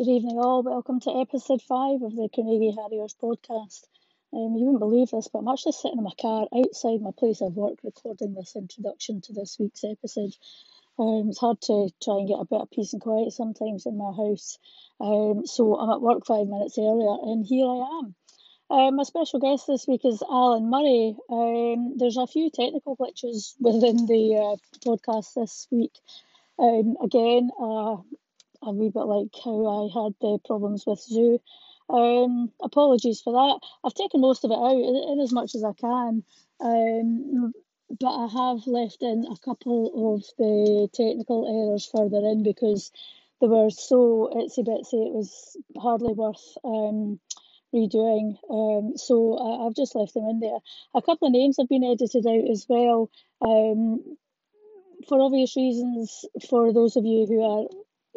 Good 0.00 0.08
evening, 0.08 0.38
all. 0.38 0.62
Welcome 0.62 0.98
to 1.00 1.20
episode 1.20 1.60
five 1.60 2.00
of 2.00 2.16
the 2.16 2.30
Carnegie 2.34 2.74
Harriers 2.74 3.14
podcast. 3.22 3.84
Um, 4.32 4.56
you 4.56 4.64
wouldn't 4.64 4.78
believe 4.78 5.10
this, 5.10 5.28
but 5.28 5.40
I'm 5.40 5.48
actually 5.48 5.72
sitting 5.72 5.98
in 5.98 6.04
my 6.04 6.16
car 6.18 6.48
outside 6.56 7.02
my 7.02 7.10
place 7.18 7.42
of 7.42 7.54
work 7.54 7.76
recording 7.84 8.32
this 8.32 8.56
introduction 8.56 9.20
to 9.20 9.34
this 9.34 9.58
week's 9.60 9.84
episode. 9.84 10.32
Um, 10.98 11.28
it's 11.28 11.38
hard 11.38 11.60
to 11.68 11.90
try 12.02 12.16
and 12.16 12.28
get 12.28 12.40
a 12.40 12.46
bit 12.46 12.62
of 12.62 12.70
peace 12.70 12.94
and 12.94 13.02
quiet 13.02 13.30
sometimes 13.34 13.84
in 13.84 13.98
my 13.98 14.10
house. 14.16 14.56
Um, 15.02 15.44
so 15.44 15.76
I'm 15.76 15.90
at 15.90 16.00
work 16.00 16.24
five 16.24 16.46
minutes 16.46 16.78
earlier, 16.78 17.16
and 17.20 17.44
here 17.44 17.66
I 17.66 18.00
am. 18.00 18.14
Um, 18.70 18.96
my 18.96 19.02
special 19.02 19.38
guest 19.38 19.66
this 19.66 19.86
week 19.86 20.06
is 20.06 20.22
Alan 20.22 20.70
Murray. 20.70 21.14
Um, 21.28 21.98
there's 21.98 22.16
a 22.16 22.26
few 22.26 22.48
technical 22.48 22.96
glitches 22.96 23.52
within 23.60 24.06
the 24.06 24.56
uh, 24.56 24.56
podcast 24.80 25.34
this 25.34 25.68
week. 25.70 25.92
Um, 26.58 26.96
again, 27.02 27.50
uh, 27.60 27.98
a 28.62 28.70
wee 28.72 28.90
bit 28.90 29.00
like 29.00 29.28
how 29.44 29.66
I 29.66 30.04
had 30.04 30.14
the 30.20 30.38
problems 30.44 30.84
with 30.86 31.00
Zoom. 31.00 31.38
Um, 31.88 32.52
apologies 32.62 33.20
for 33.20 33.32
that. 33.32 33.66
I've 33.84 33.94
taken 33.94 34.20
most 34.20 34.44
of 34.44 34.50
it 34.50 34.54
out 34.54 34.72
in, 34.72 35.20
as 35.20 35.32
much 35.32 35.54
as 35.54 35.64
I 35.64 35.72
can, 35.72 36.22
um, 36.60 37.52
but 37.98 38.14
I 38.14 38.28
have 38.28 38.66
left 38.66 39.02
in 39.02 39.26
a 39.26 39.36
couple 39.44 40.14
of 40.14 40.24
the 40.38 40.88
technical 40.94 41.48
errors 41.48 41.90
further 41.92 42.18
in 42.18 42.44
because 42.44 42.92
they 43.40 43.48
were 43.48 43.70
so 43.70 44.30
itsy 44.36 44.64
bitsy. 44.64 45.06
It 45.06 45.12
was 45.12 45.56
hardly 45.76 46.12
worth 46.12 46.56
um, 46.64 47.18
redoing. 47.74 48.36
Um, 48.48 48.96
so 48.96 49.38
I, 49.38 49.64
have 49.64 49.74
just 49.74 49.94
left 49.94 50.14
them 50.14 50.28
in 50.28 50.40
there. 50.40 50.58
A 50.94 51.02
couple 51.02 51.26
of 51.26 51.32
names 51.32 51.56
have 51.58 51.68
been 51.68 51.84
edited 51.84 52.26
out 52.26 52.50
as 52.50 52.66
well. 52.68 53.10
Um, 53.40 54.16
for 55.08 55.20
obvious 55.20 55.56
reasons, 55.56 56.24
for 56.48 56.72
those 56.72 56.96
of 56.96 57.04
you 57.04 57.26
who 57.26 57.42
are 57.42 57.66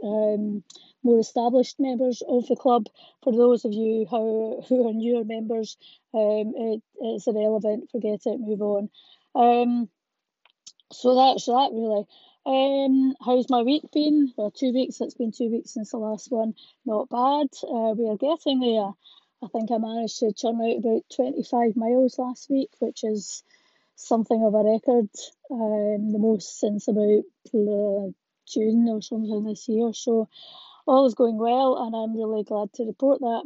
um, 0.04 0.64
more 1.04 1.20
established 1.20 1.80
members 1.80 2.22
of 2.28 2.48
the 2.48 2.56
club. 2.56 2.88
For 3.23 3.34
those 3.34 3.66
of 3.66 3.73
you 3.73 4.06
who, 4.10 4.62
who 4.68 4.88
are 4.88 4.94
newer 4.94 5.23
members, 5.23 5.78
um, 6.14 6.54
it, 6.56 6.82
it's 7.00 7.28
irrelevant. 7.28 7.90
Forget 7.92 8.22
it. 8.26 8.40
Move 8.40 8.62
on. 8.62 8.90
Um, 9.36 9.90
so 10.92 11.16
that's 11.16 11.45
that 11.45 11.70
really. 11.73 12.06
Um, 12.45 13.16
how's 13.23 13.50
my 13.50 13.62
week 13.64 13.84
been? 13.94 14.34
Well, 14.36 14.52
two 14.52 14.73
weeks. 14.73 15.00
It's 15.00 15.14
been 15.14 15.32
two 15.32 15.50
weeks 15.50 15.73
since 15.73 15.92
the 15.92 15.98
last 15.98 16.30
one. 16.30 16.56
Not 16.86 17.10
bad. 17.10 17.48
Uh, 17.64 17.95
we 17.98 18.10
are 18.10 18.17
getting 18.17 18.60
there. 18.60 18.92
I 19.44 19.48
think 19.48 19.72
I 19.72 19.78
managed 19.78 20.20
to 20.20 20.34
churn 20.34 20.62
out 20.62 20.78
about 20.78 21.04
25 21.16 21.76
miles 21.76 22.17
last 22.17 22.50
week, 22.50 22.70
which 22.80 23.04
is 23.04 23.44
something 23.95 24.44
of 24.44 24.54
a 24.54 24.64
record. 24.64 25.10
Um, 25.52 26.12
the 26.12 26.20
most 26.20 26.60
since 26.60 26.88
about 26.88 27.23
uh, 27.54 28.12
June 28.54 28.88
or 28.90 29.02
something 29.02 29.44
this 29.44 29.68
year. 29.68 29.94
So 29.94 30.30
all 30.86 31.06
is 31.06 31.16
going 31.16 31.38
well, 31.38 31.78
and 31.78 31.96
I'm 31.96 32.16
really 32.16 32.44
glad 32.44 32.73
to 32.73 32.86
report 32.86 33.20
that. 33.22 33.44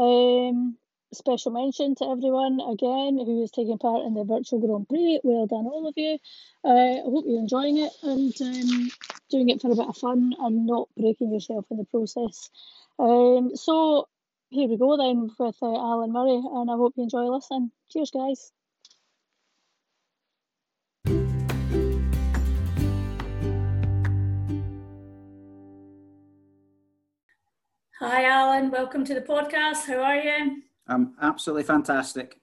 Um, 0.00 0.76
special 1.12 1.52
mention 1.52 1.94
to 1.94 2.04
everyone 2.04 2.60
again 2.60 3.16
who 3.16 3.42
is 3.42 3.50
taking 3.50 3.78
part 3.78 4.04
in 4.04 4.14
the 4.14 4.24
virtual 4.24 4.60
Grand 4.60 4.88
Prix. 4.88 5.20
Well 5.22 5.46
done, 5.46 5.66
all 5.66 5.88
of 5.88 5.94
you. 5.96 6.18
Uh, 6.64 6.98
I 6.98 7.02
hope 7.04 7.24
you're 7.26 7.38
enjoying 7.38 7.78
it 7.78 7.92
and 8.02 8.34
um, 8.40 8.90
doing 9.30 9.48
it 9.48 9.60
for 9.60 9.70
a 9.70 9.76
bit 9.76 9.88
of 9.88 9.96
fun 9.96 10.34
and 10.38 10.66
not 10.66 10.88
breaking 10.96 11.32
yourself 11.32 11.66
in 11.70 11.78
the 11.78 11.84
process. 11.84 12.50
Um, 12.98 13.52
so 13.54 14.08
here 14.50 14.68
we 14.68 14.76
go 14.76 14.96
then 14.96 15.30
with 15.38 15.56
uh, 15.62 15.66
Alan 15.66 16.12
Murray, 16.12 16.40
and 16.44 16.70
I 16.70 16.74
hope 16.74 16.94
you 16.96 17.04
enjoy 17.04 17.24
listening. 17.24 17.70
Cheers, 17.90 18.10
guys. 18.10 18.52
Hi, 27.98 28.26
Alan. 28.26 28.70
Welcome 28.70 29.06
to 29.06 29.14
the 29.14 29.22
podcast. 29.22 29.86
How 29.86 30.02
are 30.02 30.16
you? 30.16 30.62
I'm 30.86 31.14
absolutely 31.22 31.62
fantastic. 31.62 32.38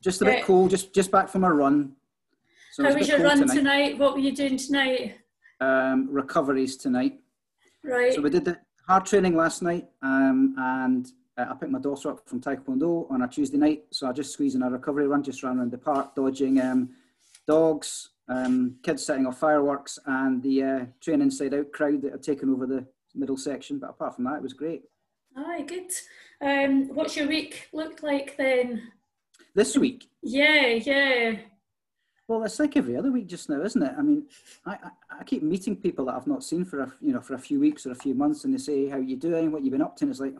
Just 0.00 0.22
a 0.22 0.24
bit 0.24 0.44
cool. 0.44 0.68
Just 0.68 0.94
just 0.94 1.10
back 1.10 1.28
from 1.28 1.42
a 1.42 1.52
run. 1.52 1.96
So 2.72 2.84
How 2.84 2.94
was 2.94 3.08
your 3.08 3.20
run 3.20 3.38
tonight. 3.40 3.54
tonight. 3.54 3.98
What 3.98 4.12
were 4.12 4.20
you 4.20 4.30
doing 4.30 4.56
tonight? 4.56 5.16
Um, 5.60 6.08
recoveries 6.08 6.76
tonight. 6.76 7.18
Right. 7.82 8.14
So 8.14 8.20
we 8.20 8.30
did 8.30 8.44
the 8.44 8.60
hard 8.86 9.06
training 9.06 9.36
last 9.36 9.60
night, 9.60 9.88
um, 10.02 10.54
and 10.56 11.08
uh, 11.36 11.46
I 11.50 11.54
picked 11.54 11.72
my 11.72 11.80
daughter 11.80 12.10
up 12.10 12.28
from 12.28 12.40
Taekwondo 12.40 13.10
on 13.10 13.22
a 13.22 13.28
Tuesday 13.28 13.58
night. 13.58 13.86
So 13.90 14.06
I 14.06 14.12
just 14.12 14.32
squeezed 14.32 14.54
in 14.54 14.62
a 14.62 14.70
recovery 14.70 15.08
run, 15.08 15.24
just 15.24 15.42
ran 15.42 15.58
around 15.58 15.72
the 15.72 15.78
park, 15.78 16.14
dodging 16.14 16.60
um, 16.60 16.90
dogs, 17.44 18.10
um, 18.28 18.76
kids 18.84 19.04
setting 19.04 19.26
off 19.26 19.40
fireworks, 19.40 19.98
and 20.06 20.40
the 20.44 20.62
uh, 20.62 20.84
train 21.00 21.22
inside 21.22 21.54
out 21.54 21.72
crowd 21.72 22.02
that 22.02 22.12
had 22.12 22.22
taken 22.22 22.50
over 22.50 22.66
the 22.66 22.86
middle 23.16 23.36
section. 23.36 23.78
But 23.78 23.90
apart 23.90 24.14
from 24.14 24.24
that, 24.24 24.36
it 24.36 24.42
was 24.42 24.52
great. 24.52 24.82
Aye, 25.36 25.64
good. 25.66 25.90
Um, 26.40 26.94
what's 26.94 27.16
your 27.16 27.28
week 27.28 27.68
looked 27.72 28.02
like 28.02 28.36
then? 28.36 28.92
This 29.54 29.76
week? 29.76 30.08
Yeah, 30.22 30.66
yeah. 30.66 31.36
Well, 32.28 32.42
it's 32.42 32.58
like 32.58 32.76
every 32.76 32.96
other 32.96 33.12
week 33.12 33.28
just 33.28 33.48
now, 33.48 33.62
isn't 33.62 33.82
it? 33.82 33.94
I 33.96 34.02
mean, 34.02 34.26
I, 34.64 34.72
I, 34.72 34.90
I, 35.20 35.24
keep 35.24 35.42
meeting 35.42 35.76
people 35.76 36.06
that 36.06 36.16
I've 36.16 36.26
not 36.26 36.42
seen 36.42 36.64
for 36.64 36.80
a 36.80 36.92
you 37.00 37.12
know 37.12 37.20
for 37.20 37.34
a 37.34 37.38
few 37.38 37.60
weeks 37.60 37.86
or 37.86 37.92
a 37.92 37.96
few 37.96 38.14
months, 38.14 38.44
and 38.44 38.52
they 38.52 38.58
say, 38.58 38.88
"How 38.88 38.98
you 38.98 39.16
doing? 39.16 39.52
What 39.52 39.62
you've 39.62 39.72
been 39.72 39.82
up 39.82 39.96
to?" 39.96 40.04
And 40.04 40.10
it's 40.10 40.20
like, 40.20 40.34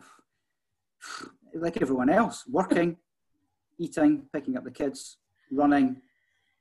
like 1.55 1.81
everyone 1.81 2.09
else, 2.09 2.43
working, 2.47 2.97
eating, 3.79 4.23
picking 4.33 4.57
up 4.57 4.65
the 4.65 4.71
kids, 4.71 5.17
running. 5.51 6.01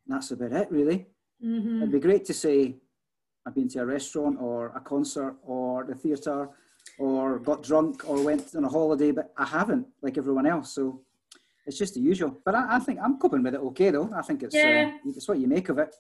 that's 0.07 0.31
about 0.31 0.53
it, 0.53 0.71
really. 0.71 1.07
Mm-hmm. 1.45 1.79
It'd 1.79 1.93
be 1.93 2.01
great 2.01 2.25
to 2.27 2.35
say, 2.35 2.77
I've 3.47 3.55
been 3.55 3.69
to 3.71 3.81
a 3.81 3.87
restaurant 3.87 4.39
or 4.41 4.69
a 4.77 4.81
concert 4.81 5.37
or 5.43 5.56
the 5.89 5.95
theatre 5.95 6.49
or 6.99 7.39
got 7.39 7.63
drunk 7.63 8.09
or 8.09 8.23
went 8.23 8.55
on 8.55 8.65
a 8.65 8.69
holiday, 8.69 9.11
but 9.11 9.33
I 9.37 9.45
haven't 9.45 9.87
like 10.03 10.19
everyone 10.19 10.47
else. 10.47 10.73
So 10.73 11.03
it's 11.67 11.79
just 11.79 11.95
the 11.95 12.01
usual. 12.01 12.41
But 12.45 12.55
I, 12.55 12.77
I 12.77 12.79
think 12.79 13.01
I'm 13.03 13.19
coping 13.19 13.43
with 13.43 13.55
it 13.55 13.61
okay 13.61 13.91
though. 13.91 14.11
I 14.15 14.23
think 14.23 14.43
it's 14.43 14.55
uh, 14.55 14.59
yeah. 14.59 14.93
uh, 14.95 15.09
it's 15.09 15.29
what 15.29 15.39
you 15.39 15.49
make 15.49 15.69
of 15.69 15.79
it. 15.79 15.95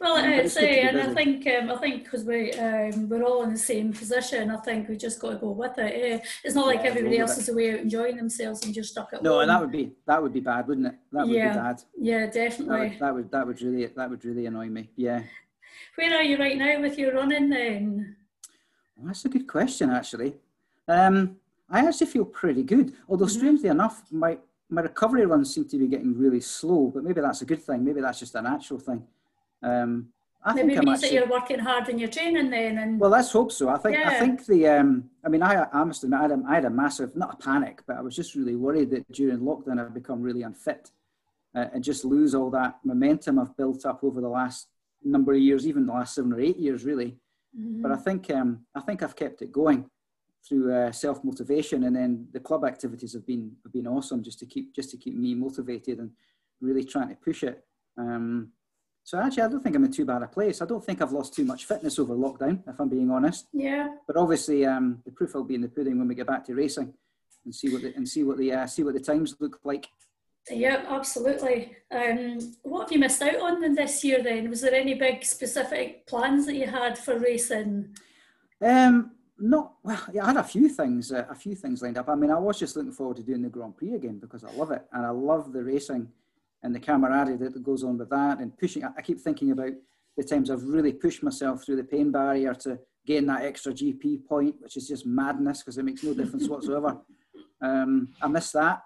Well, 0.00 0.16
um, 0.16 0.24
uh, 0.24 0.60
and 0.60 1.00
I 1.00 1.14
think 1.14 1.46
um, 1.46 1.70
I 1.70 1.76
think 1.76 2.04
because 2.04 2.24
we 2.24 2.50
um, 2.52 3.08
we're 3.08 3.22
all 3.22 3.42
in 3.42 3.52
the 3.52 3.58
same 3.58 3.92
position, 3.92 4.50
I 4.50 4.56
think 4.58 4.88
we 4.88 4.96
just 4.96 5.20
got 5.20 5.30
to 5.30 5.36
go 5.36 5.50
with 5.50 5.78
it. 5.78 6.22
Eh? 6.22 6.26
It's 6.44 6.54
not 6.54 6.66
like 6.66 6.80
yeah, 6.82 6.90
everybody 6.90 7.18
else 7.18 7.36
is 7.36 7.48
away 7.48 7.72
out 7.72 7.80
enjoying 7.80 8.16
themselves 8.16 8.64
and 8.64 8.74
just 8.74 8.92
stuck 8.92 9.12
at 9.12 9.22
no, 9.22 9.32
home. 9.32 9.40
and 9.42 9.50
that 9.50 9.60
would 9.60 9.72
be 9.72 9.92
that 10.06 10.22
would 10.22 10.32
be 10.32 10.40
bad, 10.40 10.66
wouldn't 10.66 10.86
it? 10.86 10.94
That 11.12 11.26
would 11.26 11.36
yeah. 11.36 11.48
be 11.52 11.58
bad. 11.58 11.82
Yeah, 12.00 12.26
definitely. 12.26 12.96
That 13.00 13.14
would, 13.14 13.30
that 13.30 13.46
would 13.46 13.58
that 13.58 13.62
would 13.62 13.62
really 13.62 13.86
that 13.86 14.10
would 14.10 14.24
really 14.24 14.46
annoy 14.46 14.68
me. 14.68 14.90
Yeah. 14.96 15.22
Where 15.96 16.14
are 16.16 16.22
you 16.22 16.38
right 16.38 16.56
now 16.56 16.80
with 16.80 16.98
your 16.98 17.14
running 17.14 17.50
then? 17.50 18.16
That's 19.02 19.24
a 19.24 19.28
good 19.28 19.46
question, 19.46 19.90
actually. 19.90 20.34
Um, 20.88 21.36
I 21.68 21.86
actually 21.86 22.06
feel 22.06 22.24
pretty 22.24 22.62
good, 22.62 22.94
although 23.08 23.26
mm-hmm. 23.26 23.38
strangely 23.38 23.68
enough, 23.68 24.02
my 24.10 24.38
my 24.68 24.82
recovery 24.82 25.24
runs 25.26 25.54
seem 25.54 25.64
to 25.68 25.78
be 25.78 25.86
getting 25.86 26.16
really 26.18 26.40
slow. 26.40 26.90
But 26.92 27.04
maybe 27.04 27.20
that's 27.20 27.42
a 27.42 27.44
good 27.44 27.62
thing. 27.62 27.84
Maybe 27.84 28.00
that's 28.00 28.18
just 28.18 28.34
a 28.34 28.42
natural 28.42 28.80
thing. 28.80 29.04
Um, 29.62 30.08
I 30.42 30.54
maybe 30.54 30.74
think 30.74 30.84
means 30.84 31.02
actually, 31.02 31.18
that 31.18 31.26
you're 31.26 31.40
working 31.40 31.58
hard 31.58 31.88
in 31.88 31.98
your 31.98 32.08
training 32.08 32.50
then. 32.50 32.78
And 32.78 33.00
well, 33.00 33.10
let's 33.10 33.32
hope 33.32 33.52
so. 33.52 33.68
I 33.68 33.78
think 33.78 33.96
yeah. 33.96 34.10
I 34.10 34.14
think 34.18 34.46
the 34.46 34.68
um, 34.68 35.10
I 35.24 35.28
mean, 35.28 35.42
I, 35.42 35.66
I 35.72 35.84
must 35.84 36.04
admit, 36.04 36.20
I 36.20 36.22
had, 36.22 36.30
a, 36.32 36.42
I 36.48 36.54
had 36.54 36.64
a 36.64 36.70
massive 36.70 37.16
not 37.16 37.34
a 37.34 37.36
panic, 37.36 37.82
but 37.86 37.96
I 37.96 38.00
was 38.00 38.14
just 38.14 38.34
really 38.34 38.54
worried 38.54 38.90
that 38.90 39.10
during 39.12 39.38
lockdown 39.38 39.84
I'd 39.84 39.94
become 39.94 40.22
really 40.22 40.42
unfit 40.42 40.90
uh, 41.54 41.66
and 41.72 41.82
just 41.82 42.04
lose 42.04 42.34
all 42.34 42.50
that 42.50 42.78
momentum 42.84 43.38
I've 43.38 43.56
built 43.56 43.84
up 43.86 44.04
over 44.04 44.20
the 44.20 44.28
last 44.28 44.68
number 45.02 45.32
of 45.32 45.40
years, 45.40 45.66
even 45.66 45.86
the 45.86 45.92
last 45.92 46.14
seven 46.14 46.32
or 46.32 46.40
eight 46.40 46.58
years, 46.58 46.84
really. 46.84 47.16
Mm-hmm. 47.58 47.82
But 47.82 47.92
I 47.92 47.96
think 47.96 48.30
um, 48.30 48.66
I 48.74 48.80
think 48.80 49.02
I've 49.02 49.16
kept 49.16 49.42
it 49.42 49.52
going 49.52 49.88
through 50.46 50.74
uh, 50.74 50.92
self 50.92 51.24
motivation, 51.24 51.84
and 51.84 51.96
then 51.96 52.28
the 52.32 52.40
club 52.40 52.64
activities 52.64 53.12
have 53.14 53.26
been 53.26 53.52
have 53.64 53.72
been 53.72 53.86
awesome 53.86 54.22
just 54.22 54.38
to 54.40 54.46
keep 54.46 54.74
just 54.74 54.90
to 54.90 54.96
keep 54.96 55.14
me 55.14 55.34
motivated 55.34 55.98
and 55.98 56.10
really 56.60 56.84
trying 56.84 57.08
to 57.08 57.16
push 57.16 57.42
it. 57.42 57.64
Um, 57.98 58.52
so 59.04 59.18
actually, 59.20 59.44
I 59.44 59.48
don't 59.48 59.62
think 59.62 59.76
I'm 59.76 59.84
in 59.84 59.92
too 59.92 60.04
bad 60.04 60.22
a 60.22 60.26
place. 60.26 60.60
I 60.60 60.66
don't 60.66 60.84
think 60.84 61.00
I've 61.00 61.12
lost 61.12 61.32
too 61.32 61.44
much 61.44 61.64
fitness 61.64 61.98
over 61.98 62.14
lockdown, 62.14 62.62
if 62.66 62.80
I'm 62.80 62.88
being 62.88 63.10
honest. 63.10 63.46
Yeah. 63.52 63.88
But 64.04 64.16
obviously, 64.16 64.66
um, 64.66 65.00
the 65.04 65.12
proof 65.12 65.34
will 65.34 65.44
be 65.44 65.54
in 65.54 65.60
the 65.60 65.68
pudding 65.68 65.96
when 65.96 66.08
we 66.08 66.16
get 66.16 66.26
back 66.26 66.44
to 66.46 66.54
racing, 66.54 66.92
and 67.44 67.54
see 67.54 67.72
what 67.72 67.82
the, 67.82 67.94
and 67.94 68.08
see 68.08 68.24
what 68.24 68.36
the 68.36 68.52
uh, 68.52 68.66
see 68.66 68.82
what 68.82 68.94
the 68.94 69.00
times 69.00 69.36
look 69.40 69.60
like. 69.64 69.86
Yeah, 70.50 70.84
absolutely. 70.88 71.76
Um, 71.90 72.38
what 72.62 72.82
have 72.82 72.92
you 72.92 72.98
missed 72.98 73.22
out 73.22 73.40
on 73.40 73.74
this 73.74 74.04
year 74.04 74.22
then? 74.22 74.48
Was 74.48 74.60
there 74.60 74.74
any 74.74 74.94
big 74.94 75.24
specific 75.24 76.06
plans 76.06 76.46
that 76.46 76.54
you 76.54 76.66
had 76.66 76.96
for 76.96 77.18
racing? 77.18 77.96
Um, 78.62 79.12
not 79.38 79.74
well. 79.82 80.02
Yeah, 80.12 80.24
I 80.24 80.28
had 80.28 80.36
a 80.36 80.44
few 80.44 80.68
things, 80.68 81.10
uh, 81.10 81.26
a 81.28 81.34
few 81.34 81.54
things 81.54 81.82
lined 81.82 81.98
up. 81.98 82.08
I 82.08 82.14
mean, 82.14 82.30
I 82.30 82.38
was 82.38 82.58
just 82.58 82.76
looking 82.76 82.92
forward 82.92 83.16
to 83.18 83.22
doing 83.22 83.42
the 83.42 83.48
Grand 83.48 83.76
Prix 83.76 83.94
again 83.94 84.18
because 84.18 84.44
I 84.44 84.52
love 84.52 84.70
it 84.70 84.82
and 84.92 85.04
I 85.04 85.10
love 85.10 85.52
the 85.52 85.64
racing 85.64 86.08
and 86.62 86.74
the 86.74 86.80
camaraderie 86.80 87.36
that 87.36 87.62
goes 87.62 87.84
on 87.84 87.98
with 87.98 88.10
that 88.10 88.38
and 88.38 88.56
pushing. 88.56 88.84
I 88.84 89.02
keep 89.02 89.20
thinking 89.20 89.50
about 89.50 89.72
the 90.16 90.24
times 90.24 90.50
I've 90.50 90.62
really 90.62 90.92
pushed 90.92 91.22
myself 91.22 91.64
through 91.64 91.76
the 91.76 91.84
pain 91.84 92.10
barrier 92.10 92.54
to 92.54 92.78
gain 93.04 93.26
that 93.26 93.42
extra 93.42 93.72
GP 93.72 94.26
point, 94.26 94.56
which 94.60 94.76
is 94.76 94.88
just 94.88 95.06
madness 95.06 95.58
because 95.58 95.76
it 95.76 95.84
makes 95.84 96.02
no 96.02 96.14
difference 96.14 96.48
whatsoever. 96.48 96.98
Um, 97.62 98.08
I 98.20 98.28
miss 98.28 98.52
that. 98.52 98.82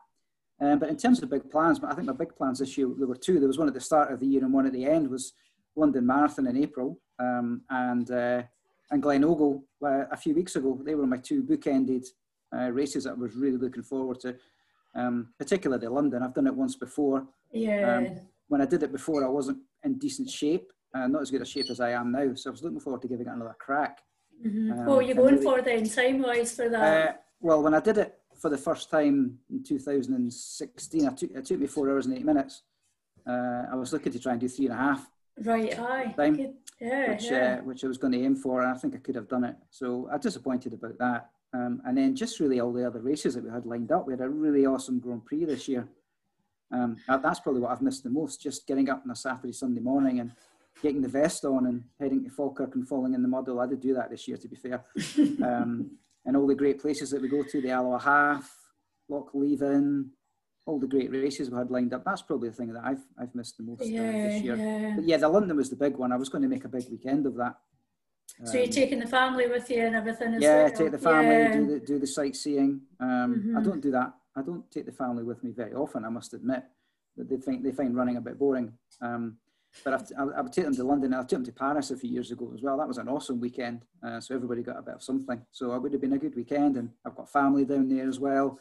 Um, 0.61 0.79
but 0.79 0.91
in 0.91 0.97
terms 0.97 1.23
of 1.23 1.31
big 1.31 1.51
plans, 1.51 1.81
I 1.83 1.95
think 1.95 2.07
my 2.07 2.13
big 2.13 2.37
plans 2.37 2.59
this 2.59 2.77
year 2.77 2.89
there 2.99 3.07
were 3.07 3.17
two. 3.17 3.39
There 3.39 3.49
was 3.49 3.59
one 3.59 3.69
at 3.69 3.75
the 3.75 3.81
start 3.81 4.13
of 4.13 4.21
the 4.21 4.27
year 4.27 4.45
and 4.45 4.53
one 4.53 4.67
at 4.67 4.73
the 4.73 4.85
end 4.85 5.09
was 5.09 5.33
London 5.75 6.07
Marathon 6.07 6.47
in 6.47 6.63
April 6.63 6.99
um, 7.19 7.63
and 7.71 8.11
uh, 8.11 8.43
and 8.91 9.03
Glen 9.03 9.25
Ogle 9.25 9.65
uh, 9.83 10.05
a 10.11 10.17
few 10.17 10.35
weeks 10.35 10.57
ago. 10.57 10.79
They 10.85 10.95
were 10.95 11.07
my 11.07 11.17
two 11.17 11.43
bookended 11.43 12.07
uh, 12.55 12.71
races 12.71 13.05
that 13.05 13.11
I 13.11 13.15
was 13.15 13.35
really 13.37 13.57
looking 13.57 13.83
forward 13.83 14.21
to, 14.21 14.37
um, 14.95 15.29
particularly 15.39 15.87
London. 15.87 16.23
I've 16.23 16.35
done 16.35 16.49
it 16.49 16.55
once 16.55 16.77
before. 16.77 17.27
Yeah. 17.53 17.97
Um, 17.97 18.21
when 18.49 18.61
I 18.61 18.67
did 18.67 18.83
it 18.83 18.93
before, 18.93 19.25
I 19.25 19.29
wasn't 19.29 19.59
in 19.85 19.97
decent 19.99 20.29
shape, 20.29 20.73
uh, 20.95 21.07
not 21.07 21.23
as 21.23 21.31
good 21.31 21.41
a 21.41 21.47
shape 21.47 21.71
as 21.71 21.81
I 21.81 21.91
am 21.91 22.11
now. 22.11 22.35
So 22.35 22.51
I 22.51 22.53
was 22.53 22.63
looking 22.63 22.81
forward 22.81 23.01
to 23.03 23.09
giving 23.09 23.27
it 23.27 23.33
another 23.33 23.57
crack. 23.59 24.01
Mm-hmm. 24.45 24.73
Um, 24.73 24.87
what 24.87 24.97
were 24.97 25.03
you 25.03 25.15
going 25.15 25.37
really- 25.37 25.45
for 25.45 25.63
then, 25.63 25.89
time 25.89 26.21
wise, 26.21 26.53
for 26.53 26.69
that? 26.69 27.09
Uh, 27.09 27.13
well, 27.41 27.63
when 27.63 27.75
I 27.75 27.81
did 27.81 27.97
it 27.97 28.20
for 28.41 28.49
the 28.49 28.59
first 28.59 28.91
time 28.91 29.39
in 29.51 29.63
2016, 29.63 31.07
it 31.07 31.17
took, 31.17 31.31
it 31.31 31.45
took 31.45 31.61
me 31.61 31.67
four 31.67 31.91
hours 31.91 32.07
and 32.07 32.17
eight 32.17 32.25
minutes. 32.25 32.63
Uh, 33.27 33.67
I 33.71 33.75
was 33.75 33.93
looking 33.93 34.13
to 34.13 34.19
try 34.19 34.33
and 34.33 34.41
do 34.41 34.49
three 34.49 34.67
and 34.67 34.75
a 34.75 34.79
half, 34.79 35.11
right, 35.45 35.79
aye. 35.79 36.15
time, 36.17 36.37
Good. 36.37 36.55
Yeah, 36.81 37.11
which 37.11 37.25
yeah. 37.25 37.59
uh, 37.61 37.65
which 37.65 37.85
I 37.85 37.89
was 37.89 37.99
going 37.99 38.15
to 38.15 38.25
aim 38.25 38.35
for, 38.35 38.63
and 38.63 38.75
I 38.75 38.79
think 38.79 38.95
I 38.95 38.99
could 38.99 39.15
have 39.15 39.29
done 39.29 39.45
it. 39.45 39.57
So 39.69 40.09
I'm 40.11 40.21
disappointed 40.21 40.73
about 40.73 40.99
that. 40.99 41.31
Um, 41.53 41.83
and 41.85 41.99
then 41.99 42.17
just 42.17 42.41
really 42.41 42.61
all 42.61 42.73
the 42.73 42.87
other 42.87 43.01
races 43.01 43.35
that 43.35 43.45
we 43.45 43.51
had 43.51 43.67
lined 43.67 43.93
up. 43.93 44.07
We 44.07 44.15
had 44.15 44.23
a 44.23 44.29
really 44.29 44.65
awesome 44.65 45.01
Grand 45.01 45.27
Prix 45.27 45.45
this 45.45 45.69
year. 45.69 45.87
Um, 46.73 46.97
uh, 47.09 47.19
that's 47.19 47.41
probably 47.41 47.61
what 47.61 47.73
I've 47.73 47.83
missed 47.83 48.05
the 48.05 48.11
most, 48.11 48.41
just 48.41 48.67
getting 48.67 48.89
up 48.89 49.03
on 49.05 49.11
a 49.11 49.17
Saturday, 49.17 49.53
Sunday 49.53 49.81
morning 49.81 50.21
and 50.21 50.33
getting 50.81 51.03
the 51.03 51.09
vest 51.09 51.45
on 51.45 51.67
and 51.67 51.83
heading 51.99 52.25
to 52.25 52.31
Falkirk 52.31 52.77
and 52.77 52.89
falling 52.89 53.13
in 53.13 53.23
the 53.23 53.29
mud. 53.29 53.49
I 53.51 53.67
did 53.67 53.81
do 53.81 53.95
that 53.95 54.11
this 54.11 54.29
year, 54.29 54.37
to 54.39 54.49
be 54.49 54.57
fair. 54.57 54.85
um, 55.45 55.91
and 56.25 56.37
all 56.37 56.47
the 56.47 56.55
great 56.55 56.81
places 56.81 57.11
that 57.11 57.23
we 57.23 57.29
go 57.29 57.43
to, 57.43 57.61
the 57.61 57.71
Alloa 57.71 57.99
Half, 58.01 58.51
Loch 59.09 59.31
Leven, 59.35 60.11
all 60.67 60.79
the 60.79 60.87
great 60.87 61.11
races 61.11 61.51
we 61.51 61.57
had 61.59 61.71
lined 61.71 61.93
up. 61.95 62.05
That's 62.05 62.23
probably 62.23 62.51
the 62.51 62.55
thing 62.55 62.73
that 62.73 62.85
I've, 62.85 63.03
I've 63.19 63.35
missed 63.35 63.57
the 63.57 63.63
most 63.65 63.83
uh, 63.83 63.87
yeah, 63.87 64.13
this 64.29 64.43
year. 64.43 64.57
yeah. 64.57 64.93
But 64.97 65.05
yeah, 65.05 65.17
the 65.17 65.29
London 65.29 65.57
was 65.57 65.71
the 65.71 65.77
big 65.77 65.97
one. 65.97 66.13
I 66.13 66.17
was 66.17 66.29
going 66.29 66.43
to 66.43 66.49
make 66.49 66.65
a 66.65 66.69
big 66.69 66.85
weekend 66.91 67.27
of 67.27 67.35
that. 67.37 67.57
So 68.45 68.55
you're 68.57 68.67
Um, 68.67 68.71
taking 68.71 69.01
the 69.01 69.07
family 69.07 69.49
with 69.49 69.69
you 69.71 69.83
and 69.87 69.97
everything 69.97 70.35
as 70.35 70.43
yeah, 70.43 70.65
well? 70.65 70.73
take 70.73 70.93
the 70.93 70.99
family, 70.99 71.43
Yeah. 71.45 71.53
do 71.53 71.67
the 71.67 71.81
do 71.81 71.99
the 71.99 72.07
sightseeing. 72.07 72.81
Um, 73.01 73.55
I 73.57 73.61
Mhm. 73.61 73.65
don't 73.65 73.81
do 73.81 73.91
that. 73.91 74.15
I 74.37 74.43
don't 74.43 74.71
take 74.71 74.87
the 74.87 74.93
family 74.93 75.25
with 75.25 75.43
me 75.43 75.51
very 75.51 75.75
often. 75.75 76.05
I 76.05 76.11
must 76.11 76.33
admit 76.33 76.63
that 77.17 77.29
they 77.29 77.37
think 77.39 77.63
they 77.65 77.73
find 77.73 77.95
running 77.97 78.17
a 78.17 78.21
bit 78.21 78.39
boring. 78.39 78.73
Um, 79.01 79.39
but 79.85 79.95
I've, 79.95 80.03
I, 80.19 80.39
I 80.39 80.41
would 80.41 80.53
take 80.53 80.65
them 80.65 80.75
to 80.75 80.85
London. 80.85 81.15
I 81.15 81.21
took 81.21 81.29
them 81.31 81.45
to 81.45 81.53
Paris 81.53 81.91
a 81.91 81.97
few 81.97 82.11
years 82.11 82.31
ago 82.31 82.51
as 82.55 82.63
well. 82.63 82.77
That 82.79 82.89
was 82.89 82.99
an 82.99 83.09
awesome 83.09 83.41
weekend. 83.41 83.85
Uh, 84.03 84.21
so 84.21 84.35
everybody 84.35 84.63
got 84.63 84.79
a 84.79 84.83
bit 84.83 84.95
of 84.95 85.03
something. 85.03 85.41
So 85.53 85.73
it 85.75 85.81
would 85.83 85.93
have 85.93 86.01
been 86.01 86.13
a 86.13 86.19
good 86.19 86.35
weekend. 86.37 86.77
And 86.77 86.91
I've 87.05 87.15
got 87.17 87.31
family 87.31 87.65
down 87.65 87.89
there 87.89 88.09
as 88.09 88.19
well, 88.19 88.59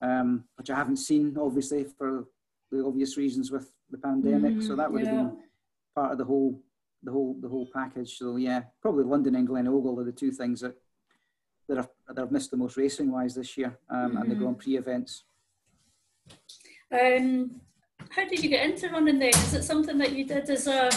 um, 0.00 0.44
which 0.56 0.70
I 0.70 0.76
haven't 0.76 0.98
seen 0.98 1.36
obviously 1.40 1.84
for 1.84 2.26
the 2.70 2.84
obvious 2.84 3.16
reasons 3.16 3.50
with 3.50 3.70
the 3.90 3.98
pandemic. 3.98 4.62
so 4.62 4.74
Mhm, 4.74 4.76
that 4.78 4.92
would 4.92 5.00
have 5.02 5.10
been 5.10 5.36
part 5.94 6.12
of 6.12 6.18
the 6.18 6.24
whole 6.24 6.60
the 7.04 7.10
whole 7.10 7.36
the 7.40 7.48
whole 7.48 7.68
package. 7.72 8.16
So 8.16 8.36
yeah, 8.36 8.62
probably 8.80 9.04
London 9.04 9.34
and 9.34 9.46
Glen 9.46 9.66
Ogle 9.68 10.00
are 10.00 10.04
the 10.04 10.12
two 10.12 10.30
things 10.30 10.60
that 10.60 10.76
that 11.68 11.78
I've, 11.78 11.88
that 12.08 12.22
I've 12.22 12.32
missed 12.32 12.50
the 12.50 12.56
most 12.56 12.76
racing 12.76 13.10
wise 13.10 13.34
this 13.34 13.56
year, 13.56 13.78
um, 13.88 14.16
and 14.16 14.30
the 14.30 14.34
Mhm. 14.34 14.38
Grand 14.38 14.58
Prix 14.58 14.76
events. 14.76 15.24
Um, 16.90 17.60
how 18.10 18.26
did 18.28 18.42
you 18.42 18.48
get 18.50 18.68
into 18.68 18.88
running 18.90 19.18
then? 19.18 19.30
Is 19.30 19.54
it 19.54 19.64
something 19.64 19.98
that 19.98 20.12
you 20.12 20.24
did 20.24 20.48
as 20.50 20.66
a 20.66 20.90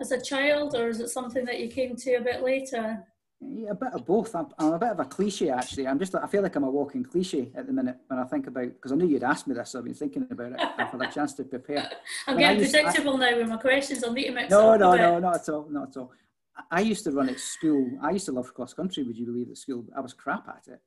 as 0.00 0.10
a 0.12 0.20
child, 0.20 0.74
or 0.74 0.88
is 0.88 1.00
it 1.00 1.08
something 1.08 1.44
that 1.44 1.60
you 1.60 1.68
came 1.68 1.94
to 1.96 2.14
a 2.16 2.20
bit 2.20 2.42
later? 2.42 3.04
Yeah, 3.40 3.70
a 3.70 3.74
bit 3.74 3.92
of 3.92 4.06
both. 4.06 4.34
I'm, 4.34 4.46
I'm 4.58 4.72
a 4.72 4.78
bit 4.78 4.90
of 4.90 5.00
a 5.00 5.04
cliche 5.04 5.50
actually. 5.50 5.86
I'm 5.86 5.98
just 5.98 6.14
I 6.14 6.26
feel 6.26 6.42
like 6.42 6.56
I'm 6.56 6.64
a 6.64 6.70
walking 6.70 7.04
cliche 7.04 7.50
at 7.54 7.66
the 7.66 7.72
minute 7.72 7.96
when 8.06 8.18
I 8.18 8.24
think 8.24 8.46
about 8.46 8.68
because 8.68 8.92
I 8.92 8.94
knew 8.96 9.06
you'd 9.06 9.22
ask 9.22 9.46
me 9.46 9.54
this. 9.54 9.70
So 9.70 9.78
I've 9.80 9.84
been 9.84 9.94
thinking 9.94 10.26
about 10.30 10.52
it. 10.52 10.60
I've 10.60 10.90
had 10.90 11.02
a 11.02 11.10
chance 11.10 11.34
to 11.34 11.44
prepare. 11.44 11.88
I'm 12.26 12.38
getting 12.38 12.60
to- 12.60 12.78
I- 12.78 12.82
predictable 12.82 13.18
now 13.18 13.36
with 13.36 13.48
my 13.48 13.56
questions. 13.58 14.02
I'll 14.02 14.12
need 14.12 14.26
to 14.26 14.32
mix 14.32 14.50
No, 14.50 14.76
no, 14.76 14.94
no, 14.96 15.18
not 15.18 15.36
at 15.36 15.48
all, 15.48 15.66
not 15.68 15.88
at 15.90 15.96
all. 15.98 16.12
I- 16.56 16.78
I 16.78 16.80
used 16.80 17.04
to 17.04 17.10
run 17.10 17.28
at 17.28 17.38
school. 17.40 17.90
I 18.00 18.10
used 18.12 18.26
to 18.26 18.32
love 18.32 18.54
cross 18.54 18.72
country. 18.72 19.02
Would 19.02 19.18
you 19.18 19.26
believe 19.26 19.50
at 19.50 19.58
school? 19.58 19.84
I 19.96 20.00
was 20.00 20.12
crap 20.14 20.48
at 20.48 20.66
it. 20.72 20.80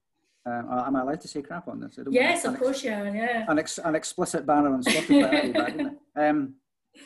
Um, 0.48 0.68
am 0.70 0.96
I 0.96 1.02
allowed 1.02 1.22
to 1.22 1.28
say 1.28 1.42
crap 1.42 1.68
on 1.68 1.82
this? 1.82 1.98
I 2.00 2.04
don't 2.04 2.14
Yes, 2.14 2.46
of 2.46 2.58
course 2.58 2.82
you 2.84 2.92
are. 2.92 3.08
Yeah. 3.08 3.46
An, 3.50 3.60
ex- 3.60 3.80
an 3.80 3.96
explicit 3.96 4.46
banner 4.46 4.74
on 4.74 4.82
Spotify. 4.82 5.54
bad, 5.54 5.98
um, 6.30 6.56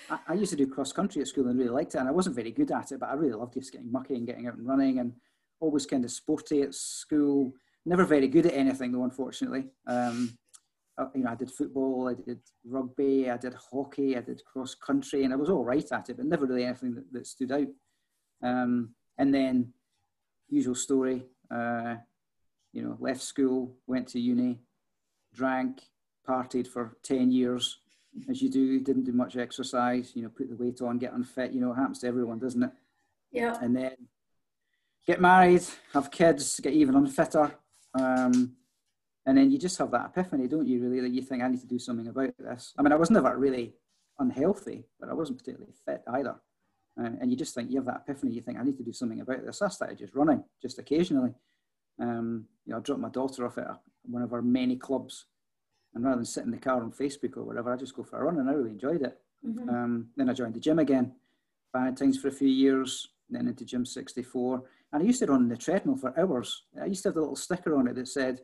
I, 0.09 0.19
I 0.27 0.33
used 0.33 0.51
to 0.51 0.57
do 0.57 0.67
cross 0.67 0.93
country 0.93 1.21
at 1.21 1.27
school 1.27 1.47
and 1.47 1.57
really 1.57 1.71
liked 1.71 1.95
it. 1.95 1.97
And 1.97 2.07
I 2.07 2.11
wasn't 2.11 2.35
very 2.35 2.51
good 2.51 2.71
at 2.71 2.91
it, 2.91 2.99
but 2.99 3.09
I 3.09 3.13
really 3.13 3.33
loved 3.33 3.55
just 3.55 3.71
getting 3.71 3.91
mucky 3.91 4.15
and 4.15 4.27
getting 4.27 4.47
out 4.47 4.57
and 4.57 4.67
running 4.67 4.99
and 4.99 5.13
always 5.59 5.87
kind 5.87 6.05
of 6.05 6.11
sporty 6.11 6.61
at 6.61 6.75
school. 6.75 7.53
Never 7.85 8.05
very 8.05 8.27
good 8.27 8.45
at 8.45 8.53
anything 8.53 8.91
though, 8.91 9.05
unfortunately. 9.05 9.65
Um, 9.87 10.37
uh, 10.97 11.05
you 11.15 11.23
know, 11.23 11.31
I 11.31 11.35
did 11.35 11.49
football, 11.49 12.09
I 12.09 12.13
did 12.13 12.39
rugby, 12.63 13.29
I 13.29 13.37
did 13.37 13.55
hockey, 13.55 14.17
I 14.17 14.21
did 14.21 14.43
cross 14.45 14.75
country, 14.75 15.23
and 15.23 15.33
I 15.33 15.37
was 15.37 15.49
all 15.49 15.63
right 15.63 15.89
at 15.91 16.09
it, 16.09 16.17
but 16.17 16.25
never 16.25 16.45
really 16.45 16.65
anything 16.65 16.93
that, 16.95 17.11
that 17.13 17.27
stood 17.27 17.51
out. 17.51 17.67
Um, 18.43 18.93
and 19.17 19.33
then, 19.33 19.73
usual 20.49 20.75
story, 20.75 21.23
uh, 21.49 21.95
you 22.73 22.81
know, 22.81 22.97
left 22.99 23.21
school, 23.21 23.75
went 23.87 24.07
to 24.09 24.19
uni, 24.19 24.59
drank, 25.33 25.81
partied 26.27 26.67
for 26.67 26.97
10 27.03 27.31
years, 27.31 27.79
as 28.29 28.41
you 28.41 28.49
do, 28.49 28.79
didn't 28.79 29.05
do 29.05 29.13
much 29.13 29.37
exercise, 29.37 30.11
you 30.15 30.23
know, 30.23 30.29
put 30.29 30.49
the 30.49 30.55
weight 30.55 30.81
on, 30.81 30.97
get 30.97 31.13
unfit, 31.13 31.53
you 31.53 31.61
know, 31.61 31.71
it 31.71 31.75
happens 31.75 31.99
to 31.99 32.07
everyone, 32.07 32.39
doesn't 32.39 32.63
it? 32.63 32.71
Yeah. 33.31 33.57
and 33.61 33.73
then 33.73 33.95
get 35.07 35.21
married, 35.21 35.63
have 35.93 36.11
kids, 36.11 36.59
get 36.59 36.73
even 36.73 36.95
unfitter, 36.95 37.53
um, 37.93 38.55
and 39.25 39.37
then 39.37 39.51
you 39.51 39.57
just 39.57 39.77
have 39.77 39.91
that 39.91 40.07
epiphany, 40.07 40.47
don't 40.47 40.67
you? 40.67 40.81
Really, 40.81 40.99
that 41.01 41.11
you 41.11 41.21
think 41.21 41.43
I 41.43 41.47
need 41.47 41.61
to 41.61 41.67
do 41.67 41.79
something 41.79 42.07
about 42.07 42.33
this. 42.39 42.73
I 42.77 42.81
mean, 42.81 42.91
I 42.91 42.95
was 42.95 43.11
never 43.11 43.37
really 43.37 43.75
unhealthy, 44.19 44.85
but 44.99 45.09
I 45.09 45.13
wasn't 45.13 45.37
particularly 45.37 45.73
fit 45.85 46.01
either. 46.07 46.35
And, 46.97 47.19
and 47.21 47.31
you 47.31 47.37
just 47.37 47.53
think 47.53 47.69
you 47.69 47.77
have 47.77 47.85
that 47.85 48.03
epiphany. 48.07 48.33
You 48.33 48.41
think 48.41 48.59
I 48.59 48.63
need 48.63 48.77
to 48.77 48.83
do 48.83 48.93
something 48.93 49.21
about 49.21 49.45
this. 49.45 49.61
I 49.61 49.69
started 49.69 49.99
just 49.99 50.15
running, 50.15 50.43
just 50.61 50.79
occasionally. 50.79 51.33
Um, 51.99 52.45
you 52.65 52.71
know, 52.71 52.77
I 52.77 52.81
dropped 52.81 53.01
my 53.01 53.09
daughter 53.09 53.45
off 53.45 53.57
at 53.57 53.67
one 54.03 54.21
of 54.21 54.33
our 54.33 54.41
many 54.41 54.75
clubs, 54.75 55.25
and 55.93 56.03
rather 56.03 56.17
than 56.17 56.25
sit 56.25 56.45
in 56.45 56.51
the 56.51 56.57
car 56.57 56.81
on 56.81 56.91
Facebook 56.91 57.37
or 57.37 57.43
whatever, 57.43 57.71
I 57.73 57.77
just 57.77 57.95
go 57.95 58.03
for 58.03 58.19
a 58.19 58.23
run, 58.23 58.39
and 58.39 58.49
I 58.49 58.53
really 58.53 58.71
enjoyed 58.71 59.01
it. 59.01 59.19
Mhm. 59.45 59.69
Um, 59.69 60.09
then 60.15 60.29
I 60.29 60.33
joined 60.33 60.53
the 60.53 60.59
gym 60.59 60.79
again, 60.79 61.15
Valentine's 61.73 62.19
for 62.19 62.27
a 62.27 62.31
few 62.31 62.47
years, 62.47 63.07
then 63.29 63.47
into 63.47 63.65
Gym 63.65 63.85
64. 63.85 64.63
And 64.93 65.01
I 65.01 65.05
used 65.05 65.19
to 65.19 65.25
run 65.27 65.47
the 65.47 65.55
treadmill 65.57 65.95
for 65.95 66.17
hours. 66.19 66.65
I 66.79 66.85
used 66.85 67.03
to 67.03 67.09
have 67.09 67.15
a 67.17 67.21
little 67.21 67.35
sticker 67.35 67.75
on 67.75 67.87
it 67.87 67.95
that 67.95 68.07
said, 68.07 68.41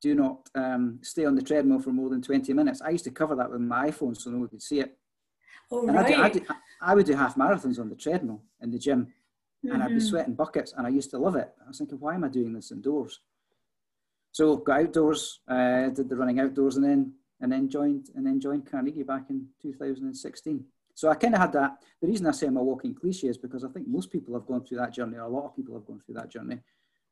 do 0.00 0.14
not 0.14 0.48
um, 0.54 1.00
stay 1.02 1.24
on 1.24 1.34
the 1.34 1.42
treadmill 1.42 1.80
for 1.80 1.90
more 1.90 2.10
than 2.10 2.22
20 2.22 2.52
minutes. 2.52 2.80
I 2.80 2.90
used 2.90 3.04
to 3.04 3.10
cover 3.10 3.34
that 3.34 3.50
with 3.50 3.60
my 3.60 3.90
iPhone 3.90 4.16
so 4.16 4.30
no 4.30 4.38
one 4.38 4.48
could 4.48 4.62
see 4.62 4.80
it. 4.80 4.96
Oh, 5.70 5.88
And 5.88 5.98
I, 5.98 6.06
do, 6.08 6.14
I, 6.22 6.28
do, 6.28 6.40
I 6.80 6.94
would 6.94 7.06
do 7.06 7.14
half 7.14 7.36
marathons 7.36 7.80
on 7.80 7.88
the 7.88 7.96
treadmill 7.96 8.42
in 8.60 8.70
the 8.70 8.78
gym 8.78 9.12
and 9.72 9.82
I'd 9.82 9.94
be 9.94 10.00
Mhm. 10.00 10.02
sweating 10.02 10.34
buckets 10.34 10.72
and 10.76 10.86
I 10.86 10.90
used 10.90 11.10
to 11.10 11.18
love 11.18 11.36
it. 11.36 11.54
I 11.64 11.68
was 11.68 11.78
thinking, 11.78 11.98
why 12.00 12.14
am 12.14 12.24
I 12.24 12.28
doing 12.28 12.52
this 12.52 12.70
indoors? 12.70 13.20
So 14.32 14.56
got 14.56 14.80
outdoors, 14.80 15.40
uh, 15.48 15.88
did 15.90 16.08
the 16.08 16.16
running 16.16 16.40
outdoors 16.40 16.76
and 16.76 16.84
then 16.84 17.14
and 17.40 17.50
then 17.52 17.68
joined 17.68 18.10
and 18.14 18.24
then 18.26 18.40
joined 18.40 18.64
Carnegie 18.66 19.02
back 19.02 19.28
in 19.28 19.48
2016. 19.60 20.64
So 20.94 21.08
I 21.08 21.14
kind 21.16 21.34
of 21.34 21.40
had 21.40 21.52
that. 21.52 21.82
The 22.00 22.06
reason 22.06 22.26
I 22.26 22.30
say 22.30 22.46
I'm 22.46 22.56
a 22.56 22.62
walking 22.62 22.94
cliche 22.94 23.28
is 23.28 23.36
because 23.36 23.64
I 23.64 23.68
think 23.68 23.88
most 23.88 24.10
people 24.10 24.32
have 24.34 24.46
gone 24.46 24.64
through 24.64 24.78
that 24.78 24.92
journey, 24.92 25.16
or 25.16 25.22
a 25.22 25.28
lot 25.28 25.46
of 25.46 25.56
people 25.56 25.74
have 25.74 25.84
gone 25.84 26.00
through 26.00 26.14
that 26.14 26.30
journey. 26.30 26.60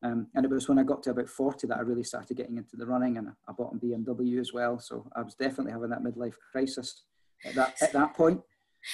Um, 0.03 0.29
and 0.35 0.45
it 0.45 0.51
was 0.51 0.69
when 0.69 0.79
I 0.79 0.85
got 0.85 1.03
to 1.05 1.11
about 1.11 1.29
40 1.29 1.67
that 1.67 1.79
I 1.79 1.81
really 1.83 2.05
started 2.05 2.37
getting 2.37 2.57
into 2.57 2.77
the 2.77 2.87
running, 2.87 3.19
and 3.19 3.29
I 3.49 3.53
bought 3.53 3.75
a 3.75 3.79
BMW 3.79 4.39
as 4.41 4.53
well. 4.53 4.79
So 4.79 5.09
I 5.15 5.23
was 5.23 5.35
definitely 5.35 5.73
having 5.73 5.91
that 5.91 6.03
midlife 6.03 6.35
crisis 6.53 7.05
at 7.45 7.55
that 7.57 7.83
at 7.83 7.93
that 7.93 8.15
point. 8.15 8.41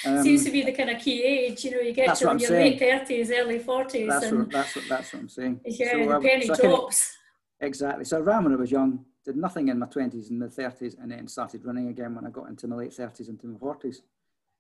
Um, 0.05 0.23
Seems 0.23 0.45
to 0.45 0.51
be 0.51 0.63
the 0.63 0.73
kind 0.73 0.91
of 0.91 1.01
key 1.01 1.23
age, 1.23 1.65
you 1.65 1.71
know, 1.71 1.81
you 1.81 1.93
get 1.93 2.15
to 2.17 2.25
your 2.25 2.39
saying. 2.39 2.73
late 2.73 2.79
thirties, 2.79 3.31
early 3.31 3.59
forties, 3.59 4.09
that's 4.09 4.27
and 4.27 4.39
what, 4.41 4.51
that's 4.51 4.77
what 4.77 4.85
that's 4.89 5.13
what 5.13 5.23
I'm 5.23 5.29
saying. 5.29 5.61
yeah, 5.65 5.93
So 5.93 5.99
the 5.99 6.07
was- 6.07 6.25
penny 6.25 6.47
so 6.47 6.53
I 6.53 6.57
drops. 6.57 7.17
Exactly. 7.61 8.05
So 8.05 8.19
I 8.19 8.21
ran 8.21 8.45
when 8.45 8.53
I 8.53 8.57
was 8.57 8.71
young, 8.71 9.05
did 9.25 9.37
nothing 9.37 9.69
in 9.69 9.79
my 9.79 9.87
20s 9.87 10.29
and 10.31 10.39
mid 10.39 10.51
30s, 10.51 10.97
and 11.03 11.11
then 11.11 11.27
started 11.27 11.65
running 11.65 11.89
again 11.89 12.15
when 12.15 12.27
I 12.27 12.31
got 12.31 12.49
into 12.49 12.69
my 12.69 12.77
late 12.77 12.91
30s 12.93 13.29
and 13.29 13.43
into 13.43 13.49
my 13.49 13.59
40s. 13.59 13.97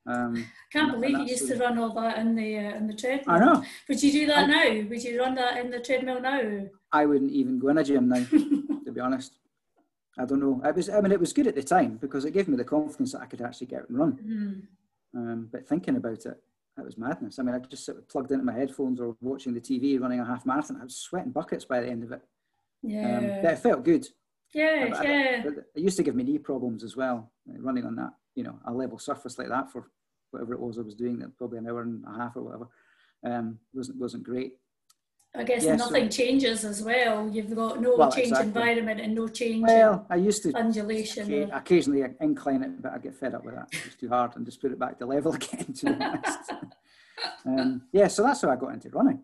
Um, 0.06 0.46
Can't 0.72 0.92
and 0.92 1.00
believe 1.00 1.10
you 1.10 1.18
that's 1.18 1.30
used 1.42 1.48
to 1.52 1.58
run 1.58 1.78
all 1.78 1.92
that 1.94 2.16
in 2.18 2.34
the 2.34 2.56
uh, 2.56 2.74
in 2.76 2.86
the 2.86 2.94
treadmill. 2.94 3.34
I 3.36 3.38
know. 3.38 3.64
Would 3.88 4.02
you 4.02 4.10
do 4.12 4.26
that 4.26 4.38
I- 4.38 4.46
now? 4.46 4.88
Would 4.88 5.04
you 5.04 5.20
run 5.20 5.34
that 5.34 5.58
in 5.58 5.70
the 5.70 5.80
treadmill 5.80 6.20
now? 6.22 6.66
I 6.90 7.04
wouldn't 7.04 7.32
even 7.32 7.58
go 7.58 7.68
in 7.68 7.78
a 7.78 7.84
gym 7.84 8.08
now, 8.08 8.24
to 8.30 8.92
be 8.92 9.00
honest. 9.00 9.34
I 10.18 10.24
don't 10.24 10.40
know. 10.40 10.60
It 10.64 10.74
was, 10.74 10.88
I 10.90 11.00
mean, 11.02 11.12
it 11.12 11.20
was 11.20 11.32
good 11.32 11.46
at 11.46 11.54
the 11.54 11.62
time 11.62 11.96
because 11.98 12.24
it 12.24 12.32
gave 12.32 12.48
me 12.48 12.56
the 12.56 12.64
confidence 12.64 13.12
that 13.12 13.20
I 13.20 13.26
could 13.26 13.42
actually 13.42 13.68
get 13.68 13.88
and 13.88 13.96
run. 13.98 14.12
Mhm. 14.14 14.62
Um, 15.14 15.48
but 15.50 15.66
thinking 15.66 15.96
about 15.96 16.26
it, 16.26 16.36
that 16.76 16.84
was 16.84 16.98
madness. 16.98 17.38
I 17.38 17.42
mean, 17.42 17.54
I 17.54 17.58
just 17.58 17.84
sit 17.84 18.08
plugged 18.08 18.30
into 18.30 18.44
my 18.44 18.52
headphones 18.52 19.00
or 19.00 19.16
watching 19.20 19.54
the 19.54 19.60
TV 19.60 19.98
running 20.00 20.20
a 20.20 20.24
half 20.24 20.46
marathon. 20.46 20.78
I 20.80 20.84
was 20.84 20.96
sweating 20.96 21.32
buckets 21.32 21.64
by 21.64 21.80
the 21.80 21.88
end 21.88 22.04
of 22.04 22.12
it. 22.12 22.22
Um, 23.02 23.24
Yeah, 23.26 23.30
but 23.42 23.52
it 23.52 23.58
felt 23.58 23.84
good. 23.84 24.06
yeah, 24.52 24.84
I- 25.00 25.02
yeah. 25.02 25.50
It 25.74 25.80
used 25.82 25.96
to 25.96 26.02
give 26.02 26.14
me 26.14 26.22
knee 26.24 26.38
problems 26.38 26.84
as 26.84 26.96
well, 26.96 27.32
uh, 27.50 27.58
running 27.60 27.84
on 27.84 27.96
that, 27.96 28.12
you 28.34 28.44
know, 28.44 28.58
a 28.66 28.72
level 28.72 28.98
surface 28.98 29.38
like 29.38 29.48
that 29.48 29.70
for 29.72 29.90
whatever 30.30 30.54
it 30.54 30.60
was 30.60 30.78
I 30.78 30.82
was 30.82 30.94
doing, 30.94 31.18
that 31.18 31.36
probably 31.36 31.58
an 31.58 31.66
hour 31.68 31.82
and 31.82 32.04
a 32.06 32.12
half 32.16 32.36
or 32.36 32.42
whatever, 32.42 32.68
um, 33.24 33.58
wasn't 33.74 33.98
wasn't 33.98 34.22
great. 34.22 34.58
I 35.36 35.44
guess 35.44 35.64
yeah, 35.64 35.76
so- 35.76 35.84
nothing 35.84 36.08
changes 36.08 36.64
as 36.64 36.82
well. 36.82 37.28
You've 37.28 37.54
got 37.54 37.80
no 37.80 37.96
Well, 37.96 38.10
change 38.10 38.28
exactly. 38.28 38.48
environment 38.48 39.00
and 39.00 39.14
no 39.14 39.28
change 39.28 39.62
Well, 39.62 40.06
I 40.08 40.16
used 40.16 40.42
to 40.44 40.52
undulation. 40.56 41.32
or- 41.32 41.56
occasionally 41.56 42.04
incline 42.20 42.62
it, 42.62 42.82
but 42.82 42.92
I 42.92 42.98
get 42.98 43.14
fed 43.14 43.34
up 43.34 43.44
with 43.44 43.54
that. 43.54 43.68
It's 43.86 43.96
too 43.96 44.08
hard 44.08 44.34
and 44.36 44.46
just 44.46 44.60
put 44.60 44.72
it 44.72 44.78
back 44.78 44.98
to 44.98 45.06
level 45.06 45.32
again. 45.40 45.72
To 45.74 46.30
um, 47.46 47.82
yeah, 47.92 48.08
so 48.08 48.22
that's 48.22 48.42
how 48.42 48.50
I 48.50 48.56
got 48.56 48.72
into 48.72 48.88
running. 48.90 49.20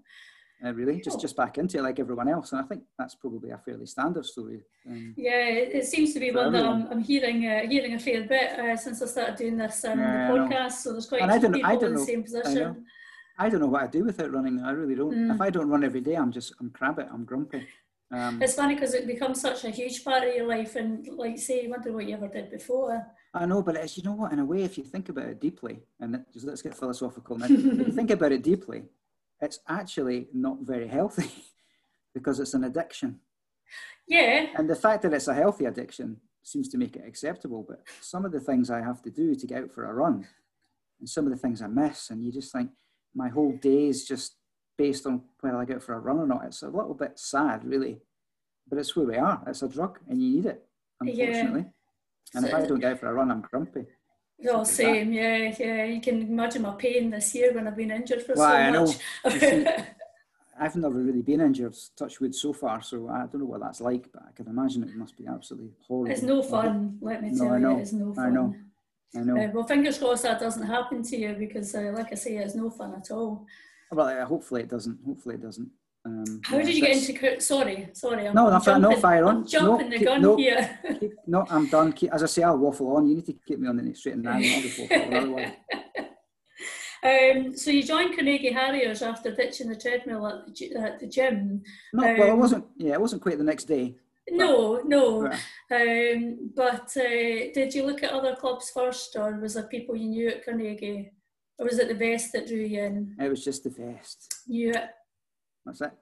uh, 0.64 0.72
really, 0.72 1.00
just 1.00 1.20
just 1.20 1.36
back 1.36 1.58
into 1.58 1.78
it 1.78 1.82
like 1.82 1.98
everyone 1.98 2.28
else. 2.28 2.52
And 2.52 2.60
I 2.60 2.64
think 2.64 2.82
that's 2.98 3.14
probably 3.14 3.50
a 3.50 3.58
fairly 3.58 3.86
standard 3.86 4.24
story. 4.24 4.60
Um, 4.88 5.14
yeah, 5.16 5.46
it, 5.48 5.74
it, 5.74 5.84
seems 5.84 6.14
to 6.14 6.20
be 6.20 6.30
one 6.30 6.52
that 6.52 6.64
I'm, 6.64 6.86
I'm 6.90 7.00
hearing 7.02 7.46
uh, 7.46 7.66
hearing 7.68 7.94
a 7.94 7.98
fair 7.98 8.22
bit 8.24 8.58
uh, 8.58 8.76
since 8.76 9.02
I 9.02 9.06
started 9.06 9.36
doing 9.36 9.56
this 9.56 9.84
um, 9.84 9.98
yeah, 9.98 10.28
podcast. 10.30 10.72
So 10.72 10.92
there's 10.92 11.06
quite 11.06 11.22
a 11.22 11.40
few 11.40 11.50
people 11.50 11.84
in 11.84 11.94
the 11.94 12.00
same 12.00 12.22
position. 12.22 12.86
I, 13.38 13.48
don't 13.48 13.60
know 13.60 13.66
what 13.66 13.82
I 13.82 13.86
do 13.86 14.04
without 14.04 14.32
running. 14.32 14.60
I 14.60 14.72
really 14.72 14.94
don't. 14.94 15.14
Mm. 15.14 15.34
If 15.34 15.40
I 15.40 15.50
don't 15.50 15.68
run 15.68 15.84
every 15.84 16.00
day, 16.00 16.14
I'm 16.14 16.32
just 16.32 16.52
I'm 16.60 16.70
crabbit. 16.70 17.08
I'm 17.12 17.24
grumpy. 17.24 17.66
Um, 18.10 18.40
it's 18.40 18.54
funny 18.54 18.74
because 18.74 18.94
it 18.94 19.06
becomes 19.06 19.40
such 19.40 19.64
a 19.64 19.70
huge 19.70 20.04
part 20.04 20.22
of 20.22 20.34
your 20.34 20.46
life, 20.46 20.76
and 20.76 21.06
like 21.16 21.38
say, 21.38 21.64
you 21.64 21.70
wonder 21.70 21.92
what 21.92 22.06
you 22.06 22.14
ever 22.14 22.28
did 22.28 22.50
before. 22.50 23.04
I 23.32 23.46
know, 23.46 23.62
but 23.62 23.76
it's 23.76 23.96
you 23.96 24.04
know 24.04 24.12
what? 24.12 24.32
In 24.32 24.38
a 24.38 24.44
way, 24.44 24.62
if 24.62 24.78
you 24.78 24.84
think 24.84 25.08
about 25.08 25.26
it 25.26 25.40
deeply, 25.40 25.80
and 26.00 26.24
just 26.32 26.46
let's 26.46 26.62
get 26.62 26.76
philosophical 26.76 27.36
now. 27.36 27.46
if 27.50 27.50
you 27.50 27.92
think 27.92 28.10
about 28.10 28.32
it 28.32 28.42
deeply, 28.42 28.84
it's 29.40 29.60
actually 29.68 30.28
not 30.32 30.58
very 30.60 30.86
healthy 30.86 31.30
because 32.14 32.38
it's 32.38 32.54
an 32.54 32.64
addiction. 32.64 33.20
Yeah. 34.06 34.46
And 34.56 34.68
the 34.68 34.76
fact 34.76 35.02
that 35.02 35.14
it's 35.14 35.28
a 35.28 35.34
healthy 35.34 35.64
addiction 35.64 36.18
seems 36.42 36.68
to 36.68 36.78
make 36.78 36.94
it 36.94 37.04
acceptable. 37.06 37.64
But 37.66 37.82
some 38.00 38.24
of 38.24 38.32
the 38.32 38.40
things 38.40 38.70
I 38.70 38.82
have 38.82 39.02
to 39.02 39.10
do 39.10 39.34
to 39.34 39.46
get 39.46 39.64
out 39.64 39.72
for 39.72 39.84
a 39.84 39.94
run, 39.94 40.28
and 41.00 41.08
some 41.08 41.24
of 41.24 41.32
the 41.32 41.38
things 41.38 41.62
I 41.62 41.66
miss, 41.66 42.10
and 42.10 42.22
you 42.22 42.30
just 42.30 42.52
think 42.52 42.70
my 43.14 43.28
whole 43.28 43.52
day 43.52 43.88
is 43.88 44.04
just 44.04 44.36
based 44.76 45.06
on 45.06 45.22
whether 45.40 45.56
I 45.56 45.64
get 45.64 45.82
for 45.82 45.94
a 45.94 45.98
run 46.00 46.18
or 46.18 46.26
not. 46.26 46.44
It's 46.44 46.62
a 46.62 46.68
little 46.68 46.94
bit 46.94 47.18
sad, 47.18 47.64
really. 47.64 47.98
But 48.68 48.78
it's 48.78 48.96
where 48.96 49.06
we 49.06 49.16
are. 49.16 49.42
It's 49.46 49.62
a 49.62 49.68
drug, 49.68 49.98
and 50.08 50.22
you 50.22 50.36
need 50.36 50.46
it, 50.46 50.64
unfortunately. 51.00 51.60
Yeah. 51.60 52.34
And 52.34 52.44
so, 52.44 52.48
if 52.48 52.54
I 52.54 52.66
don't 52.66 52.80
get 52.80 52.92
out 52.92 53.00
for 53.00 53.08
a 53.08 53.14
run, 53.14 53.30
I'm 53.30 53.42
grumpy. 53.42 53.86
Oh, 54.48 54.64
same, 54.64 55.12
yeah, 55.12 55.54
yeah. 55.58 55.84
You 55.84 56.00
can 56.00 56.22
imagine 56.22 56.62
my 56.62 56.74
pain 56.74 57.10
this 57.10 57.34
year 57.34 57.52
when 57.52 57.68
I've 57.68 57.76
been 57.76 57.90
injured 57.90 58.22
for 58.22 58.34
well, 58.34 58.50
so 58.50 58.56
I 58.56 58.70
much. 58.70 58.98
Know. 59.24 59.38
see, 59.38 59.66
I've 60.58 60.76
never 60.76 60.98
really 60.98 61.22
been 61.22 61.40
injured, 61.40 61.76
touch 61.96 62.20
wood, 62.20 62.34
so 62.34 62.52
far, 62.52 62.80
so 62.82 63.08
I 63.08 63.26
don't 63.26 63.40
know 63.40 63.46
what 63.46 63.60
that's 63.60 63.80
like, 63.80 64.10
but 64.12 64.22
I 64.28 64.32
can 64.32 64.48
imagine 64.48 64.82
it 64.82 64.96
must 64.96 65.16
be 65.16 65.26
absolutely 65.26 65.72
horrible. 65.86 66.12
It's 66.12 66.22
no 66.22 66.42
fun, 66.42 66.98
let 67.00 67.22
me 67.22 67.36
tell 67.36 67.58
no, 67.58 67.70
you, 67.70 67.78
it's 67.78 67.92
no 67.92 68.14
fun. 68.14 68.24
I 68.24 68.30
know. 68.30 68.54
I 69.16 69.20
know. 69.20 69.36
Uh, 69.36 69.48
well, 69.52 69.64
fingers 69.64 69.98
crossed 69.98 70.24
that 70.24 70.40
doesn't 70.40 70.66
happen 70.66 71.02
to 71.02 71.16
you 71.16 71.34
because, 71.38 71.74
uh, 71.74 71.92
like 71.94 72.12
I 72.12 72.14
say, 72.16 72.36
it's 72.36 72.54
no 72.54 72.70
fun 72.70 72.94
at 72.94 73.10
all. 73.10 73.46
Well, 73.90 74.08
uh, 74.08 74.24
hopefully 74.24 74.62
it 74.62 74.70
doesn't. 74.70 74.98
Hopefully 75.04 75.36
it 75.36 75.42
doesn't. 75.42 75.70
Um, 76.06 76.40
How 76.44 76.58
yeah, 76.58 76.64
did 76.64 76.74
you 76.74 76.82
get 76.82 77.08
into? 77.08 77.40
Sorry, 77.40 77.88
sorry. 77.94 78.28
I'm, 78.28 78.34
no, 78.34 78.50
I'm 78.50 78.62
jumping, 78.62 78.90
no 78.90 78.96
fire 79.00 79.24
on. 79.24 79.36
I'm 79.36 79.46
jumping 79.46 79.88
no, 79.88 79.98
the 79.98 80.04
gun 80.04 80.22
no, 80.22 80.36
here. 80.36 80.78
keep, 81.00 81.12
no, 81.26 81.46
I'm 81.48 81.66
done. 81.68 81.92
Keep, 81.92 82.12
as 82.12 82.22
I 82.22 82.26
say, 82.26 82.42
I'll 82.42 82.58
waffle 82.58 82.94
on. 82.96 83.06
You 83.08 83.14
need 83.16 83.26
to 83.26 83.34
keep 83.46 83.58
me 83.58 83.68
on 83.68 83.76
the 83.76 83.94
straight 83.94 84.16
and 84.16 84.24
narrow. 84.24 84.38
um, 87.02 87.56
so 87.56 87.70
you 87.70 87.82
joined 87.82 88.14
Carnegie 88.14 88.52
Harriers 88.52 89.00
after 89.00 89.34
ditching 89.34 89.70
the 89.70 89.76
treadmill 89.76 90.26
at 90.26 90.54
the, 90.54 90.76
at 90.76 91.00
the 91.00 91.06
gym. 91.06 91.62
No, 91.94 92.06
um, 92.06 92.18
well, 92.18 92.32
it 92.32 92.36
wasn't. 92.36 92.66
Yeah, 92.76 92.94
it 92.94 93.00
wasn't 93.00 93.22
quite 93.22 93.38
the 93.38 93.44
next 93.44 93.64
day. 93.64 93.94
No, 94.30 94.80
no. 94.84 95.26
Um, 95.70 96.50
but 96.54 96.96
uh, 96.96 97.52
did 97.52 97.74
you 97.74 97.84
look 97.84 98.02
at 98.02 98.12
other 98.12 98.36
clubs 98.36 98.70
first, 98.70 99.16
or 99.16 99.38
was 99.38 99.54
there 99.54 99.64
people 99.64 99.96
you 99.96 100.08
knew 100.08 100.28
at 100.28 100.44
Carnegie, 100.44 101.10
or 101.58 101.66
was 101.66 101.78
it 101.78 101.88
the 101.88 101.94
vest 101.94 102.32
that 102.32 102.46
drew 102.46 102.58
you 102.58 102.82
in? 102.82 103.16
It 103.20 103.28
was 103.28 103.44
just 103.44 103.64
the 103.64 103.70
vest. 103.70 104.34
Knew 104.46 104.70
it. 104.70 104.90
That's 105.66 105.80
it. 105.80 105.92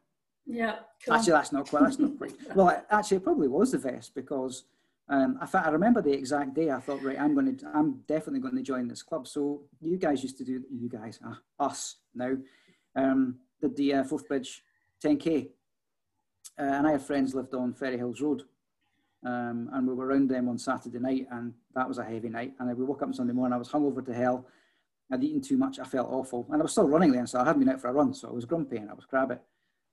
Yeah. 0.47 0.77
Cool. 1.05 1.15
Actually, 1.15 1.33
that's 1.33 1.53
not 1.53 1.69
quite. 1.69 1.83
That's 1.85 1.99
not 1.99 2.19
quite. 2.19 2.33
well, 2.55 2.85
actually, 2.91 3.19
it 3.19 3.25
probably 3.25 3.49
was 3.49 3.73
the 3.73 3.79
vest 3.79 4.15
because 4.15 4.65
um, 5.09 5.39
I, 5.41 5.59
I 5.59 5.69
remember 5.69 6.03
the 6.03 6.13
exact 6.13 6.55
day. 6.55 6.71
I 6.71 6.81
thought, 6.81 7.03
right, 7.03 7.21
I'm 7.21 7.35
going 7.35 7.57
to, 7.57 7.67
I'm 7.75 8.03
definitely 8.09 8.41
going 8.41 8.57
to 8.57 8.63
join 8.63 8.89
this 8.89 9.03
club. 9.03 9.27
So 9.27 9.63
you 9.81 9.99
guys 9.99 10.23
used 10.23 10.39
to 10.39 10.45
do, 10.45 10.63
you 10.71 10.89
guys, 10.89 11.21
uh, 11.27 11.35
us 11.63 11.97
now, 12.15 12.37
um, 12.97 13.37
did 13.61 13.77
the 13.77 13.95
uh, 13.95 14.05
Bridge 14.29 14.63
10k, 15.05 15.49
uh, 16.59 16.63
and 16.63 16.87
I 16.87 16.93
have 16.93 17.07
friends 17.07 17.35
lived 17.35 17.55
on 17.55 17.75
Ferry 17.75 17.97
Hills 17.97 18.21
Road, 18.21 18.43
um, 19.25 19.71
and 19.73 19.87
we 19.87 19.95
were 19.95 20.07
around 20.07 20.29
them 20.29 20.49
on 20.49 20.59
Saturday 20.59 20.99
night, 20.99 21.27
and 21.31 21.55
that 21.75 21.89
was 21.89 21.99
a 21.99 22.05
heavy 22.05 22.29
night. 22.29 22.53
And 22.59 22.77
we 22.77 22.85
woke 22.85 23.03
up 23.03 23.09
on 23.09 23.15
Sunday 23.15 23.33
morning. 23.33 23.55
I 23.55 23.59
was 23.59 23.71
hungover 23.71 24.05
to 24.05 24.15
hell. 24.15 24.47
I'd 25.11 25.23
eaten 25.23 25.41
too 25.41 25.57
much. 25.57 25.79
I 25.79 25.85
felt 25.85 26.11
awful, 26.11 26.47
and 26.51 26.61
I 26.61 26.63
was 26.63 26.73
still 26.73 26.89
running 26.89 27.13
then, 27.13 27.27
so 27.27 27.41
I 27.41 27.45
hadn't 27.45 27.61
been 27.61 27.69
out 27.69 27.81
for 27.81 27.89
a 27.89 27.93
run, 27.93 28.15
so 28.15 28.29
I 28.29 28.33
was 28.33 28.45
grumpy 28.45 28.77
and 28.77 28.91
I 28.91 28.95
was 28.95 29.05
crabby. 29.05 29.37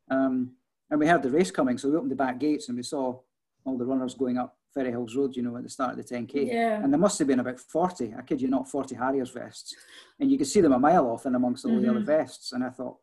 Um, 0.09 0.51
and 0.89 0.99
we 0.99 1.07
heard 1.07 1.21
the 1.21 1.29
race 1.29 1.51
coming, 1.51 1.77
so 1.77 1.89
we 1.89 1.95
opened 1.95 2.11
the 2.11 2.15
back 2.15 2.39
gates 2.39 2.67
and 2.67 2.77
we 2.77 2.83
saw 2.83 3.19
all 3.65 3.77
the 3.77 3.85
runners 3.85 4.15
going 4.15 4.37
up 4.37 4.57
Ferry 4.73 4.91
Hills 4.91 5.15
Road, 5.15 5.35
you 5.35 5.41
know, 5.41 5.55
at 5.57 5.63
the 5.63 5.69
start 5.69 5.97
of 5.97 5.97
the 5.97 6.15
10K. 6.15 6.47
Yeah. 6.47 6.81
And 6.83 6.93
there 6.93 6.99
must 6.99 7.17
have 7.19 7.27
been 7.27 7.39
about 7.39 7.59
40, 7.59 8.13
I 8.17 8.21
kid 8.21 8.41
you 8.41 8.47
not, 8.47 8.69
40 8.69 8.95
Harriers 8.95 9.29
vests. 9.31 9.75
And 10.19 10.31
you 10.31 10.37
could 10.37 10.47
see 10.47 10.61
them 10.61 10.73
a 10.73 10.79
mile 10.79 11.07
off 11.07 11.25
and 11.25 11.35
amongst 11.35 11.65
all 11.65 11.71
mm-hmm. 11.71 11.81
the 11.81 11.89
other 11.89 11.99
mm-hmm. 11.99 12.07
vests. 12.07 12.51
And 12.51 12.63
I 12.63 12.69
thought, 12.69 12.97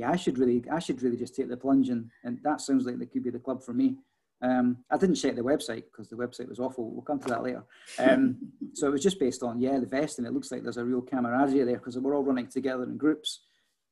yeah, 0.00 0.10
I 0.10 0.16
should 0.16 0.38
really, 0.38 0.64
I 0.70 0.78
should 0.78 1.02
really 1.02 1.16
just 1.16 1.34
take 1.34 1.48
the 1.48 1.56
plunge. 1.56 1.88
And, 1.88 2.10
and 2.24 2.38
that 2.42 2.60
sounds 2.60 2.84
like 2.84 3.00
it 3.00 3.12
could 3.12 3.24
be 3.24 3.30
the 3.30 3.38
club 3.38 3.62
for 3.62 3.72
me. 3.72 3.96
Um, 4.42 4.78
I 4.90 4.96
didn't 4.96 5.16
check 5.16 5.36
the 5.36 5.42
website 5.42 5.84
because 5.84 6.08
the 6.08 6.16
website 6.16 6.48
was 6.48 6.58
awful. 6.58 6.90
We'll 6.90 7.02
come 7.02 7.20
to 7.20 7.28
that 7.28 7.42
later. 7.42 7.64
Um, 7.98 8.38
so 8.72 8.88
it 8.88 8.92
was 8.92 9.02
just 9.02 9.20
based 9.20 9.42
on, 9.42 9.60
yeah, 9.60 9.78
the 9.78 9.86
vest. 9.86 10.18
And 10.18 10.26
it 10.26 10.32
looks 10.32 10.50
like 10.50 10.62
there's 10.62 10.78
a 10.78 10.84
real 10.84 11.02
camaraderie 11.02 11.64
there 11.64 11.76
because 11.76 11.98
we're 11.98 12.16
all 12.16 12.24
running 12.24 12.48
together 12.48 12.84
in 12.84 12.96
groups. 12.96 13.40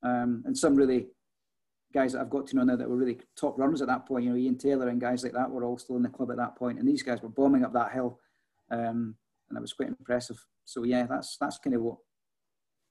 Um, 0.02 0.42
and 0.46 0.56
some 0.56 0.74
really 0.74 1.08
guys 1.92 2.12
that 2.12 2.20
I've 2.20 2.30
got 2.30 2.46
to 2.48 2.56
know 2.56 2.64
now 2.64 2.76
that 2.76 2.88
were 2.88 2.96
really 2.96 3.18
top 3.36 3.58
runners 3.58 3.82
at 3.82 3.88
that 3.88 4.06
point, 4.06 4.24
you 4.24 4.30
know, 4.30 4.36
Ian 4.36 4.58
Taylor 4.58 4.88
and 4.88 5.00
guys 5.00 5.22
like 5.22 5.32
that 5.32 5.50
were 5.50 5.64
all 5.64 5.78
still 5.78 5.96
in 5.96 6.02
the 6.02 6.08
club 6.08 6.30
at 6.30 6.36
that 6.36 6.56
point, 6.56 6.78
and 6.78 6.86
these 6.86 7.02
guys 7.02 7.22
were 7.22 7.28
bombing 7.28 7.64
up 7.64 7.72
that 7.72 7.92
hill, 7.92 8.20
um, 8.70 9.14
and 9.48 9.56
that 9.56 9.60
was 9.60 9.72
quite 9.72 9.88
impressive. 9.88 10.38
So 10.64 10.84
yeah, 10.84 11.06
that's 11.06 11.36
that's 11.38 11.58
kind 11.58 11.74
of 11.74 11.82
what 11.82 11.96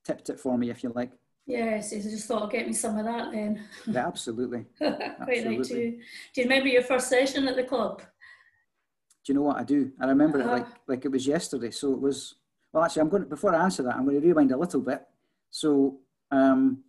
tipped 0.05 0.29
it 0.29 0.39
for 0.39 0.57
me, 0.57 0.69
if 0.69 0.83
you 0.83 0.91
like. 0.95 1.11
Yes, 1.47 1.93
I 1.93 1.99
just 1.99 2.27
thought 2.27 2.43
I'd 2.43 2.51
get 2.51 2.67
me 2.67 2.73
some 2.73 2.97
of 2.97 3.05
that 3.05 3.31
then. 3.31 3.63
Yeah, 3.85 4.05
absolutely. 4.05 4.65
Quite 4.77 5.01
absolutely. 5.01 5.57
like 5.57 5.67
too. 5.67 5.91
Do 6.35 6.41
you 6.41 6.43
remember 6.43 6.67
your 6.67 6.83
first 6.83 7.07
session 7.07 7.47
at 7.47 7.55
the 7.55 7.63
club? 7.63 8.01
Do 9.23 9.31
you 9.31 9.35
know 9.35 9.43
what 9.43 9.55
I 9.57 9.63
do? 9.63 9.91
I 9.99 10.07
remember 10.07 10.41
uh-huh. 10.41 10.49
it 10.49 10.53
like 10.53 10.67
like 10.87 11.05
it 11.05 11.11
was 11.11 11.25
yesterday. 11.25 11.71
So 11.71 11.93
it 11.93 12.01
was. 12.01 12.35
Well, 12.73 12.83
actually, 12.83 13.03
I'm 13.03 13.09
going 13.09 13.23
to, 13.23 13.29
before 13.29 13.55
I 13.55 13.63
answer 13.63 13.81
that, 13.83 13.95
I'm 13.95 14.03
going 14.03 14.19
to 14.19 14.27
rewind 14.27 14.51
a 14.51 14.57
little 14.57 14.81
bit. 14.81 15.01
So 15.49 15.99
um, 16.31 16.83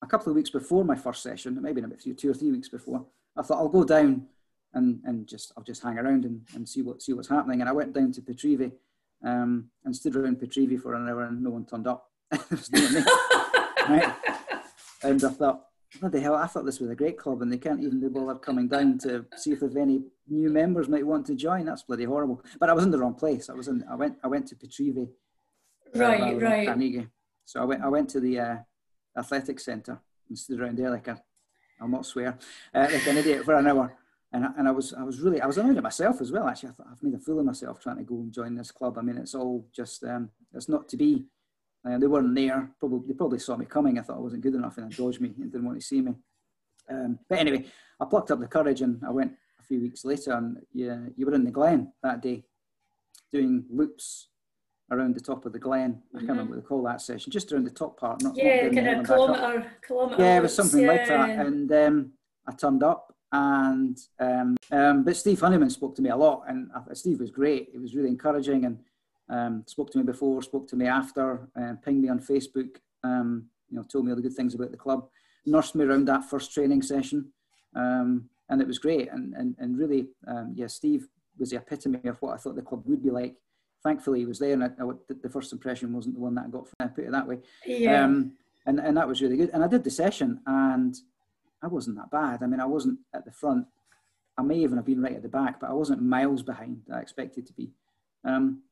a 0.00 0.06
couple 0.06 0.30
of 0.30 0.36
weeks 0.36 0.50
before 0.50 0.84
my 0.84 0.94
first 0.94 1.24
session, 1.24 1.60
maybe 1.60 1.80
about 1.80 2.00
few, 2.00 2.14
two 2.14 2.30
or 2.30 2.34
three 2.34 2.52
weeks 2.52 2.68
before, 2.68 3.04
I 3.36 3.42
thought 3.42 3.58
I'll 3.58 3.68
go 3.68 3.82
down 3.82 4.28
and, 4.74 5.00
and 5.04 5.26
just 5.26 5.52
I'll 5.56 5.64
just 5.64 5.82
hang 5.82 5.98
around 5.98 6.24
and, 6.24 6.42
and 6.54 6.68
see 6.68 6.82
what 6.82 7.02
see 7.02 7.12
what's 7.12 7.28
happening. 7.28 7.60
And 7.60 7.68
I 7.68 7.72
went 7.72 7.92
down 7.92 8.12
to 8.12 8.20
Pitreavie 8.20 8.72
um, 9.24 9.70
and 9.84 9.94
stood 9.94 10.14
around 10.14 10.38
Pitreavie 10.38 10.80
for 10.80 10.94
an 10.94 11.08
hour 11.08 11.24
and 11.24 11.42
no 11.42 11.50
one 11.50 11.66
turned 11.66 11.88
up. 11.88 12.10
right? 13.88 14.14
And 15.02 15.22
I 15.22 15.28
thought, 15.28 15.66
what 16.00 16.12
the 16.12 16.20
hell? 16.20 16.34
I 16.34 16.46
thought 16.46 16.64
this 16.64 16.80
was 16.80 16.88
a 16.88 16.94
great 16.94 17.18
club 17.18 17.42
and 17.42 17.52
they 17.52 17.58
can't 17.58 17.82
even 17.82 18.00
be 18.00 18.08
bothered 18.08 18.40
coming 18.40 18.68
down 18.68 18.96
to 19.00 19.26
see 19.36 19.52
if 19.52 19.60
there's 19.60 19.76
any 19.76 20.00
new 20.26 20.48
members 20.48 20.88
might 20.88 21.06
want 21.06 21.26
to 21.26 21.34
join. 21.34 21.66
That's 21.66 21.82
bloody 21.82 22.04
horrible. 22.04 22.42
But 22.58 22.70
I 22.70 22.72
was 22.72 22.84
in 22.84 22.90
the 22.90 22.96
wrong 22.96 23.12
place. 23.12 23.50
I 23.50 23.52
was 23.52 23.68
in. 23.68 23.84
I 23.90 23.96
went. 23.96 24.16
I 24.24 24.28
went 24.28 24.46
to 24.46 24.56
Pitreavie. 24.56 25.10
Right, 25.94 26.22
uh, 26.22 26.36
right. 26.36 26.66
Carnegie. 26.66 27.08
So 27.44 27.60
I 27.60 27.64
went. 27.64 27.82
I 27.82 27.88
went 27.88 28.08
to 28.10 28.20
the. 28.20 28.40
Uh, 28.40 28.56
athletic 29.16 29.60
centre 29.60 30.00
and 30.28 30.38
stood 30.38 30.60
around 30.60 30.78
there 30.78 30.90
like 30.90 31.08
a, 31.08 31.20
I'll 31.80 31.88
not 31.88 32.06
swear, 32.06 32.38
uh, 32.74 32.88
like 32.92 33.06
an 33.06 33.16
idiot 33.18 33.44
for 33.44 33.54
an 33.54 33.66
hour. 33.66 33.96
And 34.32 34.44
I, 34.44 34.48
and 34.58 34.68
I 34.68 34.72
was 34.72 34.92
I 34.92 35.04
was 35.04 35.20
really 35.20 35.40
I 35.40 35.46
was 35.46 35.58
annoyed 35.58 35.76
at 35.76 35.82
myself 35.82 36.20
as 36.20 36.32
well. 36.32 36.48
Actually, 36.48 36.70
I 36.70 36.72
thought 36.72 36.86
I've 36.90 37.02
made 37.02 37.14
a 37.14 37.18
fool 37.18 37.38
of 37.38 37.46
myself 37.46 37.80
trying 37.80 37.98
to 37.98 38.02
go 38.02 38.16
and 38.16 38.32
join 38.32 38.56
this 38.56 38.72
club. 38.72 38.98
I 38.98 39.02
mean, 39.02 39.16
it's 39.16 39.34
all 39.34 39.64
just 39.72 40.02
um, 40.02 40.30
it's 40.52 40.68
not 40.68 40.88
to 40.88 40.96
be. 40.96 41.26
Uh, 41.86 41.98
they 41.98 42.06
weren't 42.06 42.34
there. 42.34 42.70
Probably 42.80 43.08
they 43.08 43.14
probably 43.14 43.38
saw 43.38 43.56
me 43.56 43.66
coming. 43.66 43.98
I 43.98 44.02
thought 44.02 44.16
I 44.16 44.20
wasn't 44.20 44.42
good 44.42 44.54
enough 44.54 44.78
and 44.78 44.90
they 44.90 44.96
dodged 44.96 45.20
me 45.20 45.34
and 45.38 45.52
didn't 45.52 45.66
want 45.66 45.78
to 45.78 45.86
see 45.86 46.00
me. 46.00 46.14
Um, 46.88 47.18
but 47.28 47.38
anyway, 47.38 47.66
I 48.00 48.04
plucked 48.06 48.30
up 48.30 48.40
the 48.40 48.46
courage 48.46 48.80
and 48.80 49.02
I 49.06 49.10
went 49.10 49.32
a 49.60 49.62
few 49.62 49.80
weeks 49.80 50.04
later. 50.04 50.32
And 50.32 50.58
yeah, 50.72 50.98
you 51.16 51.26
were 51.26 51.34
in 51.34 51.44
the 51.44 51.50
Glen 51.50 51.92
that 52.02 52.22
day, 52.22 52.44
doing 53.30 53.64
loops 53.70 54.28
around 54.90 55.14
the 55.14 55.20
top 55.20 55.46
of 55.46 55.52
the 55.52 55.58
glen. 55.58 56.02
I 56.14 56.18
can't 56.18 56.22
mm-hmm. 56.22 56.30
remember 56.30 56.54
what 56.54 56.62
they 56.62 56.66
call 56.66 56.82
that 56.84 57.00
session, 57.00 57.32
just 57.32 57.52
around 57.52 57.64
the 57.64 57.70
top 57.70 57.98
part. 57.98 58.22
Not, 58.22 58.36
yeah, 58.36 58.68
not 58.68 58.74
kind 58.74 59.00
of 59.00 59.06
kilometre, 59.06 59.72
kilometre. 59.86 60.22
Yeah, 60.22 60.38
it 60.38 60.42
was 60.42 60.54
something 60.54 60.82
yeah. 60.82 60.88
like 60.88 61.08
that. 61.08 61.30
And 61.30 61.72
um, 61.72 62.12
I 62.46 62.52
turned 62.52 62.82
up, 62.82 63.14
and 63.32 63.98
um, 64.20 64.56
um, 64.70 65.04
but 65.04 65.16
Steve 65.16 65.40
Honeyman 65.40 65.70
spoke 65.70 65.96
to 65.96 66.02
me 66.02 66.10
a 66.10 66.16
lot, 66.16 66.44
and 66.48 66.70
uh, 66.74 66.94
Steve 66.94 67.20
was 67.20 67.30
great. 67.30 67.70
He 67.72 67.78
was 67.78 67.94
really 67.94 68.10
encouraging, 68.10 68.64
and 68.64 68.78
um, 69.28 69.64
spoke 69.66 69.90
to 69.92 69.98
me 69.98 70.04
before, 70.04 70.42
spoke 70.42 70.68
to 70.68 70.76
me 70.76 70.86
after, 70.86 71.48
uh, 71.60 71.74
pinged 71.84 72.02
me 72.02 72.08
on 72.08 72.20
Facebook. 72.20 72.76
Um, 73.02 73.46
you 73.70 73.76
know, 73.76 73.84
told 73.84 74.04
me 74.04 74.12
all 74.12 74.16
the 74.16 74.22
good 74.22 74.34
things 74.34 74.54
about 74.54 74.70
the 74.70 74.76
club, 74.76 75.08
nursed 75.46 75.74
me 75.74 75.84
around 75.84 76.06
that 76.06 76.28
first 76.28 76.52
training 76.52 76.82
session, 76.82 77.32
um, 77.74 78.28
and 78.48 78.60
it 78.60 78.66
was 78.66 78.78
great. 78.78 79.10
And 79.10 79.34
and 79.34 79.56
and 79.58 79.78
really, 79.78 80.08
yeah, 80.54 80.68
Steve 80.68 81.08
was 81.38 81.50
the 81.50 81.56
epitome 81.56 82.00
of 82.04 82.16
what 82.20 82.34
I 82.34 82.36
thought 82.36 82.56
the 82.56 82.62
club 82.62 82.84
would 82.86 83.02
be 83.02 83.10
like 83.10 83.36
thankfully 83.84 84.20
he 84.20 84.26
was 84.26 84.38
there, 84.38 84.54
and 84.54 84.64
I, 84.64 84.66
I, 84.66 84.90
the 85.22 85.28
first 85.28 85.52
impression 85.52 85.92
wasn't 85.92 86.14
the 86.16 86.20
one 86.20 86.34
that 86.34 86.46
I 86.46 86.48
got. 86.48 86.66
From, 86.66 86.74
I 86.80 86.86
put 86.86 87.04
it 87.04 87.12
that 87.12 87.28
way. 87.28 87.38
Yeah. 87.64 88.04
Um, 88.04 88.32
and 88.66 88.80
and 88.80 88.96
that 88.96 89.06
was 89.06 89.22
really 89.22 89.36
good. 89.36 89.50
And 89.52 89.62
I 89.62 89.68
did 89.68 89.84
the 89.84 89.90
session, 89.90 90.40
and 90.46 90.96
I 91.62 91.68
wasn't 91.68 91.96
that 91.96 92.10
bad. 92.10 92.42
I 92.42 92.46
mean, 92.46 92.60
I 92.60 92.66
wasn't 92.66 92.98
at 93.14 93.24
the 93.24 93.30
front. 93.32 93.66
I 94.36 94.42
may 94.42 94.56
even 94.56 94.78
have 94.78 94.86
been 94.86 95.02
right 95.02 95.14
at 95.14 95.22
the 95.22 95.28
back, 95.28 95.60
but 95.60 95.70
I 95.70 95.74
wasn't 95.74 96.02
miles 96.02 96.42
behind. 96.42 96.82
I 96.92 96.98
expected 96.98 97.46
to 97.46 97.52
be. 97.52 97.70
Um, 98.24 98.62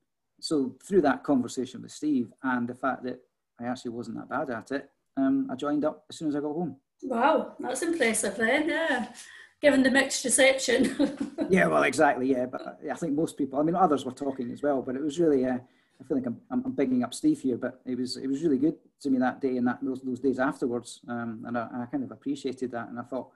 so 0.43 0.75
through 0.83 1.03
that 1.03 1.23
conversation 1.23 1.83
with 1.83 1.93
Steve 1.93 2.33
and 2.43 2.69
the 2.69 2.75
fact 2.75 3.05
that 3.05 3.21
I 3.61 3.67
actually 3.67 3.93
wasn't 3.93 4.17
that 4.17 4.29
bad 4.29 4.51
at 4.51 4.73
it, 4.73 4.91
um, 5.17 5.49
I 5.51 5.55
joined 5.55 5.85
up 5.85 6.05
as 6.11 6.17
soon 6.17 6.29
as 6.29 6.37
I 6.37 6.41
got 6.41 6.55
home. 6.55 6.77
Wow, 7.03 7.55
that's 7.61 7.83
impressive 7.83 8.37
then, 8.37 8.69
yeah. 8.69 9.13
Given 9.61 9.85
the 9.85 9.91
mixed 9.91 10.25
reception. 10.25 10.97
yeah, 11.51 11.67
well, 11.67 11.85
exactly, 11.85 12.31
yeah. 12.31 12.47
But 12.47 12.67
uh, 12.67 12.91
I 12.91 12.95
think 12.95 13.13
most 13.13 13.39
people, 13.39 13.61
I 13.61 13.63
mean, 13.63 13.77
others 13.77 14.05
were 14.05 14.13
talking 14.13 14.51
as 14.51 14.63
well, 14.63 14.83
but 14.83 14.97
it 14.97 15.03
was 15.03 15.21
really, 15.21 15.45
uh, 15.47 15.59
I 16.01 16.05
feel 16.05 16.17
like 16.17 16.27
I'm, 16.27 16.41
I'm, 16.51 16.65
I'm 16.65 16.73
bigging 16.73 17.05
up 17.05 17.15
Steve 17.15 17.41
here, 17.41 17.57
but 17.57 17.81
it 17.87 17.97
was 17.97 18.17
it 18.17 18.27
was 18.27 18.43
really 18.43 18.59
good 18.59 18.75
to 19.03 19.11
me 19.11 19.19
that 19.19 19.41
day 19.41 19.57
and 19.59 19.67
that 19.69 19.79
those, 19.81 20.01
those 20.03 20.19
days 20.19 20.41
afterwards. 20.41 21.01
Um, 21.07 21.45
and 21.47 21.57
I, 21.57 21.69
I 21.73 21.87
kind 21.87 22.03
of 22.03 22.11
appreciated 22.11 22.73
that. 22.73 22.89
And 22.89 22.99
I 22.99 23.03
thought, 23.03 23.29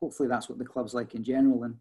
hopefully 0.00 0.28
that's 0.28 0.48
what 0.48 0.58
the 0.58 0.64
club's 0.64 0.94
like 0.94 1.14
in 1.14 1.22
general. 1.22 1.62
And 1.62 1.76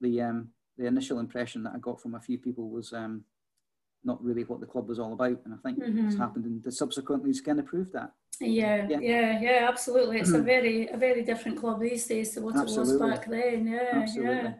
the, 0.00 0.20
um, 0.22 0.50
the 0.78 0.86
initial 0.86 1.18
impression 1.18 1.64
that 1.64 1.72
I 1.74 1.78
got 1.78 2.00
from 2.00 2.14
a 2.14 2.20
few 2.20 2.38
people 2.38 2.70
was 2.70 2.92
um, 2.92 3.24
not 4.04 4.22
really 4.22 4.44
what 4.44 4.60
the 4.60 4.66
club 4.66 4.88
was 4.88 4.98
all 4.98 5.12
about. 5.12 5.38
And 5.44 5.54
I 5.54 5.56
think 5.64 5.82
mm-hmm. 5.82 6.04
what's 6.04 6.16
happened 6.16 6.44
and 6.44 6.62
the 6.62 6.72
subsequently 6.72 7.30
has 7.30 7.40
kind 7.40 7.58
of 7.58 7.66
proved 7.66 7.92
that. 7.92 8.12
Yeah, 8.40 8.86
yeah, 8.88 8.98
yeah, 9.00 9.40
yeah 9.40 9.68
absolutely. 9.68 10.18
It's 10.18 10.30
a 10.30 10.34
mm-hmm. 10.34 10.46
very, 10.46 10.88
a 10.88 10.96
very 10.96 11.22
different 11.22 11.58
club 11.58 11.80
these 11.80 12.06
days 12.06 12.34
to 12.34 12.40
what 12.40 12.56
absolutely. 12.56 12.94
it 12.94 13.00
was 13.00 13.10
back 13.10 13.30
then. 13.30 13.66
Yeah, 13.66 13.90
absolutely. 13.92 14.54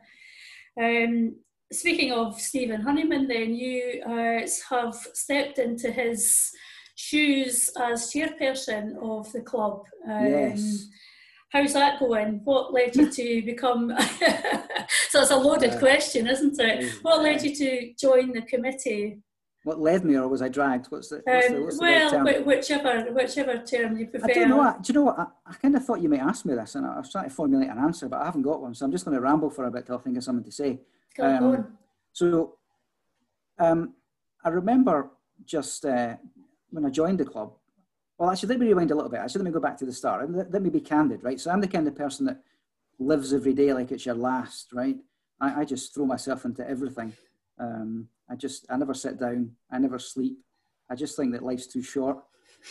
yeah. 0.76 1.04
Um, 1.04 1.37
speaking 1.73 2.12
of 2.12 2.40
Stephen 2.40 2.82
Honeyman, 2.82 3.28
then 3.28 3.54
you 3.54 4.02
uh, 4.06 4.47
have 4.68 4.94
stepped 5.14 5.59
into 5.59 5.90
his 5.90 6.50
shoes 6.94 7.70
as 7.80 8.12
chairperson 8.12 8.97
of 9.02 9.32
the 9.32 9.40
club. 9.40 9.85
Um, 10.06 10.26
yes. 10.26 10.87
How's 11.50 11.73
that 11.73 11.99
going? 11.99 12.42
What 12.44 12.73
led 12.73 12.94
you 12.94 13.11
to 13.11 13.42
become? 13.47 13.92
so 15.09 15.23
it's 15.23 15.30
a 15.30 15.37
loaded 15.37 15.75
uh, 15.75 15.78
question, 15.78 16.28
isn't 16.28 16.61
it? 16.61 16.92
What 17.02 17.23
led 17.23 17.42
you 17.42 17.54
to 17.56 17.92
join 17.94 18.32
the 18.32 18.42
committee? 18.42 19.18
What 19.70 19.80
led 19.80 20.04
me, 20.04 20.16
or 20.16 20.26
was 20.26 20.42
I 20.42 20.48
dragged? 20.48 20.86
What's 20.88 21.10
the, 21.10 21.22
what's 21.22 21.48
the, 21.48 21.62
what's 21.62 21.78
the 21.78 21.84
well, 21.84 22.42
whichever 22.42 23.12
whichever 23.12 23.58
term 23.58 23.96
you 23.96 24.08
prefer. 24.08 24.26
I 24.28 24.34
don't 24.34 24.48
know. 24.48 24.76
do 24.82 24.92
you 24.92 24.98
know 24.98 25.04
what? 25.04 25.18
I, 25.20 25.26
I, 25.46 25.52
kind 25.62 25.76
of 25.76 25.84
thought 25.84 26.00
you 26.00 26.08
might 26.08 26.18
ask 26.18 26.44
me 26.44 26.56
this, 26.56 26.74
and 26.74 26.84
I 26.84 26.98
was 26.98 27.12
trying 27.12 27.28
to 27.28 27.30
formulate 27.30 27.68
an 27.68 27.78
answer, 27.78 28.08
but 28.08 28.20
I 28.20 28.24
haven't 28.24 28.42
got 28.42 28.60
one. 28.60 28.74
So 28.74 28.84
I'm 28.84 28.90
just 28.90 29.04
going 29.04 29.16
to 29.16 29.20
ramble 29.20 29.48
for 29.48 29.66
a 29.66 29.70
bit 29.70 29.86
till 29.86 29.94
I 29.94 30.00
think 30.00 30.16
of 30.16 30.24
something 30.24 30.42
to 30.44 30.50
say. 30.50 30.80
Go 31.16 31.24
um, 31.24 31.44
on. 31.44 31.72
So 32.12 32.56
um, 33.60 33.94
I 34.44 34.48
remember 34.48 35.10
just 35.44 35.84
uh, 35.84 36.16
when 36.70 36.84
I 36.84 36.90
joined 36.90 37.20
the 37.20 37.24
club. 37.24 37.52
Well, 38.18 38.28
actually, 38.28 38.48
let 38.48 38.58
me 38.58 38.66
rewind 38.66 38.90
a 38.90 38.96
little 38.96 39.08
bit. 39.08 39.20
Actually, 39.20 39.44
let 39.44 39.50
me 39.50 39.54
go 39.54 39.60
back 39.60 39.76
to 39.76 39.86
the 39.86 39.92
start. 39.92 40.24
And 40.24 40.36
let, 40.36 40.50
let 40.50 40.62
me 40.62 40.70
be 40.70 40.80
candid, 40.80 41.22
right? 41.22 41.38
So 41.38 41.52
I'm 41.52 41.60
the 41.60 41.68
kind 41.68 41.86
of 41.86 41.94
person 41.94 42.26
that 42.26 42.42
lives 42.98 43.32
every 43.32 43.54
day 43.54 43.72
like 43.72 43.92
it's 43.92 44.04
your 44.04 44.16
last, 44.16 44.72
right? 44.72 44.96
I, 45.40 45.60
I 45.60 45.64
just 45.64 45.94
throw 45.94 46.06
myself 46.06 46.44
into 46.44 46.68
everything. 46.68 47.12
Um, 47.60 48.08
I 48.28 48.36
just, 48.36 48.66
I 48.70 48.76
never 48.76 48.94
sit 48.94 49.20
down. 49.20 49.52
I 49.70 49.78
never 49.78 49.98
sleep. 49.98 50.38
I 50.90 50.94
just 50.94 51.16
think 51.16 51.32
that 51.32 51.44
life's 51.44 51.66
too 51.66 51.82
short. 51.82 52.18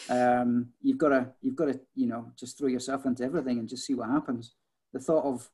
Um, 0.09 0.69
you've 0.81 0.97
got 0.97 1.09
to, 1.09 1.27
you've 1.41 1.55
got 1.55 1.65
to, 1.65 1.79
you 1.95 2.07
know, 2.07 2.31
just 2.37 2.57
throw 2.57 2.67
yourself 2.67 3.05
into 3.05 3.23
everything 3.23 3.59
and 3.59 3.69
just 3.69 3.85
see 3.85 3.93
what 3.93 4.09
happens. 4.09 4.55
The 4.93 4.99
thought 4.99 5.25
of, 5.25 5.49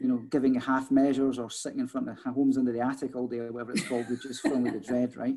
you 0.00 0.08
know, 0.08 0.18
giving 0.30 0.54
half 0.54 0.90
measures 0.90 1.38
or 1.38 1.48
sitting 1.50 1.80
in 1.80 1.88
front 1.88 2.08
of 2.08 2.18
homes 2.18 2.58
under 2.58 2.72
the 2.72 2.80
attic 2.80 3.16
all 3.16 3.28
day 3.28 3.38
or 3.38 3.52
whatever 3.52 3.72
it's 3.72 3.88
called, 3.88 4.08
which 4.10 4.26
is 4.26 4.40
filled 4.40 4.62
with 4.62 4.86
dread, 4.86 5.16
right? 5.16 5.36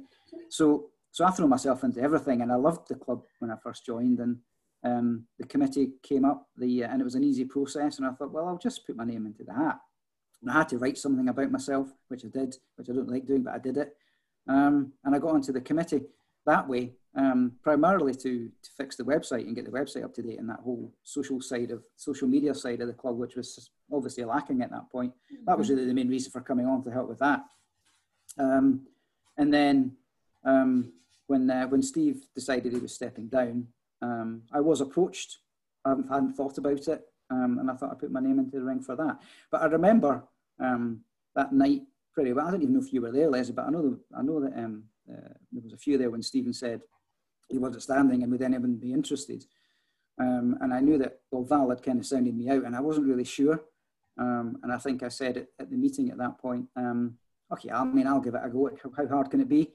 So, 0.50 0.90
so 1.12 1.26
I 1.26 1.32
threw 1.32 1.48
myself 1.48 1.84
into 1.84 2.02
everything, 2.02 2.42
and 2.42 2.52
I 2.52 2.56
loved 2.56 2.88
the 2.88 2.96
club 2.96 3.24
when 3.40 3.52
I 3.52 3.56
first 3.64 3.86
joined, 3.86 4.20
and 4.20 4.38
um, 4.84 5.26
the 5.40 5.48
committee 5.48 5.94
came 6.04 6.26
up, 6.26 6.48
the 6.58 6.84
uh, 6.84 6.90
and 6.90 7.02
it 7.02 7.04
was 7.04 7.16
an 7.16 7.24
easy 7.24 7.46
process, 7.46 7.98
and 7.98 8.08
I 8.08 8.12
thought, 8.12 8.32
well, 8.32 8.48
I'll 8.48 8.58
just 8.58 8.86
put 8.86 8.96
my 8.96 9.06
name 9.06 9.26
into 9.26 9.44
the 9.44 9.54
hat. 9.54 9.80
And 10.42 10.52
I 10.52 10.60
had 10.60 10.70
to 10.70 10.78
write 10.78 10.98
something 10.98 11.28
about 11.28 11.52
myself, 11.52 11.90
which 12.08 12.24
I 12.24 12.30
did, 12.30 12.56
which 12.76 12.90
I 12.90 12.94
don't 12.94 13.10
like 13.10 13.26
doing, 13.26 13.44
but 13.44 13.54
I 13.54 13.60
did 13.60 13.78
it. 13.78 13.96
Um, 14.48 14.94
and 15.04 15.16
I 15.16 15.20
got 15.20 15.34
onto 15.34 15.52
the 15.52 15.62
committee 15.62 16.02
that 16.46 16.68
way, 16.68 16.94
um, 17.16 17.54
primarily 17.62 18.14
to, 18.14 18.50
to 18.64 18.70
fix 18.78 18.96
the 18.96 19.04
website 19.04 19.46
and 19.46 19.56
get 19.56 19.66
the 19.66 19.72
website 19.72 20.04
up 20.04 20.14
to 20.16 20.22
date 20.22 20.40
and 20.40 20.50
that 20.50 20.60
whole 20.60 20.92
social 21.04 21.42
side 21.42 21.72
of 21.72 21.84
social 21.96 22.28
media 22.28 22.54
side 22.54 22.82
of 22.82 22.88
the 22.88 22.94
club, 22.94 23.18
which 23.18 23.36
was 23.36 23.70
obviously 23.92 24.24
lacking 24.24 24.62
at 24.62 24.72
that 24.72 24.90
point. 24.92 25.12
Mm-hmm. 25.12 25.46
That 25.46 25.58
was 25.58 25.68
mm-hmm. 25.68 25.76
really 25.76 25.88
the 25.88 25.94
main 25.94 26.10
reason 26.10 26.32
for 26.32 26.42
coming 26.42 26.66
on 26.66 26.84
to 26.84 26.92
help 26.92 27.10
with 27.10 27.20
that. 27.20 27.44
Um, 28.38 28.88
and 29.38 29.54
then 29.54 29.96
um, 30.44 30.94
when 31.28 31.50
uh, 31.50 31.68
when 31.68 31.82
Steve 31.82 32.26
decided 32.34 32.74
he 32.74 32.80
was 32.80 32.96
stepping 32.96 33.28
down, 33.28 33.68
um, 34.02 34.44
I 34.52 34.62
was 34.62 34.82
approached. 34.82 35.38
I 35.86 35.92
hadn't 35.92 36.34
thought 36.34 36.58
about 36.58 36.88
it, 36.88 37.02
um, 37.30 37.60
and 37.60 37.70
I 37.70 37.76
thought 37.76 37.92
I'd 37.92 38.00
put 38.00 38.12
my 38.12 38.20
name 38.20 38.40
into 38.40 38.58
the 38.58 38.64
ring 38.64 38.82
for 38.82 38.96
that. 38.96 39.20
But 39.52 39.62
I 39.62 39.66
remember 39.66 40.24
um, 40.60 41.02
that 41.36 41.54
night 41.54 41.84
pretty 42.14 42.34
well. 42.34 42.48
I 42.48 42.52
don't 42.52 42.62
even 42.62 42.74
know 42.74 42.82
if 42.82 42.94
you 42.94 43.02
were 43.02 43.12
there, 43.12 43.30
Leslie, 43.30 43.54
but 43.54 43.66
I 43.66 43.70
know, 43.70 43.82
the, 43.82 44.00
I 44.18 44.22
know 44.22 44.40
that 44.42 44.54
um, 44.58 44.84
uh, 45.12 45.34
there 45.52 45.64
was 45.64 45.74
a 45.74 45.78
few 45.78 45.98
there 45.98 46.10
when 46.10 46.22
Stephen 46.22 46.54
said 46.54 46.82
he 47.50 47.58
wasn't 47.58 47.84
standing 47.84 48.24
and 48.24 48.32
would 48.32 48.42
anyone 48.42 48.76
be 48.76 48.94
interested. 48.94 49.46
Um, 50.20 50.58
and 50.62 50.74
I 50.74 50.82
knew 50.82 50.98
that, 50.98 51.20
well, 51.32 51.44
Val 51.44 51.70
had 51.70 51.84
kind 51.84 52.00
of 52.00 52.06
sounded 52.06 52.36
me 52.36 52.50
out 52.50 52.66
and 52.66 52.76
I 52.76 52.82
wasn't 52.82 53.08
really 53.08 53.24
sure. 53.24 53.64
Um, 54.18 54.58
and 54.64 54.72
I 54.72 54.78
think 54.78 55.02
I 55.02 55.08
said 55.08 55.38
it 55.38 55.48
at 55.60 55.70
the 55.70 55.78
meeting 55.78 56.10
at 56.10 56.18
that 56.18 56.40
point, 56.40 56.66
um, 56.76 57.18
okay, 57.54 57.72
I 57.72 57.84
mean, 57.86 58.06
I'll 58.06 58.20
give 58.20 58.36
it 58.36 58.42
a 58.44 58.50
go. 58.50 58.70
How 58.98 59.08
hard 59.08 59.32
can 59.32 59.40
it 59.40 59.48
be? 59.48 59.72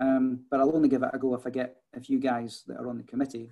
Um, 0.00 0.40
but 0.50 0.58
I'll 0.58 0.74
only 0.74 0.88
give 0.88 1.04
it 1.04 1.10
a 1.12 1.18
go 1.18 1.34
if 1.34 1.46
I 1.46 1.50
get 1.50 1.76
a 1.94 2.00
few 2.00 2.18
guys 2.18 2.64
that 2.66 2.78
are 2.78 2.88
on 2.88 2.96
the 2.96 3.04
committee 3.04 3.50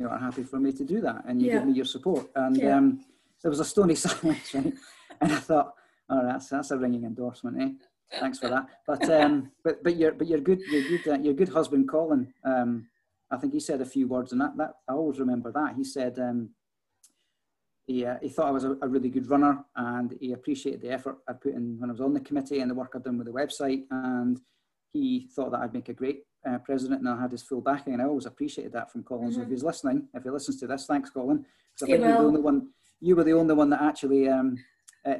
you 0.00 0.06
know, 0.06 0.12
are 0.12 0.18
happy 0.18 0.42
for 0.42 0.58
me 0.58 0.72
to 0.72 0.82
do 0.82 1.02
that 1.02 1.22
and 1.28 1.42
you 1.42 1.48
yeah. 1.48 1.58
give 1.58 1.66
me 1.66 1.72
your 1.74 1.84
support. 1.84 2.26
And 2.34 2.56
yeah. 2.56 2.76
um, 2.76 3.04
there 3.42 3.50
was 3.50 3.60
a 3.60 3.64
stony 3.64 3.94
silence, 4.06 4.54
right? 4.54 4.72
And 5.20 5.32
I 5.32 5.38
thought, 5.38 5.74
oh, 6.08 6.24
that's 6.24 6.48
that's 6.48 6.70
a 6.70 6.78
ringing 6.78 7.04
endorsement, 7.04 7.60
eh? 7.60 8.18
Thanks 8.18 8.38
for 8.38 8.48
that. 8.48 8.66
But 8.86 9.08
um, 9.10 9.52
but 9.62 9.84
but 9.84 9.96
you're 9.96 10.12
but 10.12 10.26
you're 10.26 10.40
good. 10.40 10.60
You're 10.70 10.98
good. 10.98 11.08
Uh, 11.08 11.18
your 11.18 11.34
good 11.34 11.50
husband, 11.50 11.88
Colin. 11.88 12.32
Um, 12.44 12.88
I 13.30 13.36
think 13.36 13.52
he 13.52 13.60
said 13.60 13.82
a 13.82 13.86
few 13.86 14.08
words, 14.08 14.32
and 14.32 14.40
that, 14.40 14.56
that 14.56 14.72
I 14.88 14.94
always 14.94 15.20
remember 15.20 15.52
that. 15.52 15.74
He 15.76 15.84
said 15.84 16.18
um, 16.18 16.50
he 17.86 18.06
uh, 18.06 18.16
he 18.22 18.30
thought 18.30 18.48
I 18.48 18.52
was 18.52 18.64
a, 18.64 18.76
a, 18.82 18.88
really 18.88 19.10
good 19.10 19.28
runner, 19.28 19.62
and 19.76 20.16
he 20.18 20.32
appreciated 20.32 20.80
the 20.80 20.90
effort 20.90 21.18
I 21.28 21.34
put 21.34 21.54
in 21.54 21.78
when 21.78 21.90
I 21.90 21.92
was 21.92 22.00
on 22.00 22.14
the 22.14 22.20
committee 22.20 22.60
and 22.60 22.70
the 22.70 22.74
work 22.74 22.92
I've 22.94 23.04
done 23.04 23.18
with 23.18 23.26
the 23.26 23.32
website, 23.32 23.82
and 23.90 24.40
he 24.92 25.28
thought 25.36 25.52
that 25.52 25.60
I'd 25.60 25.74
make 25.74 25.90
a 25.90 25.94
great 25.94 26.22
uh, 26.48 26.58
president, 26.58 27.00
and 27.00 27.08
I 27.08 27.20
had 27.20 27.32
his 27.32 27.42
full 27.42 27.60
backing, 27.60 27.92
and 27.92 28.02
I 28.02 28.06
always 28.06 28.26
appreciated 28.26 28.72
that 28.72 28.90
from 28.90 29.02
Colin. 29.02 29.30
Mm-hmm. 29.30 29.36
So 29.36 29.42
if 29.42 29.48
he's 29.48 29.62
listening, 29.62 30.08
if 30.14 30.22
he 30.22 30.30
listens 30.30 30.58
to 30.60 30.66
this, 30.66 30.86
thanks, 30.86 31.10
Colin. 31.10 31.44
Because 31.74 31.82
I 31.82 31.86
think 31.86 32.04
you're 32.04 32.12
the 32.12 32.18
only 32.18 32.40
one. 32.40 32.68
You 33.00 33.16
were 33.16 33.24
the 33.24 33.32
only 33.32 33.54
one 33.54 33.70
that 33.70 33.80
actually 33.80 34.28
um, 34.28 34.56
uh, 35.06 35.14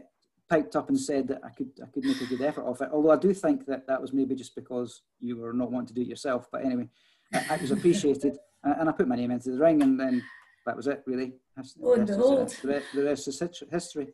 piped 0.49 0.77
up 0.77 0.89
and 0.89 0.99
said 0.99 1.29
that 1.29 1.41
I 1.45 1.51
could 1.51 1.71
I 1.83 1.87
could 1.87 2.05
make 2.05 2.21
a 2.21 2.27
good 2.27 2.43
effort 2.43 2.65
of 2.65 2.81
it. 2.81 2.91
Although 2.93 3.13
I 3.13 3.17
do 3.17 3.33
think 3.33 3.67
that 3.67 3.87
that 3.87 4.01
was 4.01 4.13
maybe 4.13 4.35
just 4.35 4.55
because 4.55 5.03
you 5.21 5.39
were 5.39 5.53
not 5.53 5.71
wanting 5.71 5.89
to 5.89 5.95
do 5.95 6.03
it 6.03 6.09
yourself. 6.09 6.49
But 6.51 6.65
anyway, 6.65 6.89
it 7.33 7.61
was 7.61 7.71
appreciated, 7.71 8.39
and 8.65 8.89
I 8.89 8.93
put 8.93 9.09
my 9.09 9.17
name 9.17 9.31
into 9.31 9.51
the 9.51 9.59
ring, 9.59 9.83
and 9.83 9.99
then 9.99 10.23
that 10.67 10.77
was 10.77 10.87
it. 10.87 11.03
Really, 11.07 11.35
oh, 11.83 11.97
the, 11.97 12.17
rest 12.17 12.65
is, 12.65 12.83
the 12.95 13.05
rest 13.05 13.29
is 13.29 13.43
history. 13.71 14.09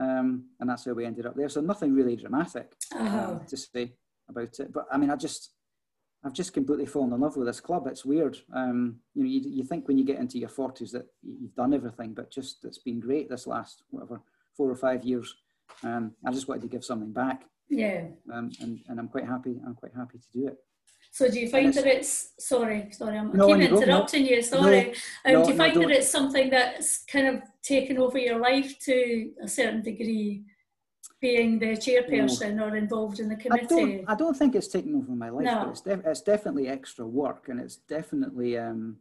Um, 0.00 0.44
and 0.60 0.70
that's 0.70 0.84
how 0.84 0.92
we 0.92 1.04
ended 1.04 1.26
up 1.26 1.34
there. 1.34 1.48
So 1.48 1.60
nothing 1.60 1.92
really 1.92 2.14
dramatic 2.14 2.76
uh, 2.94 3.38
to 3.38 3.56
say 3.56 3.94
about 4.28 4.60
it. 4.60 4.72
But 4.72 4.86
I 4.92 4.96
mean, 4.96 5.10
I 5.10 5.16
just 5.16 5.54
I've 6.24 6.32
just 6.32 6.52
completely 6.52 6.86
fallen 6.86 7.12
in 7.12 7.20
love 7.20 7.36
with 7.36 7.46
this 7.46 7.60
club. 7.60 7.86
It's 7.86 8.04
weird. 8.04 8.38
Um, 8.52 8.96
you 9.14 9.22
know, 9.22 9.28
you, 9.28 9.40
you 9.44 9.64
think 9.64 9.86
when 9.86 9.98
you 9.98 10.04
get 10.04 10.18
into 10.18 10.38
your 10.38 10.48
forties 10.48 10.90
that 10.92 11.06
you've 11.22 11.54
done 11.54 11.72
everything, 11.72 12.12
but 12.12 12.30
just 12.30 12.64
it's 12.64 12.78
been 12.78 12.98
great 12.98 13.28
this 13.28 13.46
last 13.46 13.84
whatever 13.90 14.20
four 14.56 14.70
or 14.70 14.76
five 14.76 15.04
years. 15.04 15.34
Um, 15.84 16.12
I 16.26 16.32
just 16.32 16.48
wanted 16.48 16.62
to 16.62 16.68
give 16.68 16.84
something 16.84 17.12
back. 17.12 17.44
Yeah. 17.68 18.06
Um, 18.32 18.50
and 18.60 18.80
and 18.88 18.98
I'm 18.98 19.08
quite 19.08 19.26
happy. 19.26 19.60
I'm 19.64 19.74
quite 19.74 19.92
happy 19.94 20.18
to 20.18 20.38
do 20.38 20.48
it. 20.48 20.58
So 21.10 21.30
do 21.30 21.40
you 21.40 21.48
find 21.48 21.72
that 21.74 21.86
it's 21.86 22.32
sorry, 22.38 22.88
sorry, 22.92 23.16
I'm 23.18 23.32
no, 23.32 23.46
keep 23.46 23.70
interrupting 23.70 24.26
you. 24.26 24.42
Sorry. 24.42 24.92
No, 25.24 25.30
um, 25.30 25.32
no, 25.32 25.44
do 25.44 25.52
you 25.52 25.56
find 25.56 25.80
that 25.82 25.90
it's 25.90 26.10
something 26.10 26.50
that's 26.50 27.04
kind 27.04 27.26
of 27.26 27.42
taken 27.62 27.98
over 27.98 28.18
your 28.18 28.38
life 28.38 28.78
to 28.80 29.30
a 29.42 29.48
certain 29.48 29.82
degree? 29.82 30.44
Being 31.20 31.58
the 31.58 31.76
chairperson 31.76 32.60
or 32.60 32.76
involved 32.76 33.20
in 33.20 33.28
the 33.28 33.36
committee? 33.36 33.64
I 33.64 33.68
don't, 33.68 34.04
I 34.08 34.14
don't 34.14 34.36
think 34.36 34.54
it's 34.54 34.68
taken 34.68 34.94
over 34.94 35.12
my 35.12 35.30
life. 35.30 35.44
No. 35.44 35.70
It's, 35.70 35.80
def- 35.80 36.04
it's 36.04 36.22
definitely 36.22 36.68
extra 36.68 37.06
work, 37.06 37.48
and 37.48 37.60
it's 37.60 37.76
definitely 37.76 38.56
um, 38.58 38.96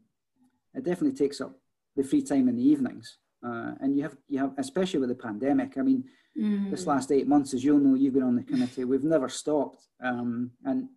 it 0.74 0.84
definitely 0.84 1.18
takes 1.18 1.42
up 1.42 1.54
the 1.96 2.04
free 2.04 2.22
time 2.22 2.48
in 2.48 2.56
the 2.56 2.68
evenings. 2.68 3.18
Uh, 3.46 3.74
and 3.82 3.96
you 3.96 4.04
have 4.04 4.18
you 4.28 4.40
have 4.40 4.54
especially 4.58 5.00
with 5.00 5.10
the 5.10 5.16
pandemic. 5.16 5.78
I 5.78 5.82
mean, 5.82 6.04
mm. 6.38 6.72
this 6.72 6.88
last 6.88 7.12
eight 7.12 7.28
months, 7.28 7.54
as 7.54 7.64
you'll 7.64 7.80
know, 7.80 7.96
you've 7.96 8.14
been 8.14 8.24
on 8.24 8.36
the 8.36 8.44
committee. 8.44 8.84
We've 8.84 9.04
never 9.04 9.30
stopped, 9.30 9.84
um, 10.02 10.52
and 10.66 10.90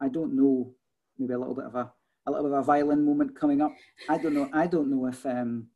I 0.00 0.08
don't 0.08 0.34
know. 0.34 0.74
Maybe 1.18 1.34
a 1.34 1.38
little 1.38 1.54
bit 1.54 1.64
of 1.64 1.74
a 1.74 1.92
a 2.26 2.30
little 2.30 2.46
bit 2.46 2.52
of 2.52 2.60
a 2.60 2.64
violin 2.64 3.04
moment 3.04 3.38
coming 3.38 3.60
up. 3.60 3.72
I 4.08 4.18
don't 4.18 4.34
know. 4.34 4.48
I 4.52 4.66
don't 4.66 4.90
know 4.90 5.06
if 5.06 5.24
um, 5.26 5.66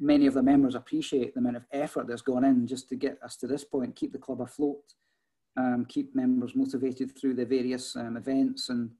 many 0.00 0.26
of 0.26 0.34
the 0.34 0.42
members 0.42 0.74
appreciate 0.74 1.34
the 1.34 1.40
amount 1.40 1.56
of 1.56 1.66
effort 1.72 2.06
that's 2.08 2.22
gone 2.22 2.44
in 2.44 2.66
just 2.66 2.88
to 2.88 2.96
get 2.96 3.18
us 3.22 3.36
to 3.36 3.46
this 3.46 3.64
point, 3.64 3.94
keep 3.94 4.12
the 4.12 4.18
club 4.18 4.40
afloat, 4.40 4.82
um, 5.56 5.84
keep 5.88 6.14
members 6.14 6.56
motivated 6.56 7.16
through 7.16 7.34
the 7.34 7.44
various 7.44 7.94
um, 7.96 8.16
events 8.16 8.70
and 8.70 8.90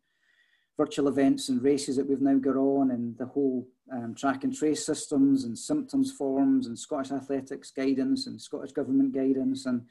virtual 0.76 1.08
events 1.08 1.48
and 1.48 1.62
races 1.62 1.96
that 1.96 2.08
we've 2.08 2.22
now 2.22 2.36
got 2.36 2.56
on 2.56 2.90
and 2.90 3.16
the 3.18 3.26
whole 3.26 3.66
um, 3.92 4.14
track 4.14 4.44
and 4.44 4.54
trace 4.54 4.84
systems 4.84 5.44
and 5.44 5.58
symptoms 5.58 6.12
forms 6.12 6.66
and 6.66 6.78
Scottish 6.78 7.12
athletics 7.12 7.70
guidance 7.70 8.26
and 8.26 8.40
Scottish 8.40 8.72
government 8.72 9.12
guidance 9.12 9.66
and 9.66 9.82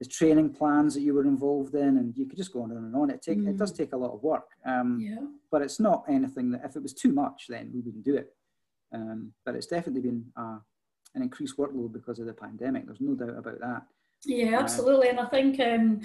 the 0.00 0.06
training 0.06 0.50
plans 0.50 0.94
that 0.94 1.00
you 1.00 1.14
were 1.14 1.24
involved 1.24 1.74
in 1.74 1.96
and 1.96 2.16
you 2.16 2.26
could 2.26 2.36
just 2.36 2.52
go 2.52 2.62
on 2.62 2.70
and 2.70 2.94
on. 2.94 3.10
It 3.10 3.22
take 3.22 3.38
mm. 3.38 3.48
it 3.48 3.56
does 3.56 3.72
mm. 3.72 3.78
take 3.78 3.92
a 3.92 3.96
lot 3.96 4.12
of 4.12 4.22
work. 4.22 4.48
Um, 4.66 4.98
yeah. 5.00 5.24
But 5.50 5.62
it's 5.62 5.80
not 5.80 6.04
anything 6.08 6.50
that 6.50 6.64
if 6.64 6.76
it 6.76 6.82
was 6.82 6.92
too 6.92 7.12
much, 7.12 7.46
then 7.48 7.70
we 7.72 7.80
wouldn't 7.80 8.04
do 8.04 8.16
it. 8.16 8.35
Um, 8.92 9.32
but 9.44 9.54
it's 9.54 9.66
definitely 9.66 10.02
been 10.02 10.24
uh, 10.36 10.58
an 11.14 11.22
increased 11.22 11.56
workload 11.56 11.92
because 11.92 12.18
of 12.18 12.26
the 12.26 12.32
pandemic. 12.32 12.86
There's 12.86 13.00
no 13.00 13.14
doubt 13.14 13.38
about 13.38 13.60
that. 13.60 13.82
Yeah, 14.24 14.58
absolutely. 14.58 15.08
Uh, 15.08 15.10
and 15.10 15.20
I 15.20 15.26
think 15.26 15.60
um, 15.60 16.00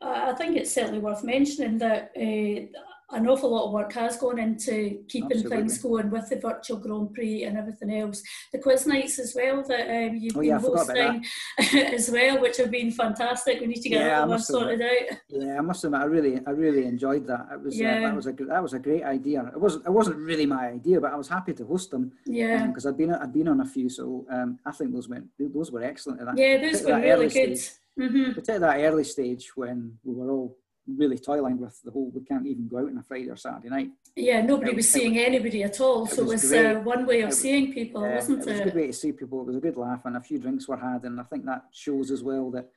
I 0.00 0.32
think 0.34 0.56
it's 0.56 0.72
certainly 0.72 0.98
worth 0.98 1.24
mentioning 1.24 1.78
that 1.78 2.12
uh, 2.16 2.78
an 3.10 3.28
awful 3.28 3.50
lot 3.50 3.66
of 3.66 3.72
work 3.72 3.92
has 3.92 4.16
gone 4.16 4.38
into 4.38 4.98
keeping 5.08 5.30
Absolutely. 5.30 5.56
things 5.56 5.78
going 5.78 6.10
with 6.10 6.28
the 6.28 6.36
virtual 6.36 6.78
Grand 6.78 7.14
Prix 7.14 7.44
and 7.44 7.56
everything 7.56 7.94
else. 7.94 8.20
The 8.52 8.58
quiz 8.58 8.86
nights 8.86 9.20
as 9.20 9.32
well 9.34 9.62
that 9.68 9.88
um, 9.88 10.16
you've 10.16 10.36
oh, 10.36 10.40
been 10.40 10.48
yeah, 10.48 10.58
hosting 10.58 11.24
as 11.94 12.10
well, 12.10 12.40
which 12.40 12.56
have 12.56 12.72
been 12.72 12.90
fantastic. 12.90 13.60
We 13.60 13.68
need 13.68 13.82
to 13.82 13.88
get 13.88 14.00
yeah, 14.00 14.20
that 14.20 14.28
one 14.28 14.40
sorted 14.40 14.82
out. 14.82 15.18
Yeah, 15.28 15.56
I 15.56 15.60
must 15.60 15.84
admit, 15.84 16.00
I 16.00 16.04
really, 16.04 16.40
I 16.46 16.50
really 16.50 16.84
enjoyed 16.84 17.26
that. 17.28 17.46
It 17.52 17.62
was, 17.62 17.78
yeah. 17.78 17.98
Uh, 17.98 18.00
that 18.08 18.16
was 18.16 18.26
a 18.26 18.32
that 18.32 18.62
was 18.62 18.72
a 18.72 18.78
great 18.80 19.04
idea. 19.04 19.50
It 19.54 19.60
wasn't, 19.60 19.86
it 19.86 19.92
wasn't 19.92 20.16
really 20.16 20.46
my 20.46 20.68
idea, 20.68 21.00
but 21.00 21.12
I 21.12 21.16
was 21.16 21.28
happy 21.28 21.52
to 21.54 21.64
host 21.64 21.92
them. 21.92 22.12
Yeah, 22.24 22.66
because 22.66 22.86
um, 22.86 22.92
I'd 22.92 22.98
been, 22.98 23.14
I'd 23.14 23.32
been 23.32 23.48
on 23.48 23.60
a 23.60 23.66
few, 23.66 23.88
so 23.88 24.26
um, 24.30 24.58
I 24.66 24.72
think 24.72 24.92
those 24.92 25.08
went, 25.08 25.26
those 25.38 25.70
were 25.70 25.82
excellent. 25.84 26.20
At 26.20 26.26
that, 26.26 26.38
Yeah, 26.38 26.58
those 26.58 26.82
were 26.82 27.00
really 27.00 27.28
good. 27.28 27.56
Stage, 27.56 27.78
mm-hmm. 27.98 28.32
Particularly 28.32 28.82
that 28.82 28.88
early 28.88 29.04
stage 29.04 29.52
when 29.54 29.96
we 30.02 30.14
were 30.14 30.30
all 30.30 30.56
really 30.86 31.18
toiling 31.18 31.58
with 31.58 31.80
the 31.82 31.90
whole 31.90 32.10
we 32.14 32.22
can't 32.22 32.46
even 32.46 32.68
go 32.68 32.78
out 32.78 32.88
on 32.88 32.98
a 32.98 33.02
Friday 33.02 33.28
or 33.28 33.36
Saturday 33.36 33.68
night. 33.68 33.90
Yeah, 34.14 34.42
nobody 34.42 34.70
was, 34.70 34.76
was 34.84 34.92
seeing 34.92 35.18
anybody 35.18 35.62
at 35.62 35.80
all, 35.80 36.06
so 36.06 36.22
it 36.22 36.28
was, 36.28 36.52
it 36.52 36.66
was 36.66 36.76
uh, 36.76 36.80
one 36.80 37.06
way 37.06 37.20
of 37.22 37.32
seeing 37.32 37.72
people, 37.72 38.02
yeah, 38.02 38.14
wasn't 38.14 38.40
it? 38.40 38.48
It 38.48 38.50
was 38.52 38.60
a 38.60 38.64
good 38.64 38.74
way 38.74 38.86
to 38.86 38.92
see 38.92 39.12
people. 39.12 39.40
It 39.40 39.46
was 39.46 39.56
a 39.56 39.60
good 39.60 39.76
laugh, 39.76 40.00
and 40.04 40.16
a 40.16 40.20
few 40.20 40.38
drinks 40.38 40.68
were 40.68 40.76
had, 40.76 41.04
and 41.04 41.20
I 41.20 41.24
think 41.24 41.44
that 41.46 41.64
shows 41.72 42.10
as 42.10 42.22
well 42.22 42.50
that 42.52 42.68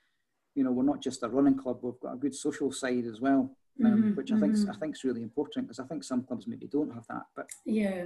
you 0.56 0.64
know 0.64 0.72
we're 0.72 0.84
not 0.84 1.02
just 1.02 1.24
a 1.24 1.30
running 1.30 1.58
club; 1.58 1.80
we've 1.82 2.00
got 2.00 2.14
a 2.14 2.18
good 2.18 2.36
social 2.36 2.72
side 2.72 3.06
as 3.06 3.22
well, 3.22 3.56
um, 3.86 3.92
mm-hmm, 3.92 4.16
which 4.16 4.32
I 4.32 4.40
think 4.40 4.54
mm-hmm. 4.54 4.72
I 4.72 4.76
think 4.78 4.96
is 4.96 5.04
really 5.04 5.22
important 5.22 5.68
because 5.68 5.80
I 5.80 5.86
think 5.86 6.04
some 6.04 6.24
clubs 6.24 6.48
maybe 6.48 6.68
don't 6.68 6.94
have 6.94 7.06
that. 7.10 7.24
But 7.36 7.48
yeah, 7.66 8.06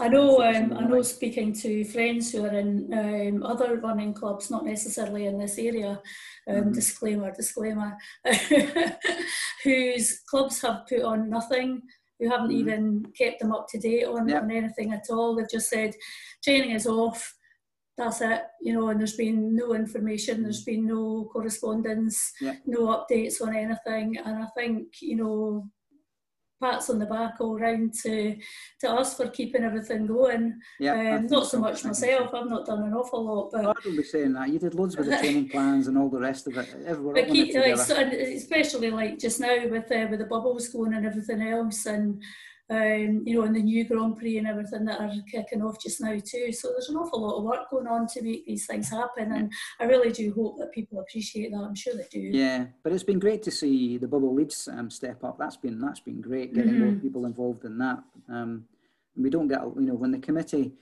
I 0.00 0.08
know. 0.08 0.42
Um, 0.42 0.72
I 0.76 0.80
know. 0.84 1.02
Speaking 1.02 1.52
to 1.54 1.84
friends 1.84 2.32
who 2.32 2.44
are 2.44 2.58
in 2.58 2.92
um, 2.92 3.42
other 3.42 3.76
running 3.76 4.14
clubs, 4.14 4.50
not 4.50 4.64
necessarily 4.64 5.26
in 5.26 5.38
this 5.38 5.58
area. 5.58 6.00
Um, 6.48 6.56
mm-hmm. 6.56 6.72
Disclaimer, 6.72 7.32
disclaimer. 7.32 7.96
whose 9.64 10.20
clubs 10.20 10.62
have 10.62 10.86
put 10.88 11.02
on 11.02 11.28
nothing, 11.28 11.82
who 12.18 12.30
haven't 12.30 12.48
mm-hmm. 12.48 12.58
even 12.58 13.06
kept 13.16 13.40
them 13.40 13.52
up 13.52 13.66
to 13.68 13.78
date 13.78 14.04
on, 14.04 14.28
yep. 14.28 14.42
on 14.42 14.50
anything 14.50 14.92
at 14.92 15.06
all. 15.10 15.34
They've 15.34 15.50
just 15.50 15.68
said 15.68 15.94
training 16.42 16.70
is 16.70 16.86
off. 16.86 17.34
That's 17.98 18.20
it, 18.20 18.42
you 18.60 18.74
know, 18.74 18.88
and 18.88 19.00
there's 19.00 19.16
been 19.16 19.56
no 19.56 19.72
information, 19.72 20.42
there's 20.42 20.64
been 20.64 20.86
no 20.86 21.30
correspondence, 21.32 22.30
yep. 22.42 22.58
no 22.66 22.88
updates 22.88 23.40
on 23.40 23.56
anything. 23.56 24.18
And 24.18 24.36
I 24.36 24.46
think, 24.54 24.88
you 25.00 25.16
know, 25.16 25.70
pats 26.62 26.90
on 26.90 26.98
the 26.98 27.06
back 27.06 27.34
all 27.40 27.58
round 27.58 27.94
to 28.02 28.36
to 28.80 28.90
us 28.90 29.16
for 29.16 29.28
keeping 29.28 29.62
everything 29.62 30.06
going. 30.06 30.58
Yeah, 30.80 31.16
um, 31.16 31.26
not 31.26 31.46
so 31.46 31.58
much 31.58 31.84
myself. 31.84 32.34
I've 32.34 32.48
not 32.48 32.66
done 32.66 32.82
an 32.82 32.94
awful 32.94 33.24
lot, 33.24 33.50
but 33.52 33.66
I 33.66 33.72
don't 33.82 33.96
be 33.96 34.02
saying 34.02 34.32
that. 34.34 34.48
You 34.48 34.58
did 34.58 34.74
loads 34.74 34.96
with 34.96 35.06
the 35.08 35.16
training 35.20 35.48
plans 35.48 35.88
and 35.88 35.98
all 35.98 36.08
the 36.08 36.20
rest 36.20 36.46
of 36.46 36.56
it. 36.56 36.68
Everyone, 36.86 37.14
but 37.14 37.28
keep, 37.28 37.54
like, 37.54 37.76
so, 37.76 37.96
especially 37.96 38.90
like 38.90 39.18
just 39.18 39.40
now 39.40 39.66
with 39.68 39.90
uh, 39.92 40.06
with 40.10 40.20
the 40.20 40.26
bubbles 40.26 40.68
going 40.68 40.94
and 40.94 41.06
everything 41.06 41.42
else, 41.42 41.86
and 41.86 42.22
um, 42.68 43.22
you 43.24 43.34
know, 43.34 43.42
and 43.42 43.54
the 43.54 43.62
new 43.62 43.84
Grand 43.84 44.16
Prix 44.16 44.38
and 44.38 44.46
everything 44.46 44.84
that 44.86 45.00
are 45.00 45.12
kicking 45.30 45.62
off 45.62 45.80
just 45.80 46.00
now 46.00 46.18
too. 46.18 46.52
So 46.52 46.68
there's 46.68 46.88
an 46.88 46.96
awful 46.96 47.20
lot 47.20 47.38
of 47.38 47.44
work 47.44 47.70
going 47.70 47.86
on 47.86 48.08
to 48.08 48.22
make 48.22 48.44
these 48.44 48.66
things 48.66 48.90
happen, 48.90 49.32
and 49.32 49.52
I 49.78 49.84
really 49.84 50.10
do 50.10 50.32
hope 50.34 50.58
that 50.58 50.72
people 50.72 50.98
appreciate 50.98 51.52
that. 51.52 51.58
I'm 51.58 51.76
sure 51.76 51.94
they 51.94 52.06
do. 52.10 52.20
Yeah, 52.20 52.66
but 52.82 52.92
it's 52.92 53.04
been 53.04 53.20
great 53.20 53.42
to 53.44 53.50
see 53.50 53.98
the 53.98 54.08
Bubble 54.08 54.34
leads 54.34 54.68
um, 54.68 54.90
step 54.90 55.22
up. 55.22 55.38
That's 55.38 55.56
been 55.56 55.80
that's 55.80 56.00
been 56.00 56.20
great 56.20 56.54
getting 56.54 56.72
mm-hmm. 56.72 56.84
more 56.84 57.00
people 57.00 57.26
involved 57.26 57.64
in 57.64 57.78
that. 57.78 58.02
Um, 58.28 58.64
we 59.16 59.30
don't 59.30 59.48
get 59.48 59.60
you 59.60 59.82
know 59.82 59.94
when 59.94 60.10
the 60.10 60.18
committee 60.18 60.72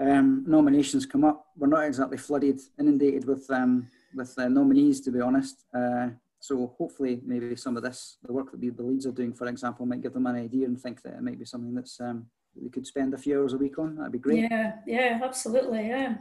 um, 0.00 0.44
nominations 0.46 1.04
come 1.04 1.24
up, 1.24 1.46
we're 1.56 1.68
not 1.68 1.84
exactly 1.84 2.16
flooded, 2.16 2.60
inundated 2.78 3.26
with 3.26 3.48
um, 3.50 3.88
with 4.14 4.34
uh, 4.38 4.48
nominees 4.48 5.00
to 5.02 5.10
be 5.10 5.20
honest. 5.20 5.64
Uh, 5.74 6.08
so 6.42 6.74
hopefully, 6.76 7.20
maybe 7.24 7.54
some 7.54 7.76
of 7.76 7.84
this, 7.84 8.16
the 8.24 8.32
work 8.32 8.50
that 8.50 8.60
the, 8.60 8.70
the 8.70 8.82
leads 8.82 9.06
are 9.06 9.12
doing, 9.12 9.32
for 9.32 9.46
example, 9.46 9.86
might 9.86 10.02
give 10.02 10.12
them 10.12 10.26
an 10.26 10.34
idea 10.34 10.66
and 10.66 10.78
think 10.78 11.00
that 11.02 11.14
it 11.14 11.22
might 11.22 11.38
be 11.38 11.44
something 11.44 11.72
that's 11.72 12.00
um, 12.00 12.26
they 12.60 12.68
could 12.68 12.84
spend 12.84 13.14
a 13.14 13.16
few 13.16 13.40
hours 13.40 13.52
a 13.52 13.56
week 13.56 13.78
on. 13.78 13.94
That'd 13.94 14.10
be 14.10 14.18
great. 14.18 14.50
Yeah, 14.50 14.72
yeah, 14.84 15.20
absolutely. 15.22 15.86
Yeah. 15.86 16.16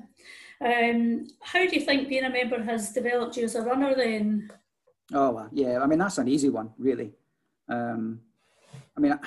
Um, 0.64 1.26
how 1.42 1.66
do 1.66 1.76
you 1.76 1.82
think 1.82 2.08
being 2.08 2.26
a 2.26 2.30
member 2.30 2.62
has 2.62 2.92
developed 2.92 3.36
you 3.36 3.46
as 3.46 3.56
a 3.56 3.64
runner 3.64 3.96
then? 3.96 4.52
Oh, 5.12 5.48
yeah. 5.52 5.80
I 5.82 5.88
mean, 5.88 5.98
that's 5.98 6.20
an 6.20 6.28
easy 6.28 6.50
one, 6.50 6.70
really. 6.78 7.14
Um, 7.68 8.22
I 8.96 9.00
mean, 9.00 9.20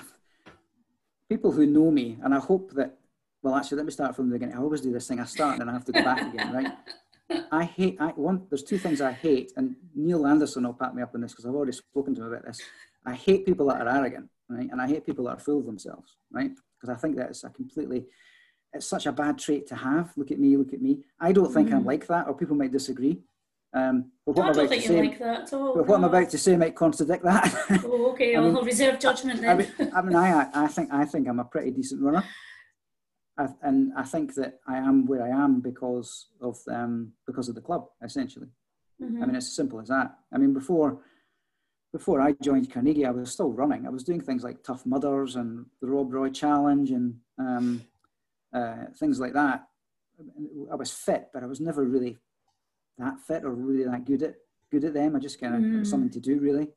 people 1.29 1.51
who 1.51 1.67
know 1.67 1.91
me, 1.91 2.19
and 2.23 2.33
I 2.33 2.39
hope 2.39 2.71
that, 2.75 2.99
well, 3.43 3.57
actually, 3.57 3.79
let 3.79 3.87
me 3.87 3.93
start 3.93 4.15
from 4.15 4.31
the 4.31 4.37
beginning. 4.37 4.55
I 4.55 4.61
always 4.61 4.81
do 4.81 4.93
this 4.93 5.09
thing. 5.09 5.19
I 5.19 5.25
start 5.25 5.55
and 5.55 5.63
then 5.63 5.71
I 5.71 5.73
have 5.73 5.87
to 5.87 5.93
go 5.93 6.05
back 6.05 6.23
again, 6.23 6.53
right? 6.53 6.73
I 7.53 7.65
hate. 7.65 7.97
I 8.01 8.09
one. 8.09 8.47
There's 8.51 8.63
two 8.63 8.79
things 8.79 9.01
I 9.01 9.13
hate, 9.13 9.53
and 9.57 9.77
Neil 9.95 10.27
Anderson 10.27 10.65
will 10.65 10.73
back 10.73 10.95
me 10.95 11.03
up 11.03 11.15
on 11.15 11.21
this 11.21 11.33
because 11.33 11.47
I've 11.47 11.55
already 11.55 11.73
spoken 11.73 12.15
to 12.15 12.23
him 12.23 12.29
about 12.29 12.45
this. 12.45 12.61
I 13.07 13.15
hate 13.15 13.47
people 13.47 13.67
that 13.67 13.81
are 13.81 13.89
arrogant, 13.89 14.29
right? 14.49 14.69
And 14.71 14.81
I 14.81 14.87
hate 14.89 15.05
people 15.05 15.25
that 15.27 15.37
are 15.37 15.41
full 15.41 15.61
of 15.61 15.67
themselves, 15.67 16.17
right? 16.33 16.51
Because 16.81 16.95
I 16.95 17.01
think 17.01 17.17
that 17.17 17.31
is 17.31 17.45
a 17.45 17.51
completely, 17.51 18.07
it's 18.73 18.87
such 18.87 19.07
a 19.07 19.13
bad 19.13 19.39
trait 19.39 19.67
to 19.69 19.75
have. 19.75 20.13
Look 20.17 20.31
at 20.31 20.39
me, 20.39 20.57
look 20.57 20.73
at 20.73 20.81
me. 20.81 21.01
I 21.21 21.33
don't 21.33 21.53
think 21.53 21.69
mm. 21.69 21.75
I'm 21.75 21.85
like 21.85 22.07
that, 22.07 22.27
or 22.29 22.35
people 22.35 22.57
might 22.57 22.73
disagree. 22.73 23.21
Um, 23.75 24.13
but 24.25 24.37
what 24.37 24.51
I 24.51 24.53
don't 24.53 24.69
think 24.69 24.89
you 24.89 25.03
like 25.03 25.19
that 25.19 25.43
at 25.43 25.53
all. 25.53 25.75
But 25.75 25.87
what 25.87 26.01
no. 26.01 26.07
I'm 26.07 26.15
about 26.15 26.31
to 26.31 26.39
say 26.39 26.57
might 26.57 26.77
contradict 26.77 27.25
that. 27.25 27.53
Oh, 27.85 28.13
okay. 28.13 28.35
I 28.37 28.41
will 28.41 28.63
reserve 28.63 29.01
judgment 29.01 29.41
then. 29.41 29.51
I 29.51 29.55
mean, 29.55 29.93
I, 29.95 30.03
mean 30.03 30.17
I, 30.17 30.49
I 30.55 30.67
think 30.69 30.93
I 30.93 31.05
think 31.05 31.29
I'm 31.29 31.41
a 31.41 31.45
pretty 31.45 31.73
decent 31.73 32.01
runner. 32.01 32.25
I, 33.37 33.49
and 33.63 33.93
I 33.97 34.05
think 34.05 34.35
that 34.35 34.61
I 34.67 34.77
am 34.77 35.07
where 35.07 35.23
I 35.23 35.31
am 35.31 35.61
because 35.61 36.29
of 36.41 36.59
um, 36.71 37.13
because 37.27 37.49
of 37.49 37.55
the 37.55 37.61
club, 37.61 37.87
essentially. 38.03 38.49
Mm-hmm. 39.03 39.23
I 39.23 39.27
mean, 39.27 39.37
it's 39.37 39.47
as 39.47 39.57
simple 39.57 39.81
as 39.81 39.89
that. 39.89 40.15
I 40.33 40.39
mean, 40.39 40.55
before 40.55 41.01
before 41.93 42.21
I 42.21 42.35
joined 42.43 42.73
Carnegie, 42.73 43.07
I 43.07 43.11
was 43.11 43.33
still 43.33 43.53
running. 43.53 43.87
I 43.87 43.91
was 43.91 44.05
doing 44.05 44.21
things 44.21 44.43
like 44.43 44.63
Tough 44.63 44.85
Mudders 44.85 45.37
and 45.37 45.67
the 45.81 45.89
Rob 45.89 46.13
Roy 46.13 46.29
Challenge 46.29 46.91
and 46.91 47.15
um, 47.39 47.85
uh, 48.53 48.87
things 48.99 49.21
like 49.21 49.33
that. 49.35 49.67
I 50.71 50.75
was 50.75 50.93
fit, 50.93 51.29
but 51.33 51.43
I 51.43 51.47
was 51.47 51.61
never 51.61 51.85
really 51.85 52.19
that 52.99 53.21
fit 53.21 53.45
or 53.45 53.53
really 53.53 53.85
that 53.85 54.05
good 54.05 54.23
at 54.23 54.35
good 54.71 54.85
at 54.85 54.95
them. 54.95 55.17
I 55.17 55.19
just 55.19 55.41
kind 55.41 55.55
of 55.55 55.61
mm. 55.61 55.87
something 55.87 56.11
to 56.11 56.21
do 56.21 56.39
really. 56.39 56.69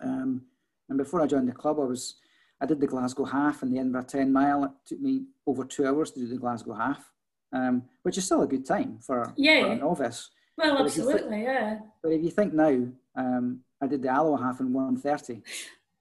Um, 0.00 0.42
and 0.88 0.98
before 0.98 1.20
I 1.20 1.26
joined 1.26 1.48
the 1.48 1.52
club, 1.52 1.78
I 1.78 1.84
was 1.84 2.16
I 2.60 2.66
did 2.66 2.80
the 2.80 2.86
Glasgow 2.86 3.24
half 3.24 3.62
and 3.62 3.72
the 3.72 3.78
Edinburgh 3.78 4.02
10 4.02 4.32
mile. 4.32 4.64
It 4.64 4.70
took 4.86 5.00
me 5.00 5.24
over 5.46 5.64
two 5.64 5.86
hours 5.86 6.10
to 6.12 6.20
do 6.20 6.26
the 6.26 6.36
Glasgow 6.36 6.74
half, 6.74 7.12
um, 7.52 7.84
which 8.02 8.18
is 8.18 8.24
still 8.24 8.42
a 8.42 8.48
good 8.48 8.66
time 8.66 8.98
for, 9.00 9.32
yeah. 9.36 9.62
for 9.62 9.72
a 9.72 9.76
novice. 9.76 10.30
Well, 10.56 10.76
but 10.76 10.86
absolutely, 10.86 11.42
yeah. 11.42 11.78
But 12.02 12.12
if 12.12 12.22
you 12.22 12.30
think 12.30 12.52
now, 12.52 12.88
um, 13.14 13.60
I 13.80 13.86
did 13.86 14.02
the 14.02 14.08
Alloa 14.08 14.42
half 14.42 14.60
in 14.60 14.72
130. 14.72 15.42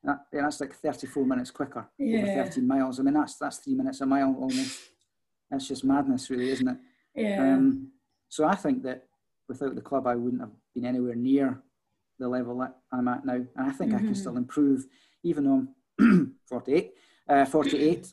That, 0.04 0.26
yeah, 0.34 0.42
that's 0.42 0.60
like 0.60 0.74
34 0.74 1.26
minutes 1.26 1.52
quicker 1.52 1.88
yeah. 1.98 2.20
over 2.20 2.46
13 2.46 2.68
miles. 2.68 3.00
I 3.00 3.04
mean, 3.04 3.14
that's 3.14 3.36
that's 3.36 3.58
three 3.58 3.76
minutes 3.76 4.02
a 4.02 4.06
mile 4.06 4.36
almost. 4.40 4.80
That's 5.52 5.68
just 5.68 5.84
madness, 5.84 6.30
really, 6.30 6.50
isn't 6.50 6.68
it? 6.68 6.78
Yeah. 7.16 7.42
Um, 7.42 7.92
so 8.30 8.46
I 8.46 8.56
think 8.56 8.84
that 8.84 9.04
without 9.48 9.76
the 9.76 9.82
club, 9.82 10.08
I 10.08 10.16
wouldn't 10.16 10.42
have 10.42 10.52
been 10.74 10.86
anywhere 10.86 11.16
near 11.16 11.62
the 12.20 12.28
level 12.28 12.58
that 12.60 12.76
I'm 12.92 13.08
at 13.08 13.26
now. 13.26 13.34
And 13.34 13.50
I 13.58 13.72
think 13.72 13.92
mm-hmm. 13.92 13.96
I 13.96 14.00
can 14.00 14.08
mm-hmm. 14.08 14.16
still 14.16 14.38
improve, 14.38 14.88
even 15.24 15.44
though 15.46 15.54
I'm 15.54 15.70
48. 16.48 16.94
Uh, 17.28 17.46
48. 17.46 18.08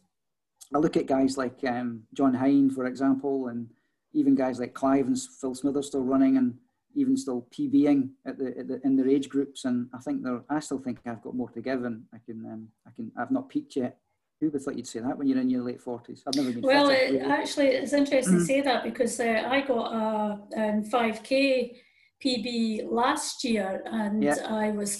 I 0.74 0.78
look 0.78 0.96
at 0.96 1.06
guys 1.06 1.36
like 1.36 1.58
um, 1.66 2.02
John 2.14 2.34
Hine, 2.34 2.70
for 2.70 2.86
example, 2.86 3.48
and 3.48 3.68
even 4.12 4.34
guys 4.34 4.58
like 4.58 4.74
Clive 4.74 5.06
and 5.06 5.18
Phil 5.18 5.54
Smith 5.54 5.76
are 5.76 5.82
still 5.82 6.02
running 6.02 6.36
and 6.36 6.54
even 6.94 7.16
still 7.16 7.46
PBing 7.56 8.10
at 8.26 8.38
the, 8.38 8.58
at 8.58 8.68
the, 8.68 8.80
in 8.84 8.96
their 8.96 9.08
age 9.08 9.28
groups. 9.28 9.64
And 9.64 9.88
I 9.92 9.98
think 9.98 10.22
they're, 10.22 10.42
I 10.48 10.60
still 10.60 10.78
think 10.78 11.00
I've 11.06 11.22
got 11.22 11.34
more 11.34 11.50
to 11.50 11.60
give, 11.60 11.84
and 11.84 12.04
I 12.12 12.18
can 12.24 12.44
um, 12.46 12.68
I 12.86 12.90
can 12.94 13.12
I've 13.18 13.30
not 13.30 13.48
peaked 13.48 13.76
yet. 13.76 13.98
Who 14.40 14.50
would 14.50 14.62
thought 14.62 14.76
you'd 14.76 14.86
say 14.86 15.00
that 15.00 15.16
when 15.16 15.28
you're 15.28 15.40
in 15.40 15.50
your 15.50 15.62
late 15.62 15.80
forties? 15.80 16.22
I've 16.26 16.34
never 16.34 16.52
been. 16.52 16.62
Well, 16.62 16.90
it, 16.90 17.22
actually, 17.22 17.68
it's 17.68 17.92
interesting 17.92 18.34
mm. 18.34 18.38
to 18.40 18.44
say 18.44 18.60
that 18.60 18.84
because 18.84 19.18
uh, 19.20 19.44
I 19.46 19.60
got 19.60 19.92
a 19.92 20.40
um, 20.56 20.84
5k 20.84 21.76
PB 22.24 22.90
last 22.90 23.44
year, 23.44 23.82
and 23.86 24.22
yeah. 24.22 24.36
I 24.48 24.70
was 24.70 24.96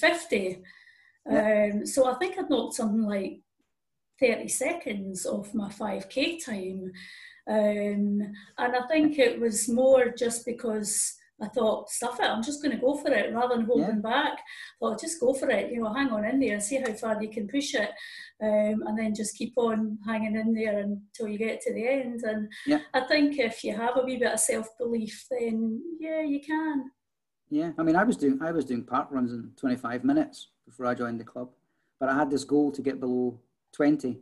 50. 1.28 1.40
Um, 1.40 1.87
so 1.87 2.06
I 2.06 2.14
think 2.14 2.38
I'd 2.38 2.50
knocked 2.50 2.74
something 2.74 3.02
like 3.02 3.40
30 4.20 4.48
seconds 4.48 5.26
off 5.26 5.54
my 5.54 5.68
5k 5.68 6.44
time. 6.44 6.92
Um, 7.48 8.20
and 8.58 8.76
I 8.76 8.87
think 8.88 9.18
it 9.18 9.40
was 9.40 9.68
more 9.68 10.10
just 10.16 10.46
because 10.46 11.16
I 11.42 11.48
thought, 11.48 11.90
stuff 11.90 12.20
it, 12.20 12.26
I'm 12.26 12.42
just 12.42 12.62
going 12.62 12.74
to 12.74 12.80
go 12.80 12.94
for 12.96 13.12
it 13.12 13.34
rather 13.34 13.56
than 13.56 13.66
holding 13.66 13.87
yeah. 13.87 14.10
back. 14.10 14.38
I 14.38 14.74
thought, 14.80 15.00
just 15.00 15.20
go 15.20 15.34
for 15.34 15.50
it, 15.50 15.72
you 15.72 15.82
know, 15.82 15.92
hang 15.92 16.10
on 16.10 16.24
in 16.24 16.38
there, 16.38 16.60
see 16.60 16.76
how 16.76 16.92
far 16.92 17.20
you 17.20 17.28
can 17.28 17.48
push 17.48 17.74
it, 17.74 17.90
um, 18.40 18.82
and 18.87 18.98
then 18.98 19.14
just 19.14 19.37
keep 19.37 19.52
on 19.56 19.98
hanging 20.06 20.37
in 20.37 20.54
there 20.54 20.78
until 20.78 21.28
you 21.28 21.37
get 21.37 21.60
to 21.62 21.74
the 21.74 21.87
end. 21.87 22.22
And 22.22 22.48
yeah. 22.66 22.80
I 22.94 23.00
think 23.00 23.38
if 23.38 23.64
you 23.64 23.76
have 23.76 23.96
a 23.96 24.04
wee 24.04 24.16
bit 24.16 24.32
of 24.32 24.40
self 24.40 24.68
belief, 24.78 25.26
then 25.30 25.82
yeah, 25.98 26.22
you 26.22 26.40
can. 26.40 26.90
Yeah, 27.50 27.72
I 27.78 27.82
mean, 27.82 27.96
I 27.96 28.04
was 28.04 28.16
doing 28.16 28.38
I 28.40 28.52
was 28.52 28.64
doing 28.64 28.84
park 28.84 29.08
runs 29.10 29.32
in 29.32 29.50
25 29.56 30.04
minutes 30.04 30.48
before 30.66 30.87
I 30.87 30.94
joined 30.94 31.20
the 31.20 31.24
club, 31.24 31.50
but 32.00 32.09
I 32.09 32.14
had 32.14 32.31
this 32.31 32.44
goal 32.44 32.72
to 32.72 32.83
get 32.83 33.00
below 33.00 33.38
20, 33.72 34.18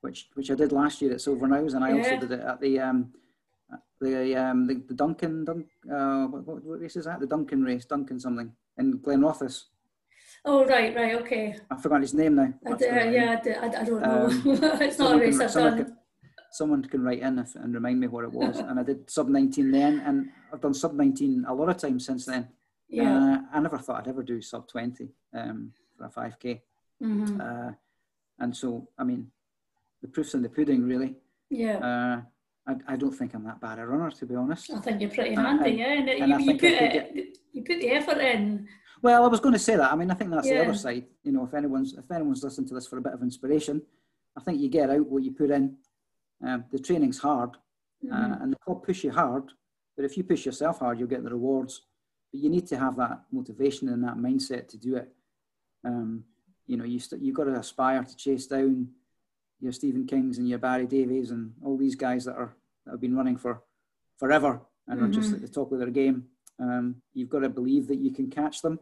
which 0.00 0.28
which 0.34 0.50
I 0.50 0.54
did 0.54 0.72
last 0.72 1.00
year 1.02 1.12
at 1.12 1.20
Silverknowes, 1.20 1.74
and 1.74 1.84
I 1.84 1.90
yeah. 1.90 1.98
also 1.98 2.16
did 2.20 2.32
it 2.32 2.40
at 2.40 2.60
the 2.60 2.78
um, 2.80 3.12
the 4.00 4.36
um, 4.36 4.66
the, 4.66 4.74
the 4.88 4.94
Duncan 4.94 5.44
Dun, 5.44 5.64
uh, 5.90 6.26
what, 6.26 6.46
what, 6.46 6.64
what, 6.64 6.80
race 6.80 6.96
is 6.96 7.06
that? 7.06 7.20
The 7.20 7.26
Duncan 7.26 7.62
race, 7.62 7.84
Duncan 7.84 8.20
something 8.20 8.52
in 8.78 8.98
Glenrothes. 8.98 9.64
Oh 10.44 10.64
right, 10.66 10.94
right, 10.94 11.14
okay. 11.16 11.56
I 11.70 11.76
forgot 11.76 12.02
his 12.02 12.14
name 12.14 12.36
now. 12.36 12.52
I 12.66 12.76
d- 12.76 12.88
uh, 12.88 13.10
yeah, 13.10 13.40
I, 13.60 13.66
I, 13.66 13.84
don't 13.84 14.02
know. 14.02 14.26
Um, 14.26 14.42
it's 14.80 14.98
not 14.98 15.16
a 15.16 15.18
race 15.18 15.40
I've 15.40 15.52
done. 15.52 15.76
Can, 15.78 15.96
someone 16.52 16.82
can 16.84 17.02
write 17.02 17.20
in 17.20 17.38
if, 17.38 17.54
and 17.56 17.74
remind 17.74 18.00
me 18.00 18.06
what 18.06 18.24
it 18.24 18.32
was. 18.32 18.58
and 18.58 18.78
I 18.78 18.82
did 18.82 19.10
sub 19.10 19.28
19 19.28 19.70
then, 19.70 20.00
and 20.06 20.30
I've 20.52 20.60
done 20.60 20.74
sub 20.74 20.94
19 20.94 21.44
a 21.48 21.54
lot 21.54 21.68
of 21.68 21.78
times 21.78 22.06
since 22.06 22.26
then. 22.26 22.48
Yeah. 22.88 23.16
Uh, 23.52 23.56
I 23.56 23.60
never 23.60 23.78
thought 23.78 24.02
I'd 24.02 24.08
ever 24.08 24.22
do 24.22 24.40
sub 24.40 24.68
20 24.68 25.08
um, 25.34 25.72
for 25.96 26.04
a 26.04 26.08
5k. 26.08 26.60
Mm-hmm. 27.02 27.40
Uh, 27.40 27.72
and 28.38 28.56
so, 28.56 28.88
I 28.98 29.04
mean, 29.04 29.28
the 30.02 30.08
proof's 30.08 30.34
in 30.34 30.42
the 30.42 30.48
pudding, 30.48 30.84
really. 30.84 31.16
Yeah. 31.50 31.78
Uh, 31.78 32.20
I, 32.66 32.94
I 32.94 32.96
don't 32.96 33.12
think 33.12 33.34
I'm 33.34 33.44
that 33.44 33.60
bad 33.60 33.78
a 33.78 33.86
runner, 33.86 34.10
to 34.10 34.26
be 34.26 34.34
honest. 34.34 34.70
I 34.72 34.80
think 34.80 35.00
you're 35.00 35.10
pretty 35.10 35.34
handy, 35.34 35.72
yeah. 35.72 35.92
And, 35.92 36.08
and 36.08 36.44
you, 36.44 36.52
you 36.52 36.58
put 36.58 36.70
it, 36.70 37.38
you 37.52 37.62
put 37.62 37.80
the 37.80 37.90
effort 37.90 38.18
in. 38.18 38.66
Well, 39.02 39.24
I 39.24 39.28
was 39.28 39.40
going 39.40 39.52
to 39.52 39.58
say 39.58 39.76
that. 39.76 39.92
I 39.92 39.96
mean, 39.96 40.10
I 40.10 40.14
think 40.14 40.30
that's 40.30 40.48
yeah. 40.48 40.58
the 40.58 40.70
other 40.70 40.74
side. 40.74 41.04
You 41.22 41.32
know, 41.32 41.44
if 41.44 41.54
anyone's 41.54 41.94
if 41.94 42.10
anyone's 42.10 42.42
listening 42.42 42.68
to 42.68 42.74
this 42.74 42.86
for 42.86 42.98
a 42.98 43.02
bit 43.02 43.12
of 43.12 43.22
inspiration, 43.22 43.82
I 44.36 44.40
think 44.40 44.60
you 44.60 44.68
get 44.68 44.90
out 44.90 45.06
what 45.06 45.22
you 45.22 45.32
put 45.32 45.50
in. 45.50 45.76
Um, 46.44 46.64
the 46.72 46.78
training's 46.78 47.18
hard, 47.18 47.50
mm-hmm. 48.04 48.12
uh, 48.12 48.36
and 48.42 48.52
the 48.52 48.58
club 48.58 48.84
push 48.84 49.04
you 49.04 49.12
hard. 49.12 49.44
But 49.96 50.04
if 50.04 50.16
you 50.16 50.24
push 50.24 50.44
yourself 50.44 50.80
hard, 50.80 50.98
you'll 50.98 51.08
get 51.08 51.22
the 51.22 51.30
rewards. 51.30 51.82
But 52.36 52.42
you 52.42 52.50
need 52.50 52.66
to 52.66 52.78
have 52.78 52.96
that 52.96 53.22
motivation 53.32 53.88
and 53.88 54.04
that 54.04 54.18
mindset 54.18 54.68
to 54.68 54.76
do 54.76 54.96
it. 54.96 55.08
Um, 55.86 56.24
you 56.66 56.76
know, 56.76 56.84
you 56.84 56.98
st- 56.98 57.22
you've 57.22 57.34
got 57.34 57.44
to 57.44 57.54
aspire 57.54 58.04
to 58.04 58.14
chase 58.14 58.46
down 58.46 58.88
your 59.58 59.72
Stephen 59.72 60.06
Kings 60.06 60.36
and 60.36 60.46
your 60.46 60.58
Barry 60.58 60.86
Davies 60.86 61.30
and 61.30 61.54
all 61.64 61.78
these 61.78 61.94
guys 61.94 62.26
that 62.26 62.36
are 62.36 62.54
that 62.84 62.90
have 62.90 63.00
been 63.00 63.16
running 63.16 63.38
for 63.38 63.62
forever 64.18 64.60
and 64.86 64.98
mm-hmm. 64.98 65.08
are 65.08 65.14
just 65.14 65.28
mm-hmm. 65.28 65.36
at 65.36 65.40
the 65.40 65.48
top 65.48 65.72
of 65.72 65.78
their 65.78 65.88
game. 65.88 66.26
Um, 66.60 66.96
you've 67.14 67.30
got 67.30 67.38
to 67.38 67.48
believe 67.48 67.88
that 67.88 68.00
you 68.00 68.10
can 68.10 68.28
catch 68.28 68.60
them. 68.60 68.80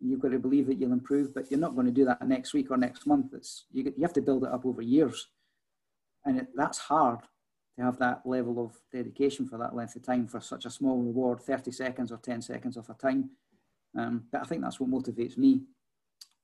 You've 0.00 0.20
got 0.20 0.32
to 0.32 0.40
believe 0.40 0.66
that 0.66 0.78
you'll 0.78 0.92
improve, 0.92 1.32
but 1.32 1.52
you're 1.52 1.60
not 1.60 1.76
going 1.76 1.86
to 1.86 1.92
do 1.92 2.04
that 2.06 2.26
next 2.26 2.52
week 2.52 2.72
or 2.72 2.76
next 2.76 3.06
month. 3.06 3.32
It's 3.32 3.66
you, 3.70 3.84
you 3.96 4.02
have 4.02 4.12
to 4.14 4.22
build 4.22 4.42
it 4.42 4.50
up 4.50 4.66
over 4.66 4.82
years, 4.82 5.28
and 6.24 6.38
it, 6.38 6.48
that's 6.56 6.78
hard 6.78 7.20
to 7.78 7.84
have 7.84 7.98
that 7.98 8.22
level 8.26 8.64
of 8.64 8.76
dedication 8.92 9.48
for 9.48 9.56
that 9.58 9.74
length 9.74 9.96
of 9.96 10.02
time 10.02 10.26
for 10.26 10.40
such 10.40 10.66
a 10.66 10.70
small 10.70 10.98
reward, 10.98 11.40
30 11.40 11.70
seconds 11.70 12.12
or 12.12 12.18
10 12.18 12.42
seconds 12.42 12.76
of 12.76 12.88
a 12.90 12.94
time. 12.94 13.30
Um, 13.96 14.24
but 14.30 14.42
I 14.42 14.44
think 14.44 14.62
that's 14.62 14.78
what 14.78 14.90
motivates 14.90 15.38
me 15.38 15.62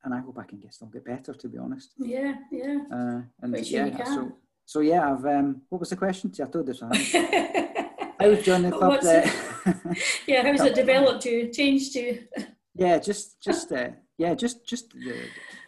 and 0.04 0.14
I 0.14 0.20
hope 0.20 0.38
I 0.38 0.44
can 0.44 0.60
get 0.60 0.74
still 0.74 0.88
get 0.88 1.04
better. 1.04 1.32
To 1.32 1.48
be 1.48 1.58
honest. 1.58 1.92
Yeah, 1.98 2.34
yeah. 2.52 2.78
Uh, 2.92 3.22
and 3.40 3.66
yeah, 3.66 4.04
so 4.04 4.32
so 4.64 4.80
yeah. 4.80 5.12
I've 5.12 5.24
um, 5.24 5.62
what 5.68 5.80
was 5.80 5.90
the 5.90 5.96
question? 5.96 6.32
I 6.40 6.44
told 6.44 6.66
this. 6.66 6.80
How's 8.20 8.42
joining 8.42 8.70
the 8.70 8.76
club? 8.76 9.00
yeah, 10.26 10.42
how's 10.42 10.60
it 10.60 10.74
developed 10.74 11.24
you? 11.24 11.48
Changed 11.50 11.94
you? 11.94 12.24
yeah, 12.74 12.98
just 12.98 13.40
just 13.40 13.72
uh, 13.72 13.88
yeah, 14.18 14.34
just 14.34 14.66
just 14.66 14.92
uh, 14.94 15.12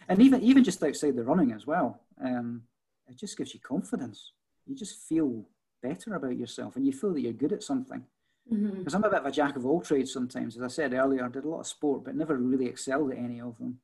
and 0.07 0.21
even 0.21 0.41
even 0.41 0.63
just 0.63 0.83
outside 0.83 1.15
the 1.15 1.23
running 1.23 1.51
as 1.51 1.65
well. 1.65 2.01
Um, 2.23 2.63
it 3.07 3.17
just 3.17 3.37
gives 3.37 3.53
you 3.53 3.59
confidence. 3.59 4.33
You 4.65 4.75
just 4.75 4.99
feel 5.07 5.45
better 5.81 6.15
about 6.15 6.37
yourself, 6.37 6.75
and 6.75 6.85
you 6.85 6.93
feel 6.93 7.13
that 7.13 7.21
you're 7.21 7.33
good 7.33 7.53
at 7.53 7.63
something. 7.63 8.03
Because 8.49 8.63
mm-hmm. 8.63 8.95
I'm 8.95 9.03
a 9.03 9.09
bit 9.09 9.19
of 9.19 9.25
a 9.25 9.31
jack 9.31 9.57
of 9.57 9.65
all 9.65 9.81
trades 9.81 10.13
sometimes. 10.13 10.55
As 10.55 10.63
I 10.63 10.67
said 10.67 10.93
earlier, 10.93 11.25
I 11.25 11.27
did 11.27 11.43
a 11.43 11.49
lot 11.49 11.59
of 11.59 11.67
sport, 11.67 12.05
but 12.05 12.15
never 12.15 12.37
really 12.37 12.67
excelled 12.67 13.11
at 13.11 13.17
any 13.17 13.41
of 13.41 13.57
them. 13.57 13.79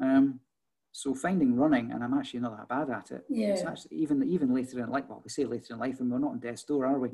Um, 0.00 0.40
so 0.92 1.14
finding 1.14 1.54
running, 1.56 1.92
and 1.92 2.02
I'm 2.02 2.14
actually 2.14 2.40
not 2.40 2.56
that 2.56 2.68
bad 2.68 2.90
at 2.90 3.10
it. 3.10 3.24
Yeah. 3.28 3.48
It's 3.48 3.62
actually 3.62 3.96
even 3.98 4.22
even 4.24 4.54
later 4.54 4.80
in 4.80 4.90
life. 4.90 5.04
Well, 5.08 5.20
we 5.22 5.30
say 5.30 5.44
later 5.44 5.74
in 5.74 5.80
life, 5.80 6.00
and 6.00 6.10
we're 6.10 6.18
not 6.18 6.32
in 6.32 6.38
death's 6.38 6.64
door, 6.64 6.86
are 6.86 6.98
we? 6.98 7.10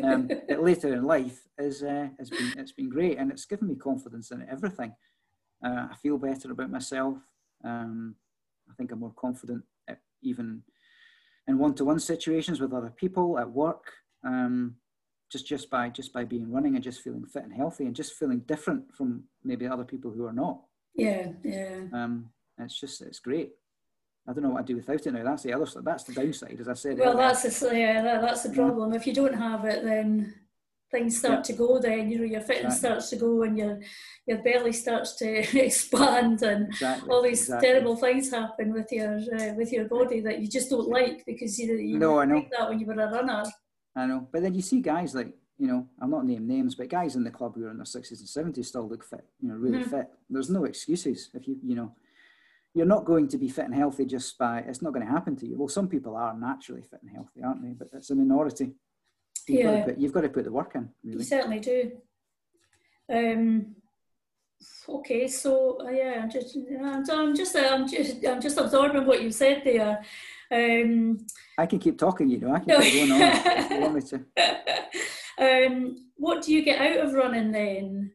um, 0.02 0.28
later 0.58 0.94
in 0.94 1.04
life 1.04 1.46
is 1.58 1.82
uh, 1.82 2.08
has 2.18 2.30
been 2.30 2.54
it's 2.56 2.72
been 2.72 2.88
great, 2.88 3.18
and 3.18 3.30
it's 3.30 3.44
given 3.44 3.68
me 3.68 3.76
confidence 3.76 4.30
in 4.30 4.46
everything. 4.50 4.94
Uh, 5.64 5.88
I 5.90 5.96
feel 6.02 6.18
better 6.18 6.52
about 6.52 6.70
myself. 6.70 7.18
Um, 7.64 8.14
I 8.70 8.74
think 8.74 8.92
I'm 8.92 9.00
more 9.00 9.14
confident 9.16 9.64
at, 9.88 9.98
even 10.22 10.62
in 11.48 11.58
one-to-one 11.58 11.98
situations 11.98 12.60
with 12.60 12.72
other 12.72 12.90
people 12.90 13.38
at 13.38 13.50
work. 13.50 13.92
Um, 14.24 14.76
just 15.30 15.46
just 15.46 15.68
by 15.68 15.90
just 15.90 16.12
by 16.12 16.24
being 16.24 16.50
running 16.50 16.74
and 16.74 16.84
just 16.84 17.02
feeling 17.02 17.24
fit 17.26 17.42
and 17.42 17.52
healthy 17.52 17.84
and 17.84 17.94
just 17.94 18.14
feeling 18.14 18.40
different 18.40 18.84
from 18.94 19.24
maybe 19.44 19.66
other 19.66 19.84
people 19.84 20.10
who 20.10 20.26
are 20.26 20.32
not. 20.32 20.60
Yeah, 20.94 21.28
yeah. 21.44 21.80
Um, 21.92 22.30
it's 22.58 22.80
just 22.80 23.02
it's 23.02 23.20
great. 23.20 23.50
I 24.26 24.32
don't 24.32 24.42
know 24.42 24.50
what 24.50 24.60
I'd 24.60 24.66
do 24.66 24.76
without 24.76 25.06
it 25.06 25.12
now. 25.12 25.24
That's 25.24 25.42
the 25.42 25.52
other 25.52 25.66
side. 25.66 25.84
That's 25.84 26.04
the 26.04 26.14
downside, 26.14 26.58
as 26.60 26.68
I 26.68 26.74
said. 26.74 26.98
Well, 26.98 27.10
earlier. 27.12 27.28
that's 27.28 27.60
the 27.60 27.78
yeah, 27.78 28.02
that, 28.02 28.22
that's 28.22 28.42
the 28.42 28.50
problem. 28.50 28.92
If 28.92 29.06
you 29.06 29.14
don't 29.14 29.34
have 29.34 29.64
it, 29.64 29.84
then 29.84 30.34
things 30.90 31.18
start 31.18 31.44
to 31.44 31.52
go. 31.52 31.78
Then 31.78 32.10
you 32.10 32.18
know 32.18 32.24
your 32.24 32.40
fitness 32.40 32.76
exactly. 32.76 32.78
starts 32.78 33.10
to 33.10 33.16
go, 33.16 33.42
and 33.42 33.58
your 33.58 33.80
your 34.26 34.38
belly 34.38 34.72
starts 34.72 35.16
to 35.16 35.58
expand, 35.64 36.42
and 36.42 36.68
exactly. 36.68 37.10
all 37.10 37.22
these 37.22 37.42
exactly. 37.42 37.68
terrible 37.68 37.96
things 37.96 38.30
happen 38.30 38.72
with 38.72 38.90
your 38.92 39.16
uh, 39.16 39.54
with 39.54 39.72
your 39.72 39.86
body 39.86 40.20
that 40.20 40.40
you 40.40 40.48
just 40.48 40.70
don't 40.70 40.88
like 40.88 41.24
because 41.26 41.58
you 41.58 41.68
know 41.68 41.80
you 41.80 41.98
no, 41.98 42.18
I 42.18 42.24
know 42.24 42.44
that 42.56 42.68
when 42.68 42.80
you 42.80 42.86
were 42.86 42.94
a 42.94 43.10
runner. 43.10 43.44
I 43.96 44.06
know, 44.06 44.28
but 44.32 44.42
then 44.42 44.54
you 44.54 44.62
see 44.62 44.80
guys 44.80 45.14
like 45.14 45.34
you 45.58 45.66
know, 45.66 45.86
I'm 46.00 46.10
not 46.10 46.24
naming 46.24 46.46
names, 46.46 46.76
but 46.76 46.88
guys 46.88 47.16
in 47.16 47.24
the 47.24 47.30
club 47.30 47.56
who 47.56 47.66
are 47.66 47.70
in 47.70 47.78
their 47.78 47.84
60s 47.84 48.36
and 48.36 48.54
70s 48.54 48.66
still 48.66 48.88
look 48.88 49.04
fit, 49.04 49.24
you 49.40 49.48
know, 49.48 49.56
really 49.56 49.80
mm-hmm. 49.80 49.90
fit. 49.90 50.06
There's 50.30 50.50
no 50.50 50.64
excuses. 50.64 51.30
If 51.34 51.48
you, 51.48 51.56
you 51.64 51.74
know, 51.74 51.92
you're 52.74 52.86
not 52.86 53.04
going 53.04 53.26
to 53.28 53.38
be 53.38 53.48
fit 53.48 53.64
and 53.64 53.74
healthy 53.74 54.04
just 54.04 54.38
by, 54.38 54.60
it's 54.60 54.82
not 54.82 54.92
going 54.92 55.04
to 55.04 55.12
happen 55.12 55.34
to 55.36 55.46
you. 55.46 55.58
Well, 55.58 55.68
some 55.68 55.88
people 55.88 56.16
are 56.16 56.38
naturally 56.38 56.82
fit 56.82 57.00
and 57.02 57.10
healthy, 57.10 57.42
aren't 57.42 57.62
they? 57.62 57.72
But 57.72 57.88
it's 57.92 58.10
a 58.10 58.14
minority. 58.14 58.74
You've, 59.48 59.60
yeah. 59.60 59.64
got, 59.64 59.78
to 59.78 59.84
put, 59.84 59.98
you've 59.98 60.12
got 60.12 60.20
to 60.22 60.28
put 60.28 60.44
the 60.44 60.52
work 60.52 60.72
in, 60.74 60.88
really. 61.02 61.18
You 61.18 61.24
certainly 61.24 61.60
do. 61.60 61.92
Um, 63.10 63.76
okay, 64.88 65.28
so 65.28 65.78
uh, 65.80 65.90
yeah, 65.90 66.20
I'm 66.22 66.30
just, 66.30 66.56
I'm 67.10 67.34
just, 67.34 67.56
I'm 67.56 67.88
just, 67.88 68.26
I'm 68.26 68.40
just 68.40 68.58
absorbing 68.58 69.06
what 69.06 69.22
you 69.22 69.30
said 69.30 69.62
there. 69.64 70.04
Um, 70.50 71.26
I 71.56 71.66
can 71.66 71.78
keep 71.78 71.98
talking, 71.98 72.28
you 72.28 72.38
know. 72.38 72.54
I 72.54 72.58
can 72.60 72.80
keep 72.80 73.08
going 73.08 73.22
on 73.22 73.22
if 73.22 73.70
you 73.70 73.80
want 73.80 73.94
me 73.94 74.00
to. 74.02 74.24
Um, 75.38 76.10
what 76.16 76.42
do 76.42 76.52
you 76.52 76.64
get 76.64 76.80
out 76.80 77.06
of 77.06 77.14
running 77.14 77.52
then? 77.52 78.10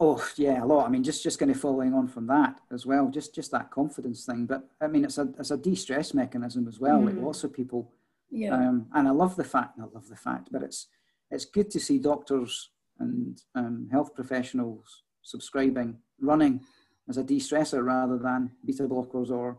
Oh 0.00 0.26
yeah, 0.36 0.64
a 0.64 0.66
lot. 0.66 0.86
I 0.86 0.88
mean, 0.88 1.04
just 1.04 1.22
just 1.22 1.38
kind 1.38 1.50
of 1.50 1.60
following 1.60 1.94
on 1.94 2.08
from 2.08 2.26
that 2.26 2.58
as 2.72 2.86
well, 2.86 3.08
just 3.08 3.34
just 3.34 3.52
that 3.52 3.70
confidence 3.70 4.24
thing. 4.24 4.46
But 4.46 4.68
I 4.80 4.88
mean, 4.88 5.04
it's 5.04 5.18
a 5.18 5.28
it's 5.38 5.50
a 5.50 5.56
de-stress 5.56 6.14
mechanism 6.14 6.66
as 6.66 6.80
well. 6.80 6.98
Mm. 6.98 7.06
Like 7.06 7.22
lots 7.22 7.44
of 7.44 7.52
people, 7.52 7.92
yeah. 8.32 8.54
Um, 8.54 8.86
and 8.94 9.06
I 9.06 9.10
love 9.10 9.36
the 9.36 9.44
fact, 9.44 9.78
I 9.78 9.84
love 9.92 10.08
the 10.08 10.16
fact, 10.16 10.48
but 10.50 10.62
it's 10.62 10.88
it's 11.30 11.44
good 11.44 11.70
to 11.70 11.80
see 11.80 11.98
doctors 11.98 12.70
and 12.98 13.40
um, 13.54 13.88
health 13.90 14.14
professionals 14.14 15.02
subscribing 15.22 15.98
running 16.20 16.60
as 17.08 17.16
a 17.16 17.24
de-stressor 17.24 17.84
rather 17.84 18.18
than 18.18 18.50
beta 18.64 18.84
blockers 18.84 19.30
or 19.30 19.58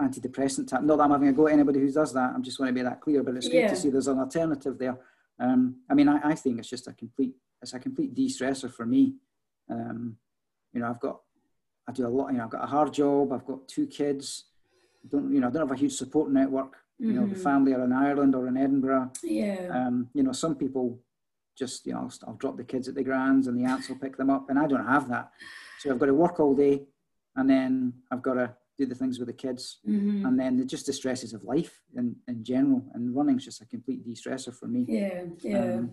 antidepressant 0.00 0.68
type. 0.68 0.82
Not 0.82 0.96
that 0.96 1.04
I'm 1.04 1.10
having 1.10 1.28
a 1.28 1.32
go 1.32 1.46
at 1.46 1.52
anybody 1.52 1.80
who 1.80 1.90
does 1.92 2.12
that. 2.12 2.32
I'm 2.34 2.42
just 2.42 2.58
want 2.58 2.68
to 2.70 2.74
be 2.74 2.82
that 2.82 3.00
clear, 3.00 3.22
but 3.22 3.36
it's 3.36 3.48
yeah. 3.48 3.62
good 3.62 3.68
to 3.70 3.76
see 3.76 3.90
there's 3.90 4.08
an 4.08 4.18
alternative 4.18 4.78
there. 4.78 4.98
Um, 5.38 5.76
I 5.90 5.94
mean, 5.94 6.08
I, 6.08 6.30
I, 6.30 6.34
think 6.34 6.58
it's 6.58 6.68
just 6.68 6.88
a 6.88 6.92
complete, 6.92 7.34
it's 7.60 7.74
a 7.74 7.78
complete 7.78 8.14
de-stressor 8.14 8.72
for 8.72 8.86
me. 8.86 9.16
Um, 9.70 10.16
you 10.72 10.80
know, 10.80 10.88
I've 10.88 11.00
got, 11.00 11.20
I 11.88 11.92
do 11.92 12.06
a 12.06 12.08
lot, 12.08 12.32
you 12.32 12.38
know, 12.38 12.44
I've 12.44 12.50
got 12.50 12.64
a 12.64 12.68
hard 12.68 12.92
job. 12.92 13.32
I've 13.32 13.46
got 13.46 13.68
two 13.68 13.86
kids. 13.86 14.46
I 15.04 15.08
don't, 15.08 15.32
you 15.32 15.40
know, 15.40 15.48
I 15.48 15.50
don't 15.50 15.68
have 15.68 15.76
a 15.76 15.80
huge 15.80 15.92
support 15.92 16.30
network. 16.30 16.76
You 16.98 17.12
know, 17.12 17.26
the 17.26 17.34
mm-hmm. 17.34 17.42
family 17.42 17.74
are 17.74 17.84
in 17.84 17.92
Ireland 17.92 18.34
or 18.34 18.48
in 18.48 18.56
Edinburgh. 18.56 19.12
Yeah. 19.22 19.68
Um, 19.70 20.08
you 20.14 20.22
know, 20.22 20.32
some 20.32 20.54
people 20.54 20.98
just, 21.56 21.86
you 21.86 21.92
know, 21.92 22.00
I'll, 22.00 22.12
I'll 22.26 22.34
drop 22.34 22.56
the 22.56 22.64
kids 22.64 22.88
at 22.88 22.94
the 22.94 23.04
grands 23.04 23.46
and 23.46 23.58
the 23.58 23.68
aunts 23.68 23.88
will 23.88 23.96
pick 23.96 24.16
them 24.16 24.30
up 24.30 24.48
and 24.48 24.58
I 24.58 24.66
don't 24.66 24.86
have 24.86 25.08
that. 25.10 25.30
So 25.80 25.90
I've 25.90 25.98
got 25.98 26.06
to 26.06 26.14
work 26.14 26.40
all 26.40 26.54
day 26.54 26.84
and 27.36 27.48
then 27.50 27.92
I've 28.10 28.22
got 28.22 28.34
to 28.34 28.54
do 28.78 28.86
the 28.86 28.94
things 28.94 29.18
with 29.18 29.28
the 29.28 29.34
kids, 29.34 29.78
mm-hmm. 29.88 30.26
and 30.26 30.38
then 30.38 30.56
the, 30.56 30.64
just 30.64 30.86
the 30.86 30.92
stresses 30.92 31.32
of 31.32 31.44
life 31.44 31.80
in, 31.96 32.16
in 32.28 32.44
general. 32.44 32.84
And 32.94 33.14
running's 33.14 33.44
just 33.44 33.62
a 33.62 33.66
complete 33.66 34.04
de-stressor 34.04 34.54
for 34.54 34.66
me. 34.66 34.84
Yeah, 34.88 35.22
yeah. 35.40 35.76
Um, 35.76 35.92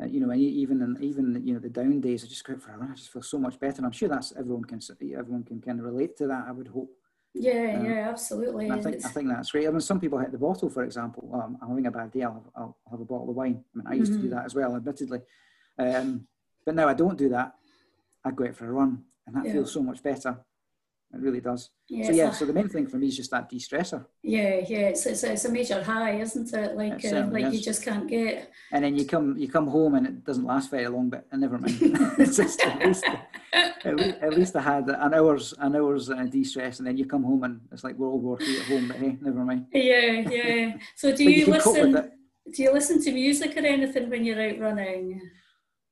uh, 0.00 0.06
you 0.06 0.20
know, 0.20 0.32
even 0.32 0.80
in, 0.80 0.96
even 1.02 1.42
you 1.44 1.52
know 1.52 1.60
the 1.60 1.68
down 1.68 2.00
days, 2.00 2.24
I 2.24 2.28
just 2.28 2.44
go 2.44 2.54
out 2.54 2.62
for 2.62 2.72
a 2.72 2.78
run. 2.78 2.90
I 2.90 2.94
just 2.94 3.12
feel 3.12 3.22
so 3.22 3.38
much 3.38 3.60
better. 3.60 3.76
And 3.78 3.86
I'm 3.86 3.92
sure 3.92 4.08
that's 4.08 4.32
everyone 4.34 4.64
can 4.64 4.80
everyone 5.14 5.44
can 5.44 5.60
kind 5.60 5.78
of 5.78 5.84
relate 5.84 6.16
to 6.18 6.26
that. 6.28 6.46
I 6.48 6.52
would 6.52 6.68
hope. 6.68 6.90
Yeah, 7.34 7.76
um, 7.78 7.84
yeah, 7.84 8.08
absolutely. 8.08 8.70
I 8.70 8.80
think 8.80 9.04
I 9.04 9.08
think 9.08 9.28
that's 9.28 9.52
great. 9.52 9.68
I 9.68 9.70
mean, 9.70 9.80
some 9.80 10.00
people 10.00 10.18
hit 10.18 10.32
the 10.32 10.38
bottle, 10.38 10.68
for 10.68 10.82
example. 10.82 11.30
Um, 11.32 11.58
I'm 11.62 11.68
having 11.68 11.86
a 11.86 11.90
bad 11.90 12.10
day. 12.10 12.22
I'll 12.22 12.34
have, 12.34 12.42
I'll 12.56 12.76
have 12.90 13.00
a 13.00 13.04
bottle 13.04 13.30
of 13.30 13.36
wine. 13.36 13.64
I 13.74 13.78
mean, 13.78 13.86
I 13.86 13.94
used 13.94 14.12
mm-hmm. 14.12 14.22
to 14.22 14.28
do 14.28 14.28
mm-hmm. 14.30 14.38
that 14.38 14.46
as 14.46 14.54
well, 14.54 14.74
admittedly, 14.74 15.20
um, 15.78 16.26
but 16.66 16.74
now 16.74 16.88
I 16.88 16.94
don't 16.94 17.16
do 17.16 17.28
that. 17.28 17.54
I 18.24 18.32
go 18.32 18.46
out 18.46 18.56
for 18.56 18.66
a 18.66 18.72
run, 18.72 19.04
and 19.26 19.36
that 19.36 19.46
yeah. 19.46 19.52
feels 19.52 19.72
so 19.72 19.82
much 19.82 20.02
better 20.02 20.38
It 21.12 21.20
really 21.20 21.40
does. 21.40 21.70
Yeah, 21.88 22.06
so 22.06 22.12
yeah, 22.12 22.30
so 22.30 22.44
the 22.44 22.52
main 22.52 22.68
thing 22.68 22.86
for 22.86 22.96
me 22.96 23.08
is 23.08 23.16
just 23.16 23.32
that 23.32 23.48
de-stressor. 23.48 24.06
Yeah, 24.22 24.60
yeah, 24.68 24.90
it's, 24.90 25.06
it's, 25.06 25.24
it's 25.24 25.44
a 25.44 25.50
major 25.50 25.82
high, 25.82 26.20
isn't 26.20 26.54
it? 26.54 26.76
Like 26.76 27.04
it 27.04 27.12
uh, 27.12 27.26
like 27.26 27.46
is. 27.46 27.54
you 27.54 27.60
just 27.60 27.82
can't 27.82 28.06
get. 28.06 28.52
And 28.70 28.84
then 28.84 28.96
you 28.96 29.04
come 29.04 29.36
you 29.36 29.48
come 29.48 29.66
home 29.66 29.96
and 29.96 30.06
it 30.06 30.24
doesn't 30.24 30.44
last 30.44 30.70
very 30.70 30.86
long, 30.86 31.10
but 31.10 31.26
never 31.32 31.58
mind. 31.58 31.78
it's 32.18 32.36
just 32.36 32.60
at 32.60 32.86
least, 32.86 33.04
at 33.52 33.96
least, 33.96 34.18
at 34.22 34.38
least 34.38 34.56
I 34.56 34.60
had 34.60 34.88
an 34.88 35.14
hour's 35.14 35.52
an 35.58 35.74
hour's 35.74 36.10
uh, 36.10 36.22
de-stress, 36.30 36.78
and 36.78 36.86
then 36.86 36.96
you 36.96 37.06
come 37.06 37.24
home 37.24 37.42
and 37.42 37.60
it's 37.72 37.82
like 37.82 37.96
World 37.96 38.22
War 38.22 38.38
Three 38.38 38.60
at 38.60 38.66
home. 38.66 38.86
But 38.86 38.98
hey, 38.98 39.18
never 39.20 39.44
mind. 39.44 39.66
Yeah, 39.72 40.30
yeah. 40.30 40.76
So 40.94 41.14
do 41.14 41.24
you, 41.28 41.30
you 41.30 41.46
listen? 41.46 42.12
Do 42.52 42.62
you 42.62 42.72
listen 42.72 43.02
to 43.02 43.12
music 43.12 43.56
or 43.56 43.66
anything 43.66 44.10
when 44.10 44.24
you're 44.24 44.40
out 44.40 44.60
running? 44.60 45.20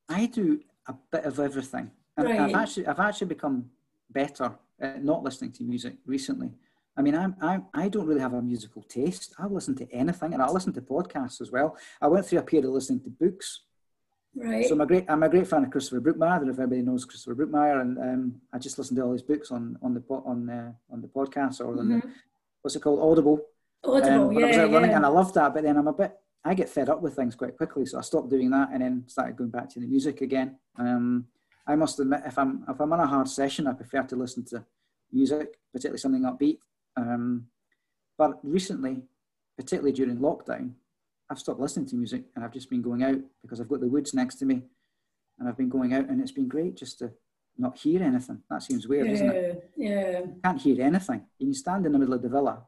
I 0.09 0.27
do 0.27 0.61
a 0.87 0.95
bit 1.11 1.25
of 1.25 1.41
everything. 1.41 1.91
Right. 2.17 2.39
I've 2.39 2.55
actually 2.55 2.87
I've 2.87 3.01
actually 3.01 3.29
become 3.29 3.71
better 4.11 4.55
uh, 4.83 4.93
not 5.01 5.23
listening 5.23 5.53
to 5.53 5.65
music 5.65 5.95
recently. 6.07 6.53
I 6.97 7.03
mean, 7.03 7.15
I'm, 7.15 7.37
I'm, 7.41 7.67
I 7.73 7.89
don't 7.89 8.07
really 8.07 8.21
have 8.21 8.35
a 8.35 8.43
musical 8.43 8.83
taste. 8.83 9.35
I'll 9.39 9.55
listen 9.55 9.77
to 9.77 9.93
anything 9.93 10.35
and 10.35 10.43
I'll 10.43 10.53
listen 10.53 10.73
to 10.73 10.81
podcasts 10.81 11.41
as 11.41 11.53
well. 11.53 11.77
I 12.01 12.09
went 12.09 12.27
through 12.27 12.41
a 12.41 12.43
period 12.43 12.67
of 12.67 12.73
listening 12.73 13.01
to 13.03 13.11
books. 13.11 13.61
Right. 14.35 14.67
So 14.67 14.75
I'm 14.75 14.81
a 14.81 14.87
great, 14.87 15.05
I'm 15.09 15.23
a 15.23 15.29
great 15.29 15.47
fan 15.47 15.65
of 15.65 15.71
Christopher 15.71 16.01
Brookmyre. 16.01 16.31
I 16.31 16.37
don't 16.37 16.47
know 16.47 16.53
if 16.53 16.59
anybody 16.59 16.83
knows 16.83 17.05
Christopher 17.05 17.35
Brookmyre, 17.35 17.81
and 17.81 17.99
um, 17.99 18.41
I 18.53 18.59
just 18.59 18.79
listened 18.79 18.97
to 18.99 19.05
all 19.05 19.13
his 19.13 19.23
books 19.23 19.51
on 19.51 19.79
on 19.83 19.95
the 19.95 20.03
on 20.11 20.47
the 20.47 20.75
on 20.93 21.01
the 21.01 21.09
podcast 21.09 21.61
or 21.61 21.75
mm-hmm. 21.75 22.01
the, 22.01 22.03
what's 22.63 22.77
it 22.77 22.81
called, 22.81 23.01
Audible. 23.01 23.41
Audible, 23.83 24.29
um, 24.29 24.33
yeah, 24.33 24.47
I 24.47 24.49
was 24.49 24.59
out 24.59 24.71
running, 24.71 24.93
and 24.93 25.07
I 25.07 25.09
loved 25.09 25.35
that. 25.35 25.55
But 25.55 25.63
then 25.65 25.77
I'm 25.77 25.89
a 25.89 25.93
bit, 25.93 26.13
I 26.45 26.55
get 26.55 26.69
fed 26.69 26.89
up 26.89 27.01
with 27.01 27.17
things 27.17 27.35
quite 27.35 27.57
quickly, 27.57 27.87
so 27.87 27.99
I 27.99 28.03
stopped 28.03 28.29
doing 28.29 28.51
that 28.51 28.71
and 28.73 28.83
then 28.83 29.05
started 29.07 29.37
going 29.37 29.51
back 29.51 29.71
to 29.71 29.81
the 29.81 29.87
music 29.87 30.21
again. 30.21 30.57
Um, 30.77 31.27
I 31.69 31.77
must 31.77 32.01
admit, 32.01 32.23
if 32.27 32.39
I'm 32.39 32.65
if 32.69 32.81
I'm 32.81 32.93
on 32.93 33.01
a 33.01 33.07
hard 33.07 33.29
session, 33.29 33.67
I 33.67 33.75
prefer 33.75 34.03
to 34.03 34.17
listen 34.17 34.45
to 34.47 34.65
music, 35.13 35.59
particularly 35.73 35.99
something 35.99 36.23
upbeat. 36.23 36.59
Um, 36.97 37.47
but 38.17 38.41
recently, 38.43 39.03
particularly 39.57 39.93
during 39.93 40.19
lockdown, 40.19 40.73
I've 41.31 41.39
stopped 41.39 41.61
listening 41.61 41.87
to 41.87 41.97
music 41.97 42.25
and 42.35 42.45
I've 42.45 42.53
just 42.53 42.71
been 42.71 42.83
going 42.83 43.05
out 43.05 43.21
because 43.43 43.61
I've 43.61 43.69
got 43.69 43.81
the 43.81 43.87
woods 43.87 44.15
next 44.15 44.37
to 44.37 44.47
me, 44.47 44.63
and 45.39 45.49
I've 45.49 45.59
been 45.59 45.69
going 45.69 45.93
out 45.93 46.09
and 46.09 46.21
it's 46.21 46.33
been 46.33 46.49
great 46.49 46.75
just 46.77 46.99
to 47.01 47.13
not 47.59 47.77
hear 47.77 48.03
anything. 48.03 48.41
That 48.49 48.63
seems 48.63 48.89
weird, 48.89 49.07
yeah, 49.07 49.13
isn't 49.13 49.31
it? 49.31 49.71
Yeah. 49.77 50.19
You 50.21 50.41
can't 50.43 50.61
hear 50.61 50.83
anything. 50.83 51.23
You 51.39 51.49
can 51.49 51.55
stand 51.55 51.87
in 51.87 51.93
the 51.93 51.99
middle 51.99 52.15
of 52.15 52.23
the 52.23 52.29
villa 52.29 52.63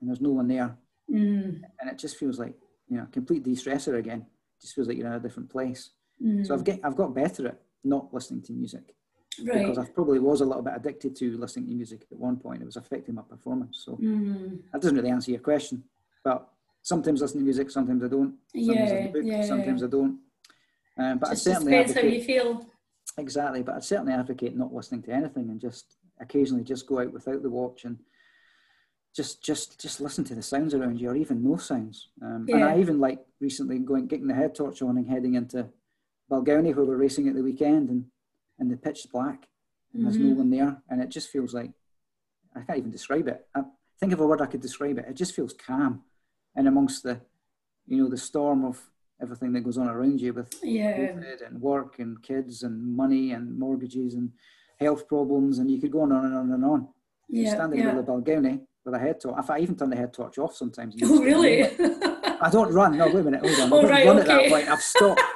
and 0.00 0.08
there's 0.08 0.20
no 0.20 0.30
one 0.30 0.48
there. 0.48 0.76
Mm. 1.12 1.60
And 1.80 1.90
it 1.90 1.98
just 1.98 2.16
feels 2.16 2.38
like, 2.38 2.54
you 2.88 2.96
know, 2.96 3.06
complete 3.10 3.42
de-stressor 3.42 3.98
again. 3.98 4.20
It 4.20 4.62
just 4.62 4.74
feels 4.74 4.86
like 4.86 4.96
you're 4.96 5.08
in 5.08 5.14
a 5.14 5.20
different 5.20 5.50
place. 5.50 5.90
Mm. 6.24 6.46
So 6.46 6.54
I've 6.54 6.64
get 6.64 6.80
I've 6.84 6.96
got 6.96 7.14
better 7.14 7.48
at 7.48 7.60
not 7.84 8.12
listening 8.12 8.42
to 8.42 8.52
music 8.52 8.94
right. 9.42 9.66
because 9.66 9.78
I 9.78 9.86
probably 9.86 10.18
was 10.18 10.40
a 10.40 10.44
little 10.44 10.62
bit 10.62 10.74
addicted 10.76 11.16
to 11.16 11.36
listening 11.36 11.66
to 11.68 11.74
music 11.74 12.06
at 12.10 12.18
one 12.18 12.36
point. 12.36 12.62
It 12.62 12.66
was 12.66 12.76
affecting 12.76 13.14
my 13.14 13.22
performance. 13.22 13.82
So 13.84 13.96
mm. 13.96 14.58
that 14.72 14.80
doesn't 14.80 14.96
really 14.96 15.10
answer 15.10 15.30
your 15.30 15.40
question. 15.40 15.84
But 16.22 16.48
sometimes 16.82 17.22
I 17.22 17.24
listen 17.24 17.40
to 17.40 17.44
music, 17.44 17.70
sometimes 17.70 18.02
I 18.04 18.08
don't. 18.08 18.34
Sometimes 18.54 18.90
yeah, 18.90 18.96
I 18.96 19.06
book, 19.08 19.22
yeah. 19.24 19.42
sometimes 19.42 19.82
I 19.82 19.86
don't. 19.88 20.18
Um, 20.96 21.18
but 21.18 21.30
just, 21.30 21.48
I 21.48 21.52
certainly 21.52 21.72
depends 21.72 21.90
advocate, 21.92 22.10
how 22.10 22.16
you 22.16 22.24
feel. 22.24 22.66
Exactly, 23.18 23.62
but 23.62 23.74
I 23.74 23.80
certainly 23.80 24.12
advocate 24.12 24.56
not 24.56 24.72
listening 24.72 25.02
to 25.02 25.12
anything 25.12 25.50
and 25.50 25.60
just 25.60 25.96
occasionally 26.20 26.64
just 26.64 26.86
go 26.86 27.00
out 27.00 27.12
without 27.12 27.42
the 27.42 27.50
watch 27.50 27.84
and 27.84 27.98
just 29.14 29.42
just 29.42 29.80
just 29.80 30.00
listen 30.00 30.24
to 30.24 30.34
the 30.34 30.42
sounds 30.42 30.74
around 30.74 31.00
you 31.00 31.10
or 31.10 31.16
even 31.16 31.42
no 31.42 31.56
sounds. 31.56 32.08
Um, 32.22 32.46
yeah. 32.48 32.56
And 32.56 32.64
I 32.64 32.78
even 32.80 32.98
like 32.98 33.20
recently 33.40 33.78
going 33.78 34.06
getting 34.06 34.26
the 34.26 34.34
head 34.34 34.54
torch 34.54 34.82
on 34.82 34.96
and 34.96 35.08
heading 35.08 35.34
into 35.34 35.68
Balgownie 36.30 36.74
where 36.74 36.84
we're 36.84 36.96
racing 36.96 37.28
at 37.28 37.34
the 37.34 37.42
weekend 37.42 37.88
and 37.88 38.06
and 38.58 38.70
the 38.70 38.76
pitch 38.76 39.06
black 39.12 39.48
and 39.92 40.04
there's 40.04 40.16
mm-hmm. 40.16 40.30
no 40.30 40.34
one 40.34 40.50
there 40.50 40.82
and 40.88 41.02
it 41.02 41.08
just 41.08 41.30
feels 41.30 41.54
like 41.54 41.70
I 42.56 42.60
can't 42.60 42.78
even 42.78 42.90
describe 42.90 43.26
it. 43.28 43.46
I 43.54 43.62
think 43.98 44.12
of 44.12 44.20
a 44.20 44.26
word 44.26 44.40
I 44.40 44.46
could 44.46 44.60
describe 44.60 44.98
it. 44.98 45.06
It 45.08 45.14
just 45.14 45.34
feels 45.34 45.52
calm 45.52 46.02
and 46.54 46.68
amongst 46.68 47.02
the 47.02 47.20
you 47.86 47.98
know 48.02 48.08
the 48.08 48.16
storm 48.16 48.64
of 48.64 48.80
everything 49.20 49.52
that 49.52 49.60
goes 49.60 49.78
on 49.78 49.88
around 49.88 50.20
you 50.20 50.32
with 50.32 50.54
yeah. 50.62 50.96
COVID 50.96 51.46
and 51.46 51.60
work 51.60 51.98
and 51.98 52.22
kids 52.22 52.62
and 52.62 52.96
money 52.96 53.32
and 53.32 53.58
mortgages 53.58 54.14
and 54.14 54.32
health 54.80 55.06
problems 55.06 55.58
and 55.58 55.70
you 55.70 55.80
could 55.80 55.92
go 55.92 56.02
on 56.02 56.12
and 56.12 56.34
on 56.34 56.52
and 56.52 56.64
on. 56.64 56.88
Yeah, 57.28 57.42
you 57.42 57.48
stand 57.48 57.72
in 57.72 57.80
the 57.80 57.84
middle 57.86 58.00
of 58.00 58.06
Balgownie 58.06 58.60
with 58.84 58.94
a 58.94 58.98
head 58.98 59.20
torch. 59.20 59.44
I 59.48 59.58
even 59.60 59.76
turn 59.76 59.90
the 59.90 59.96
head 59.96 60.12
torch 60.12 60.38
off 60.38 60.54
sometimes. 60.54 60.94
Oh, 61.02 61.22
really? 61.22 61.64
I 62.40 62.50
don't 62.50 62.72
run. 62.72 62.98
No, 62.98 63.06
wait 63.06 63.16
a 63.16 63.22
minute. 63.22 63.40
Hold 63.40 63.72
on. 63.72 63.72
I 63.72 63.80
don't 63.80 63.90
right, 63.90 64.06
run 64.06 64.18
okay. 64.18 64.32
at 64.32 64.40
that 64.42 64.50
point. 64.50 64.68
I've 64.68 64.82
stopped. 64.82 65.20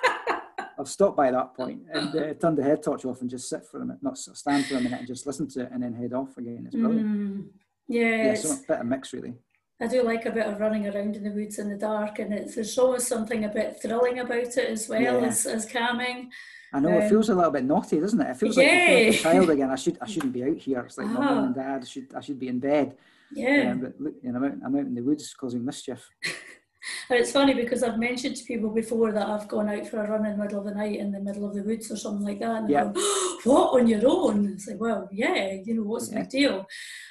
I've 0.79 0.89
stopped 0.89 1.17
by 1.17 1.31
that 1.31 1.55
point 1.55 1.83
and 1.93 2.15
uh, 2.15 2.35
turned 2.35 2.59
the 2.59 2.63
head 2.63 2.83
torch 2.83 3.05
off 3.05 3.21
and 3.21 3.29
just 3.29 3.49
sit 3.49 3.65
for 3.67 3.79
a 3.79 3.81
minute, 3.81 4.03
not 4.03 4.17
stand 4.17 4.67
for 4.67 4.77
a 4.77 4.81
minute 4.81 5.01
and 5.01 5.09
just 5.09 5.27
listen 5.27 5.49
to 5.49 5.63
it 5.63 5.71
and 5.73 5.83
then 5.83 5.93
head 5.93 6.13
off 6.13 6.37
again. 6.37 6.65
It's 6.67 6.77
brilliant. 6.77 7.07
Mm, 7.07 7.47
yeah, 7.89 8.27
yeah, 8.27 8.35
so 8.35 8.53
a 8.53 8.57
bit 8.57 8.71
of 8.71 8.81
a 8.81 8.85
mix 8.85 9.13
really. 9.13 9.35
I 9.81 9.87
do 9.87 10.03
like 10.03 10.27
a 10.27 10.33
bit 10.33 10.47
of 10.47 10.61
running 10.61 10.87
around 10.89 11.17
in 11.17 11.23
the 11.23 11.31
woods 11.31 11.59
in 11.59 11.69
the 11.69 11.77
dark, 11.77 12.19
and 12.19 12.35
it's, 12.35 12.57
there's 12.57 12.77
always 12.79 13.07
something 13.07 13.45
a 13.45 13.49
bit 13.49 13.81
thrilling 13.81 14.19
about 14.19 14.57
it 14.57 14.71
as 14.71 14.89
well 14.89 15.01
yeah. 15.01 15.29
as, 15.29 15.47
as 15.47 15.71
calming. 15.71 16.31
I 16.73 16.81
know 16.81 16.89
um, 16.89 17.03
it 17.03 17.09
feels 17.09 17.29
a 17.29 17.35
little 17.35 17.53
bit 17.53 17.65
naughty, 17.65 18.01
doesn't 18.01 18.21
it? 18.21 18.31
It 18.31 18.37
feels 18.37 18.57
yeah. 18.57 18.65
like 18.65 19.15
a 19.15 19.19
child 19.19 19.51
again. 19.51 19.71
I 19.71 19.77
should 19.77 19.99
I 20.01 20.07
shouldn't 20.07 20.33
be 20.33 20.45
out 20.45 20.57
here. 20.57 20.81
It's 20.81 20.99
like 20.99 21.07
ah. 21.09 21.13
mum 21.13 21.45
and 21.45 21.55
dad. 21.55 21.83
I 21.83 21.85
should 21.85 22.13
I 22.15 22.21
should 22.21 22.39
be 22.39 22.49
in 22.49 22.59
bed. 22.59 22.97
Yeah. 23.33 23.71
Um, 23.73 23.81
but 23.81 24.01
look, 24.01 24.15
you 24.23 24.33
know, 24.33 24.39
I'm 24.39 24.45
out, 24.45 24.59
I'm 24.65 24.77
out 24.77 24.87
in 24.87 24.95
the 24.95 25.03
woods 25.03 25.33
causing 25.35 25.65
mischief. 25.65 26.09
And 27.09 27.19
it's 27.19 27.33
funny 27.33 27.55
because 27.55 27.83
I've 27.83 27.99
mentioned 27.99 28.37
to 28.37 28.45
people 28.45 28.71
before 28.71 29.13
that 29.13 29.29
I've 29.29 29.49
gone 29.49 29.69
out 29.69 29.87
for 29.87 30.03
a 30.03 30.09
run 30.09 30.27
in 30.27 30.37
the 30.37 30.43
middle 30.43 30.59
of 30.59 30.65
the 30.65 30.75
night 30.75 30.99
in 30.99 31.13
the 31.13 31.21
middle 31.21 31.47
of 31.47 31.55
the 31.55 31.63
woods 31.63 31.91
or 31.91 31.97
something 31.97 32.27
like 32.27 32.41
that. 32.41 32.63
And 32.63 32.71
yeah. 32.71 32.85
what, 33.45 33.81
on 33.81 33.87
your 33.87 34.03
own? 34.07 34.53
It's 34.53 34.69
like, 34.69 34.81
well, 34.81 35.09
yeah, 35.13 35.53
you 35.65 35.75
know, 35.75 35.83
what's 35.83 36.11
yeah. 36.11 36.15
the 36.15 36.21
big 36.21 36.31
deal? 36.31 36.67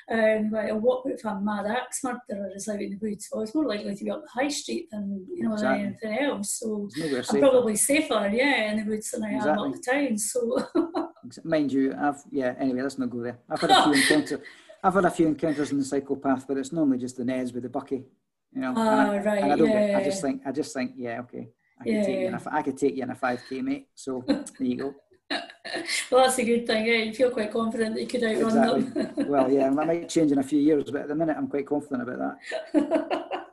Um, 0.10 0.52
like, 0.52 0.72
what 0.74 1.04
if 1.06 1.26
a 1.26 1.40
mad 1.40 1.66
axe 1.66 2.04
murderer 2.04 2.52
is 2.56 2.68
out 2.68 2.82
in 2.82 2.92
the 2.92 3.08
woods? 3.10 3.28
Well, 3.32 3.44
it's 3.44 3.56
more 3.56 3.68
likely 3.68 3.96
to 3.96 4.04
be 4.04 4.12
up 4.12 4.24
the 4.24 4.42
high 4.42 4.50
street 4.50 4.88
than, 4.92 5.26
you 5.34 5.44
know, 5.44 5.54
exactly. 5.54 5.84
than 5.84 5.98
anything 6.04 6.26
else. 6.26 6.60
So 6.60 6.90
I'm 7.32 7.40
probably 7.40 7.76
safer, 7.76 8.30
yeah, 8.34 8.72
in 8.72 8.80
the 8.80 8.92
woods 8.92 9.12
than 9.12 9.24
I 9.24 9.36
exactly. 9.36 9.66
am 9.66 9.74
up 9.74 9.82
the 9.82 9.92
town. 9.92 10.18
So 10.18 10.68
mind 11.44 11.72
you, 11.72 11.94
I've 12.00 12.24
yeah. 12.32 12.54
Anyway, 12.60 12.82
let's 12.82 12.98
not 12.98 13.10
go 13.10 13.22
there. 13.22 13.40
I've 13.50 13.62
had 13.62 13.72
a 13.72 13.84
few 13.84 13.94
encounters. 14.02 14.40
I've 14.84 14.94
had 14.94 15.06
a 15.06 15.12
few 15.12 15.28
encounters 15.28 15.72
in 15.72 15.80
the 15.80 15.86
psychopath, 15.86 16.48
but 16.48 16.58
it's 16.58 16.72
normally 16.72 17.00
just 17.00 17.18
the 17.18 17.24
Neds 17.24 17.54
with 17.54 17.64
the 17.64 17.70
bucky. 17.70 18.04
You 18.54 18.62
know, 18.62 18.74
oh, 18.76 18.82
and 18.82 18.90
I, 18.90 19.18
right, 19.20 19.44
and 19.44 19.54
I 19.54 19.56
don't 19.56 19.70
yeah, 19.70 19.88
get, 19.88 19.96
I 19.96 20.04
just 20.04 20.22
think, 20.22 20.42
I 20.46 20.52
just 20.52 20.74
think, 20.74 20.94
yeah, 20.96 21.20
okay, 21.22 21.50
I 21.80 21.84
could 21.84 21.94
yeah, 21.94 22.04
take 22.04 22.20
you 22.20 22.28
in 22.28 22.34
a, 22.34 22.42
I 22.52 22.62
could 22.62 22.78
take 22.78 22.96
you 22.96 23.04
in 23.04 23.12
a 23.12 23.16
five 23.16 23.42
k, 23.48 23.62
mate. 23.62 23.88
So 23.94 24.24
there 24.28 24.46
you 24.60 24.78
go. 24.78 24.96
well, 26.12 26.24
that's 26.24 26.40
a 26.40 26.44
good 26.44 26.66
thing. 26.66 26.86
Yeah, 26.86 26.96
you 26.96 27.14
feel 27.14 27.32
quite 27.32 27.52
confident 27.52 27.96
that 27.96 28.02
you 28.02 28.08
could 28.08 28.24
outrun 28.24 28.82
exactly. 28.82 29.04
them. 29.04 29.14
well, 29.30 29.52
yeah, 29.52 29.70
that 29.70 29.88
might 29.88 30.10
change 30.10 30.32
in 30.32 30.40
a 30.40 30.44
few 30.44 30.60
years, 30.60 30.90
but 30.90 31.02
at 31.02 31.08
the 31.10 31.16
minute, 31.16 31.36
I'm 31.38 31.48
quite 31.48 31.68
confident 31.68 32.10
about 32.10 32.38
that. 32.74 33.48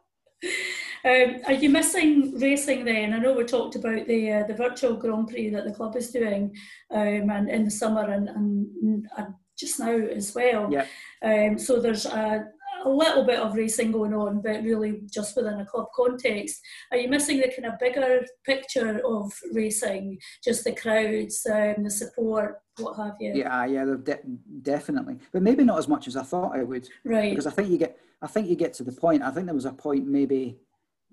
um, 1.05 1.41
are 1.47 1.53
you 1.53 1.69
missing 1.69 2.39
racing 2.39 2.85
then? 2.85 3.13
I 3.13 3.19
know 3.19 3.33
we 3.33 3.45
talked 3.45 3.75
about 3.75 4.07
the 4.07 4.33
uh, 4.33 4.47
the 4.47 4.55
virtual 4.55 4.95
Grand 4.95 5.29
Prix 5.29 5.51
that 5.51 5.65
the 5.65 5.75
club 5.75 5.97
is 5.97 6.11
doing, 6.11 6.55
um, 6.93 7.31
and 7.31 7.51
in 7.51 7.65
the 7.65 7.71
summer 7.71 8.09
and, 8.09 8.29
and, 8.29 9.07
and 9.17 9.35
just 9.59 9.81
now 9.81 9.97
as 9.97 10.35
well. 10.35 10.71
Yeah. 10.71 10.87
Um, 11.23 11.59
so 11.59 11.81
there's 11.81 12.07
a 12.07 12.47
a 12.85 12.89
little 12.89 13.25
bit 13.25 13.39
of 13.39 13.55
racing 13.55 13.93
going 13.93 14.15
on, 14.15 14.41
but 14.41 14.63
really 14.63 15.03
just 15.11 15.37
within 15.37 15.61
a 15.61 15.67
club 15.67 15.87
context. 15.95 16.61
Are 16.91 16.99
you 16.99 17.09
missing 17.09 17.39
the 17.39 17.49
kind 17.49 17.73
of 17.73 17.79
bigger 17.79 18.25
picture 18.45 19.01
of 19.05 19.33
racing, 19.53 20.19
just 20.43 20.65
the 20.65 20.73
crowds, 20.73 21.47
um, 21.51 21.85
the 21.85 21.91
support, 21.91 22.61
what 22.79 22.97
have 22.97 23.15
you? 23.21 23.33
Yeah, 23.35 23.65
yeah, 23.67 23.85
de- 24.03 24.19
definitely, 24.63 25.19
but 25.33 25.43
maybe 25.43 25.65
not 25.65 25.79
as 25.79 25.89
much 25.89 26.09
as 26.09 26.17
I 26.17 26.23
thought 26.23 26.57
I 26.57 26.63
would. 26.63 26.89
Right. 27.05 27.31
Because 27.31 27.47
I 27.47 27.51
think 27.51 27.71
you 27.71 27.79
get, 27.79 27.99
I 28.21 28.27
think 28.27 28.49
you 28.49 28.57
get 28.57 28.75
to 28.75 28.85
the 28.85 28.93
point. 28.93 29.23
I 29.23 29.31
think 29.31 29.47
there 29.47 29.55
was 29.55 29.65
a 29.65 29.73
point 29.73 30.07
maybe 30.07 30.59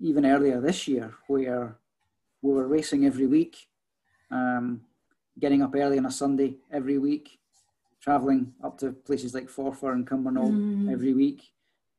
even 0.00 0.26
earlier 0.26 0.60
this 0.60 0.88
year 0.88 1.14
where 1.28 1.78
we 2.42 2.52
were 2.52 2.66
racing 2.66 3.06
every 3.06 3.26
week, 3.26 3.68
um, 4.30 4.82
getting 5.38 5.62
up 5.62 5.74
early 5.74 5.98
on 5.98 6.06
a 6.06 6.10
Sunday 6.10 6.56
every 6.70 6.98
week, 6.98 7.38
traveling 8.00 8.52
up 8.62 8.78
to 8.78 8.92
places 8.92 9.32
like 9.32 9.48
Forfar 9.48 9.92
and 9.92 10.06
Cumbernauld 10.06 10.52
mm. 10.52 10.92
every 10.92 11.14
week, 11.14 11.52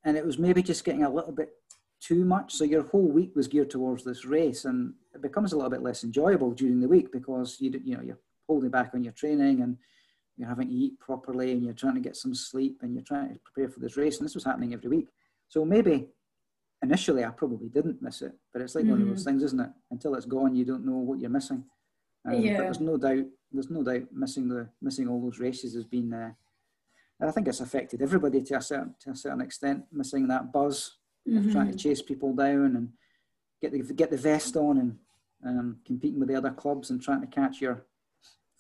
and 0.06 0.18
it 0.18 0.26
was 0.26 0.38
maybe 0.38 0.62
just 0.62 0.84
getting 0.84 1.04
a 1.04 1.10
little 1.10 1.32
bit 1.32 1.54
too 2.02 2.26
much. 2.26 2.54
So 2.54 2.64
your 2.64 2.84
whole 2.84 3.08
week 3.08 3.36
was 3.36 3.48
geared 3.48 3.70
towards 3.70 4.04
this 4.04 4.26
race, 4.26 4.66
and 4.66 4.94
it 5.14 5.22
becomes 5.22 5.54
a 5.54 5.56
little 5.56 5.72
bit 5.72 5.84
less 5.84 6.04
enjoyable 6.04 6.52
during 6.52 6.80
the 6.80 6.88
week 6.88 7.12
because 7.12 7.58
you 7.60 7.72
you 7.84 7.96
know 7.96 8.04
you're 8.04 8.20
holding 8.48 8.70
back 8.70 8.92
on 8.94 9.04
your 9.04 9.14
training 9.14 9.62
and 9.62 9.78
you're 10.38 10.50
having 10.50 10.68
to 10.68 10.74
eat 10.74 11.00
properly 11.00 11.52
and 11.52 11.64
you're 11.64 11.74
trying 11.74 11.94
to 11.94 12.02
get 12.02 12.16
some 12.16 12.34
sleep 12.34 12.80
and 12.82 12.94
you're 12.94 13.04
trying 13.04 13.30
to 13.34 13.40
prepare 13.40 13.70
for 13.70 13.80
this 13.80 13.98
race. 13.98 14.18
And 14.18 14.26
this 14.26 14.36
was 14.36 14.44
happening 14.44 14.74
every 14.74 14.90
week. 14.90 15.08
So 15.48 15.64
maybe 15.64 16.08
initially 16.82 17.24
I 17.24 17.30
probably 17.30 17.70
didn't 17.70 18.02
miss 18.02 18.22
it, 18.22 18.34
but 18.52 18.62
it's 18.62 18.76
like 18.76 18.84
mm-hmm. 18.84 18.92
one 18.92 19.02
of 19.04 19.08
those 19.10 19.22
mm. 19.22 19.26
things, 19.26 19.44
isn't 19.44 19.60
it? 19.60 19.70
Until 19.92 20.16
it's 20.16 20.26
gone, 20.26 20.56
you 20.56 20.66
don't 20.66 20.86
know 20.86 20.98
what 20.98 21.20
you're 21.20 21.30
missing. 21.30 21.64
Um, 22.26 22.42
yeah. 22.42 22.58
But 22.58 22.64
there's 22.64 22.80
no 22.80 22.98
doubt, 22.98 23.26
there's 23.52 23.70
no 23.70 23.84
doubt 23.84 24.04
missing 24.12 24.50
the 24.50 24.68
missing 24.82 25.08
all 25.08 25.22
those 25.22 25.40
races 25.40 25.76
has 25.76 25.86
been 25.86 26.14
uh, 26.14 26.32
I 27.24 27.32
think 27.32 27.48
it's 27.48 27.62
affected 27.62 28.02
everybody 28.02 28.42
to 28.42 28.58
a 28.58 28.62
certain 28.62 28.96
to 29.02 29.12
a 29.12 29.16
certain 29.16 29.42
extent, 29.42 29.84
missing 29.92 30.28
that 30.28 30.52
buzz 30.52 30.98
mm-hmm. 31.28 31.52
trying 31.52 31.68
to 31.68 31.72
mm-hmm. 31.72 31.78
chase 31.78 32.02
people 32.02 32.34
down 32.34 32.76
and 32.76 32.90
get 33.62 33.72
the 33.72 33.94
get 33.94 34.12
the 34.12 34.18
vest 34.18 34.56
on 34.56 34.78
and 34.80 34.98
um, 35.46 35.78
competing 35.86 36.20
with 36.20 36.30
the 36.30 36.36
other 36.36 36.52
clubs 36.52 36.90
and 36.90 37.02
trying 37.02 37.22
to 37.22 37.28
catch 37.28 37.62
your 37.62 37.86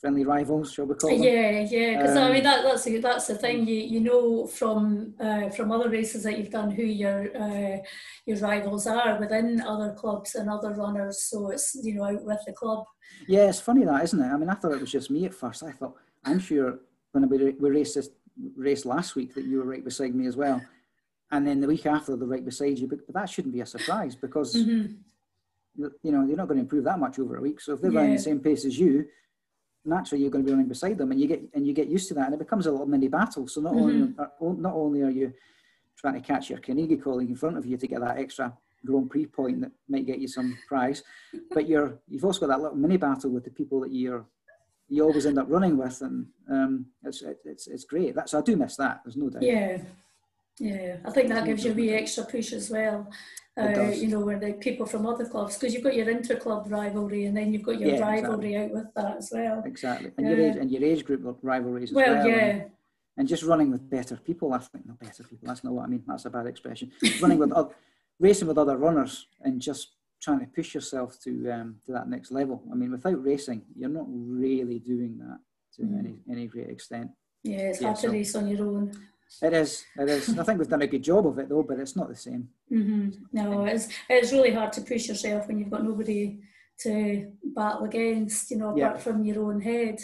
friendly 0.03 0.25
rivals, 0.25 0.73
shall 0.73 0.85
we 0.85 0.95
call 0.95 1.11
them? 1.11 1.23
Yeah, 1.23 1.61
yeah. 1.61 1.97
Because 1.97 2.17
um, 2.17 2.23
I 2.23 2.31
mean, 2.33 2.43
that, 2.43 2.61
that's 2.65 2.83
the, 2.83 2.97
that's 2.97 3.27
the 3.27 3.35
thing. 3.35 3.65
You 3.65 3.75
you 3.75 3.99
know 4.01 4.47
from 4.47 5.13
uh, 5.19 5.49
from 5.49 5.71
other 5.71 5.89
races 5.89 6.23
that 6.23 6.37
you've 6.37 6.49
done 6.49 6.71
who 6.71 6.83
your 6.83 7.35
uh, 7.35 7.77
your 8.25 8.37
rivals 8.37 8.85
are 8.85 9.17
within 9.17 9.61
other 9.61 9.93
clubs 9.93 10.35
and 10.35 10.49
other 10.49 10.71
runners. 10.71 11.23
So 11.23 11.51
it's 11.51 11.75
you 11.81 11.95
know 11.95 12.03
out 12.03 12.23
with 12.23 12.39
the 12.45 12.53
club. 12.53 12.85
Yeah, 13.27 13.47
it's 13.47 13.61
funny 13.61 13.85
that, 13.85 14.03
isn't 14.03 14.21
it? 14.21 14.27
I 14.27 14.37
mean, 14.37 14.49
I 14.49 14.55
thought 14.55 14.73
it 14.73 14.81
was 14.81 14.91
just 14.91 15.09
me 15.09 15.25
at 15.25 15.33
first. 15.33 15.63
I 15.63 15.71
thought 15.71 15.95
I'm 16.25 16.39
sure 16.39 16.79
when 17.13 17.29
we 17.29 17.51
we 17.51 17.69
raced 17.69 17.95
this 17.95 18.09
race 18.55 18.85
last 18.85 19.15
week 19.15 19.33
that 19.35 19.45
you 19.45 19.57
were 19.57 19.65
right 19.65 19.83
beside 19.83 20.15
me 20.15 20.27
as 20.27 20.35
well, 20.35 20.61
and 21.31 21.45
then 21.45 21.59
the 21.59 21.67
week 21.67 21.85
after 21.85 22.15
they're 22.15 22.27
right 22.27 22.45
beside 22.45 22.77
you. 22.79 22.87
But, 22.87 23.05
but 23.05 23.15
that 23.15 23.29
shouldn't 23.29 23.53
be 23.53 23.61
a 23.61 23.65
surprise 23.65 24.15
because. 24.15 24.55
Mm-hmm. 24.55 24.93
You 25.75 26.11
know, 26.11 26.23
you're 26.23 26.37
not 26.37 26.47
going 26.47 26.59
to 26.59 26.61
improve 26.61 26.83
that 26.83 26.99
much 26.99 27.17
over 27.17 27.37
a 27.37 27.41
week. 27.41 27.59
So 27.59 27.73
if 27.73 27.81
they're 27.81 27.91
yeah. 27.91 28.01
running 28.01 28.15
the 28.15 28.21
same 28.21 28.39
pace 28.39 28.63
as 28.63 28.77
you, 28.77 29.07
naturally 29.85 30.21
you're 30.21 30.31
going 30.31 30.43
to 30.43 30.47
be 30.47 30.53
running 30.53 30.67
beside 30.67 30.97
them 30.97 31.11
and 31.11 31.19
you 31.19 31.27
get 31.27 31.41
and 31.53 31.67
you 31.67 31.73
get 31.73 31.87
used 31.87 32.07
to 32.07 32.13
that 32.13 32.25
and 32.25 32.33
it 32.33 32.39
becomes 32.39 32.65
a 32.65 32.71
little 32.71 32.85
mini 32.85 33.07
battle 33.07 33.47
so 33.47 33.59
not 33.61 33.73
mm-hmm. 33.73 34.21
only 34.39 34.61
not 34.61 34.73
only 34.73 35.01
are 35.01 35.09
you 35.09 35.33
trying 35.97 36.13
to 36.13 36.21
catch 36.21 36.49
your 36.49 36.59
Carnegie 36.59 36.97
colleague 36.97 37.29
in 37.29 37.35
front 37.35 37.57
of 37.57 37.65
you 37.65 37.77
to 37.77 37.87
get 37.87 37.99
that 37.99 38.17
extra 38.17 38.53
Grand 38.85 39.09
Prix 39.09 39.25
point 39.25 39.61
that 39.61 39.71
might 39.89 40.05
get 40.05 40.19
you 40.19 40.27
some 40.27 40.57
prize 40.67 41.03
but 41.51 41.67
you're 41.67 41.99
you've 42.07 42.25
also 42.25 42.39
got 42.41 42.47
that 42.47 42.61
little 42.61 42.77
mini 42.77 42.97
battle 42.97 43.29
with 43.29 43.43
the 43.43 43.49
people 43.49 43.81
that 43.81 43.91
you're 43.91 44.25
you 44.89 45.03
always 45.03 45.25
end 45.25 45.39
up 45.39 45.47
running 45.49 45.77
with 45.77 46.01
and 46.01 46.27
um, 46.49 46.85
it's, 47.03 47.23
it's 47.45 47.67
it's 47.67 47.85
great 47.85 48.15
That's 48.15 48.33
I 48.33 48.41
do 48.41 48.55
miss 48.55 48.75
that 48.77 49.01
there's 49.03 49.17
no 49.17 49.29
doubt 49.29 49.43
yeah 49.43 49.77
yeah 50.59 50.97
I 51.05 51.11
think 51.11 51.29
that 51.29 51.45
gives 51.45 51.63
you 51.65 51.71
a 51.71 51.75
wee 51.75 51.93
extra 51.93 52.25
push 52.25 52.53
as 52.53 52.69
well 52.69 53.07
uh, 53.55 53.91
you 53.93 54.07
know, 54.07 54.19
where 54.19 54.39
the 54.39 54.53
people 54.53 54.85
from 54.85 55.05
other 55.05 55.25
clubs, 55.25 55.57
because 55.57 55.73
you've 55.73 55.83
got 55.83 55.95
your 55.95 56.09
inter-club 56.09 56.65
rivalry, 56.71 57.25
and 57.25 57.37
then 57.37 57.53
you've 57.53 57.61
got 57.61 57.79
your 57.79 57.91
yeah, 57.91 57.99
rivalry 57.99 58.55
exactly. 58.55 58.57
out 58.57 58.71
with 58.71 58.93
that 58.95 59.17
as 59.17 59.31
well. 59.31 59.63
Exactly, 59.65 60.11
and 60.17 60.27
yeah. 60.27 60.35
your 60.35 60.49
age 60.49 60.55
and 60.55 60.71
your 60.71 60.83
age 60.83 61.05
group 61.05 61.37
rivalries 61.43 61.91
as 61.91 61.95
well. 61.95 62.15
Well, 62.15 62.27
yeah. 62.27 62.45
And, 62.45 62.71
and, 63.17 63.27
just 63.27 63.43
running 63.43 63.69
with 63.69 63.87
better 63.87 64.15
people. 64.15 64.53
I 64.53 64.57
think 64.57 64.87
not 64.87 64.99
better 64.99 65.23
people. 65.23 65.47
That's 65.47 65.63
not 65.63 65.73
what 65.73 65.83
I 65.83 65.87
mean. 65.87 66.03
That's 66.07 66.25
a 66.25 66.31
bad 66.31 66.47
expression. 66.47 66.91
running 67.21 67.37
with 67.37 67.51
other, 67.51 67.75
racing 68.19 68.47
with 68.47 68.57
other 68.57 68.75
runners, 68.75 69.27
and 69.41 69.61
just 69.61 69.91
trying 70.23 70.39
to 70.39 70.47
push 70.47 70.73
yourself 70.73 71.19
to 71.23 71.51
um, 71.51 71.75
to 71.85 71.91
that 71.91 72.07
next 72.07 72.31
level. 72.31 72.63
I 72.71 72.75
mean, 72.75 72.91
without 72.91 73.23
racing, 73.23 73.63
you're 73.75 73.89
not 73.89 74.05
really 74.07 74.79
doing 74.79 75.17
that 75.19 75.39
to 75.75 75.81
mm. 75.83 75.99
any 75.99 76.15
any 76.29 76.47
great 76.47 76.69
extent. 76.69 77.11
Yeah, 77.43 77.69
it's 77.69 77.81
hard 77.81 77.97
to 77.97 78.09
race 78.09 78.35
on 78.35 78.47
your 78.47 78.65
own. 78.65 78.91
It 79.41 79.53
is. 79.53 79.85
It 79.97 80.09
is. 80.09 80.37
I 80.37 80.43
think 80.43 80.59
we've 80.59 80.69
done 80.69 80.83
a 80.83 80.87
good 80.87 81.03
job 81.03 81.27
of 81.27 81.39
it 81.39 81.49
though, 81.49 81.63
but 81.63 81.79
it's 81.79 81.95
not 81.95 82.07
the 82.07 82.15
same. 82.15 82.49
Mm-hmm. 82.71 83.09
No, 83.33 83.65
it's 83.65 83.89
it's 84.09 84.31
really 84.31 84.51
hard 84.51 84.71
to 84.73 84.81
push 84.81 85.07
yourself 85.07 85.47
when 85.47 85.59
you've 85.59 85.71
got 85.71 85.83
nobody 85.83 86.39
to 86.79 87.31
battle 87.55 87.85
against. 87.85 88.51
You 88.51 88.57
know, 88.57 88.69
apart 88.69 88.95
yeah. 88.95 88.97
from 88.97 89.23
your 89.23 89.43
own 89.43 89.59
head. 89.59 89.99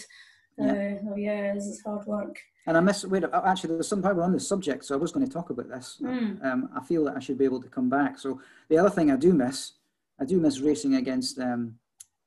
Yeah. 0.58 0.72
Uh, 0.72 1.12
oh 1.12 1.16
yeah, 1.16 1.56
is 1.56 1.82
hard 1.86 2.06
work. 2.06 2.38
And 2.68 2.78
I 2.78 2.82
miss. 2.82 3.06
Wait, 3.06 3.24
actually, 3.34 3.76
there's 3.76 3.88
some 3.88 4.02
power 4.02 4.22
on 4.24 4.34
this 4.34 4.48
subject, 4.48 4.86
so 4.86 4.96
I 4.96 4.98
was 4.98 5.12
going 5.12 5.26
to 5.26 5.32
talk 5.32 5.50
about 5.50 5.70
this. 5.70 5.98
Mm. 6.02 6.44
Um, 6.44 6.70
I 6.76 6.84
feel 6.84 7.06
that 7.06 7.16
I 7.16 7.20
should 7.20 7.38
be 7.38 7.46
able 7.46 7.62
to 7.62 7.70
come 7.70 7.90
back. 7.90 8.20
So 8.20 8.42
the 8.68 8.78
other 8.78 8.90
thing 8.90 9.12
I 9.12 9.16
do 9.16 9.34
miss, 9.34 9.74
I 10.20 10.26
do 10.26 10.40
miss 10.40 10.60
racing 10.60 10.96
against 10.96 11.40
um, 11.40 11.76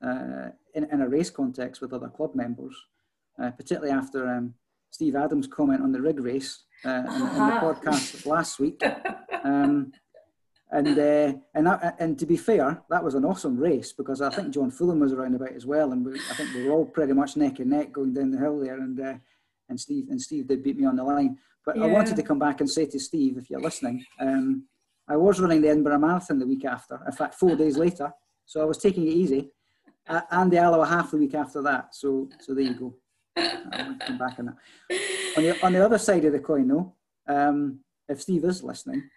uh, 0.04 0.48
in, 0.74 0.84
in 0.90 1.02
a 1.02 1.08
race 1.08 1.30
context 1.30 1.80
with 1.80 1.92
other 1.92 2.08
club 2.08 2.34
members, 2.34 2.74
uh, 3.42 3.50
particularly 3.50 3.92
after 3.92 4.28
um, 4.28 4.54
Steve 4.90 5.16
Adams' 5.16 5.46
comment 5.46 5.82
on 5.82 5.92
the 5.92 6.00
rig 6.00 6.20
race 6.20 6.64
uh, 6.84 6.88
in, 6.88 6.96
in, 6.98 7.46
the 7.46 7.58
podcast 7.62 8.26
last 8.26 8.58
week. 8.58 8.82
Um, 9.44 9.92
and 10.70 10.98
uh, 10.98 11.38
and 11.54 11.66
that, 11.66 11.96
and 11.98 12.18
to 12.18 12.24
be 12.24 12.36
fair, 12.36 12.82
that 12.88 13.04
was 13.04 13.14
an 13.14 13.26
awesome 13.26 13.58
race 13.58 13.92
because 13.92 14.22
I 14.22 14.30
think 14.30 14.54
John 14.54 14.70
Fulham 14.70 15.00
was 15.00 15.12
around 15.12 15.34
about 15.34 15.52
as 15.52 15.66
well, 15.66 15.92
and 15.92 16.04
we, 16.04 16.18
I 16.30 16.34
think 16.34 16.54
we 16.54 16.64
were 16.64 16.72
all 16.72 16.86
pretty 16.86 17.12
much 17.12 17.36
neck 17.36 17.58
and 17.58 17.70
neck 17.70 17.92
going 17.92 18.14
down 18.14 18.30
the 18.30 18.38
hill 18.38 18.58
there, 18.58 18.78
and 18.78 18.98
uh, 18.98 19.14
and 19.68 19.78
Steve 19.78 20.06
and 20.08 20.20
Steve 20.20 20.46
did 20.46 20.62
beat 20.62 20.78
me 20.78 20.86
on 20.86 20.96
the 20.96 21.04
line. 21.04 21.36
But 21.66 21.76
yeah. 21.76 21.84
I 21.84 21.86
wanted 21.88 22.16
to 22.16 22.22
come 22.22 22.38
back 22.38 22.60
and 22.60 22.68
say 22.68 22.86
to 22.86 22.98
Steve, 22.98 23.36
if 23.36 23.50
you're 23.50 23.60
listening, 23.60 24.04
um, 24.18 24.64
I 25.08 25.16
was 25.16 25.40
running 25.40 25.60
the 25.60 25.68
Edinburgh 25.68 25.98
Marathon 25.98 26.38
the 26.38 26.46
week 26.46 26.64
after. 26.64 27.00
In 27.06 27.12
fact, 27.12 27.34
four 27.34 27.56
days 27.56 27.76
later, 27.76 28.12
so 28.46 28.60
I 28.60 28.64
was 28.64 28.78
taking 28.78 29.06
it 29.06 29.10
easy, 29.10 29.50
uh, 30.08 30.22
and 30.30 30.50
the 30.50 30.58
Alloa 30.58 30.86
half 30.86 31.10
the 31.10 31.16
week 31.16 31.34
after 31.34 31.62
that. 31.62 31.94
So 31.94 32.28
so 32.40 32.54
there 32.54 32.64
you 32.64 32.74
go. 32.74 32.94
I'll 33.36 33.96
come 34.06 34.18
back 34.18 34.38
on 34.38 34.46
that. 34.46 34.56
On 35.36 35.42
the, 35.42 35.66
on 35.66 35.72
the 35.72 35.84
other 35.84 35.98
side 35.98 36.24
of 36.24 36.32
the 36.32 36.38
coin, 36.38 36.68
though, 36.68 36.94
um, 37.26 37.80
if 38.08 38.20
Steve 38.20 38.44
is 38.44 38.62
listening, 38.62 39.08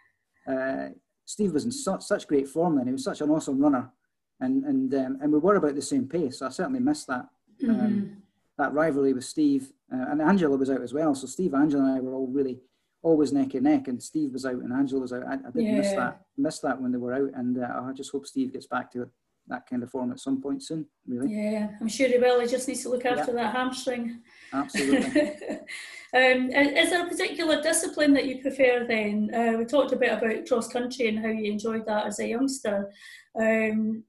uh, 0.47 0.89
Steve 1.25 1.53
was 1.53 1.65
in 1.65 1.71
such, 1.71 2.03
such 2.03 2.27
great 2.27 2.47
form 2.47 2.77
then. 2.77 2.85
He 2.85 2.93
was 2.93 3.03
such 3.03 3.21
an 3.21 3.29
awesome 3.29 3.59
runner, 3.59 3.91
and 4.39 4.63
and 4.63 4.93
um, 4.93 5.17
and 5.21 5.33
we 5.33 5.39
were 5.39 5.55
about 5.55 5.75
the 5.75 5.81
same 5.81 6.07
pace. 6.07 6.39
So 6.39 6.45
I 6.45 6.49
certainly 6.49 6.79
missed 6.79 7.07
that 7.07 7.27
um, 7.63 7.69
mm-hmm. 7.69 8.13
that 8.57 8.73
rivalry 8.73 9.13
with 9.13 9.25
Steve, 9.25 9.73
uh, 9.91 10.05
and 10.11 10.21
Angela 10.21 10.55
was 10.55 10.69
out 10.69 10.81
as 10.81 10.93
well. 10.93 11.15
So 11.15 11.27
Steve, 11.27 11.53
Angela, 11.53 11.83
and 11.83 11.97
I 11.97 11.99
were 11.99 12.13
all 12.13 12.27
really 12.27 12.59
always 13.05 13.31
neck 13.31 13.53
and 13.53 13.63
neck, 13.63 13.87
and 13.87 14.01
Steve 14.01 14.33
was 14.33 14.45
out 14.45 14.55
and 14.55 14.73
Angela 14.73 15.01
was 15.01 15.13
out. 15.13 15.27
I, 15.27 15.33
I 15.33 15.51
did 15.51 15.63
yeah. 15.63 15.77
miss 15.77 15.91
that 15.93 16.21
miss 16.37 16.59
that 16.59 16.81
when 16.81 16.91
they 16.91 16.97
were 16.97 17.13
out, 17.13 17.31
and 17.35 17.63
uh, 17.63 17.81
I 17.83 17.93
just 17.93 18.11
hope 18.11 18.25
Steve 18.25 18.51
gets 18.51 18.65
back 18.65 18.91
to 18.91 19.03
it 19.03 19.09
that 19.47 19.69
kind 19.69 19.83
of 19.83 19.91
form 19.91 20.11
at 20.11 20.19
some 20.19 20.41
point 20.41 20.63
soon, 20.63 20.87
really. 21.07 21.31
Yeah, 21.31 21.69
I'm 21.79 21.87
sure 21.87 22.07
he 22.07 22.17
will. 22.17 22.39
He 22.39 22.47
just 22.47 22.67
needs 22.67 22.81
to 22.81 22.89
look 22.89 23.05
after 23.05 23.31
that 23.33 23.53
hamstring. 23.53 24.21
Absolutely. 24.51 25.21
um, 25.21 26.49
is 26.49 26.89
there 26.89 27.05
a 27.05 27.09
particular 27.09 27.61
discipline 27.61 28.11
that 28.13 28.25
you 28.25 28.41
prefer 28.41 28.87
then? 28.87 29.29
Uh, 29.31 29.59
we 29.59 29.65
talked 29.65 29.91
a 29.91 29.97
bit 29.97 30.13
about 30.13 30.47
cross 30.47 30.67
country 30.67 31.09
and 31.09 31.19
how 31.19 31.27
you 31.27 31.51
enjoyed 31.51 31.85
that 31.85 32.07
as 32.07 32.19
a 32.19 32.27
youngster. 32.27 32.91
Um, 33.39 34.03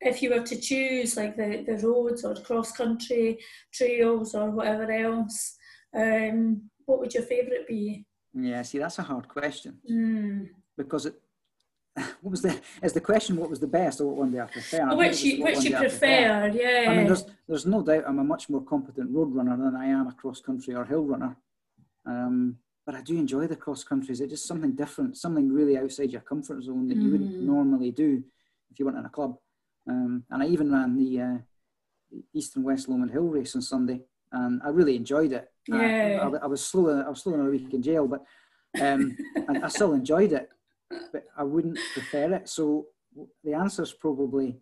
if 0.00 0.22
you 0.22 0.30
were 0.30 0.42
to 0.42 0.58
choose 0.58 1.18
like 1.18 1.36
the, 1.36 1.62
the 1.66 1.86
roads 1.86 2.24
or 2.24 2.34
cross 2.36 2.72
country 2.72 3.38
trails 3.74 4.34
or 4.34 4.50
whatever 4.50 4.90
else, 4.90 5.58
um, 5.94 6.69
what 6.90 7.00
would 7.00 7.14
your 7.14 7.22
favourite 7.22 7.66
be? 7.66 8.04
Yeah, 8.34 8.62
see, 8.62 8.78
that's 8.78 8.98
a 8.98 9.02
hard 9.02 9.28
question 9.28 9.78
mm. 9.90 10.48
because 10.76 11.06
it, 11.06 11.14
what 12.20 12.30
was 12.30 12.42
the 12.42 12.60
is 12.82 12.92
the 12.92 13.00
question 13.00 13.36
what 13.36 13.50
was 13.50 13.60
the 13.60 13.66
best 13.66 14.00
or 14.00 14.06
what 14.06 14.16
one 14.16 14.30
do 14.30 14.40
I 14.40 14.46
prefer? 14.46 14.88
Oh, 14.90 14.96
which 14.96 15.22
you 15.22 15.42
which 15.42 15.64
you 15.64 15.76
prefer, 15.76 16.48
yeah. 16.54 16.86
I 16.88 16.96
mean, 16.96 17.06
there's 17.06 17.24
there's 17.48 17.66
no 17.66 17.82
doubt 17.82 18.04
I'm 18.06 18.18
a 18.18 18.24
much 18.24 18.48
more 18.48 18.62
competent 18.62 19.10
road 19.10 19.34
runner 19.34 19.56
than 19.56 19.76
I 19.76 19.86
am 19.86 20.08
a 20.08 20.12
cross 20.12 20.40
country 20.40 20.74
or 20.74 20.84
hill 20.84 21.04
runner. 21.04 21.36
Um, 22.06 22.56
but 22.86 22.94
I 22.94 23.02
do 23.02 23.16
enjoy 23.16 23.46
the 23.46 23.56
cross 23.56 23.84
countries. 23.84 24.20
It's 24.20 24.32
just 24.32 24.46
something 24.46 24.72
different, 24.72 25.16
something 25.16 25.52
really 25.52 25.78
outside 25.78 26.10
your 26.10 26.22
comfort 26.22 26.62
zone 26.62 26.88
that 26.88 26.98
mm. 26.98 27.02
you 27.02 27.10
wouldn't 27.12 27.34
mm. 27.34 27.42
normally 27.42 27.92
do 27.92 28.22
if 28.70 28.78
you 28.78 28.84
weren't 28.84 28.98
in 28.98 29.04
a 29.04 29.10
club. 29.10 29.36
Um, 29.88 30.24
and 30.30 30.42
I 30.42 30.46
even 30.46 30.72
ran 30.72 30.96
the, 30.96 31.20
uh, 31.20 31.38
the 32.10 32.24
East 32.34 32.56
and 32.56 32.64
West 32.64 32.88
Lomond 32.88 33.12
Hill 33.12 33.28
race 33.28 33.54
on 33.54 33.62
Sunday, 33.62 34.00
and 34.32 34.60
I 34.64 34.68
really 34.68 34.96
enjoyed 34.96 35.32
it. 35.32 35.50
Yeah. 35.66 36.20
I, 36.22 36.26
I, 36.26 36.44
I 36.44 36.46
was 36.46 36.64
slow. 36.64 37.00
I 37.00 37.08
was 37.08 37.22
slow 37.22 37.34
in 37.34 37.40
a 37.40 37.50
week 37.50 37.72
in 37.72 37.82
jail, 37.82 38.06
but 38.06 38.24
um, 38.80 39.16
I, 39.48 39.64
I 39.64 39.68
still 39.68 39.92
enjoyed 39.92 40.32
it 40.32 40.48
but 41.12 41.24
I 41.36 41.44
wouldn't 41.44 41.78
prefer 41.92 42.32
it. 42.34 42.48
So 42.48 42.86
the 43.44 43.54
answer 43.54 43.82
is 43.82 43.92
probably 43.92 44.58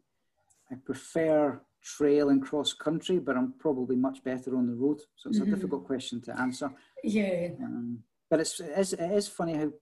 I 0.71 0.75
prefer 0.85 1.61
trail 1.83 2.29
and 2.29 2.43
cross 2.43 2.73
country, 2.73 3.19
but 3.19 3.37
I'm 3.37 3.55
probably 3.59 3.97
much 3.97 4.23
better 4.25 4.57
on 4.57 4.67
the 4.67 4.75
road. 4.75 5.01
So 5.17 5.31
it's 5.31 5.39
mm-hmm. 5.39 5.53
a 5.53 5.55
difficult 5.55 5.87
question 5.87 6.21
to 6.23 6.39
answer. 6.39 6.71
Yeah. 7.03 7.49
Um, 7.63 8.01
but 8.31 8.41
it's, 8.41 8.61
it 8.61 8.73
is, 8.77 8.93
it 8.93 9.11
is 9.13 9.29
funny 9.29 9.55
how 9.55 9.73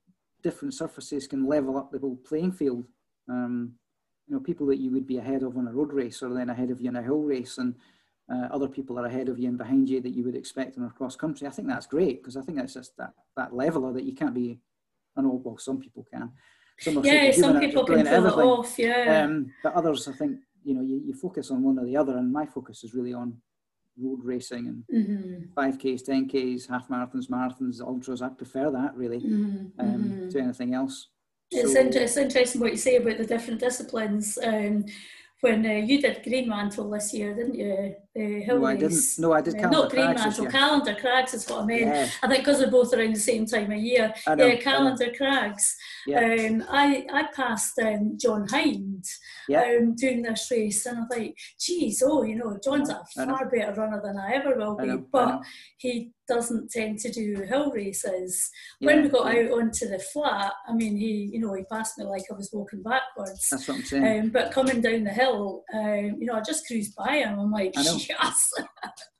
different 0.42 0.74
surfaces 0.74 1.26
can 1.26 1.46
level 1.46 1.76
up 1.76 1.90
the 1.90 1.98
whole 1.98 2.16
playing 2.16 2.52
field. 2.52 2.84
Um, 3.28 3.72
you 4.28 4.34
know, 4.34 4.40
people 4.40 4.66
that 4.66 4.78
you 4.78 4.92
would 4.92 5.06
be 5.06 5.18
ahead 5.18 5.42
of 5.42 5.56
on 5.56 5.66
a 5.66 5.72
road 5.72 5.92
race 5.92 6.22
are 6.22 6.32
then 6.32 6.50
ahead 6.50 6.70
of 6.70 6.80
you 6.80 6.88
in 6.88 6.96
a 6.96 7.02
hill 7.02 7.22
race, 7.22 7.58
and 7.58 7.74
uh, 8.32 8.48
other 8.50 8.68
people 8.68 8.98
are 8.98 9.06
ahead 9.06 9.28
of 9.28 9.38
you 9.38 9.48
and 9.48 9.58
behind 9.58 9.88
you 9.88 10.00
that 10.00 10.14
you 10.14 10.24
would 10.24 10.36
expect 10.36 10.76
in 10.76 10.84
a 10.84 10.90
cross 10.90 11.16
country. 11.16 11.46
I 11.46 11.50
think 11.50 11.68
that's 11.68 11.86
great 11.86 12.22
because 12.22 12.36
I 12.36 12.42
think 12.42 12.58
that's 12.58 12.74
just 12.74 12.96
that, 12.96 13.12
that 13.36 13.54
leveler 13.54 13.92
that 13.92 14.04
you 14.04 14.14
can't 14.14 14.34
be 14.34 14.60
I 15.16 15.22
know, 15.22 15.40
well, 15.42 15.58
some 15.58 15.78
people 15.78 16.06
can. 16.12 16.30
Some 16.78 17.02
yeah, 17.02 17.30
some 17.30 17.58
people 17.58 17.84
can 17.86 18.06
pull 18.06 18.26
it 18.26 18.44
off, 18.44 18.78
yeah. 18.78 19.24
Um, 19.24 19.52
but 19.62 19.72
others, 19.72 20.08
I 20.08 20.12
think, 20.12 20.40
you 20.62 20.74
know, 20.74 20.82
you, 20.82 21.02
you 21.06 21.14
focus 21.14 21.50
on 21.50 21.62
one 21.62 21.78
or 21.78 21.86
the 21.86 21.96
other, 21.96 22.18
and 22.18 22.30
my 22.30 22.44
focus 22.44 22.84
is 22.84 22.92
really 22.92 23.14
on 23.14 23.38
road 23.98 24.20
racing 24.22 24.66
and 24.66 25.08
mm-hmm. 25.08 25.58
5Ks, 25.58 26.06
10Ks, 26.06 26.68
half 26.68 26.88
marathons, 26.88 27.30
marathons, 27.30 27.80
ultras. 27.80 28.20
I 28.20 28.28
prefer 28.28 28.70
that 28.70 28.94
really 28.94 29.20
mm-hmm. 29.20 29.80
Um, 29.80 29.86
mm-hmm. 29.86 30.28
to 30.28 30.38
anything 30.38 30.74
else. 30.74 31.08
It's, 31.50 31.72
so, 31.72 31.80
inter- 31.80 32.00
it's 32.00 32.16
interesting 32.18 32.60
what 32.60 32.72
you 32.72 32.76
say 32.76 32.96
about 32.96 33.16
the 33.16 33.24
different 33.24 33.60
disciplines. 33.60 34.38
Um, 34.42 34.84
when 35.40 35.64
uh, 35.64 35.70
you 35.70 36.02
did 36.02 36.22
Greenmantle 36.22 36.92
this 36.92 37.14
year, 37.14 37.34
didn't 37.34 37.54
you? 37.54 37.94
Uh, 38.16 38.54
no, 38.54 38.64
I 38.64 38.76
didn't. 38.76 39.18
No, 39.18 39.32
I 39.32 39.40
did. 39.42 39.62
Uh, 39.62 39.68
not 39.68 39.90
Greenmantle, 39.90 40.50
Callander 40.50 40.94
Crags 40.94 41.34
is 41.34 41.46
what 41.48 41.62
I 41.62 41.66
meant. 41.66 41.80
Yeah. 41.82 42.08
I 42.22 42.28
think 42.28 42.44
because 42.44 42.58
they're 42.58 42.70
both 42.70 42.94
around 42.94 43.14
the 43.14 43.20
same 43.20 43.46
time 43.46 43.70
of 43.70 43.78
year. 43.78 44.14
Know, 44.26 44.46
yeah, 44.46 44.56
Callander 44.56 45.12
Crags. 45.16 45.76
Yeah. 46.06 46.20
Um, 46.20 46.64
I 46.68 47.06
I 47.12 47.24
passed 47.34 47.78
um, 47.78 48.16
John 48.18 48.48
Hind 48.48 49.04
yeah. 49.48 49.76
um, 49.78 49.94
doing 49.94 50.22
this 50.22 50.48
race, 50.50 50.86
and 50.86 50.98
I'm 50.98 51.08
like, 51.10 51.36
geez, 51.60 52.02
oh, 52.04 52.22
you 52.22 52.36
know, 52.36 52.58
John's 52.62 52.88
a 52.88 53.02
far 53.14 53.48
better 53.50 53.74
runner 53.74 54.00
than 54.02 54.18
I 54.18 54.32
ever 54.34 54.56
will 54.56 54.76
be, 54.76 54.96
but 55.12 55.40
he 55.76 56.12
doesn't 56.28 56.70
tend 56.70 56.98
to 57.00 57.12
do 57.12 57.42
hill 57.48 57.70
races. 57.70 58.50
Yeah, 58.80 58.86
when 58.86 59.02
we 59.02 59.08
got 59.08 59.32
yeah. 59.32 59.42
out 59.42 59.58
onto 59.58 59.88
the 59.88 59.98
flat, 59.98 60.52
I 60.68 60.72
mean, 60.72 60.96
he, 60.96 61.30
you 61.32 61.40
know, 61.40 61.54
he 61.54 61.64
passed 61.64 61.98
me 61.98 62.04
like 62.04 62.24
I 62.30 62.34
was 62.34 62.50
walking 62.52 62.82
backwards. 62.82 63.48
That's 63.50 63.68
what 63.68 63.78
I'm 63.78 63.84
saying. 63.84 64.20
Um, 64.20 64.30
but 64.30 64.52
coming 64.52 64.80
down 64.80 65.04
the 65.04 65.10
hill, 65.10 65.62
um, 65.74 66.16
you 66.18 66.26
know, 66.26 66.34
I 66.34 66.40
just 66.40 66.66
cruised 66.66 66.96
by 66.96 67.18
him. 67.18 67.38
I'm 67.38 67.50
like, 67.50 67.74
yes. 68.08 68.52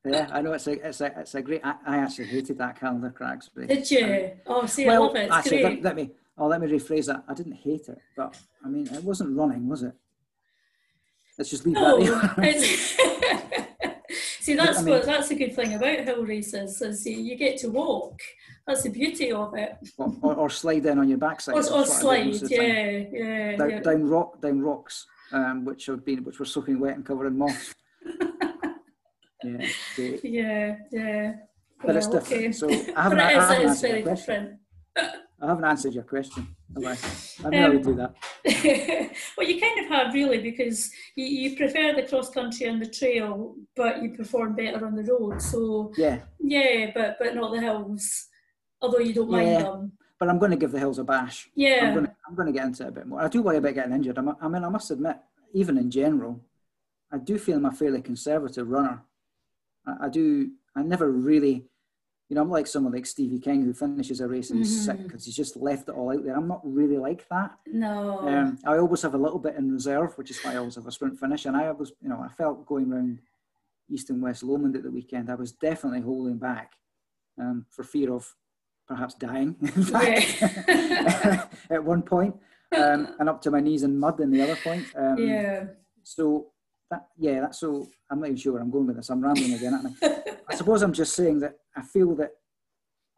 yeah, 0.05 0.29
I 0.33 0.43
know 0.43 0.53
it's 0.53 0.67
a 0.67 0.87
it's 0.87 1.01
a 1.01 1.21
it's 1.21 1.35
a 1.35 1.43
great. 1.43 1.61
I, 1.65 1.75
I 1.87 1.97
actually 1.99 2.27
hated 2.27 2.59
that 2.59 2.79
Callander 2.79 3.11
Crags. 3.11 3.51
Did 3.57 3.91
you? 3.91 4.33
oh, 4.47 4.67
see, 4.67 4.87
well, 4.87 5.03
I 5.03 5.07
love 5.07 5.17
it. 5.17 5.25
It's 5.25 5.35
actually, 5.35 5.63
great. 5.63 5.83
Let, 5.83 5.97
let, 5.97 5.97
me. 5.97 6.11
Oh, 6.39 6.47
let 6.47 6.61
me 6.61 6.69
rephrase 6.69 7.07
that. 7.07 7.25
I 7.29 7.35
didn't 7.35 7.55
hate 7.55 7.89
it, 7.89 7.99
but 8.17 8.39
I 8.65 8.69
mean, 8.69 8.87
it 8.93 9.03
wasn't 9.03 9.37
running, 9.37 9.69
was 9.69 9.83
it? 9.83 9.95
Let's 11.39 11.51
just 11.51 11.67
leave 11.67 11.75
no, 11.75 12.01
that. 12.01 13.97
see, 14.41 14.55
that's 14.55 14.79
I 14.79 14.83
mean, 14.83 14.95
what 14.95 15.05
that's 15.05 15.31
a 15.31 15.35
good 15.35 15.55
thing 15.55 15.75
about 15.75 16.01
hill 16.01 16.25
races 16.25 16.81
is 16.81 17.07
you, 17.07 17.19
you 17.19 17.37
get 17.37 17.59
to 17.59 17.69
walk. 17.69 18.21
That's 18.67 18.83
the 18.83 18.89
beauty 18.89 19.31
of 19.33 19.55
it. 19.55 19.77
Or, 19.99 20.17
or, 20.23 20.35
or 20.35 20.51
slide 20.51 20.87
in 20.87 20.99
on 20.99 21.09
your 21.09 21.19
backside. 21.19 21.55
Or, 21.55 21.73
or 21.73 21.87
slide, 21.87 22.35
yeah, 22.51 23.05
yeah, 23.13 23.57
down, 23.57 23.71
yeah. 23.71 23.81
Down 23.81 24.09
rock, 24.09 24.41
down 24.41 24.61
rocks, 24.61 25.07
um, 25.33 25.65
which 25.65 25.87
have 25.87 26.05
been 26.05 26.25
which 26.25 26.39
were 26.39 26.47
soaking 26.47 26.81
wet 26.81 26.97
and 26.97 27.05
covered 27.05 27.27
in 27.27 27.39
moss. 27.39 27.75
yeah, 29.45 29.67
yeah, 30.23 30.77
yeah. 30.91 31.33
But 31.79 31.89
well, 31.89 31.97
it's 31.97 32.07
different. 32.07 32.43
Okay. 32.43 32.53
So 32.53 32.69
I 32.97 33.03
haven't, 33.03 33.21
I 33.21 33.33
haven't 33.33 33.69
answered 33.69 33.91
your 33.91 34.03
question. 34.03 34.59
I 34.97 35.47
haven't 35.49 35.65
answered 35.65 35.95
your 35.95 36.05
question. 36.05 36.57
I? 36.85 36.97
I 37.45 37.51
know 37.51 37.71
um, 37.71 37.83
do 37.83 37.95
that. 37.95 38.15
well, 39.37 39.47
you 39.47 39.61
kind 39.61 39.81
of 39.81 39.87
have 39.91 40.15
really 40.15 40.39
because 40.39 40.91
you, 41.15 41.27
you 41.27 41.57
prefer 41.57 41.95
the 41.95 42.05
cross 42.05 42.31
country 42.31 42.67
and 42.67 42.81
the 42.81 42.89
trail, 42.89 43.55
but 43.75 44.03
you 44.03 44.15
perform 44.15 44.57
better 44.57 44.85
on 44.87 44.95
the 44.95 45.05
road. 45.05 45.41
So 45.43 45.93
yeah, 45.97 46.21
yeah, 46.41 46.91
but 46.95 47.19
but 47.19 47.35
not 47.35 47.53
the 47.53 47.61
hills. 47.61 48.29
Although 48.81 48.99
you 48.99 49.13
don't 49.13 49.31
mind 49.31 49.65
them. 49.65 49.93
But 50.19 50.31
I'm 50.31 50.39
going 50.39 50.51
to 50.51 50.57
give 50.57 50.73
the 50.73 50.79
hills 50.79 50.99
a 50.99 51.05
bash. 51.05 51.51
Yeah, 51.55 51.89
I'm 51.89 51.95
going 51.95 52.07
to, 52.07 52.13
I'm 52.27 52.35
going 52.35 52.47
to 52.47 52.53
get 52.53 52.65
into 52.65 52.85
it 52.85 52.89
a 52.89 52.93
bit 52.93 53.07
more. 53.07 53.21
I 53.21 53.29
do 53.29 53.43
worry 53.43 53.59
about 53.59 53.75
getting 53.75 53.93
injured. 53.93 54.17
I'm, 54.17 54.35
I 54.41 54.49
mean, 54.49 54.65
I 54.65 54.69
must 54.71 54.91
admit, 54.91 55.17
even 55.53 55.77
in 55.77 55.91
general, 55.91 56.41
I 57.13 57.19
do 57.19 57.39
feel 57.39 57.59
I'm 57.59 57.67
a 57.67 57.73
fairly 57.73 58.01
conservative 58.01 58.69
runner. 58.69 59.03
I, 59.87 60.07
I 60.07 60.09
do. 60.09 60.51
I 60.75 60.83
never 60.83 61.11
really 61.11 61.67
you 62.29 62.35
know, 62.35 62.43
I'm 62.43 62.51
like 62.51 62.67
someone 62.67 62.93
like 62.93 63.07
Stevie 63.07 63.39
King 63.39 63.65
who 63.65 63.73
finishes 63.73 64.21
a 64.21 64.27
race 64.27 64.51
and 64.51 64.59
he's 64.59 64.75
mm-hmm. 64.75 64.99
sick 64.99 65.03
because 65.05 65.25
he's 65.25 65.37
just 65.37 65.57
left 65.57 65.89
it 65.89 65.95
all 65.95 66.11
out 66.11 66.25
there. 66.25 66.35
I'm 66.35 66.49
not 66.49 66.61
really 66.65 66.97
like 66.97 67.25
that. 67.29 67.53
No. 67.69 68.19
Um, 68.27 68.59
I 68.67 68.79
always 68.79 69.03
have 69.03 69.15
a 69.15 69.19
little 69.19 69.39
bit 69.39 69.55
in 69.55 69.71
reserve, 69.71 70.19
which 70.19 70.33
is 70.33 70.41
why 70.41 70.55
I 70.55 70.57
always 70.57 70.75
have 70.75 70.89
a 70.89 70.91
sprint 70.91 71.21
finish. 71.21 71.45
And 71.45 71.57
I 71.57 71.71
was, 71.71 71.93
you 72.01 72.09
know, 72.09 72.21
I 72.21 72.29
felt 72.35 72.67
going 72.67 72.93
around 72.93 73.21
East 73.89 74.11
and 74.11 74.23
West 74.23 74.43
Lomond 74.43 74.77
at 74.77 74.83
the 74.83 74.91
weekend, 74.91 75.31
I 75.31 75.35
was 75.35 75.53
definitely 75.53 76.01
holding 76.01 76.39
back 76.39 76.73
um, 77.39 77.67
for 77.71 77.85
fear 77.85 78.13
of 78.13 78.35
perhaps 78.89 79.15
dying. 79.15 79.57
At 81.71 81.85
one 81.85 82.03
point, 82.03 82.35
um, 82.77 83.15
and 83.19 83.29
up 83.29 83.43
to 83.43 83.51
my 83.51 83.61
knees 83.61 83.83
in 83.83 83.99
mud 83.99 84.21
in 84.21 84.31
the 84.31 84.43
other 84.43 84.57
point. 84.57 84.87
Um, 84.97 85.19
yeah. 85.19 85.65
So 86.03 86.53
that, 86.91 87.09
yeah, 87.19 87.41
that's 87.41 87.61
so. 87.61 87.89
I'm 88.11 88.21
not 88.21 88.27
even 88.27 88.37
sure 88.37 88.53
where 88.53 88.63
I'm 88.63 88.71
going 88.71 88.87
with 88.87 88.97
this. 88.97 89.11
I'm 89.11 89.21
rambling 89.21 89.55
again. 89.55 89.97
I? 90.03 90.23
I 90.49 90.55
suppose 90.55 90.83
I'm 90.83 90.93
just 90.93 91.15
saying 91.15 91.41
that 91.41 91.57
I 91.77 91.83
feel 91.83 92.15
that 92.17 92.33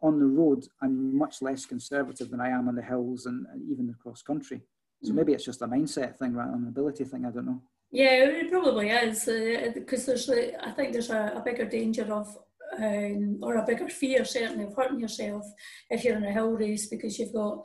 on 0.00 0.18
the 0.18 0.26
road 0.26 0.64
I'm 0.80 1.16
much 1.16 1.42
less 1.42 1.66
conservative 1.66 2.30
than 2.30 2.40
I 2.40 2.48
am 2.48 2.68
on 2.68 2.74
the 2.74 2.82
hills 2.82 3.26
and, 3.26 3.46
and 3.52 3.70
even 3.70 3.90
across 3.90 4.22
country. 4.22 4.62
So 5.02 5.12
mm. 5.12 5.16
maybe 5.16 5.32
it's 5.32 5.44
just 5.44 5.62
a 5.62 5.66
mindset 5.66 6.16
thing 6.16 6.34
rather 6.34 6.52
than 6.52 6.62
an 6.62 6.68
ability 6.68 7.04
thing. 7.04 7.26
I 7.26 7.30
don't 7.30 7.46
know. 7.46 7.62
Yeah, 7.90 8.24
it 8.24 8.50
probably 8.50 8.90
is 8.90 9.24
because 9.74 10.04
uh, 10.04 10.12
there's, 10.12 10.30
I 10.60 10.70
think 10.70 10.92
there's 10.92 11.10
a, 11.10 11.32
a 11.36 11.42
bigger 11.44 11.64
danger 11.64 12.12
of 12.12 12.36
um, 12.76 13.38
or 13.42 13.56
a 13.56 13.64
bigger 13.64 13.88
fear 13.88 14.26
certainly 14.26 14.64
of 14.64 14.74
hurting 14.74 15.00
yourself 15.00 15.44
if 15.88 16.04
you're 16.04 16.18
in 16.18 16.24
a 16.24 16.32
hill 16.32 16.50
race 16.50 16.86
because 16.86 17.18
you've 17.18 17.32
got 17.32 17.64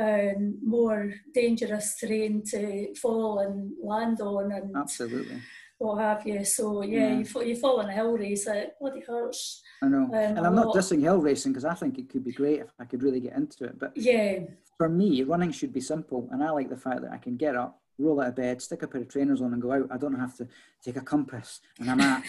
um, 0.00 0.58
more 0.62 1.14
dangerous 1.32 1.96
terrain 1.98 2.42
to 2.50 2.94
fall 2.94 3.38
and 3.40 3.72
land 3.82 4.20
on 4.20 4.52
and 4.52 4.76
absolutely 4.76 5.40
what 5.78 6.00
have 6.00 6.26
you. 6.26 6.44
So 6.44 6.82
yeah, 6.82 7.08
yeah. 7.08 7.18
You, 7.18 7.24
fall, 7.24 7.42
you 7.42 7.56
fall 7.56 7.80
in 7.80 7.88
a 7.88 7.92
hill 7.92 8.16
race, 8.16 8.46
it 8.46 8.74
bloody 8.80 9.00
hurts. 9.00 9.62
I 9.82 9.88
know, 9.88 10.04
um, 10.04 10.14
and 10.14 10.46
I'm 10.46 10.54
not 10.54 10.68
lot. 10.68 10.76
dissing 10.76 11.00
hill 11.00 11.18
racing 11.18 11.52
because 11.52 11.64
I 11.64 11.74
think 11.74 11.98
it 11.98 12.08
could 12.08 12.24
be 12.24 12.32
great 12.32 12.60
if 12.60 12.68
I 12.78 12.84
could 12.84 13.02
really 13.02 13.20
get 13.20 13.34
into 13.34 13.64
it. 13.64 13.78
But 13.78 13.92
yeah, 13.96 14.40
for 14.78 14.88
me, 14.88 15.22
running 15.22 15.52
should 15.52 15.72
be 15.72 15.80
simple, 15.80 16.28
and 16.32 16.42
I 16.42 16.50
like 16.50 16.70
the 16.70 16.76
fact 16.76 17.02
that 17.02 17.12
I 17.12 17.18
can 17.18 17.36
get 17.36 17.56
up, 17.56 17.80
roll 17.98 18.20
out 18.20 18.28
of 18.28 18.36
bed, 18.36 18.62
stick 18.62 18.82
a 18.82 18.88
pair 18.88 19.02
of 19.02 19.08
trainers 19.08 19.40
on, 19.40 19.52
and 19.52 19.62
go 19.62 19.72
out. 19.72 19.88
I 19.90 19.96
don't 19.96 20.18
have 20.18 20.36
to 20.36 20.48
take 20.82 20.96
a 20.96 21.00
compass 21.02 21.60
and 21.78 21.90
a 21.90 21.96
map. 21.96 22.24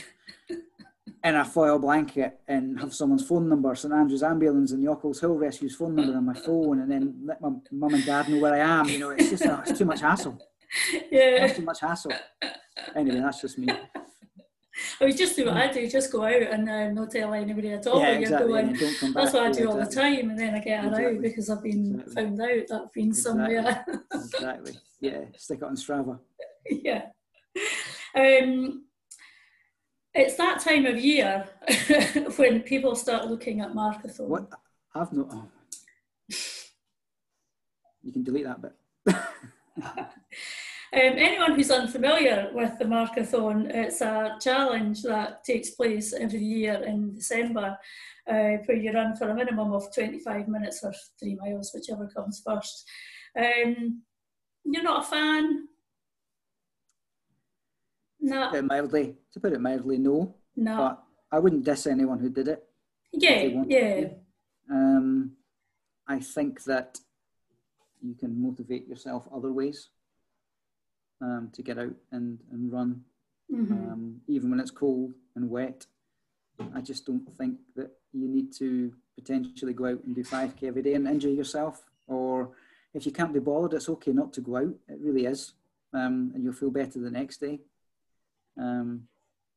in 1.25 1.35
a 1.35 1.43
foil 1.43 1.79
blanket 1.79 2.39
and 2.47 2.79
have 2.79 2.93
someone's 2.93 3.27
phone 3.27 3.49
number, 3.49 3.73
St 3.73 3.93
Andrews 3.93 4.21
Ambulance 4.21 4.71
and 4.71 4.85
the 4.85 4.91
Ochils 4.91 5.19
Hill 5.19 5.33
Rescue's 5.33 5.75
phone 5.75 5.95
number 5.95 6.15
on 6.15 6.25
my 6.25 6.35
phone, 6.35 6.81
and 6.81 6.91
then 6.91 7.15
let 7.25 7.41
my 7.41 7.49
mum 7.71 7.93
and 7.95 8.05
dad 8.05 8.29
know 8.29 8.39
where 8.39 8.53
I 8.53 8.59
am. 8.59 8.87
You 8.87 8.99
know, 8.99 9.09
it's 9.09 9.31
just 9.31 9.43
it's 9.43 9.77
too 9.77 9.85
much 9.85 10.01
hassle. 10.01 10.39
Yeah, 11.09 11.45
it's 11.45 11.55
too 11.55 11.63
much 11.63 11.79
hassle. 11.79 12.11
Anyway, 12.95 13.21
that's 13.21 13.39
just 13.39 13.57
me. 13.57 13.69
I 14.99 15.05
was 15.05 15.15
just 15.15 15.37
do 15.37 15.45
what 15.45 15.55
I 15.55 15.71
do, 15.71 15.89
just 15.89 16.11
go 16.11 16.25
out 16.25 16.41
and 16.41 16.69
uh, 16.69 16.89
not 16.89 17.11
tell 17.11 17.33
anybody 17.33 17.71
at 17.71 17.87
all. 17.87 18.01
Yeah, 18.01 18.17
exactly. 18.17 18.47
Going, 18.49 18.73
that's 19.13 19.33
what 19.33 19.45
I 19.45 19.51
do 19.51 19.69
all 19.69 19.77
the 19.77 19.85
time, 19.85 20.31
and 20.31 20.37
then 20.37 20.53
I 20.53 20.59
get 20.59 20.83
exactly. 20.83 21.05
out 21.05 21.21
because 21.21 21.49
I've 21.49 21.63
been 21.63 22.01
exactly. 22.01 22.15
found 22.15 22.41
out 22.41 22.67
that 22.67 22.81
I've 22.81 22.93
been 22.93 23.07
exactly. 23.07 23.55
somewhere. 23.55 23.85
exactly. 24.13 24.73
Yeah, 24.99 25.21
stick 25.37 25.59
it 25.59 25.63
on 25.63 25.75
Strava. 25.77 26.19
yeah. 26.69 27.05
Um, 28.15 28.85
it's 30.15 30.35
that 30.37 30.61
time 30.61 30.85
of 30.85 30.97
year 30.97 31.47
when 32.37 32.61
people 32.61 32.95
start 32.95 33.27
looking 33.27 33.61
at 33.61 33.73
Marcothon. 33.73 34.27
What? 34.27 34.49
I've 34.93 35.13
not. 35.13 35.27
Oh. 35.31 35.47
You 38.01 38.13
can 38.13 38.23
delete 38.23 38.45
that 38.45 38.61
bit. 38.61 39.15
Um, 40.93 41.17
anyone 41.17 41.55
who's 41.55 41.71
unfamiliar 41.71 42.51
with 42.53 42.79
the 42.79 42.85
Marcothon, 42.85 43.69
it's 43.69 43.99
a 43.99 44.37
challenge 44.39 45.03
that 45.03 45.43
takes 45.43 45.71
place 45.71 46.13
every 46.13 46.39
year 46.39 46.81
in 46.85 47.13
December, 47.13 47.77
uh, 48.29 48.57
where 48.65 48.77
you 48.77 48.93
run 48.93 49.13
for 49.13 49.27
a 49.27 49.35
minimum 49.35 49.73
of 49.73 49.93
25 49.93 50.47
minutes 50.47 50.85
or 50.85 50.93
three 51.19 51.35
miles, 51.35 51.73
whichever 51.73 52.07
comes 52.07 52.41
first. 52.45 52.87
Um, 53.37 54.03
you're 54.63 54.83
not 54.83 55.03
a 55.03 55.07
fan? 55.07 55.67
No. 58.25 58.45
To 58.45 58.49
put 58.49 58.57
it 58.57 58.65
mildly, 58.65 59.15
to 59.33 59.39
put 59.39 59.53
it 59.53 59.61
mildly, 59.61 59.97
no. 59.99 60.35
No. 60.55 60.77
But 60.77 61.03
I 61.31 61.39
wouldn't 61.39 61.63
diss 61.63 61.85
anyone 61.85 62.19
who 62.19 62.29
did 62.29 62.47
it. 62.47 62.63
Yeah, 63.13 63.43
yeah. 63.67 64.07
Um, 64.69 65.33
I 66.07 66.19
think 66.19 66.63
that 66.63 66.99
you 68.01 68.15
can 68.15 68.41
motivate 68.41 68.87
yourself 68.87 69.27
other 69.33 69.51
ways 69.51 69.89
um, 71.21 71.49
to 71.53 71.61
get 71.61 71.77
out 71.77 71.93
and, 72.11 72.39
and 72.51 72.71
run, 72.71 73.03
mm-hmm. 73.51 73.73
um, 73.73 74.21
even 74.27 74.49
when 74.49 74.59
it's 74.59 74.71
cold 74.71 75.13
and 75.35 75.49
wet. 75.49 75.85
I 76.73 76.81
just 76.81 77.05
don't 77.05 77.27
think 77.37 77.57
that 77.75 77.91
you 78.13 78.27
need 78.27 78.53
to 78.53 78.93
potentially 79.15 79.73
go 79.73 79.85
out 79.87 80.03
and 80.05 80.15
do 80.15 80.23
5k 80.23 80.63
every 80.63 80.81
day 80.81 80.93
and 80.93 81.07
injure 81.07 81.29
yourself. 81.29 81.83
Or 82.07 82.51
if 82.93 83.05
you 83.05 83.11
can't 83.11 83.33
be 83.33 83.39
bothered, 83.39 83.73
it's 83.73 83.89
okay 83.89 84.13
not 84.13 84.31
to 84.33 84.41
go 84.41 84.55
out. 84.57 84.73
It 84.87 84.99
really 84.99 85.25
is. 85.25 85.53
Um, 85.93 86.31
and 86.33 86.43
you'll 86.43 86.53
feel 86.53 86.71
better 86.71 86.99
the 86.99 87.11
next 87.11 87.37
day. 87.41 87.59
Um, 88.57 89.07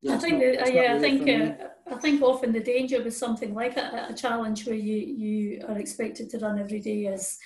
yeah, 0.00 0.14
I 0.14 0.18
think, 0.18 0.42
not, 0.42 0.68
uh, 0.68 0.70
yeah, 0.70 0.94
I 0.94 0.98
think, 0.98 1.28
uh, 1.28 1.66
I 1.90 1.94
think 1.96 2.22
often 2.22 2.52
the 2.52 2.60
danger 2.60 3.02
with 3.02 3.16
something 3.16 3.54
like 3.54 3.76
a, 3.76 4.08
a, 4.10 4.14
challenge 4.14 4.66
where 4.66 4.76
you, 4.76 4.94
you 4.94 5.64
are 5.66 5.78
expected 5.78 6.30
to 6.30 6.38
run 6.38 6.58
every 6.58 6.78
day 6.80 7.06
is 7.06 7.36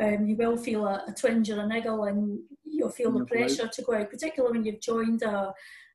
um, 0.00 0.26
you 0.26 0.36
will 0.36 0.56
feel 0.56 0.86
a, 0.86 1.04
a 1.06 1.12
twinge 1.12 1.50
or 1.50 1.60
a 1.60 1.66
niggle 1.66 2.04
and 2.04 2.38
you'll 2.64 2.88
feel 2.88 3.10
the 3.10 3.26
pressure 3.26 3.68
to 3.68 3.82
go 3.82 3.94
out, 3.94 4.10
particularly 4.10 4.56
when 4.56 4.64
you've 4.64 4.80
joined 4.80 5.22
a, 5.22 5.52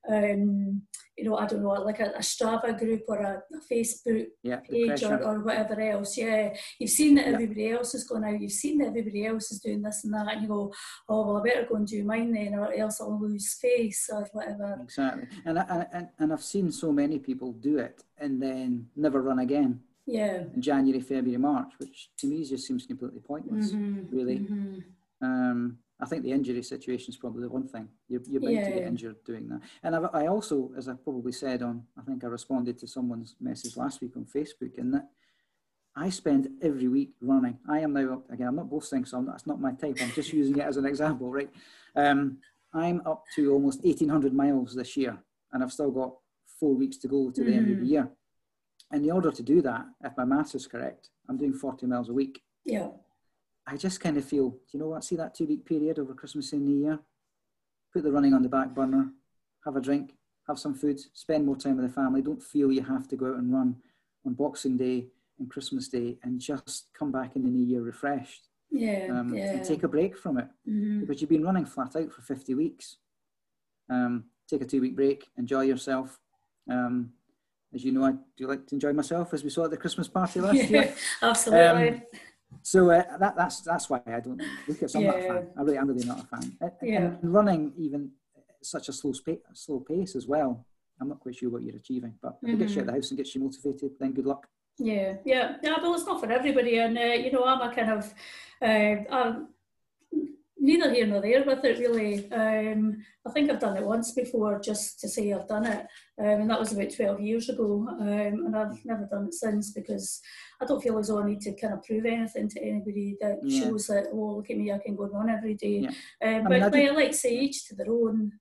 um, 0.09 0.81
you 1.17 1.25
know, 1.25 1.37
I 1.37 1.45
don't 1.45 1.61
know, 1.61 1.69
like 1.69 1.99
a, 1.99 2.11
a 2.15 2.19
Strava 2.19 2.77
group 2.77 3.03
or 3.07 3.17
a, 3.17 3.43
a 3.55 3.73
Facebook 3.73 4.25
yeah, 4.41 4.57
page 4.57 5.03
or, 5.03 5.23
or, 5.23 5.39
whatever 5.41 5.79
else. 5.79 6.17
Yeah, 6.17 6.53
you've 6.79 6.89
seen 6.89 7.15
that 7.15 7.27
yeah. 7.27 7.33
everybody 7.33 7.69
else 7.69 7.93
is 7.93 8.03
going 8.03 8.23
out, 8.23 8.41
you've 8.41 8.51
seen 8.51 8.79
that 8.79 8.87
everybody 8.87 9.25
else 9.25 9.51
is 9.51 9.59
doing 9.59 9.81
this 9.81 10.03
and 10.03 10.13
that, 10.13 10.27
and 10.27 10.41
you 10.41 10.47
go, 10.47 10.73
oh, 11.07 11.27
well, 11.27 11.37
I 11.37 11.43
better 11.43 11.67
go 11.69 11.75
and 11.75 11.87
do 11.87 12.03
mine 12.03 12.33
then, 12.33 12.55
or 12.55 12.73
else 12.73 12.99
I'll 12.99 13.19
lose 13.19 13.53
face 13.53 14.09
or 14.11 14.27
whatever. 14.33 14.79
Exactly. 14.81 15.27
And, 15.45 15.59
I, 15.59 15.85
and, 15.93 16.07
and 16.17 16.33
I've 16.33 16.43
seen 16.43 16.71
so 16.71 16.91
many 16.91 17.19
people 17.19 17.53
do 17.53 17.77
it 17.77 18.03
and 18.17 18.41
then 18.41 18.87
never 18.95 19.21
run 19.21 19.39
again 19.39 19.81
yeah. 20.05 20.43
in 20.53 20.61
January, 20.61 20.99
February, 20.99 21.37
March, 21.37 21.73
which 21.77 22.09
to 22.17 22.27
me 22.27 22.43
just 22.43 22.67
seems 22.67 22.85
completely 22.85 23.19
pointless, 23.19 23.71
mm-hmm. 23.71 24.15
really. 24.15 24.39
Mm-hmm. 24.39 24.79
Um, 25.21 25.77
I 26.03 26.05
think 26.05 26.23
the 26.23 26.33
injury 26.33 26.61
situation 26.61 27.11
is 27.11 27.17
probably 27.17 27.43
the 27.43 27.49
one 27.49 27.65
thing. 27.65 27.87
You're, 28.09 28.21
you're 28.27 28.41
bound 28.41 28.53
yeah. 28.53 28.65
to 28.65 28.71
get 28.71 28.83
injured 28.83 29.15
doing 29.25 29.47
that. 29.47 29.61
And 29.83 29.95
I've, 29.95 30.09
I 30.13 30.27
also, 30.27 30.71
as 30.77 30.89
I 30.89 30.93
probably 30.93 31.31
said 31.31 31.61
on, 31.61 31.83
I 31.97 32.01
think 32.01 32.25
I 32.25 32.27
responded 32.27 32.77
to 32.79 32.87
someone's 32.87 33.35
message 33.39 33.77
last 33.77 34.01
week 34.01 34.11
on 34.17 34.25
Facebook, 34.25 34.75
in 34.77 34.91
that 34.91 35.07
I 35.95 36.09
spend 36.09 36.49
every 36.61 36.89
week 36.89 37.13
running. 37.21 37.57
I 37.69 37.79
am 37.79 37.93
now, 37.93 38.15
up, 38.15 38.29
again, 38.29 38.47
I'm 38.47 38.57
not 38.57 38.69
boasting, 38.69 39.05
so 39.05 39.17
I'm, 39.17 39.27
that's 39.27 39.47
not 39.47 39.61
my 39.61 39.71
type. 39.71 39.97
I'm 40.01 40.11
just 40.11 40.33
using 40.33 40.57
it 40.57 40.65
as 40.65 40.75
an 40.75 40.85
example, 40.85 41.31
right? 41.31 41.49
Um, 41.95 42.39
I'm 42.73 43.01
up 43.05 43.23
to 43.35 43.53
almost 43.53 43.81
1,800 43.83 44.33
miles 44.33 44.75
this 44.75 44.97
year, 44.97 45.17
and 45.53 45.63
I've 45.63 45.71
still 45.71 45.91
got 45.91 46.15
four 46.59 46.75
weeks 46.75 46.97
to 46.97 47.07
go 47.07 47.31
to 47.31 47.43
the 47.43 47.49
mm-hmm. 47.49 47.59
end 47.59 47.71
of 47.71 47.77
the 47.77 47.83
mm-hmm. 47.83 47.93
year. 47.93 48.09
And 48.91 49.05
in 49.05 49.11
order 49.11 49.31
to 49.31 49.41
do 49.41 49.61
that, 49.61 49.85
if 50.03 50.11
my 50.17 50.25
maths 50.25 50.53
is 50.53 50.67
correct, 50.67 51.09
I'm 51.29 51.37
doing 51.37 51.53
40 51.53 51.85
miles 51.85 52.09
a 52.09 52.13
week. 52.13 52.41
Yeah. 52.65 52.89
I 53.65 53.77
just 53.77 54.01
kind 54.01 54.17
of 54.17 54.25
feel, 54.25 54.49
do 54.49 54.57
you 54.73 54.79
know 54.79 54.87
what? 54.87 55.03
See 55.03 55.15
that 55.15 55.35
two 55.35 55.45
week 55.45 55.65
period 55.65 55.99
over 55.99 56.13
Christmas 56.13 56.51
and 56.53 56.65
New 56.65 56.83
Year? 56.85 56.99
Put 57.93 58.03
the 58.03 58.11
running 58.11 58.33
on 58.33 58.41
the 58.41 58.49
back 58.49 58.73
burner, 58.73 59.11
have 59.65 59.75
a 59.75 59.81
drink, 59.81 60.15
have 60.47 60.59
some 60.59 60.73
food, 60.73 60.99
spend 61.13 61.45
more 61.45 61.55
time 61.55 61.77
with 61.77 61.85
the 61.85 61.93
family. 61.93 62.21
Don't 62.21 62.41
feel 62.41 62.71
you 62.71 62.83
have 62.83 63.07
to 63.09 63.15
go 63.15 63.27
out 63.27 63.37
and 63.37 63.53
run 63.53 63.77
on 64.25 64.33
Boxing 64.33 64.77
Day 64.77 65.07
and 65.39 65.49
Christmas 65.49 65.87
Day, 65.87 66.17
and 66.23 66.39
just 66.39 66.87
come 66.97 67.11
back 67.11 67.35
in 67.35 67.43
the 67.43 67.49
new 67.49 67.65
year 67.65 67.81
refreshed. 67.81 68.47
Yeah, 68.69 69.07
um, 69.11 69.33
yeah. 69.33 69.53
And 69.53 69.63
take 69.63 69.83
a 69.83 69.87
break 69.87 70.17
from 70.17 70.39
it 70.39 70.47
mm-hmm. 70.67 71.01
because 71.01 71.21
you've 71.21 71.29
been 71.29 71.43
running 71.43 71.65
flat 71.65 71.95
out 71.95 72.11
for 72.11 72.21
50 72.21 72.55
weeks. 72.55 72.97
Um, 73.89 74.25
take 74.49 74.61
a 74.61 74.65
two 74.65 74.81
week 74.81 74.95
break, 74.95 75.27
enjoy 75.37 75.61
yourself. 75.61 76.19
Um, 76.69 77.11
as 77.73 77.83
you 77.83 77.91
know, 77.91 78.05
I 78.05 78.13
do 78.37 78.47
like 78.47 78.67
to 78.67 78.75
enjoy 78.75 78.93
myself, 78.93 79.33
as 79.33 79.43
we 79.43 79.49
saw 79.49 79.65
at 79.65 79.71
the 79.71 79.77
Christmas 79.77 80.07
party 80.07 80.39
last 80.41 80.55
yeah, 80.57 80.63
year. 80.67 80.95
Absolutely. 81.21 82.03
So 82.61 82.91
uh, 82.91 83.17
that, 83.17 83.35
that's 83.35 83.61
that's 83.61 83.89
why 83.89 84.01
I 84.05 84.19
don't 84.19 84.41
look 84.67 84.83
at. 84.83 84.91
So 84.91 84.99
I'm 84.99 85.05
yeah. 85.05 85.11
not 85.11 85.19
a 85.19 85.27
fan. 85.27 85.47
I 85.57 85.61
really, 85.61 85.77
I'm 85.77 85.87
really 85.87 86.05
not 86.05 86.19
a 86.23 86.27
fan. 86.27 86.57
Yeah. 86.81 87.01
And 87.01 87.33
running 87.33 87.73
even 87.77 88.11
such 88.61 88.89
a 88.89 88.93
slow 88.93 89.13
pace, 89.25 89.39
slow 89.53 89.79
pace 89.79 90.15
as 90.15 90.27
well. 90.27 90.65
I'm 91.01 91.09
not 91.09 91.19
quite 91.19 91.35
sure 91.35 91.49
what 91.49 91.63
you're 91.63 91.75
achieving, 91.75 92.13
but 92.21 92.37
if 92.41 92.47
mm-hmm. 92.47 92.55
it 92.55 92.59
gets 92.59 92.75
you 92.75 92.81
out 92.81 92.81
of 92.81 92.87
the 92.87 92.93
house 92.93 93.09
and 93.09 93.17
gets 93.17 93.35
you 93.35 93.41
motivated, 93.41 93.91
then 93.99 94.13
good 94.13 94.25
luck. 94.25 94.47
Yeah, 94.77 95.15
yeah, 95.25 95.57
yeah. 95.61 95.75
But 95.81 95.91
it's 95.93 96.05
not 96.05 96.19
for 96.19 96.31
everybody, 96.31 96.77
and 96.79 96.97
uh, 96.97 97.01
you 97.01 97.31
know, 97.31 97.43
I'm 97.43 97.61
a 97.61 97.73
kind 97.73 97.91
of, 97.91 98.13
uh, 98.61 99.13
I'm 99.13 99.47
neither 100.63 100.93
here 100.93 101.05
nor 101.05 101.21
there 101.21 101.43
with 101.43 101.63
it 101.65 101.77
really. 101.77 102.31
Um, 102.31 103.03
I 103.27 103.31
think 103.31 103.51
I've 103.51 103.59
done 103.59 103.77
it 103.77 103.85
once 103.85 104.13
before, 104.13 104.59
just 104.59 104.99
to 105.01 105.09
say 105.09 105.31
I've 105.33 105.47
done 105.47 105.65
it, 105.65 105.85
um, 106.19 106.41
and 106.41 106.49
that 106.49 106.59
was 106.59 106.71
about 106.71 106.95
12 106.95 107.19
years 107.19 107.49
ago, 107.49 107.85
um, 107.89 108.07
and 108.07 108.55
I've 108.55 108.83
never 108.85 109.05
done 109.05 109.27
it 109.27 109.33
since 109.33 109.71
because 109.71 110.21
I 110.61 110.65
don't 110.65 110.81
feel 110.81 110.97
as 110.97 111.09
though 111.09 111.21
I 111.21 111.27
need 111.27 111.41
to 111.41 111.53
kind 111.53 111.73
of 111.73 111.83
prove 111.83 112.05
anything 112.05 112.47
to 112.49 112.63
anybody 112.63 113.17
that 113.19 113.39
yeah. 113.43 113.63
shows 113.63 113.87
that 113.87 114.07
oh 114.13 114.37
look 114.37 114.49
at 114.49 114.57
me, 114.57 114.71
I 114.71 114.79
can 114.79 114.95
go 114.95 115.05
run 115.05 115.29
every 115.29 115.53
day. 115.53 115.87
Yeah. 116.21 116.37
Um, 116.37 116.43
but 116.43 116.53
I, 116.53 116.55
mean, 116.55 116.63
I, 116.63 116.69
did, 116.69 116.95
like 116.95 117.13
say 117.13 117.37
each 117.37 117.67
to 117.67 117.75
their 117.75 117.91
own. 117.91 118.31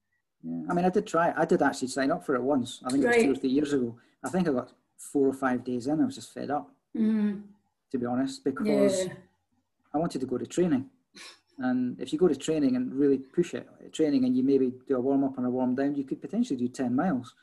Yeah, 0.43 0.63
I 0.71 0.75
mean, 0.75 0.85
I 0.85 0.91
did 0.91 1.07
try. 1.07 1.35
I 1.37 1.45
did 1.45 1.61
actually 1.61 1.89
sign 1.89 2.13
up 2.13 2.25
for 2.25 2.37
it 2.37 2.43
once. 2.43 2.81
I 2.85 2.91
think 2.91 3.03
it 3.03 3.07
was 3.09 3.17
right. 3.17 3.25
two 3.25 3.33
or 3.33 3.37
three 3.37 3.51
years 3.51 3.73
ago. 3.73 3.97
I 4.25 4.29
think 4.29 4.49
I 4.49 4.53
got 4.53 4.73
four 4.97 5.27
or 5.27 5.35
five 5.35 5.65
days 5.65 5.89
in, 5.89 6.01
I 6.01 6.05
was 6.05 6.15
just 6.15 6.33
fed 6.33 6.51
up, 6.51 6.71
mm. 6.97 7.43
to 7.91 7.99
be 7.99 8.07
honest, 8.07 8.45
because. 8.45 9.09
I 9.95 9.99
wanted 9.99 10.21
to 10.23 10.27
go 10.27 10.39
to 10.39 10.47
training. 10.47 10.89
And 11.59 12.01
if 12.01 12.13
you 12.13 12.19
go 12.19 12.29
to 12.29 12.35
training 12.35 12.77
and 12.77 12.93
really 12.95 13.19
push 13.19 13.55
it, 13.55 13.69
training, 13.93 14.25
and 14.25 14.37
you 14.37 14.43
maybe 14.43 14.73
do 14.89 14.97
a 14.97 15.01
warm 15.01 15.25
up 15.25 15.37
and 15.37 15.47
a 15.47 15.51
warm 15.51 15.75
down, 15.75 15.95
you 15.95 16.05
could 16.05 16.21
potentially 16.21 16.59
do 16.59 16.69
10 16.69 16.95
miles 16.95 17.35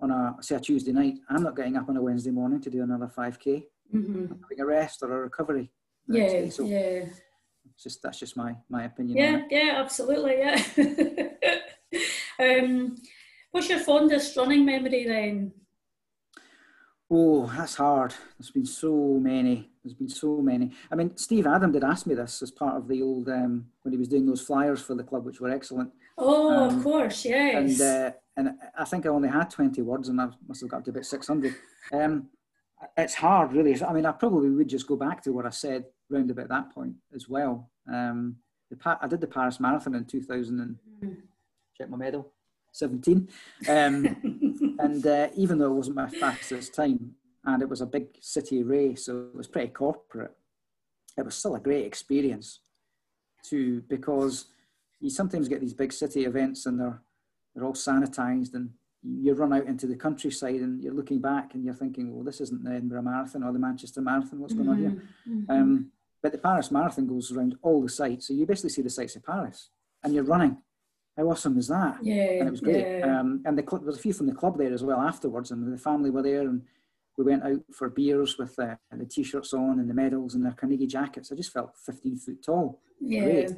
on 0.00 0.10
a, 0.10 0.36
say, 0.40 0.56
a 0.56 0.60
Tuesday 0.60 0.92
night. 0.92 1.14
I'm 1.28 1.42
not 1.42 1.56
getting 1.56 1.76
up 1.76 1.88
on 1.88 1.96
a 1.96 2.02
Wednesday 2.02 2.30
morning 2.30 2.60
to 2.62 2.70
do 2.70 2.82
another 2.82 3.10
5K. 3.16 3.64
Mm-hmm. 3.94 4.26
Having 4.42 4.60
a 4.60 4.66
rest 4.66 5.02
or 5.02 5.12
a 5.12 5.20
recovery. 5.22 5.70
Yeah, 6.08 6.48
so 6.50 6.64
yeah. 6.64 7.06
just 7.82 8.02
that's 8.02 8.18
just 8.18 8.36
my 8.36 8.56
my 8.68 8.84
opinion. 8.84 9.16
Yeah, 9.16 9.42
yeah, 9.50 9.72
absolutely, 9.76 10.38
yeah. 10.38 10.62
um, 12.60 12.96
what's 13.50 13.70
your 13.70 13.78
fondest 13.78 14.36
running 14.36 14.66
memory 14.66 15.06
then? 15.06 15.52
Oh, 17.16 17.46
that's 17.56 17.76
hard. 17.76 18.12
There's 18.36 18.50
been 18.50 18.66
so 18.66 19.20
many. 19.20 19.70
There's 19.84 19.94
been 19.94 20.08
so 20.08 20.38
many. 20.38 20.72
I 20.90 20.96
mean, 20.96 21.16
Steve 21.16 21.46
Adam 21.46 21.70
did 21.70 21.84
ask 21.84 22.08
me 22.08 22.16
this 22.16 22.42
as 22.42 22.50
part 22.50 22.76
of 22.76 22.88
the 22.88 23.02
old 23.02 23.28
um, 23.28 23.66
when 23.82 23.92
he 23.92 23.98
was 23.98 24.08
doing 24.08 24.26
those 24.26 24.40
flyers 24.40 24.82
for 24.82 24.96
the 24.96 25.04
club, 25.04 25.24
which 25.24 25.40
were 25.40 25.50
excellent. 25.50 25.92
Oh, 26.18 26.52
um, 26.52 26.76
of 26.76 26.82
course, 26.82 27.24
yes. 27.24 27.54
And 27.54 27.80
uh, 27.80 28.10
and 28.36 28.50
I 28.76 28.84
think 28.84 29.06
I 29.06 29.10
only 29.10 29.28
had 29.28 29.48
20 29.48 29.80
words, 29.82 30.08
and 30.08 30.20
I 30.20 30.28
must 30.48 30.62
have 30.62 30.70
got 30.70 30.84
to 30.86 30.90
about 30.90 31.06
600. 31.06 31.54
Um, 31.92 32.30
it's 32.96 33.14
hard, 33.14 33.52
really. 33.52 33.80
I 33.84 33.92
mean, 33.92 34.06
I 34.06 34.12
probably 34.12 34.50
would 34.50 34.68
just 34.68 34.88
go 34.88 34.96
back 34.96 35.22
to 35.22 35.32
what 35.32 35.46
I 35.46 35.50
said 35.50 35.84
round 36.10 36.32
about 36.32 36.48
that 36.48 36.74
point 36.74 36.94
as 37.14 37.28
well. 37.28 37.70
Um, 37.88 38.38
the 38.72 38.98
I 39.00 39.06
did 39.06 39.20
the 39.20 39.28
Paris 39.28 39.60
Marathon 39.60 39.94
in 39.94 40.04
2000 40.04 40.58
and 40.58 40.76
mm. 41.00 41.16
check 41.78 41.88
my 41.88 41.96
medal. 41.96 42.32
17. 42.74 43.28
Um, 43.68 44.76
and 44.80 45.06
uh, 45.06 45.28
even 45.36 45.58
though 45.58 45.70
it 45.70 45.76
wasn't 45.76 45.96
my 45.96 46.08
fastest 46.08 46.74
time 46.74 47.12
and 47.44 47.62
it 47.62 47.68
was 47.68 47.80
a 47.80 47.86
big 47.86 48.08
city 48.20 48.62
race, 48.62 49.06
so 49.06 49.28
it 49.32 49.36
was 49.36 49.46
pretty 49.46 49.68
corporate, 49.68 50.36
it 51.16 51.24
was 51.24 51.36
still 51.36 51.54
a 51.54 51.60
great 51.60 51.86
experience 51.86 52.60
too 53.44 53.82
because 53.88 54.46
you 55.00 55.08
sometimes 55.08 55.48
get 55.48 55.60
these 55.60 55.74
big 55.74 55.92
city 55.92 56.24
events 56.24 56.66
and 56.66 56.80
they're, 56.80 57.00
they're 57.54 57.64
all 57.64 57.74
sanitized 57.74 58.54
and 58.54 58.70
you 59.02 59.34
run 59.34 59.52
out 59.52 59.66
into 59.66 59.86
the 59.86 59.94
countryside 59.94 60.56
and 60.56 60.82
you're 60.82 60.94
looking 60.94 61.20
back 61.20 61.54
and 61.54 61.64
you're 61.64 61.74
thinking, 61.74 62.12
well, 62.12 62.24
this 62.24 62.40
isn't 62.40 62.64
the 62.64 62.70
Edinburgh 62.70 63.02
Marathon 63.02 63.44
or 63.44 63.52
the 63.52 63.58
Manchester 63.58 64.00
Marathon, 64.00 64.40
what's 64.40 64.54
going 64.54 64.68
on 64.68 64.78
here? 64.78 64.90
Mm-hmm. 64.90 65.32
mm-hmm. 65.32 65.52
Um, 65.52 65.90
but 66.22 66.32
the 66.32 66.38
Paris 66.38 66.70
Marathon 66.70 67.06
goes 67.06 67.30
around 67.30 67.54
all 67.60 67.82
the 67.82 67.88
sites. 67.90 68.28
So 68.28 68.32
you 68.32 68.46
basically 68.46 68.70
see 68.70 68.80
the 68.80 68.88
sights 68.88 69.14
of 69.14 69.26
Paris 69.26 69.68
and 70.02 70.14
you're 70.14 70.24
running 70.24 70.56
how 71.16 71.24
awesome 71.24 71.56
was 71.56 71.68
that? 71.68 71.98
Yeah, 72.02 72.38
and 72.38 72.48
it 72.48 72.50
was 72.50 72.60
great. 72.60 72.98
Yeah. 72.98 73.20
Um, 73.20 73.42
and 73.44 73.56
the 73.56 73.62
there 73.62 73.80
was 73.80 73.98
a 73.98 74.00
few 74.00 74.12
from 74.12 74.26
the 74.26 74.34
club 74.34 74.58
there 74.58 74.72
as 74.72 74.82
well 74.82 75.00
afterwards, 75.00 75.50
and 75.50 75.72
the 75.72 75.78
family 75.78 76.10
were 76.10 76.22
there, 76.22 76.42
and 76.42 76.62
we 77.16 77.24
went 77.24 77.44
out 77.44 77.60
for 77.72 77.88
beers 77.88 78.36
with 78.38 78.58
uh, 78.58 78.74
the 78.92 79.06
t-shirts 79.06 79.54
on 79.54 79.78
and 79.78 79.88
the 79.88 79.94
medals 79.94 80.34
and 80.34 80.44
their 80.44 80.52
Carnegie 80.52 80.86
jackets. 80.86 81.30
I 81.30 81.36
just 81.36 81.52
felt 81.52 81.76
15 81.86 82.16
foot 82.16 82.44
tall. 82.44 82.80
Yeah. 83.00 83.24
Great. 83.24 83.50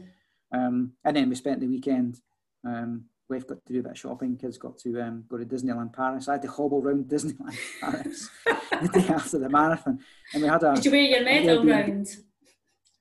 Um, 0.52 0.92
and 1.04 1.16
then 1.16 1.28
we 1.28 1.34
spent 1.34 1.60
the 1.60 1.66
weekend. 1.66 2.20
Um, 2.66 3.06
wife 3.28 3.46
got 3.46 3.64
to 3.64 3.72
do 3.72 3.80
a 3.80 3.82
bit 3.82 3.92
of 3.92 3.98
shopping. 3.98 4.36
Kids 4.36 4.58
got 4.58 4.78
to 4.78 5.00
um, 5.00 5.24
go 5.28 5.38
to 5.38 5.44
Disneyland 5.44 5.92
Paris. 5.92 6.28
I 6.28 6.32
had 6.32 6.42
to 6.42 6.48
hobble 6.48 6.82
around 6.82 7.04
Disneyland 7.08 7.58
Paris 7.80 8.28
the 8.46 8.88
day 8.88 9.08
after 9.08 9.38
the 9.38 9.48
marathon, 9.48 9.98
and 10.34 10.42
we 10.42 10.48
had 10.48 10.62
a. 10.62 10.74
Did 10.74 10.84
you 10.84 10.90
wear 10.90 11.00
your 11.00 11.24
medal 11.24 11.64
round? 11.64 12.08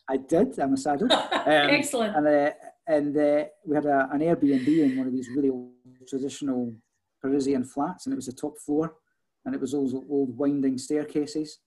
I 0.07 0.17
did. 0.17 0.57
I'm 0.59 0.73
a 0.73 0.77
saddle. 0.77 1.09
Um, 1.45 1.51
Excellent. 1.69 2.15
And 2.15 2.27
uh, 2.27 2.51
and 2.87 3.17
uh, 3.17 3.45
we 3.65 3.75
had 3.75 3.85
a, 3.85 4.09
an 4.11 4.19
Airbnb 4.19 4.67
in 4.67 4.97
one 4.97 5.07
of 5.07 5.13
these 5.13 5.29
really 5.29 5.49
old 5.49 5.71
traditional 6.07 6.73
Parisian 7.21 7.63
flats, 7.63 8.05
and 8.05 8.13
it 8.13 8.15
was 8.15 8.27
the 8.27 8.33
top 8.33 8.57
floor, 8.59 8.95
and 9.45 9.55
it 9.55 9.61
was 9.61 9.71
those 9.71 9.93
old 9.93 10.37
winding 10.37 10.77
staircases. 10.77 11.59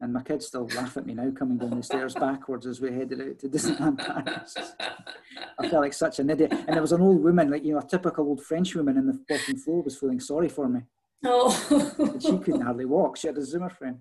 And 0.00 0.12
my 0.12 0.22
kids 0.22 0.46
still 0.46 0.68
laugh 0.74 0.96
at 0.96 1.06
me 1.06 1.14
now 1.14 1.30
coming 1.30 1.56
down 1.56 1.76
the 1.76 1.82
stairs 1.82 2.14
backwards 2.14 2.66
as 2.66 2.80
we 2.80 2.92
headed 2.92 3.20
out 3.20 3.38
to 3.38 3.48
Disneyland 3.48 3.98
Paris. 3.98 4.56
I 5.58 5.68
felt 5.68 5.82
like 5.82 5.92
such 5.94 6.18
an 6.18 6.30
idiot. 6.30 6.52
And 6.52 6.74
there 6.74 6.82
was 6.82 6.92
an 6.92 7.00
old 7.00 7.22
woman, 7.22 7.50
like, 7.50 7.64
you 7.64 7.72
know, 7.72 7.78
a 7.78 7.86
typical 7.86 8.26
old 8.26 8.42
French 8.42 8.74
woman 8.74 8.98
in 8.98 9.06
the 9.06 9.18
bottom 9.28 9.56
floor 9.56 9.82
was 9.82 9.96
feeling 9.96 10.20
sorry 10.20 10.48
for 10.48 10.68
me. 10.68 10.80
Oh. 11.24 12.18
she 12.20 12.36
couldn't 12.38 12.62
hardly 12.62 12.84
walk. 12.84 13.16
She 13.16 13.28
had 13.28 13.38
a 13.38 13.44
Zimmer 13.44 13.70
frame 13.70 14.00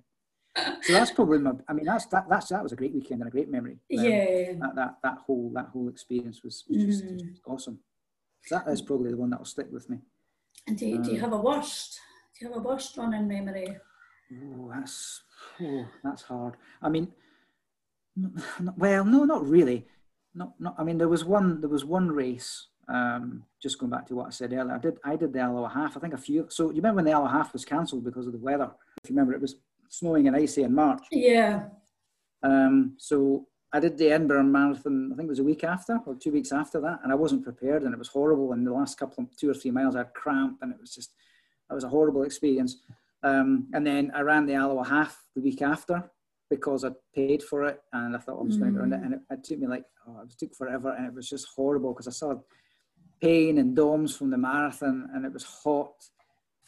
so 0.56 0.94
that's 0.94 1.12
probably 1.12 1.40
my. 1.40 1.52
I 1.68 1.74
mean, 1.74 1.86
that's 1.86 2.06
that. 2.08 2.30
That's 2.30 2.50
that 2.50 2.64
was 2.64 2.72
a 2.72 2.76
great 2.76 2.94
weekend 2.94 3.22
and 3.22 3.28
a 3.28 3.32
great 3.32 3.50
memory. 3.50 3.78
Um, 3.98 4.06
yeah. 4.06 4.54
That, 4.60 4.76
that 4.76 4.96
that 5.04 5.18
whole 5.26 5.52
that 5.56 5.70
whole 5.74 5.90
experience 5.90 6.44
was, 6.44 6.64
was 6.70 6.84
just, 6.84 7.06
mm. 7.06 7.20
just, 7.20 7.42
awesome. 7.46 7.80
So 8.46 8.56
that 8.56 8.72
is 8.72 8.82
probably 8.82 9.12
the 9.12 9.18
one 9.18 9.30
that 9.32 9.40
will 9.40 9.46
stick 9.46 9.68
with 9.72 9.90
me. 9.90 10.00
And 10.68 10.78
do 10.78 10.86
you, 10.86 10.98
um, 10.98 11.04
do 11.04 11.10
you 11.12 11.16
um, 11.18 11.22
have 11.22 11.34
a 11.34 11.42
worst? 11.42 12.00
Do 12.38 12.46
you 12.46 12.52
have 12.52 12.64
a 12.64 12.68
worst 12.68 12.96
running 12.98 13.28
memory? 13.28 13.78
Oh, 14.32 14.72
that's 14.74 15.24
oh, 15.62 15.86
that's 16.04 16.24
hard. 16.24 16.56
I 16.82 16.90
mean, 16.90 17.08
well, 18.78 19.06
no, 19.06 19.24
not 19.26 19.48
really. 19.48 19.88
Not, 20.36 20.54
not. 20.60 20.76
I 20.78 20.84
mean, 20.84 20.98
there 20.98 21.08
was 21.08 21.26
one. 21.26 21.62
There 21.62 21.70
was 21.70 21.86
one 21.86 22.10
race. 22.10 22.68
Um, 22.88 23.46
just 23.62 23.80
going 23.80 23.92
back 23.92 24.06
to 24.08 24.16
what 24.16 24.28
I 24.28 24.32
said 24.32 24.52
earlier, 24.52 24.76
I 24.76 24.78
did. 24.78 24.98
I 25.04 25.16
did 25.16 25.34
the 25.34 25.40
Alloa 25.40 25.70
half. 25.70 25.98
I 25.98 26.00
think 26.00 26.14
a 26.14 26.18
few. 26.18 26.48
So 26.50 26.70
you 26.70 26.78
remember 26.78 26.98
when 26.98 27.06
the 27.06 27.12
Alloa 27.12 27.30
half 27.30 27.54
was 27.54 27.66
cancelled 27.66 28.04
because 28.04 28.28
of 28.28 28.34
the 28.34 28.40
weather? 28.40 28.72
If 29.04 29.10
you 29.10 29.16
remember, 29.16 29.34
it 29.34 29.42
was 29.42 29.56
snowing 29.90 30.28
and 30.28 30.36
icy 30.36 30.64
in 30.64 30.74
March. 30.74 31.04
Yeah. 31.12 31.66
Um, 32.42 32.96
so 32.98 33.48
I 33.72 33.80
did 33.80 33.98
the 33.98 34.12
Edinburgh 34.12 34.44
Marathon, 34.44 35.12
I 35.12 35.16
think 35.16 35.28
it 35.28 35.30
was 35.30 35.40
a 35.40 35.44
week 35.44 35.64
after 35.64 36.00
or 36.06 36.16
two 36.16 36.32
weeks 36.32 36.52
after 36.52 36.80
that, 36.82 37.00
and 37.04 37.12
I 37.12 37.16
wasn't 37.16 37.44
prepared 37.44 37.84
and 37.84 37.94
it 37.94 37.98
was 37.98 38.10
horrible. 38.10 38.54
And 38.54 38.66
the 38.66 38.74
last 38.74 39.00
couple 39.00 39.24
of 39.24 39.36
two 39.36 39.50
or 39.50 39.56
three 39.56 39.72
miles, 39.72 39.96
I 39.96 40.00
had 40.00 40.14
cramp 40.14 40.60
and 40.62 40.72
it 40.72 40.80
was 40.80 40.94
just, 40.94 41.12
it 41.72 41.74
was 41.74 41.84
a 41.84 41.90
horrible 41.90 42.24
experience. 42.24 42.78
Um, 43.24 43.68
and 43.74 43.88
then 43.88 44.12
I 44.14 44.22
ran 44.22 44.46
the 44.46 44.54
Alloa 44.54 44.88
half 44.88 45.24
the 45.34 45.42
week 45.42 45.62
after 45.62 46.12
because 46.50 46.84
I 46.84 46.90
paid 47.16 47.42
for 47.42 47.64
it 47.64 47.82
and 47.94 48.16
I 48.16 48.20
thought 48.20 48.40
I'm 48.40 48.48
just 48.48 48.60
going 48.60 48.74
to 48.74 48.80
run 48.80 48.94
it. 48.94 49.02
And 49.02 49.14
it, 49.16 49.22
it, 49.32 49.44
took 49.44 49.58
me 49.58 49.66
like, 49.66 49.86
oh, 50.08 50.22
it 50.22 50.38
took 50.38 50.54
forever 50.56 50.94
and 50.94 51.08
it 51.08 51.14
was 51.14 51.28
just 51.28 51.48
horrible 51.56 51.94
because 51.94 52.08
I 52.08 52.12
saw 52.12 52.36
pain 53.22 53.58
and 53.58 53.76
DOMS 53.76 54.16
from 54.16 54.30
the 54.30 54.38
marathon 54.38 55.10
and 55.16 55.26
it 55.26 55.34
was 55.34 55.46
hot 55.46 55.96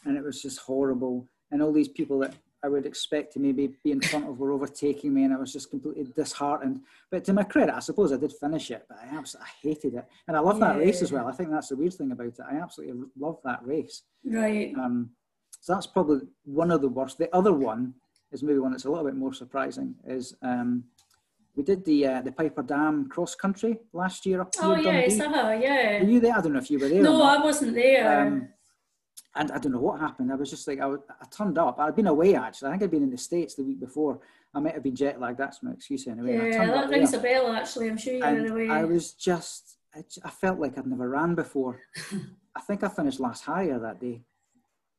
and 0.04 0.16
it 0.16 0.24
was 0.24 0.42
just 0.42 0.58
horrible. 0.58 1.28
And 1.52 1.62
all 1.62 1.72
these 1.72 1.88
people 1.88 2.18
that 2.20 2.34
I 2.66 2.68
would 2.68 2.84
expect 2.84 3.32
to 3.34 3.38
maybe 3.38 3.70
be 3.84 3.92
in 3.92 4.00
front 4.00 4.28
of 4.28 4.40
were 4.40 4.50
overtaking 4.50 5.14
me, 5.14 5.22
and 5.22 5.32
I 5.32 5.36
was 5.36 5.52
just 5.52 5.70
completely 5.70 6.12
disheartened. 6.16 6.80
But 7.12 7.22
to 7.24 7.32
my 7.32 7.44
credit, 7.44 7.76
I 7.76 7.78
suppose 7.78 8.12
I 8.12 8.16
did 8.16 8.32
finish 8.32 8.72
it, 8.72 8.84
but 8.88 8.98
I 9.00 9.16
absolutely 9.16 9.48
I 9.48 9.68
hated 9.68 9.94
it, 9.94 10.04
and 10.26 10.36
I 10.36 10.40
love 10.40 10.58
yeah. 10.58 10.72
that 10.72 10.78
race 10.78 11.00
as 11.00 11.12
well. 11.12 11.28
I 11.28 11.32
think 11.32 11.50
that's 11.50 11.68
the 11.68 11.76
weird 11.76 11.94
thing 11.94 12.10
about 12.10 12.26
it. 12.26 12.40
I 12.50 12.56
absolutely 12.56 13.06
love 13.16 13.38
that 13.44 13.60
race. 13.64 14.02
Right. 14.24 14.74
Um, 14.74 15.10
so 15.60 15.74
that's 15.74 15.86
probably 15.86 16.22
one 16.44 16.72
of 16.72 16.80
the 16.80 16.88
worst. 16.88 17.18
The 17.18 17.32
other 17.32 17.52
one 17.52 17.94
is 18.32 18.42
maybe 18.42 18.58
one 18.58 18.72
that's 18.72 18.84
a 18.84 18.90
little 18.90 19.04
bit 19.04 19.14
more 19.14 19.32
surprising. 19.32 19.94
Is 20.04 20.34
um, 20.42 20.82
we 21.54 21.62
did 21.62 21.84
the 21.84 22.04
uh, 22.04 22.20
the 22.22 22.32
Piper 22.32 22.64
Dam 22.64 23.08
cross 23.08 23.36
country 23.36 23.78
last 23.92 24.26
year 24.26 24.40
up 24.40 24.52
here. 24.52 24.64
Oh 24.64 24.74
yes, 24.74 25.20
uh-huh, 25.20 25.56
yeah. 25.62 26.02
Were 26.02 26.08
you 26.08 26.18
there? 26.18 26.36
I 26.36 26.40
don't 26.40 26.52
know 26.52 26.58
if 26.58 26.70
you 26.70 26.80
were 26.80 26.88
there. 26.88 27.02
No, 27.02 27.22
I 27.22 27.38
wasn't 27.38 27.74
there. 27.76 28.22
Um, 28.22 28.48
and 29.36 29.52
I 29.52 29.58
don't 29.58 29.72
know 29.72 29.80
what 29.80 30.00
happened. 30.00 30.32
I 30.32 30.36
was 30.36 30.50
just 30.50 30.66
like, 30.66 30.80
I, 30.80 30.88
I 30.88 31.26
turned 31.30 31.58
up. 31.58 31.78
I'd 31.78 31.96
been 31.96 32.06
away 32.06 32.34
actually. 32.34 32.68
I 32.68 32.70
think 32.72 32.84
I'd 32.84 32.90
been 32.90 33.02
in 33.02 33.10
the 33.10 33.18
States 33.18 33.54
the 33.54 33.64
week 33.64 33.80
before. 33.80 34.20
I 34.54 34.60
might 34.60 34.74
have 34.74 34.82
been 34.82 34.96
jet 34.96 35.20
lagged. 35.20 35.38
That's 35.38 35.62
my 35.62 35.72
excuse 35.72 36.06
anyway. 36.06 36.50
Yeah, 36.50 36.66
that 36.66 36.88
rings 36.88 37.10
there. 37.12 37.20
a 37.20 37.22
bell 37.22 37.52
actually. 37.52 37.88
I'm 37.88 37.98
sure 37.98 38.14
you 38.14 38.20
were 38.20 38.46
away. 38.46 38.68
I 38.68 38.84
was 38.84 39.12
just, 39.12 39.76
I, 39.94 40.02
I 40.24 40.30
felt 40.30 40.58
like 40.58 40.78
I'd 40.78 40.86
never 40.86 41.08
ran 41.08 41.34
before. 41.34 41.80
I 42.56 42.60
think 42.60 42.82
I 42.82 42.88
finished 42.88 43.20
last 43.20 43.44
higher 43.44 43.78
that 43.78 44.00
day. 44.00 44.22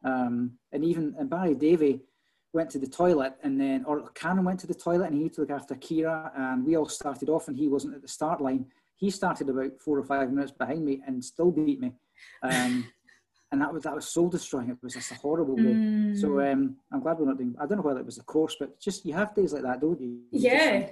Um, 0.04 0.54
and 0.72 0.86
even 0.86 1.16
and 1.18 1.30
Barry 1.30 1.56
Davy 1.56 2.02
went 2.54 2.70
to 2.72 2.80
the 2.80 2.88
toilet 2.88 3.34
and 3.44 3.60
then, 3.60 3.84
or 3.86 4.10
Karen 4.12 4.44
went 4.44 4.60
to 4.60 4.68
the 4.68 4.74
toilet 4.74 5.08
and 5.08 5.16
he 5.16 5.24
had 5.24 5.34
to 5.34 5.42
look 5.42 5.52
after 5.52 5.76
Kira 5.76 6.32
and 6.36 6.66
we 6.66 6.78
all 6.78 6.88
started 6.88 7.30
off 7.30 7.48
and 7.48 7.58
he 7.58 7.68
wasn't 7.68 7.96
at 7.96 8.02
the 8.02 8.08
start 8.08 8.40
line. 8.42 8.68
He 8.96 9.10
started 9.10 9.50
about 9.50 9.80
four 9.80 9.98
or 9.98 10.04
five 10.04 10.32
minutes 10.32 10.52
behind 10.52 10.86
me 10.86 11.02
and 11.06 11.24
still 11.24 11.52
beat 11.52 11.80
me. 11.80 11.94
Um, 12.44 12.88
and 13.52 13.62
that 13.62 13.74
was 13.74 13.84
that 13.84 13.96
was 13.96 14.08
soul 14.08 14.30
destroying. 14.30 14.70
It 14.70 14.78
was 14.82 14.94
just 14.94 15.12
a 15.12 15.16
horrible 15.16 15.56
day. 15.56 15.64
Mm. 15.64 16.20
So 16.20 16.40
um, 16.42 16.76
I'm 16.92 17.02
glad 17.02 17.18
we're 17.18 17.28
not 17.28 17.38
doing. 17.38 17.56
I 17.60 17.66
don't 17.66 17.78
know 17.78 17.84
whether 17.84 18.00
it 18.00 18.06
was 18.06 18.18
a 18.18 18.24
course, 18.24 18.56
but 18.60 18.80
just 18.80 19.06
you 19.06 19.14
have 19.14 19.34
days 19.34 19.54
like 19.54 19.64
that, 19.64 19.80
don't 19.80 20.00
you? 20.00 20.20
you 20.32 20.40
yeah. 20.50 20.90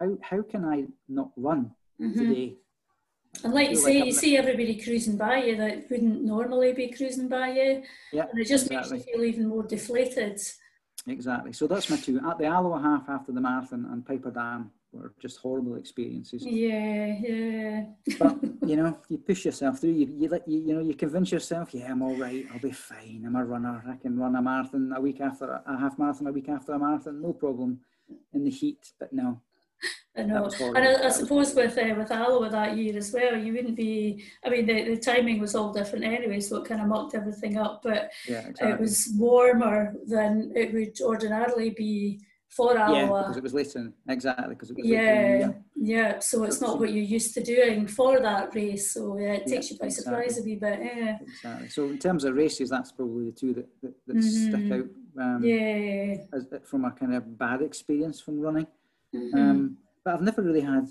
How 0.00 0.16
how 0.22 0.42
can 0.42 0.64
I 0.64 0.84
not 1.08 1.30
run 1.36 1.72
mm-hmm. 2.00 2.18
today? 2.18 2.56
And 3.42 3.52
like 3.52 3.70
you 3.70 3.76
say, 3.76 3.98
like 3.98 4.06
you 4.06 4.12
see 4.12 4.36
everybody 4.36 4.80
cruising 4.80 5.16
by 5.16 5.38
you 5.38 5.56
that 5.56 5.90
wouldn't 5.90 6.22
normally 6.22 6.72
be 6.72 6.88
cruising 6.88 7.28
by 7.28 7.48
you. 7.50 7.82
Yeah, 8.12 8.26
and 8.30 8.40
it 8.40 8.46
just 8.46 8.66
exactly. 8.66 8.98
makes 8.98 9.06
you 9.06 9.14
feel 9.14 9.24
even 9.24 9.48
more 9.48 9.64
deflated. 9.64 10.40
Exactly. 11.06 11.52
So 11.52 11.66
that's 11.66 11.90
my 11.90 11.96
two. 11.96 12.20
At 12.26 12.38
the 12.38 12.46
Alloa 12.46 12.80
half 12.80 13.08
after 13.08 13.32
the 13.32 13.40
marathon 13.40 13.86
and 13.90 14.06
Piper 14.06 14.30
Dam 14.30 14.70
were 14.94 15.12
just 15.20 15.38
horrible 15.38 15.76
experiences. 15.76 16.44
Yeah, 16.44 17.16
yeah. 17.20 17.84
but 18.18 18.38
you 18.66 18.76
know, 18.76 18.98
you 19.08 19.18
push 19.18 19.44
yourself 19.44 19.80
through. 19.80 19.92
You 19.92 20.06
you 20.16 20.28
let 20.28 20.46
you, 20.48 20.60
you 20.60 20.74
know 20.74 20.80
you 20.80 20.94
convince 20.94 21.32
yourself, 21.32 21.74
yeah, 21.74 21.90
I'm 21.90 22.02
all 22.02 22.16
right. 22.16 22.46
I'll 22.52 22.60
be 22.60 22.72
fine. 22.72 23.24
I'm 23.26 23.36
a 23.36 23.44
runner. 23.44 23.82
I 23.88 23.96
can 23.96 24.18
run 24.18 24.36
a 24.36 24.42
marathon 24.42 24.92
a 24.96 25.00
week 25.00 25.20
after 25.20 25.46
a, 25.50 25.62
a 25.66 25.78
half 25.78 25.98
marathon, 25.98 26.26
a 26.26 26.32
week 26.32 26.48
after 26.48 26.72
a 26.72 26.78
marathon, 26.78 27.20
no 27.20 27.32
problem. 27.32 27.80
In 28.34 28.44
the 28.44 28.50
heat, 28.50 28.92
but 29.00 29.14
no, 29.14 29.40
I 30.16 30.22
know, 30.22 30.48
and 30.60 30.78
I, 30.78 31.06
I, 31.06 31.08
suppose 31.08 31.54
with 31.54 31.76
uh, 31.76 31.92
with 31.96 32.12
Alloa 32.12 32.48
that 32.48 32.76
year 32.76 32.96
as 32.96 33.12
well, 33.12 33.36
you 33.36 33.52
wouldn't 33.52 33.74
be. 33.74 34.24
I 34.44 34.48
mean, 34.48 34.64
the, 34.64 34.84
the 34.84 34.96
timing 34.96 35.40
was 35.40 35.56
all 35.56 35.72
different 35.72 36.04
anyway, 36.04 36.38
so 36.38 36.58
it 36.58 36.68
kind 36.68 36.80
of 36.80 36.86
mucked 36.86 37.16
everything 37.16 37.58
up. 37.58 37.80
But 37.82 38.12
yeah, 38.28 38.46
exactly. 38.46 38.70
it 38.70 38.80
was 38.80 39.12
warmer 39.16 39.94
than 40.06 40.52
it 40.54 40.72
would 40.72 41.00
ordinarily 41.00 41.70
be 41.70 42.20
for 42.54 42.78
Alloa. 42.78 42.94
Yeah, 42.94 43.06
because 43.06 43.36
it 43.36 43.42
was 43.42 43.54
later. 43.54 43.92
Exactly, 44.08 44.54
because 44.54 44.70
it 44.70 44.76
was 44.76 44.86
yeah, 44.86 45.52
yeah. 45.74 46.18
So 46.20 46.44
it's 46.44 46.60
not 46.60 46.78
what 46.78 46.92
you're 46.92 47.04
used 47.04 47.34
to 47.34 47.42
doing 47.42 47.86
for 47.88 48.20
that 48.20 48.54
race. 48.54 48.92
So 48.92 49.18
yeah, 49.18 49.32
it 49.32 49.46
takes 49.46 49.70
yeah, 49.70 49.74
you 49.74 49.78
by 49.80 49.86
exactly. 49.86 49.90
surprise 49.90 50.38
a 50.38 50.42
wee 50.42 50.54
bit. 50.54 50.80
Yeah. 50.82 51.18
Exactly. 51.20 51.68
So 51.68 51.84
in 51.84 51.98
terms 51.98 52.24
of 52.24 52.34
races, 52.34 52.70
that's 52.70 52.92
probably 52.92 53.26
the 53.26 53.32
two 53.32 53.54
that 53.54 53.68
that, 53.82 53.94
that 54.06 54.16
mm-hmm. 54.16 54.50
stick 54.50 54.72
out. 54.72 54.86
Um, 55.20 55.44
yeah. 55.44 56.16
As, 56.32 56.46
from 56.64 56.84
a 56.84 56.92
kind 56.92 57.14
of 57.14 57.36
bad 57.38 57.60
experience 57.62 58.20
from 58.20 58.40
running. 58.40 58.66
Mm-hmm. 59.14 59.36
Um, 59.36 59.76
but 60.04 60.14
I've 60.14 60.22
never 60.22 60.42
really 60.42 60.60
had 60.60 60.88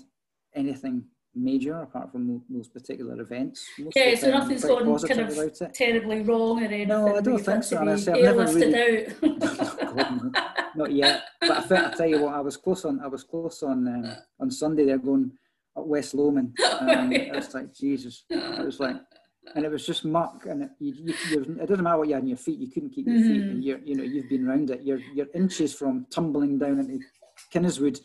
anything 0.54 1.04
major 1.34 1.80
apart 1.80 2.12
from 2.12 2.42
those 2.48 2.68
particular 2.68 3.20
events. 3.20 3.66
Most 3.78 3.96
yeah, 3.96 4.14
so 4.14 4.30
nothing's 4.30 4.64
gone 4.64 4.98
kind 5.00 5.20
of 5.20 5.72
terribly 5.72 6.22
wrong 6.22 6.62
or 6.62 6.64
anything. 6.64 6.88
No, 6.88 7.16
I 7.16 7.20
don't 7.20 7.38
think 7.38 7.64
so. 7.64 7.78
I've 7.78 8.06
never 8.06 8.44
really. 8.44 9.06
Out. 9.06 10.36
not 10.76 10.92
yet, 10.92 11.24
but 11.40 11.50
I, 11.50 11.60
think, 11.60 11.84
I 11.84 11.90
tell 11.90 12.06
you 12.06 12.22
what, 12.22 12.34
I 12.34 12.40
was 12.40 12.56
close 12.56 12.84
on. 12.84 13.00
I 13.00 13.06
was 13.06 13.24
close 13.24 13.62
on 13.62 13.86
um, 13.88 14.16
on 14.40 14.50
Sunday. 14.50 14.86
They're 14.86 14.98
going 14.98 15.32
at 15.76 15.86
West 15.86 16.14
Lomond. 16.14 16.56
Um, 16.80 17.12
it 17.12 17.34
was 17.34 17.54
like 17.54 17.74
Jesus. 17.74 18.24
It 18.30 18.64
was 18.64 18.80
like, 18.80 18.96
and 19.54 19.64
it 19.64 19.70
was 19.70 19.86
just 19.86 20.04
muck, 20.04 20.46
and 20.46 20.62
it, 20.62 20.70
you, 20.78 20.94
you, 21.30 21.40
it 21.60 21.68
doesn't 21.68 21.82
matter 21.82 21.98
what 21.98 22.08
you 22.08 22.14
had 22.14 22.22
on 22.22 22.28
your 22.28 22.38
feet. 22.38 22.58
You 22.58 22.70
couldn't 22.70 22.90
keep 22.90 23.06
your 23.06 23.16
mm-hmm. 23.16 23.32
feet, 23.32 23.42
and 23.42 23.64
you're, 23.64 23.78
you 23.78 23.94
know, 23.96 24.04
you've 24.04 24.28
been 24.28 24.48
around 24.48 24.70
it. 24.70 24.82
You're 24.82 25.00
you're 25.14 25.28
inches 25.34 25.74
from 25.74 26.06
tumbling 26.10 26.58
down 26.58 26.80
into 26.80 27.00
Kinnesswood 27.52 28.00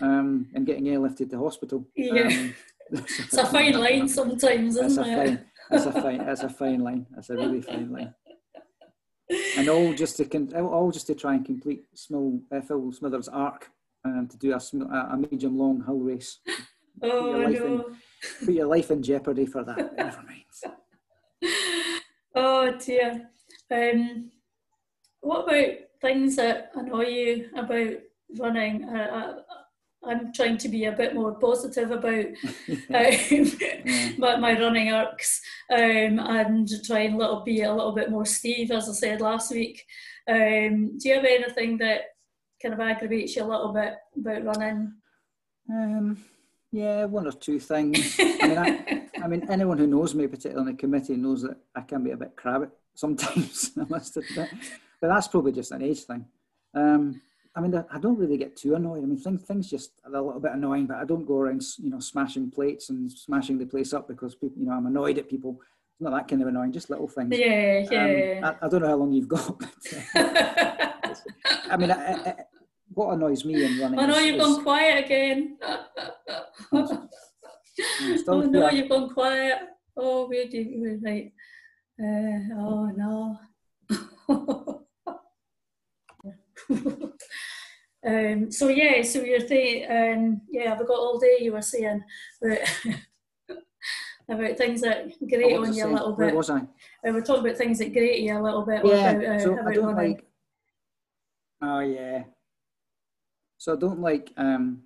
um, 0.00 0.48
and 0.54 0.66
getting 0.66 0.84
airlifted 0.84 1.30
to 1.30 1.38
hospital. 1.38 1.86
Yeah. 1.96 2.28
Um, 2.28 2.54
it's 2.92 3.34
a 3.34 3.46
fine 3.46 3.78
line 3.78 4.08
sometimes, 4.08 4.76
isn't 4.84 5.04
it? 5.04 5.26
Fine, 5.26 5.44
that's 5.70 5.86
a 5.86 5.92
fine. 5.92 6.18
That's 6.24 6.42
a 6.42 6.48
fine 6.48 6.80
line. 6.80 7.06
That's 7.10 7.30
a 7.30 7.36
really 7.36 7.62
fine 7.62 7.90
line. 7.92 8.14
And 9.56 9.68
all 9.68 9.92
just 9.92 10.16
to 10.18 10.60
all 10.60 10.90
just 10.90 11.06
to 11.08 11.14
try 11.14 11.34
and 11.34 11.44
complete 11.44 11.84
small 11.94 12.40
uh, 12.52 12.60
Phil 12.60 12.92
Smithers' 12.92 13.28
arc 13.28 13.70
and 14.04 14.30
to 14.30 14.36
do 14.36 14.52
a, 14.52 14.58
a 14.58 15.16
medium 15.16 15.58
long 15.58 15.84
hill 15.84 15.98
race. 15.98 16.38
Oh 17.02 17.44
put 17.44 17.52
no! 17.52 17.66
In, 17.66 17.96
put 18.46 18.54
your 18.54 18.66
life 18.68 18.90
in 18.90 19.02
jeopardy 19.02 19.44
for 19.44 19.62
that. 19.62 19.94
Never 19.98 20.22
mind. 20.22 20.74
Oh 22.34 22.74
dear. 22.78 23.28
Um, 23.70 24.30
what 25.20 25.44
about 25.44 25.74
things 26.00 26.36
that 26.36 26.70
annoy 26.74 27.02
you 27.02 27.50
about 27.54 27.98
running. 28.38 28.84
Uh, 28.84 29.42
I'm 30.06 30.32
trying 30.32 30.58
to 30.58 30.68
be 30.68 30.84
a 30.84 30.92
bit 30.92 31.14
more 31.14 31.34
positive 31.34 31.90
about 31.90 32.24
um, 32.94 33.58
my, 34.18 34.36
my 34.36 34.58
running 34.58 34.92
arcs 34.92 35.42
um, 35.70 36.18
and 36.18 36.68
try 36.84 37.00
and 37.00 37.18
little 37.18 37.40
be 37.40 37.62
a 37.62 37.72
little 37.74 37.92
bit 37.92 38.10
more 38.10 38.24
Steve, 38.24 38.70
as 38.70 38.88
I 38.88 38.92
said 38.92 39.20
last 39.20 39.50
week. 39.52 39.84
Um, 40.28 40.98
do 40.98 41.08
you 41.08 41.14
have 41.16 41.24
anything 41.24 41.78
that 41.78 42.02
kind 42.62 42.74
of 42.74 42.80
aggravates 42.80 43.36
you 43.36 43.42
a 43.42 43.44
little 43.44 43.72
bit 43.72 43.94
about 44.18 44.44
running? 44.44 44.94
Um, 45.70 46.18
yeah, 46.72 47.04
one 47.04 47.26
or 47.26 47.32
two 47.32 47.58
things. 47.58 48.16
I 48.18 48.46
mean, 48.46 48.58
I, 48.58 49.02
I, 49.24 49.28
mean, 49.28 49.46
anyone 49.48 49.78
who 49.78 49.86
knows 49.86 50.14
me, 50.14 50.26
particularly 50.26 50.60
on 50.60 50.74
the 50.74 50.78
committee, 50.78 51.16
knows 51.16 51.42
that 51.42 51.56
I 51.74 51.82
can 51.82 52.02
be 52.02 52.10
a 52.10 52.16
bit 52.16 52.36
crabby 52.36 52.66
sometimes. 52.94 53.72
I 53.80 53.84
must 53.88 54.16
admit, 54.16 54.50
but 55.00 55.08
that's 55.08 55.28
probably 55.28 55.52
just 55.52 55.72
an 55.72 55.82
age 55.82 56.04
thing. 56.04 56.26
Um, 56.74 57.20
I 57.56 57.60
mean, 57.60 57.74
I 57.90 57.98
don't 57.98 58.18
really 58.18 58.36
get 58.36 58.54
too 58.54 58.74
annoyed. 58.74 59.02
I 59.02 59.06
mean, 59.06 59.16
things 59.16 59.42
things 59.44 59.70
just 59.70 59.92
are 60.04 60.14
a 60.14 60.22
little 60.22 60.40
bit 60.40 60.52
annoying, 60.52 60.86
but 60.86 60.98
I 60.98 61.06
don't 61.06 61.24
go 61.24 61.38
around, 61.38 61.62
you 61.78 61.88
know, 61.88 62.00
smashing 62.00 62.50
plates 62.50 62.90
and 62.90 63.10
smashing 63.10 63.56
the 63.56 63.64
place 63.64 63.94
up 63.94 64.06
because 64.08 64.34
people, 64.34 64.58
you 64.58 64.66
know, 64.66 64.74
I'm 64.74 64.84
annoyed 64.86 65.16
at 65.16 65.30
people. 65.30 65.58
It's 65.94 66.02
not 66.02 66.10
that 66.10 66.28
kind 66.28 66.42
of 66.42 66.48
annoying, 66.48 66.72
just 66.72 66.90
little 66.90 67.08
things. 67.08 67.34
Yeah, 67.34 67.86
yeah. 67.90 68.40
Um, 68.42 68.56
I, 68.60 68.66
I, 68.66 68.68
don't 68.68 68.82
know 68.82 68.88
how 68.88 68.96
long 68.96 69.12
you've 69.12 69.28
got. 69.28 69.58
But, 70.12 70.20
uh, 70.22 70.92
I 71.70 71.76
mean, 71.78 71.90
I, 71.90 72.12
I, 72.12 72.34
what 72.92 73.14
annoys 73.14 73.44
me 73.46 73.64
in 73.64 73.80
running. 73.80 73.98
I 73.98 74.06
know 74.06 74.18
is, 74.18 74.26
you've 74.26 74.36
is, 74.36 74.42
gone 74.42 74.62
quiet 74.62 75.04
again. 75.06 75.56
oh 78.28 78.42
no, 78.42 78.70
you've 78.70 78.90
gone 78.90 79.08
quiet. 79.14 79.58
Oh, 79.96 80.28
where 80.28 80.46
do 80.46 80.58
you 80.58 81.00
right? 81.02 81.32
Uh, 81.98 82.54
oh 82.58 82.92
no. 82.94 83.38
Um, 88.06 88.52
so 88.52 88.68
yeah, 88.68 89.02
so 89.02 89.22
you're 89.22 89.40
saying, 89.40 89.90
um, 89.90 90.40
yeah, 90.50 90.72
I've 90.72 90.86
got 90.86 90.98
all 90.98 91.18
day 91.18 91.38
you 91.40 91.52
were 91.52 91.62
saying, 91.62 92.04
but 92.40 92.60
about 94.28 94.56
things 94.56 94.80
that 94.82 95.08
grate 95.28 95.56
on 95.56 95.74
you 95.74 95.86
a 95.86 95.88
little 95.88 96.12
bit. 96.12 96.26
Where 96.26 96.34
was 96.34 96.50
I? 96.50 96.58
Uh, 96.58 97.12
we're 97.12 97.20
talking 97.20 97.44
about 97.44 97.58
things 97.58 97.78
that 97.78 97.92
grate 97.92 98.20
you 98.20 98.38
a 98.38 98.42
little 98.42 98.64
bit. 98.64 98.84
Yeah, 98.84 99.10
about, 99.10 99.24
uh, 99.24 99.38
so 99.40 99.58
I 99.66 99.72
don't 99.74 99.96
like. 99.96 100.24
Oh 101.62 101.80
yeah. 101.80 102.24
So 103.58 103.72
I 103.72 103.76
don't 103.76 104.00
like 104.00 104.32
um, 104.36 104.82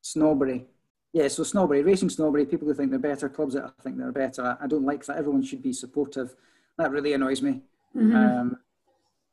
snobbery. 0.00 0.66
Yeah, 1.12 1.28
so 1.28 1.42
snobbery, 1.44 1.82
racing 1.82 2.10
snobbery, 2.10 2.46
people 2.46 2.68
who 2.68 2.74
think 2.74 2.90
they're 2.90 2.98
better, 2.98 3.28
clubs 3.28 3.54
that 3.54 3.64
I 3.64 3.82
think 3.82 3.96
they're 3.96 4.12
better. 4.12 4.56
I 4.60 4.66
don't 4.66 4.84
like 4.84 5.04
that. 5.06 5.16
Everyone 5.16 5.42
should 5.42 5.62
be 5.62 5.72
supportive. 5.72 6.34
That 6.78 6.90
really 6.90 7.14
annoys 7.14 7.42
me. 7.42 7.62
Mm-hmm. 7.96 8.16
Um, 8.16 8.56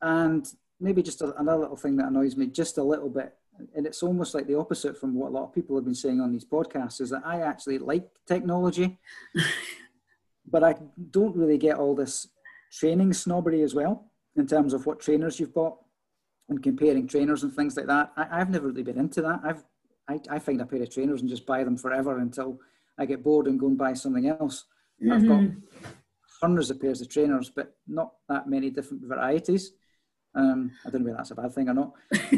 and 0.02 0.54
maybe 0.84 1.02
just 1.02 1.22
a, 1.22 1.34
another 1.40 1.62
little 1.62 1.78
thing 1.78 1.96
that 1.98 2.08
annoys 2.08 2.36
me 2.36 2.48
just 2.48 2.78
a 2.78 2.84
little 2.84 3.10
bit, 3.10 3.34
and 3.76 3.88
it's 3.88 4.04
almost 4.04 4.36
like 4.36 4.48
the 4.48 4.58
opposite 4.58 4.98
from 4.98 5.16
what 5.16 5.30
a 5.30 5.32
lot 5.32 5.46
of 5.46 5.54
people 5.54 5.76
have 5.76 5.86
been 5.86 5.96
saying 5.96 6.20
on 6.20 6.32
these 6.32 6.46
podcasts, 6.46 7.00
is 7.02 7.10
that 7.10 7.24
I 7.26 7.42
actually 7.42 7.80
like 7.80 8.08
technology, 8.28 9.00
but 10.52 10.64
I 10.64 10.76
don't 11.12 11.36
really 11.36 11.58
get 11.58 11.78
all 11.78 11.96
this 11.96 12.28
training 12.72 13.14
snobbery 13.14 13.62
as 13.62 13.74
well 13.74 14.12
in 14.36 14.46
terms 14.48 14.74
of 14.74 14.86
what 14.86 15.00
trainers 15.00 15.40
you've 15.40 15.54
bought 15.54 15.78
and 16.50 16.62
comparing 16.62 17.08
trainers 17.08 17.44
and 17.44 17.54
things 17.54 17.78
like 17.78 17.88
that. 17.88 18.12
I, 18.18 18.40
have 18.40 18.50
never 18.50 18.68
really 18.68 18.84
been 18.84 19.00
into 19.00 19.22
that. 19.22 19.40
I've 19.44 19.64
I, 20.10 20.20
I, 20.30 20.40
find 20.40 20.60
a 20.60 20.66
pair 20.66 20.82
of 20.82 20.90
trainers 20.90 21.22
and 21.22 21.30
just 21.30 21.46
buy 21.46 21.64
them 21.64 21.78
forever 21.78 22.18
until 22.18 22.60
I 22.98 23.06
get 23.06 23.24
bored 23.24 23.48
and 23.48 23.58
go 23.58 23.68
and 23.68 23.78
buy 23.78 23.94
something 23.94 24.28
else. 24.28 24.66
Mm-hmm. 25.02 25.14
I've 25.14 25.28
got 25.28 25.40
mm-hmm. 25.40 25.86
hundreds 26.42 26.70
of 26.70 26.82
pairs 26.82 27.00
of 27.00 27.10
trainers, 27.10 27.50
but 27.50 27.76
not 27.88 28.14
that 28.28 28.50
many 28.50 28.70
different 28.70 29.04
varieties. 29.06 29.72
Um, 30.36 30.72
I 30.86 30.90
don't 30.90 31.02
know 31.02 31.06
whether 31.06 31.18
that's 31.18 31.32
a 31.32 31.36
bad 31.36 31.54
thing 31.54 31.70
or 31.70 31.74
not. 31.74 31.94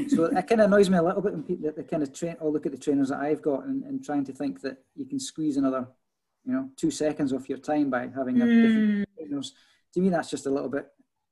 so 0.09 0.25
it 0.25 0.47
kind 0.47 0.61
of 0.61 0.71
annoys 0.71 0.89
me 0.89 0.97
a 0.97 1.03
little 1.03 1.21
bit 1.21 1.33
when 1.33 1.43
people 1.43 1.71
they 1.75 1.83
kind 1.83 2.03
of 2.03 2.13
train 2.13 2.35
or 2.39 2.51
look 2.51 2.65
at 2.65 2.71
the 2.71 2.77
trainers 2.77 3.09
that 3.09 3.19
I've 3.19 3.41
got 3.41 3.65
and, 3.65 3.83
and, 3.83 4.03
trying 4.03 4.25
to 4.25 4.33
think 4.33 4.61
that 4.61 4.79
you 4.95 5.05
can 5.05 5.19
squeeze 5.19 5.55
another, 5.55 5.87
you 6.45 6.53
know, 6.53 6.69
two 6.75 6.91
seconds 6.91 7.31
off 7.31 7.47
your 7.47 7.57
time 7.57 7.89
by 7.89 8.09
having 8.13 8.41
a 8.41 8.45
mm. 8.45 8.61
different 8.61 9.09
trainers. 9.17 9.53
To 9.93 10.01
me, 10.01 10.09
that's 10.09 10.29
just 10.29 10.45
a 10.45 10.49
little 10.49 10.69
bit 10.69 10.87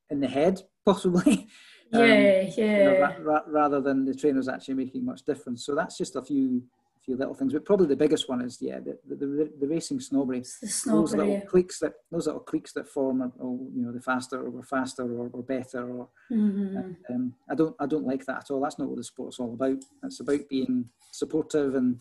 in 0.10 0.22
the 0.22 0.28
head, 0.28 0.62
possibly. 0.86 1.48
Yeah, 1.92 2.00
um, 2.00 2.08
yeah. 2.08 2.48
You 2.58 2.84
know, 2.86 3.00
ra- 3.02 3.16
ra- 3.20 3.44
rather 3.48 3.82
than 3.82 4.06
the 4.06 4.16
trainers 4.16 4.48
actually 4.48 4.76
making 4.76 5.04
much 5.06 5.24
difference. 5.24 5.66
So 5.66 5.76
that's 5.76 5.98
just 5.98 6.16
a 6.16 6.22
few 6.22 6.64
few 7.04 7.18
little 7.18 7.34
things, 7.34 7.54
but 7.54 7.66
probably 7.66 7.88
the 7.88 7.96
biggest 7.96 8.30
one 8.30 8.42
is 8.42 8.58
yeah 8.62 8.80
the 8.80 8.98
the, 9.08 9.16
the, 9.16 9.52
the 9.60 9.68
racing 9.68 10.00
snobbery. 10.00 10.40
The 10.40 10.68
snobbery. 10.68 11.02
Those 11.02 11.16
little 11.16 11.42
cliques 11.42 11.80
that 11.80 11.94
those 12.12 12.28
little 12.28 12.42
cliques 12.42 12.74
that 12.74 12.88
form, 12.88 13.22
are, 13.22 13.32
or 13.40 13.58
you 13.74 13.84
know, 13.84 13.92
the 13.92 14.02
faster 14.02 14.40
or 14.40 14.50
we're 14.50 14.64
faster 14.64 15.04
or, 15.04 15.30
or 15.34 15.44
better, 15.44 15.88
or 15.90 16.08
mm-hmm. 16.32 16.78
and, 16.78 16.96
um, 17.10 17.34
I 17.50 17.56
don't 17.56 17.76
I 17.80 17.86
don't 17.86 18.08
like 18.08 18.26
that 18.26 18.38
at 18.38 18.52
all. 18.52 18.62
That's 18.62 18.80
not 18.80 18.88
what 18.88 18.98
the 18.98 19.04
sport's 19.04 19.40
all 19.40 19.54
about. 19.54 19.84
It's 20.04 20.20
about 20.20 20.48
being 20.50 20.90
supportive 21.12 21.76
and 21.76 22.00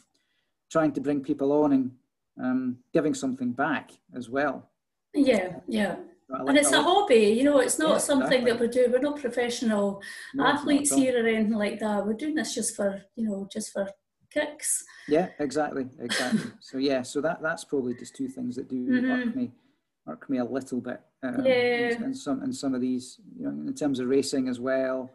trying 0.70 0.92
to 0.92 1.00
bring 1.00 1.20
people 1.20 1.52
on 1.52 1.72
and 1.72 1.90
um, 2.40 2.78
giving 2.92 3.14
something 3.14 3.52
back 3.52 3.90
as 4.14 4.30
well. 4.30 4.70
Yeah, 5.14 5.56
yeah. 5.68 5.96
and 6.30 6.56
it's 6.56 6.72
a 6.72 6.82
hobby, 6.82 7.34
you 7.36 7.44
know, 7.44 7.58
it's 7.58 7.78
not 7.78 7.90
yeah, 7.90 7.98
something 7.98 8.46
exactly. 8.46 8.50
that 8.52 8.60
we 8.60 8.68
do. 8.68 8.90
We're 8.90 9.00
not 9.00 9.20
professional 9.20 10.00
no, 10.34 10.46
athletes 10.46 10.90
not 10.90 11.00
here 11.00 11.22
or 11.22 11.28
anything 11.28 11.52
like 11.52 11.78
that. 11.80 12.06
We're 12.06 12.14
doing 12.14 12.34
this 12.34 12.54
just 12.54 12.74
for, 12.74 13.02
you 13.16 13.28
know, 13.28 13.46
just 13.52 13.72
for 13.72 13.86
kicks. 14.32 14.84
Yeah, 15.08 15.28
exactly, 15.38 15.88
exactly. 16.00 16.50
so 16.60 16.78
yeah, 16.78 17.02
so 17.02 17.20
that 17.20 17.42
that's 17.42 17.64
probably 17.64 17.94
just 17.94 18.16
two 18.16 18.28
things 18.28 18.56
that 18.56 18.68
do 18.68 18.86
mm-hmm. 18.86 19.10
irk 19.10 19.36
me, 19.36 19.50
irk 20.08 20.30
me 20.30 20.38
a 20.38 20.44
little 20.44 20.80
bit. 20.80 21.00
Um, 21.22 21.44
yeah. 21.44 21.94
And 22.02 22.16
some 22.16 22.42
and 22.42 22.54
some 22.54 22.74
of 22.74 22.80
these, 22.80 23.20
you 23.38 23.44
know, 23.44 23.68
in 23.68 23.74
terms 23.74 24.00
of 24.00 24.08
racing 24.08 24.48
as 24.48 24.60
well, 24.60 25.10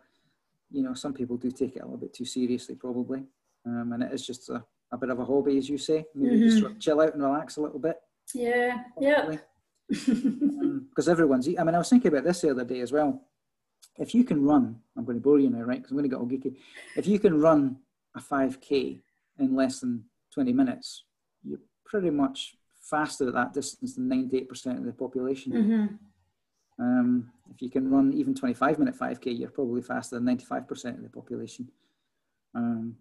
you 0.71 0.83
know, 0.83 0.93
some 0.93 1.13
people 1.13 1.37
do 1.37 1.51
take 1.51 1.75
it 1.75 1.79
a 1.79 1.85
little 1.85 1.97
bit 1.97 2.13
too 2.13 2.25
seriously, 2.25 2.75
probably, 2.75 3.23
um, 3.65 3.91
and 3.93 4.03
it 4.03 4.11
is 4.11 4.25
just 4.25 4.49
a, 4.49 4.63
a 4.91 4.97
bit 4.97 5.09
of 5.09 5.19
a 5.19 5.25
hobby, 5.25 5.57
as 5.57 5.69
you 5.69 5.77
say. 5.77 6.05
Maybe 6.15 6.35
mm-hmm. 6.35 6.43
just 6.45 6.59
sort 6.59 6.71
of 6.71 6.79
chill 6.79 7.01
out 7.01 7.13
and 7.13 7.23
relax 7.23 7.57
a 7.57 7.61
little 7.61 7.79
bit. 7.79 7.97
Yeah, 8.33 8.83
yeah. 8.99 9.37
Because 9.87 11.07
um, 11.07 11.11
everyone's. 11.11 11.47
I 11.47 11.63
mean, 11.63 11.75
I 11.75 11.77
was 11.77 11.89
thinking 11.89 12.11
about 12.11 12.23
this 12.25 12.41
the 12.41 12.51
other 12.51 12.65
day 12.65 12.81
as 12.81 12.91
well. 12.91 13.21
If 13.97 14.13
you 14.13 14.23
can 14.23 14.43
run, 14.43 14.79
I'm 14.95 15.05
going 15.05 15.17
to 15.17 15.23
bore 15.23 15.39
you 15.39 15.49
now, 15.49 15.61
right? 15.61 15.77
Because 15.77 15.91
I'm 15.91 15.97
going 15.97 16.09
to 16.09 16.15
get 16.15 16.19
all 16.19 16.27
geeky. 16.27 16.55
If 16.95 17.07
you 17.07 17.19
can 17.19 17.39
run 17.39 17.77
a 18.15 18.19
5k 18.19 19.01
in 19.39 19.55
less 19.55 19.79
than 19.79 20.03
20 20.33 20.53
minutes, 20.53 21.03
you're 21.43 21.59
pretty 21.85 22.09
much 22.09 22.55
faster 22.81 23.27
at 23.27 23.33
that 23.33 23.53
distance 23.53 23.95
than 23.95 24.09
98% 24.09 24.77
of 24.77 24.85
the 24.85 24.93
population. 24.93 25.53
Mm-hmm. 25.53 25.95
Um, 26.79 27.31
if 27.53 27.61
you 27.61 27.69
can 27.69 27.89
run 27.89 28.13
even 28.13 28.35
25 28.35 28.79
minute 28.79 28.97
5k, 28.97 29.37
you're 29.37 29.49
probably 29.49 29.81
faster 29.81 30.19
than 30.19 30.37
95% 30.37 30.97
of 30.97 31.03
the 31.03 31.09
population. 31.09 31.69
Um, 32.53 32.95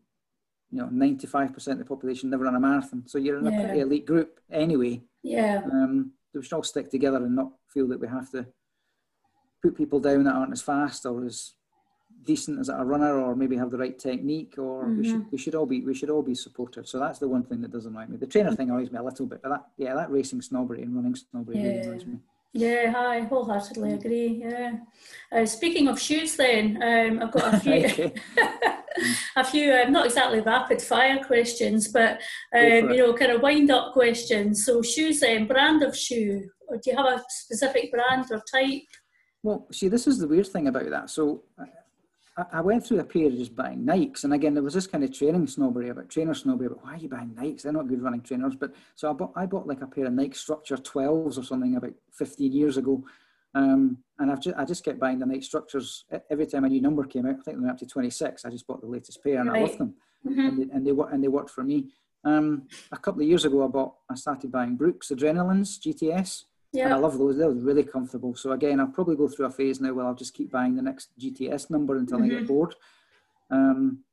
you 0.70 0.78
know, 0.78 0.88
95% 0.88 1.68
of 1.68 1.78
the 1.78 1.84
population 1.84 2.30
never 2.30 2.44
run 2.44 2.56
a 2.56 2.60
marathon. 2.60 3.04
So 3.06 3.18
you're 3.18 3.38
in 3.38 3.46
a 3.46 3.50
pretty 3.50 3.80
elite 3.80 4.06
group 4.06 4.40
anyway. 4.50 5.02
Yeah. 5.22 5.62
Um, 5.70 6.12
we 6.34 6.42
should 6.42 6.52
all 6.54 6.62
stick 6.62 6.90
together 6.90 7.18
and 7.18 7.36
not 7.36 7.52
feel 7.72 7.88
that 7.88 8.00
we 8.00 8.08
have 8.08 8.30
to 8.32 8.46
put 9.62 9.76
people 9.76 10.00
down 10.00 10.24
that 10.24 10.34
aren't 10.34 10.52
as 10.52 10.62
fast 10.62 11.06
or 11.06 11.24
as 11.24 11.52
decent 12.26 12.58
as 12.58 12.68
a 12.68 12.84
runner 12.84 13.20
or 13.20 13.34
maybe 13.34 13.56
have 13.56 13.70
the 13.70 13.78
right 13.78 13.98
technique 13.98 14.54
or 14.58 14.84
mm-hmm. 14.84 14.98
we 14.98 15.08
should 15.08 15.32
we 15.32 15.38
should 15.38 15.54
all 15.54 15.66
be 15.66 15.80
we 15.80 15.94
should 15.94 16.10
all 16.10 16.22
be 16.22 16.34
supportive 16.34 16.86
so 16.86 16.98
that's 16.98 17.18
the 17.18 17.28
one 17.28 17.42
thing 17.42 17.60
that 17.62 17.72
doesn't 17.72 17.94
annoy 17.94 18.06
me 18.06 18.16
the 18.16 18.26
trainer 18.26 18.54
thing 18.54 18.70
annoys 18.70 18.90
me 18.90 18.98
a 18.98 19.02
little 19.02 19.26
bit 19.26 19.40
but 19.42 19.48
that 19.48 19.64
yeah 19.76 19.94
that 19.94 20.10
racing 20.10 20.42
snobbery 20.42 20.82
and 20.82 20.94
running 20.94 21.14
snobbery 21.14 21.56
yeah. 21.56 21.62
really 21.62 21.78
annoys 21.80 22.06
me 22.06 22.18
yeah, 22.56 22.94
I 22.96 23.20
wholeheartedly 23.20 23.92
agree. 23.92 24.42
Yeah. 24.42 24.78
Uh, 25.30 25.44
speaking 25.44 25.88
of 25.88 26.00
shoes, 26.00 26.36
then 26.36 26.82
um, 26.82 27.22
I've 27.22 27.32
got 27.32 27.54
a 27.54 27.60
few, 27.60 28.12
a 29.36 29.44
few 29.44 29.74
um, 29.74 29.92
not 29.92 30.06
exactly 30.06 30.40
rapid 30.40 30.80
fire 30.80 31.22
questions, 31.22 31.88
but 31.88 32.20
um, 32.54 32.90
you 32.90 32.98
know, 32.98 33.12
kind 33.12 33.32
of 33.32 33.42
wind 33.42 33.70
up 33.70 33.92
questions. 33.92 34.64
So, 34.64 34.80
shoes, 34.80 35.20
then, 35.20 35.46
brand 35.46 35.82
of 35.82 35.94
shoe, 35.94 36.48
or 36.68 36.76
do 36.76 36.90
you 36.90 36.96
have 36.96 37.06
a 37.06 37.22
specific 37.28 37.92
brand 37.92 38.24
or 38.30 38.42
type? 38.50 38.88
Well, 39.42 39.66
see, 39.70 39.88
this 39.88 40.06
is 40.06 40.18
the 40.18 40.28
weird 40.28 40.46
thing 40.46 40.66
about 40.66 40.88
that. 40.88 41.10
So, 41.10 41.44
I, 42.52 42.60
went 42.60 42.86
through 42.86 43.00
a 43.00 43.04
period 43.04 43.32
of 43.32 43.38
just 43.38 43.56
buying 43.56 43.84
Nikes, 43.84 44.24
and 44.24 44.34
again, 44.34 44.52
there 44.52 44.62
was 44.62 44.74
this 44.74 44.86
kind 44.86 45.02
of 45.02 45.12
training 45.12 45.46
snobbery 45.46 45.88
about 45.88 46.10
trainer 46.10 46.34
snobbery 46.34 46.66
about 46.66 46.84
why 46.84 46.94
are 46.94 46.98
you 46.98 47.08
buying 47.08 47.30
Nikes? 47.30 47.62
They're 47.62 47.72
not 47.72 47.88
good 47.88 48.02
running 48.02 48.20
trainers. 48.20 48.54
But 48.54 48.74
so 48.94 49.08
I 49.08 49.14
bought, 49.14 49.32
I 49.34 49.46
bought 49.46 49.66
like 49.66 49.80
a 49.80 49.86
pair 49.86 50.06
of 50.06 50.12
Nike 50.12 50.34
Structure 50.34 50.76
12s 50.76 51.38
or 51.38 51.42
something 51.42 51.76
about 51.76 51.94
15 52.12 52.52
years 52.52 52.76
ago, 52.76 53.02
um, 53.54 53.98
and 54.18 54.30
I've 54.30 54.40
just, 54.40 54.56
I 54.56 54.66
just 54.66 54.84
kept 54.84 55.00
buying 55.00 55.18
the 55.18 55.26
Nike 55.26 55.40
Structures 55.40 56.04
every 56.30 56.46
time 56.46 56.64
a 56.64 56.68
new 56.68 56.82
number 56.82 57.04
came 57.04 57.24
out. 57.24 57.36
I 57.40 57.42
think 57.42 57.56
they 57.56 57.62
went 57.62 57.70
up 57.70 57.78
to 57.78 57.86
26. 57.86 58.44
I 58.44 58.50
just 58.50 58.66
bought 58.66 58.82
the 58.82 58.86
latest 58.86 59.22
pair, 59.22 59.40
and 59.40 59.50
right. 59.50 59.62
I 59.62 59.66
love 59.66 59.78
them, 59.78 59.94
mm-hmm. 60.26 60.40
and, 60.40 60.58
they, 60.58 60.74
and 60.74 60.86
they 60.86 60.90
and 61.12 61.24
they 61.24 61.28
worked 61.28 61.50
for 61.50 61.64
me. 61.64 61.88
Um, 62.24 62.68
a 62.92 62.98
couple 62.98 63.22
of 63.22 63.28
years 63.28 63.46
ago, 63.46 63.64
I 63.64 63.68
bought 63.68 63.94
I 64.10 64.14
started 64.14 64.52
buying 64.52 64.76
Brooks 64.76 65.08
Adrenalines 65.08 65.80
GTS. 65.80 66.44
Yeah. 66.76 66.86
And 66.86 66.94
I 66.94 66.96
love 66.98 67.18
those. 67.18 67.38
They're 67.38 67.50
really 67.50 67.84
comfortable. 67.84 68.34
So 68.34 68.52
again, 68.52 68.80
I'll 68.80 68.86
probably 68.88 69.16
go 69.16 69.28
through 69.28 69.46
a 69.46 69.50
phase 69.50 69.80
now 69.80 69.92
where 69.92 70.06
I'll 70.06 70.14
just 70.14 70.34
keep 70.34 70.50
buying 70.50 70.76
the 70.76 70.82
next 70.82 71.10
GTS 71.18 71.70
number 71.70 71.96
until 71.96 72.18
mm-hmm. 72.18 72.26
I 72.26 72.28
get 72.28 72.38
mm-hmm. 72.38 72.46
bored. 72.46 72.74
Um, 73.50 74.04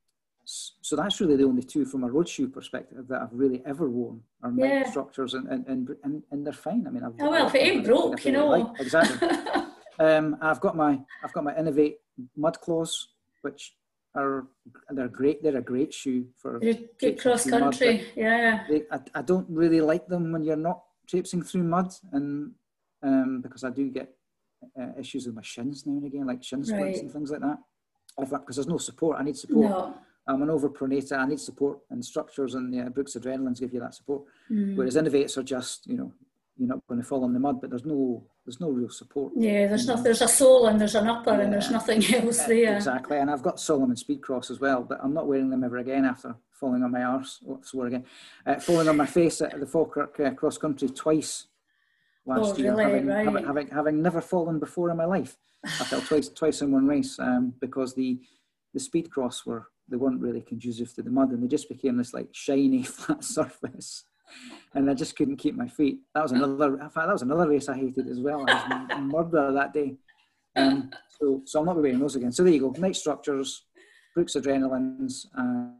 so 0.45 0.95
that's 0.95 1.21
really 1.21 1.37
the 1.37 1.45
only 1.45 1.63
two 1.63 1.85
from 1.85 2.03
a 2.03 2.11
road 2.11 2.27
shoe 2.27 2.49
perspective 2.49 3.07
that 3.07 3.21
I've 3.21 3.33
really 3.33 3.61
ever 3.65 3.89
worn 3.89 4.21
are 4.41 4.51
yeah. 4.51 4.79
Nike 4.79 4.91
structures 4.91 5.33
and, 5.35 5.47
and, 5.47 5.65
and, 5.67 5.89
and, 6.03 6.23
and 6.31 6.45
they're 6.45 6.53
fine. 6.53 6.85
I 6.85 6.89
mean, 6.89 7.03
I've, 7.03 7.13
oh, 7.19 7.29
well, 7.29 7.47
if 7.47 7.55
it 7.55 7.59
ain't 7.59 7.85
broke, 7.85 8.25
you 8.25 8.33
know. 8.33 8.47
Like. 8.47 8.65
Exactly. 8.79 9.29
um, 9.99 10.37
I've 10.41 10.59
got 10.59 10.75
my 10.75 10.99
I've 11.23 11.33
got 11.33 11.45
my 11.45 11.53
Inov-8 11.53 11.95
mud 12.35 12.59
claws, 12.59 13.07
which 13.41 13.73
are 14.15 14.47
they're 14.89 15.07
great. 15.07 15.41
They're 15.41 15.57
a 15.57 15.61
great 15.61 15.93
shoe 15.93 16.27
for 16.35 16.59
good 16.59 17.19
cross 17.19 17.49
country. 17.49 17.97
Mud, 17.97 18.05
yeah. 18.15 18.65
They, 18.69 18.83
I, 18.91 18.99
I 19.15 19.21
don't 19.21 19.47
really 19.49 19.81
like 19.81 20.07
them 20.07 20.31
when 20.31 20.43
you're 20.43 20.55
not 20.55 20.83
traipsing 21.07 21.43
through 21.43 21.63
mud, 21.63 21.93
and 22.11 22.51
um, 23.01 23.41
because 23.41 23.63
I 23.63 23.69
do 23.69 23.89
get 23.89 24.09
uh, 24.79 24.99
issues 24.99 25.25
with 25.25 25.35
my 25.35 25.41
shins 25.41 25.85
now 25.85 25.93
and 25.93 26.05
again, 26.05 26.25
like 26.25 26.43
shin 26.43 26.63
splints 26.63 26.97
right. 26.97 27.03
and 27.03 27.11
things 27.11 27.31
like 27.31 27.41
that. 27.41 27.57
Because 28.17 28.55
there's 28.55 28.67
no 28.67 28.77
support, 28.77 29.17
I 29.19 29.23
need 29.23 29.37
support. 29.37 29.69
No. 29.69 29.95
I'm 30.27 30.41
an 30.41 30.47
overpronator. 30.47 31.17
I 31.17 31.25
need 31.25 31.39
support 31.39 31.79
and 31.89 32.03
structures, 32.03 32.55
and 32.55 32.73
yeah, 32.73 32.87
Brooks 32.89 33.15
Adrenalines 33.15 33.59
give 33.59 33.73
you 33.73 33.79
that 33.81 33.95
support. 33.95 34.23
Mm. 34.49 34.75
Whereas 34.75 34.95
Inov-8s 34.95 35.37
are 35.37 35.43
just, 35.43 35.85
you 35.87 35.97
know, 35.97 36.13
you're 36.63 36.75
not 36.75 36.87
going 36.87 37.01
to 37.01 37.07
fall 37.07 37.25
in 37.25 37.33
the 37.33 37.39
mud, 37.39 37.59
but 37.61 37.69
there's 37.69 37.85
no 37.85 38.23
there's 38.45 38.59
no 38.59 38.69
real 38.69 38.89
support. 38.89 39.33
Yeah, 39.35 39.67
there's 39.67 39.87
no, 39.87 40.01
there's 40.01 40.21
a 40.21 40.27
sole 40.27 40.67
and 40.67 40.79
there's 40.79 40.95
an 40.95 41.07
upper 41.07 41.31
yeah. 41.31 41.41
and 41.41 41.53
there's 41.53 41.71
nothing 41.71 42.03
else 42.13 42.43
there. 42.45 42.75
Exactly, 42.75 43.17
and 43.17 43.29
I've 43.29 43.43
got 43.43 43.59
Salomon 43.59 43.95
Speedcross 43.95 44.51
as 44.51 44.59
well, 44.59 44.83
but 44.83 44.99
I'm 45.03 45.13
not 45.13 45.27
wearing 45.27 45.49
them 45.49 45.63
ever 45.63 45.77
again 45.77 46.05
after 46.05 46.35
falling 46.51 46.83
on 46.83 46.91
my 46.91 47.03
arse. 47.03 47.39
Oh, 47.47 47.59
swear 47.63 47.87
again, 47.87 48.05
uh, 48.45 48.59
falling 48.59 48.87
on 48.87 48.97
my 48.97 49.05
face 49.05 49.41
at 49.41 49.59
the 49.59 49.65
Falkirk 49.65 50.19
uh, 50.19 50.31
cross 50.31 50.57
country 50.57 50.89
twice 50.89 51.47
last 52.25 52.55
oh, 52.55 52.57
year, 52.57 52.75
really? 52.75 52.83
having, 52.83 53.07
right. 53.07 53.25
having, 53.25 53.45
having, 53.45 53.67
having 53.67 54.01
never 54.01 54.21
fallen 54.21 54.59
before 54.59 54.89
in 54.89 54.97
my 54.97 55.05
life. 55.05 55.37
I 55.65 55.85
fell 55.85 56.01
twice 56.01 56.29
twice 56.29 56.61
in 56.61 56.71
one 56.71 56.87
race 56.87 57.17
um, 57.19 57.53
because 57.59 57.93
the 57.93 58.19
the 58.73 58.79
speed 58.79 59.11
cross 59.11 59.45
were 59.45 59.67
they 59.87 59.97
weren't 59.97 60.21
really 60.21 60.41
conducive 60.41 60.93
to 60.95 61.01
the 61.01 61.09
mud 61.09 61.31
and 61.31 61.43
they 61.43 61.47
just 61.47 61.69
became 61.69 61.97
this 61.97 62.13
like 62.13 62.27
shiny 62.31 62.83
flat 62.83 63.23
surface 63.23 64.03
and 64.75 64.89
I 64.89 64.93
just 64.93 65.15
couldn't 65.15 65.37
keep 65.37 65.55
my 65.55 65.67
feet. 65.67 65.99
That 66.15 66.23
was 66.23 66.31
another. 66.31 66.73
In 66.73 66.89
fact, 66.89 67.07
that 67.07 67.13
was 67.13 67.21
another 67.21 67.47
race 67.47 67.69
I 67.69 67.75
hated 67.77 68.07
as 68.07 68.19
well. 68.19 68.45
I 68.47 68.85
was 68.89 68.99
murder 69.31 69.51
that 69.53 69.73
day. 69.73 69.95
Um, 70.55 70.91
so, 71.19 71.41
so 71.45 71.59
I'll 71.59 71.65
not 71.65 71.75
be 71.75 71.81
wearing 71.81 71.99
those 71.99 72.15
again. 72.15 72.31
So 72.31 72.43
there 72.43 72.53
you 72.53 72.59
go. 72.59 72.75
Nike 72.77 72.93
structures, 72.93 73.65
Brooks 74.13 74.35
Adrenalines, 74.35 75.25
uh, 75.37 75.71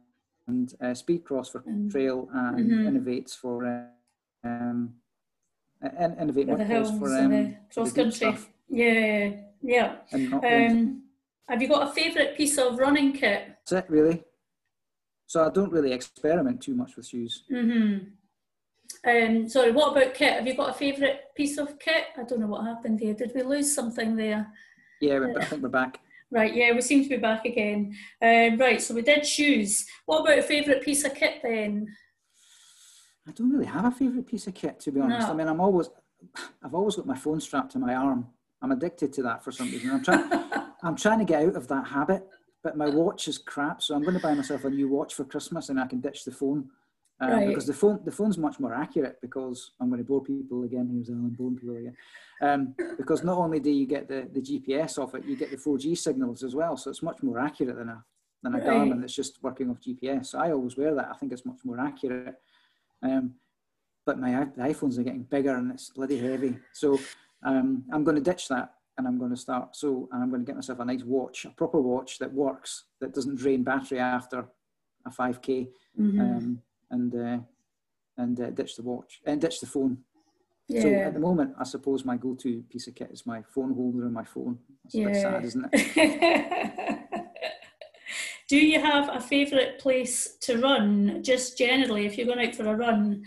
and 0.47 0.73
uh, 0.81 0.93
Speed 0.93 1.23
Cross 1.23 1.49
for 1.49 1.61
mm. 1.61 1.91
trail, 1.91 2.27
and 2.33 2.69
mm-hmm. 2.69 2.97
Inov-8s 2.97 3.35
for 3.35 3.65
uh, 3.65 4.47
um, 4.47 4.93
Inov-8 5.83 6.89
for, 6.89 6.99
for 6.99 7.17
um, 7.17 7.55
cross 7.73 7.91
country. 7.91 8.37
Yeah, 8.69 9.31
yeah. 9.61 9.95
Um, 10.11 11.03
have 11.47 11.61
you 11.61 11.67
got 11.67 11.89
a 11.89 11.93
favourite 11.93 12.35
piece 12.35 12.57
of 12.57 12.77
running 12.77 13.13
kit? 13.13 13.47
That's 13.69 13.85
it, 13.85 13.89
really. 13.89 14.23
So 15.27 15.45
I 15.45 15.49
don't 15.49 15.71
really 15.71 15.91
experiment 15.91 16.61
too 16.61 16.75
much 16.75 16.95
with 16.95 17.07
shoes. 17.07 17.43
Mm-hmm. 17.51 18.05
Um, 19.05 19.47
sorry, 19.49 19.71
what 19.71 19.91
about 19.91 20.13
kit? 20.13 20.33
Have 20.33 20.47
you 20.47 20.55
got 20.55 20.69
a 20.71 20.73
favourite 20.73 21.33
piece 21.35 21.57
of 21.57 21.79
kit? 21.79 22.05
I 22.17 22.23
don't 22.23 22.39
know 22.39 22.47
what 22.47 22.65
happened 22.65 22.99
there. 22.99 23.13
Did 23.13 23.33
we 23.35 23.43
lose 23.43 23.73
something 23.73 24.15
there? 24.15 24.51
Yeah, 25.01 25.19
I 25.37 25.45
think 25.45 25.61
we're 25.61 25.69
back. 25.69 25.99
Right, 26.31 26.55
yeah, 26.55 26.73
we 26.73 26.81
seem 26.81 27.03
to 27.03 27.09
be 27.09 27.17
back 27.17 27.45
again. 27.45 27.95
Um, 28.21 28.57
right, 28.57 28.81
so 28.81 28.95
we 28.95 29.03
did 29.03 29.25
shoes. 29.25 29.85
What 30.05 30.21
about 30.21 30.39
a 30.39 30.43
favourite 30.43 30.81
piece 30.81 31.03
of 31.03 31.13
kit 31.13 31.41
then? 31.43 31.87
I 33.27 33.31
don't 33.31 33.51
really 33.51 33.65
have 33.65 33.85
a 33.85 33.91
favourite 33.91 34.25
piece 34.25 34.47
of 34.47 34.53
kit, 34.55 34.79
to 34.81 34.91
be 34.91 34.99
honest. 34.99 35.27
No. 35.27 35.33
I 35.33 35.35
mean, 35.37 35.47
I'm 35.47 35.61
always, 35.61 35.89
I've 36.63 36.73
always 36.73 36.95
got 36.95 37.05
my 37.05 37.15
phone 37.15 37.39
strapped 37.39 37.73
to 37.73 37.79
my 37.79 37.93
arm. 37.93 38.27
I'm 38.61 38.71
addicted 38.71 39.13
to 39.13 39.23
that 39.23 39.43
for 39.43 39.51
some 39.51 39.69
reason. 39.69 39.91
I'm 39.91 40.03
trying, 40.03 40.29
I'm 40.83 40.95
trying 40.95 41.19
to 41.19 41.25
get 41.25 41.43
out 41.43 41.55
of 41.55 41.67
that 41.67 41.85
habit, 41.85 42.25
but 42.63 42.77
my 42.77 42.89
watch 42.89 43.27
is 43.27 43.37
crap. 43.37 43.81
So 43.81 43.93
I'm 43.93 44.01
going 44.01 44.15
to 44.15 44.19
buy 44.21 44.33
myself 44.33 44.63
a 44.63 44.69
new 44.69 44.87
watch 44.87 45.13
for 45.13 45.25
Christmas, 45.25 45.69
and 45.69 45.79
I 45.79 45.85
can 45.85 45.99
ditch 45.99 46.23
the 46.23 46.31
phone. 46.31 46.69
Um, 47.23 47.31
right. 47.31 47.47
Because 47.47 47.65
the 47.65 47.73
phone, 47.73 47.99
the 48.03 48.11
phone's 48.11 48.37
much 48.37 48.59
more 48.59 48.73
accurate. 48.73 49.19
Because 49.21 49.71
I'm 49.79 49.89
going 49.89 50.01
to 50.01 50.07
bore 50.07 50.23
people 50.23 50.63
again. 50.63 50.89
Here's 50.91 51.09
Alan 51.09 51.29
boring 51.29 51.57
people 51.57 51.77
again. 51.77 51.95
Um, 52.41 52.75
because 52.97 53.23
not 53.23 53.37
only 53.37 53.59
do 53.59 53.71
you 53.71 53.85
get 53.85 54.07
the, 54.07 54.27
the 54.33 54.41
GPS 54.41 54.97
off 54.97 55.15
it, 55.15 55.25
you 55.25 55.35
get 55.35 55.51
the 55.51 55.57
4G 55.57 55.97
signals 55.97 56.43
as 56.43 56.55
well. 56.55 56.75
So 56.75 56.89
it's 56.89 57.03
much 57.03 57.23
more 57.23 57.39
accurate 57.39 57.77
than 57.77 57.89
a 57.89 58.03
than 58.43 58.55
a 58.55 58.57
right. 58.57 58.67
Garmin 58.67 58.99
that's 58.99 59.15
just 59.15 59.41
working 59.41 59.69
off 59.69 59.79
GPS. 59.79 60.27
So 60.27 60.39
I 60.39 60.51
always 60.51 60.75
wear 60.75 60.93
that. 60.95 61.09
I 61.09 61.17
think 61.17 61.31
it's 61.31 61.45
much 61.45 61.59
more 61.63 61.79
accurate. 61.79 62.35
Um, 63.01 63.35
but 64.05 64.19
my 64.19 64.31
the 64.31 64.63
iPhones 64.63 64.97
are 64.97 65.03
getting 65.03 65.23
bigger 65.23 65.55
and 65.55 65.71
it's 65.71 65.89
bloody 65.89 66.19
heavy. 66.19 66.57
So 66.73 66.99
um, 67.43 67.85
I'm 67.91 68.03
going 68.03 68.15
to 68.15 68.21
ditch 68.21 68.49
that 68.49 68.73
and 68.97 69.07
I'm 69.07 69.17
going 69.17 69.31
to 69.31 69.37
start. 69.37 69.75
So 69.75 70.09
I'm 70.11 70.29
going 70.29 70.41
to 70.41 70.45
get 70.45 70.55
myself 70.55 70.79
a 70.79 70.85
nice 70.85 71.03
watch, 71.03 71.45
a 71.45 71.49
proper 71.49 71.79
watch 71.79 72.19
that 72.19 72.33
works, 72.33 72.85
that 72.99 73.13
doesn't 73.13 73.37
drain 73.37 73.63
battery 73.63 73.99
after 73.99 74.45
a 75.05 75.09
5k. 75.09 75.67
Mm-hmm. 75.99 76.19
Um, 76.19 76.61
and 76.93 77.11
uh, 77.27 77.39
and 78.21 78.35
uh, 78.39 78.49
ditch 78.59 78.73
the 78.77 78.83
watch 78.83 79.11
and 79.25 79.41
ditch 79.41 79.59
the 79.59 79.67
phone. 79.75 79.97
Yeah. 80.67 80.81
So 80.83 80.87
at 81.07 81.13
the 81.13 81.19
moment, 81.29 81.49
I 81.59 81.65
suppose 81.65 82.05
my 82.05 82.17
go-to 82.17 82.63
piece 82.71 82.87
of 82.87 82.95
kit 82.95 83.11
is 83.11 83.25
my 83.25 83.39
phone 83.53 83.73
holder 83.73 84.03
and 84.05 84.13
my 84.13 84.23
phone. 84.33 84.55
That's 84.83 84.95
yeah. 84.95 85.05
a 85.05 85.09
bit 85.09 85.21
sad, 85.21 85.45
isn't 85.49 85.65
it? 85.73 86.99
Do 88.49 88.57
you 88.57 88.79
have 88.79 89.05
a 89.09 89.19
favourite 89.19 89.73
place 89.79 90.37
to 90.45 90.51
run? 90.59 91.21
Just 91.23 91.57
generally, 91.57 92.05
if 92.05 92.17
you're 92.17 92.31
going 92.31 92.45
out 92.47 92.55
for 92.55 92.67
a 92.67 92.75
run, 92.75 93.23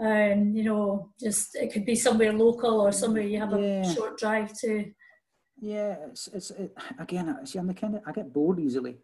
Um, 0.00 0.54
you 0.56 0.62
know, 0.62 1.10
just 1.18 1.56
it 1.56 1.72
could 1.72 1.84
be 1.84 1.96
somewhere 1.96 2.32
local 2.32 2.80
or 2.80 2.92
somewhere 2.92 3.26
you 3.26 3.40
have 3.40 3.52
yeah. 3.52 3.82
a 3.82 3.94
short 3.94 4.14
drive 4.22 4.50
to. 4.60 4.70
Yeah, 5.60 5.96
it's 6.08 6.28
it's 6.36 6.50
it, 6.52 6.70
again. 6.98 7.26
See, 7.46 7.58
I'm 7.58 7.66
the 7.66 7.74
kind 7.74 7.96
of 7.96 8.02
I 8.06 8.12
get 8.12 8.32
bored 8.32 8.60
easily, 8.60 8.94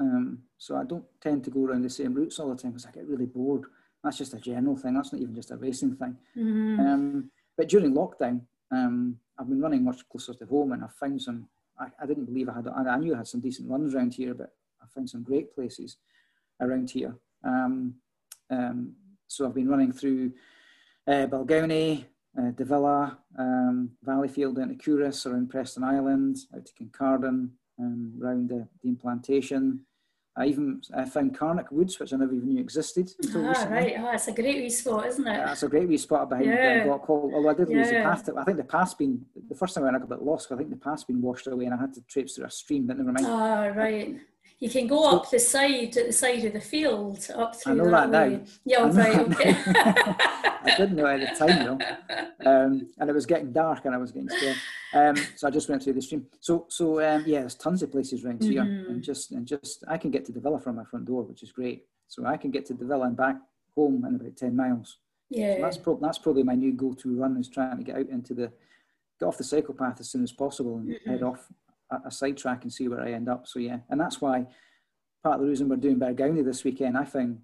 um, 0.00 0.38
so 0.58 0.76
I 0.76 0.84
don't 0.84 1.04
tend 1.20 1.44
to 1.44 1.50
go 1.50 1.64
around 1.64 1.82
the 1.82 1.90
same 1.90 2.14
routes 2.14 2.38
all 2.38 2.50
the 2.50 2.56
time 2.56 2.72
because 2.72 2.86
I 2.86 2.90
get 2.90 3.06
really 3.06 3.26
bored. 3.26 3.64
That's 4.02 4.18
just 4.18 4.34
a 4.34 4.40
general 4.40 4.76
thing. 4.76 4.94
That's 4.94 5.12
not 5.12 5.22
even 5.22 5.34
just 5.34 5.50
a 5.50 5.56
racing 5.56 5.96
thing. 5.96 6.16
Mm. 6.36 6.78
Um, 6.80 7.30
but 7.56 7.68
during 7.68 7.94
lockdown, 7.94 8.42
um, 8.70 9.18
I've 9.38 9.48
been 9.48 9.60
running 9.60 9.84
much 9.84 10.06
closer 10.08 10.34
to 10.34 10.46
home, 10.46 10.72
and 10.72 10.84
I've 10.84 10.94
found 10.94 11.22
some. 11.22 11.48
I, 11.78 11.86
I 12.00 12.06
didn't 12.06 12.26
believe 12.26 12.48
I 12.48 12.54
had. 12.54 12.68
I, 12.68 12.98
knew 12.98 13.14
I 13.14 13.18
had 13.18 13.28
some 13.28 13.40
decent 13.40 13.70
runs 13.70 13.94
around 13.94 14.14
here, 14.14 14.34
but 14.34 14.52
I 14.82 14.86
found 14.94 15.08
some 15.08 15.22
great 15.22 15.54
places 15.54 15.96
around 16.60 16.90
here. 16.90 17.16
Um, 17.42 17.94
um, 18.50 18.94
so 19.26 19.46
I've 19.46 19.54
been 19.54 19.68
running 19.68 19.92
through 19.92 20.32
uh, 21.06 21.26
Balgownie, 21.26 22.04
uh, 22.38 22.50
Devilla, 22.52 23.16
um, 23.38 23.90
Valleyfield 24.06 24.56
down 24.56 24.68
to 24.68 24.74
Culross, 24.74 25.26
around 25.26 25.50
Preston 25.50 25.84
Island, 25.84 26.38
out 26.54 26.66
to 26.66 26.72
Kincardine, 26.72 27.50
um, 27.78 28.18
around 28.22 28.48
the 28.48 28.68
Dean 28.82 28.96
Plantation. 28.96 29.80
I 30.36 30.46
even 30.46 30.82
I 30.92 31.04
found 31.04 31.38
Carnock 31.38 31.70
Woods, 31.70 32.00
which 32.00 32.12
I 32.12 32.16
never 32.16 32.34
even 32.34 32.48
knew 32.48 32.60
existed 32.60 33.08
until 33.22 33.44
ah, 33.44 33.48
recently. 33.50 33.76
right. 33.76 33.94
Ah, 34.00 34.12
it's 34.14 34.26
a 34.26 34.32
great 34.32 34.56
wee 34.56 34.70
spot, 34.70 35.06
isn't 35.06 35.26
it? 35.26 35.32
Yeah, 35.32 35.52
it's 35.52 35.62
a 35.62 35.68
great 35.68 35.86
wee 35.86 35.96
spot 35.96 36.28
behind 36.28 36.46
yeah. 36.46 36.84
Blockhall. 36.84 37.32
Although 37.32 37.50
I 37.50 37.54
did 37.54 37.70
yeah. 37.70 37.76
lose 37.76 37.90
the 37.90 37.94
path. 37.94 38.28
I 38.36 38.42
think 38.42 38.56
the 38.56 38.64
path's 38.64 38.94
been, 38.94 39.24
the 39.48 39.54
first 39.54 39.76
time 39.76 39.84
I 39.84 39.86
went, 39.86 39.96
I 39.96 39.98
got 40.00 40.06
a 40.06 40.16
bit 40.16 40.22
lost. 40.24 40.50
I 40.50 40.56
think 40.56 40.70
the 40.70 40.76
path's 40.76 41.04
been 41.04 41.22
washed 41.22 41.46
away 41.46 41.66
and 41.66 41.74
I 41.74 41.76
had 41.76 41.94
to 41.94 42.00
traipse 42.08 42.34
through 42.34 42.46
a 42.46 42.50
stream, 42.50 42.84
but 42.84 42.98
never 42.98 43.12
mind. 43.12 43.26
Ah, 43.28 43.66
right. 43.66 44.16
You 44.60 44.70
can 44.70 44.86
go 44.86 45.10
up 45.10 45.30
the 45.30 45.38
side, 45.38 45.96
at 45.96 46.06
the 46.06 46.12
side 46.12 46.44
of 46.44 46.52
the 46.52 46.60
field, 46.60 47.26
up 47.34 47.56
through 47.56 47.72
I 47.72 47.76
know 47.76 47.90
that, 47.90 48.10
that 48.12 48.30
now. 48.30 48.40
Yeah, 48.64 48.90
right, 48.92 49.18
okay. 49.18 49.56
I 50.64 50.74
didn't 50.76 50.96
know 50.96 51.06
at 51.06 51.20
the 51.20 51.46
time 51.46 51.64
though, 51.64 52.50
um, 52.50 52.90
and 52.98 53.10
it 53.10 53.12
was 53.12 53.26
getting 53.26 53.52
dark, 53.52 53.84
and 53.84 53.94
I 53.94 53.98
was 53.98 54.12
getting 54.12 54.30
scared. 54.30 54.56
Um, 54.94 55.16
so 55.36 55.48
I 55.48 55.50
just 55.50 55.68
went 55.68 55.82
through 55.82 55.94
the 55.94 56.02
stream. 56.02 56.26
So, 56.40 56.66
so 56.68 57.00
um, 57.04 57.24
yeah, 57.26 57.40
there's 57.40 57.56
tons 57.56 57.82
of 57.82 57.90
places 57.92 58.24
around 58.24 58.42
here, 58.42 58.62
mm-hmm. 58.62 58.92
and 58.92 59.02
just 59.02 59.32
and 59.32 59.46
just 59.46 59.84
I 59.88 59.98
can 59.98 60.10
get 60.10 60.24
to 60.26 60.32
Devilla 60.32 60.62
from 60.62 60.76
my 60.76 60.84
front 60.84 61.04
door, 61.04 61.22
which 61.22 61.42
is 61.42 61.52
great. 61.52 61.86
So 62.08 62.24
I 62.24 62.36
can 62.36 62.50
get 62.50 62.64
to 62.66 62.74
Devilla 62.74 63.06
and 63.06 63.16
back 63.16 63.36
home 63.74 64.04
in 64.04 64.14
about 64.14 64.36
ten 64.36 64.56
miles. 64.56 64.98
Yeah, 65.30 65.56
so 65.56 65.62
that's 65.62 65.78
pro- 65.78 66.00
that's 66.00 66.18
probably 66.18 66.44
my 66.44 66.54
new 66.54 66.72
go-to 66.72 67.16
run 67.16 67.36
is 67.36 67.48
trying 67.48 67.76
to 67.76 67.84
get 67.84 67.96
out 67.96 68.08
into 68.08 68.34
the 68.34 68.52
get 69.18 69.26
off 69.26 69.38
the 69.38 69.44
cycle 69.44 69.74
path 69.74 70.00
as 70.00 70.10
soon 70.10 70.22
as 70.22 70.32
possible 70.32 70.76
and 70.76 70.88
mm-hmm. 70.88 71.10
head 71.10 71.22
off 71.22 71.46
a, 71.90 72.08
a 72.08 72.10
sidetrack 72.10 72.62
and 72.62 72.72
see 72.72 72.88
where 72.88 73.00
I 73.00 73.12
end 73.12 73.28
up. 73.28 73.46
So 73.46 73.58
yeah, 73.58 73.78
and 73.88 74.00
that's 74.00 74.20
why 74.20 74.46
part 75.22 75.36
of 75.36 75.40
the 75.42 75.48
reason 75.48 75.68
we're 75.68 75.76
doing 75.76 75.98
Balgownie 75.98 76.44
this 76.44 76.64
weekend. 76.64 76.96
I 76.96 77.04
found 77.04 77.40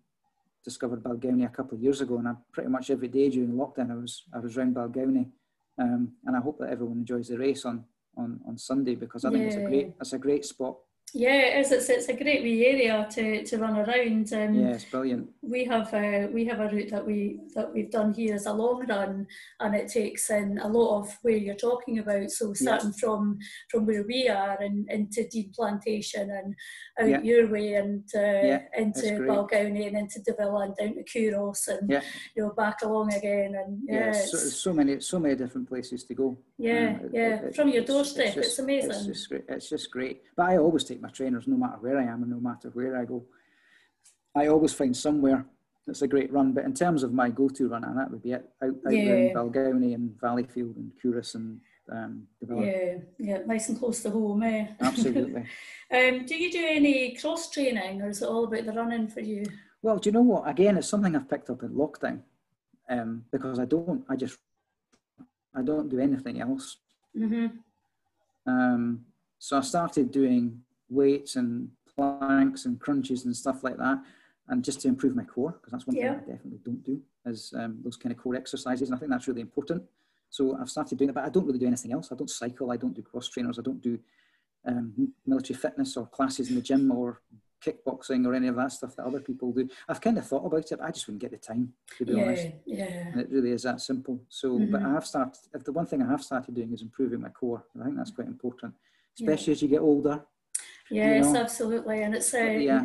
discovered 0.65 1.03
Balgownie 1.03 1.47
a 1.47 1.49
couple 1.49 1.77
of 1.77 1.83
years 1.83 2.01
ago, 2.01 2.19
and 2.19 2.29
I 2.29 2.35
pretty 2.53 2.69
much 2.69 2.91
every 2.91 3.09
day 3.09 3.31
during 3.31 3.53
lockdown 3.53 3.91
I 3.91 3.97
was 3.97 4.25
I 4.35 4.39
was 4.39 4.57
around 4.57 4.75
Balgownie, 4.75 5.31
um, 5.79 6.13
and 6.27 6.37
I 6.37 6.41
hope 6.41 6.59
that 6.59 6.71
everyone 6.71 6.99
enjoys 6.99 7.29
the 7.29 7.39
race 7.39 7.65
on 7.65 7.85
on, 8.17 8.41
on 8.47 8.59
Sunday 8.59 8.95
because 8.95 9.25
I 9.25 9.31
think 9.31 9.43
yeah. 9.43 9.49
it's 9.49 9.57
a 9.57 9.69
great 9.69 9.95
it's 10.01 10.13
a 10.13 10.19
great 10.19 10.45
spot 10.45 10.77
yeah, 11.15 11.41
it 11.41 11.61
is. 11.61 11.73
It's, 11.73 11.89
it's 11.89 12.09
a 12.09 12.13
great 12.13 12.43
wee 12.43 12.67
area 12.67 13.07
to, 13.11 13.45
to 13.45 13.59
run 13.59 13.77
around. 13.77 14.33
Um, 14.33 14.55
yeah, 14.55 14.75
it's 14.75 14.85
brilliant. 14.85 15.29
We 15.43 15.65
have 15.65 15.93
uh, 15.93 16.29
we 16.33 16.45
have 16.47 16.61
a 16.61 16.69
route 16.69 16.91
that 16.91 17.05
we 17.05 17.41
that 17.55 17.73
we've 17.73 17.91
done 17.91 18.13
here 18.13 18.35
as 18.35 18.47
a 18.47 18.53
long 18.53 18.87
run, 18.87 19.27
and 19.59 19.75
it 19.75 19.89
takes 19.89 20.31
in 20.31 20.59
a 20.59 20.69
lot 20.69 21.01
of 21.01 21.19
where 21.23 21.37
you're 21.37 21.55
talking 21.55 21.99
about. 21.99 22.31
So 22.31 22.53
starting 22.53 22.93
from 22.93 23.39
from 23.69 23.87
where 23.87 24.05
we 24.05 24.29
are 24.29 24.57
and 24.61 24.89
into 24.91 25.27
Dean 25.29 25.53
Plantation 25.55 26.31
and 26.31 26.55
out 27.01 27.09
yeah. 27.09 27.23
your 27.23 27.51
way 27.51 27.75
and 27.75 28.05
uh, 28.15 28.21
yeah, 28.21 28.63
into 28.77 29.01
Balgownie 29.01 29.89
and 29.89 29.97
into 29.97 30.21
Devilla 30.21 30.67
and 30.67 30.77
down 30.77 30.95
to 30.95 31.05
Culross 31.05 31.69
and 31.69 31.91
yeah. 31.91 32.03
you 32.37 32.45
know 32.45 32.51
back 32.51 32.83
along 32.83 33.13
again 33.13 33.55
and 33.57 33.81
yeah, 33.87 34.13
so, 34.13 34.37
so, 34.37 34.73
many 34.73 35.01
so 35.01 35.19
many 35.19 35.35
different 35.35 35.69
places 35.69 36.05
to 36.05 36.15
go. 36.15 36.39
Yeah, 36.59 36.99
um, 37.03 37.11
yeah, 37.13 37.37
it, 37.37 37.45
it, 37.47 37.57
from 37.57 37.71
your 37.71 37.85
doorstep. 37.85 38.27
It's, 38.27 38.35
just, 38.35 38.49
it's 38.49 38.59
amazing. 38.59 38.91
It's 38.91 39.07
just, 39.07 39.33
it's 39.49 39.69
just 39.69 39.91
great. 39.91 40.23
But 40.37 40.51
I 40.51 40.59
always 40.59 40.85
take 40.85 41.00
my 41.01 41.11
trainers 41.11 41.47
no 41.47 41.57
matter 41.57 41.79
where 41.81 41.99
I 41.99 42.05
am 42.05 42.23
and 42.23 42.31
no 42.31 42.41
matter 42.41 42.71
where 42.71 42.97
I 42.97 43.05
go. 43.05 43.25
I 44.35 44.47
always 44.47 44.73
find 44.73 44.97
somewhere 44.97 45.45
that's 45.87 46.03
a 46.03 46.09
great 46.09 46.33
run. 46.33 46.53
But 46.53 46.65
in 46.65 46.75
terms 46.75 47.03
of 47.03 47.13
my 47.13 47.31
go-to 47.31 47.69
run, 47.69 47.85
and 47.85 47.99
that 47.99 48.11
would 48.11 48.23
be 48.23 48.33
it, 48.33 48.49
out, 48.63 48.71
out 48.87 48.93
yeah. 48.93 49.15
in 49.15 49.35
Balgownie 49.35 49.95
and 49.95 50.11
Valleyfield 50.21 50.77
and 50.77 50.93
Culross 51.03 51.35
and 51.35 51.61
um, 51.91 52.27
Yeah, 52.41 52.99
yeah, 53.19 53.39
nice 53.47 53.69
and 53.69 53.79
close 53.79 54.03
to 54.03 54.11
home, 54.11 54.43
eh? 54.45 54.69
Absolutely. 54.81 55.45
um, 55.91 56.25
do 56.25 56.37
you 56.37 56.53
do 56.53 56.65
any 56.65 57.17
cross 57.17 57.51
training, 57.51 58.03
or 58.03 58.11
is 58.11 58.23
it 58.23 58.29
all 58.29 58.45
about 58.45 58.67
the 58.67 58.73
running 58.73 59.09
for 59.09 59.21
you? 59.21 59.45
Well, 59.83 59.97
do 59.97 60.09
you 60.09 60.13
know 60.13 60.23
what? 60.23 60.49
Again, 60.49 60.77
it's 60.77 60.89
something 60.89 61.17
I've 61.17 61.29
picked 61.29 61.51
up 61.51 61.63
in 61.63 61.71
lockdown 61.71 62.21
um, 62.89 63.25
because 63.33 63.59
I 63.59 63.65
don't. 63.65 64.05
I 64.09 64.17
just 64.17 64.39
I 65.55 65.63
don't 65.63 65.89
do 65.89 65.99
anything 65.99 66.41
else. 66.41 66.77
Mm-hmm. 67.19 67.47
Um, 68.47 69.05
so 69.39 69.59
I 69.59 69.63
started 69.63 70.13
doing 70.13 70.63
weights 70.91 71.37
and 71.37 71.71
planks 71.95 72.67
and 72.67 72.81
crunches 72.81 73.25
and 73.25 73.37
stuff 73.37 73.65
like 73.65 73.79
that, 73.79 74.03
and 74.49 74.65
just 74.65 74.81
to 74.83 74.89
improve 74.89 75.15
my 75.17 75.25
core, 75.25 75.53
because 75.53 75.73
that's 75.73 75.87
one 75.87 75.97
yeah. 75.97 76.15
thing 76.15 76.23
I 76.29 76.33
definitely 76.33 76.61
don't 76.65 76.85
do, 76.85 77.01
is 77.27 77.53
um, 77.57 77.79
those 77.83 77.97
kind 77.97 78.13
of 78.13 78.19
core 78.19 78.35
exercises, 78.35 78.89
and 78.89 78.97
I 78.97 78.99
think 78.99 79.11
that's 79.11 79.29
really 79.29 79.41
important. 79.41 79.83
So 80.31 80.57
I've 80.61 80.71
started 80.71 80.99
doing 80.99 81.11
it, 81.11 81.15
but 81.15 81.25
I 81.25 81.29
don't 81.29 81.47
really 81.47 81.59
do 81.59 81.67
anything 81.67 81.93
else. 81.93 82.11
I 82.13 82.15
don't 82.15 82.31
cycle, 82.31 82.71
I 82.71 82.77
don't 82.77 82.95
do 82.95 83.03
cross 83.03 83.29
trainers, 83.29 83.59
I 83.59 83.63
don't 83.63 83.83
do 83.83 83.99
um, 84.65 85.13
military 85.27 85.59
fitness 85.59 85.97
or 85.97 86.07
classes 86.07 86.51
in 86.51 86.55
the 86.55 86.61
gym 86.61 86.91
or 86.91 87.21
kickboxing 87.65 88.27
or 88.27 88.35
any 88.35 88.49
of 88.49 88.57
that 88.57 88.73
stuff 88.73 88.97
that 88.97 89.05
other 89.05 89.21
people 89.21 89.53
do. 89.53 89.69
I've 89.89 90.01
kind 90.01 90.19
of 90.19 90.27
thought 90.27 90.47
about 90.47 90.71
it, 90.71 90.79
but 90.79 90.87
I 90.87 90.91
just 90.91 91.07
wouldn't 91.07 91.21
get 91.21 91.31
the 91.31 91.37
time 91.37 91.73
to 91.99 92.05
be 92.07 92.15
yeah, 92.15 92.23
honest. 92.23 92.47
Yeah. 92.65 92.85
And 92.85 93.21
it 93.21 93.29
really 93.31 93.51
is 93.51 93.65
that 93.65 93.81
simple. 93.81 94.21
So, 94.29 94.53
mm-hmm. 94.53 94.73
but 94.73 94.83
I 94.83 94.91
have 94.91 95.07
started. 95.07 95.39
If 95.53 95.65
the 95.65 95.73
one 95.73 95.87
thing 95.87 96.03
I 96.03 96.09
have 96.09 96.23
started 96.23 96.55
doing 96.55 96.73
is 96.73 96.83
improving 96.83 97.21
my 97.21 97.29
core, 97.29 97.65
I 97.79 97.85
think 97.85 97.97
that's 97.97 98.13
quite 98.13 98.29
important, 98.29 98.75
especially 99.19 99.53
yeah. 99.53 99.57
as 99.57 99.63
you 99.63 99.69
get 99.69 99.81
older. 99.81 100.25
Yes, 100.91 101.27
you 101.27 101.33
know? 101.33 101.41
absolutely, 101.41 102.03
and 102.03 102.15
it's 102.15 102.33
uh, 102.35 102.39
yeah. 102.39 102.85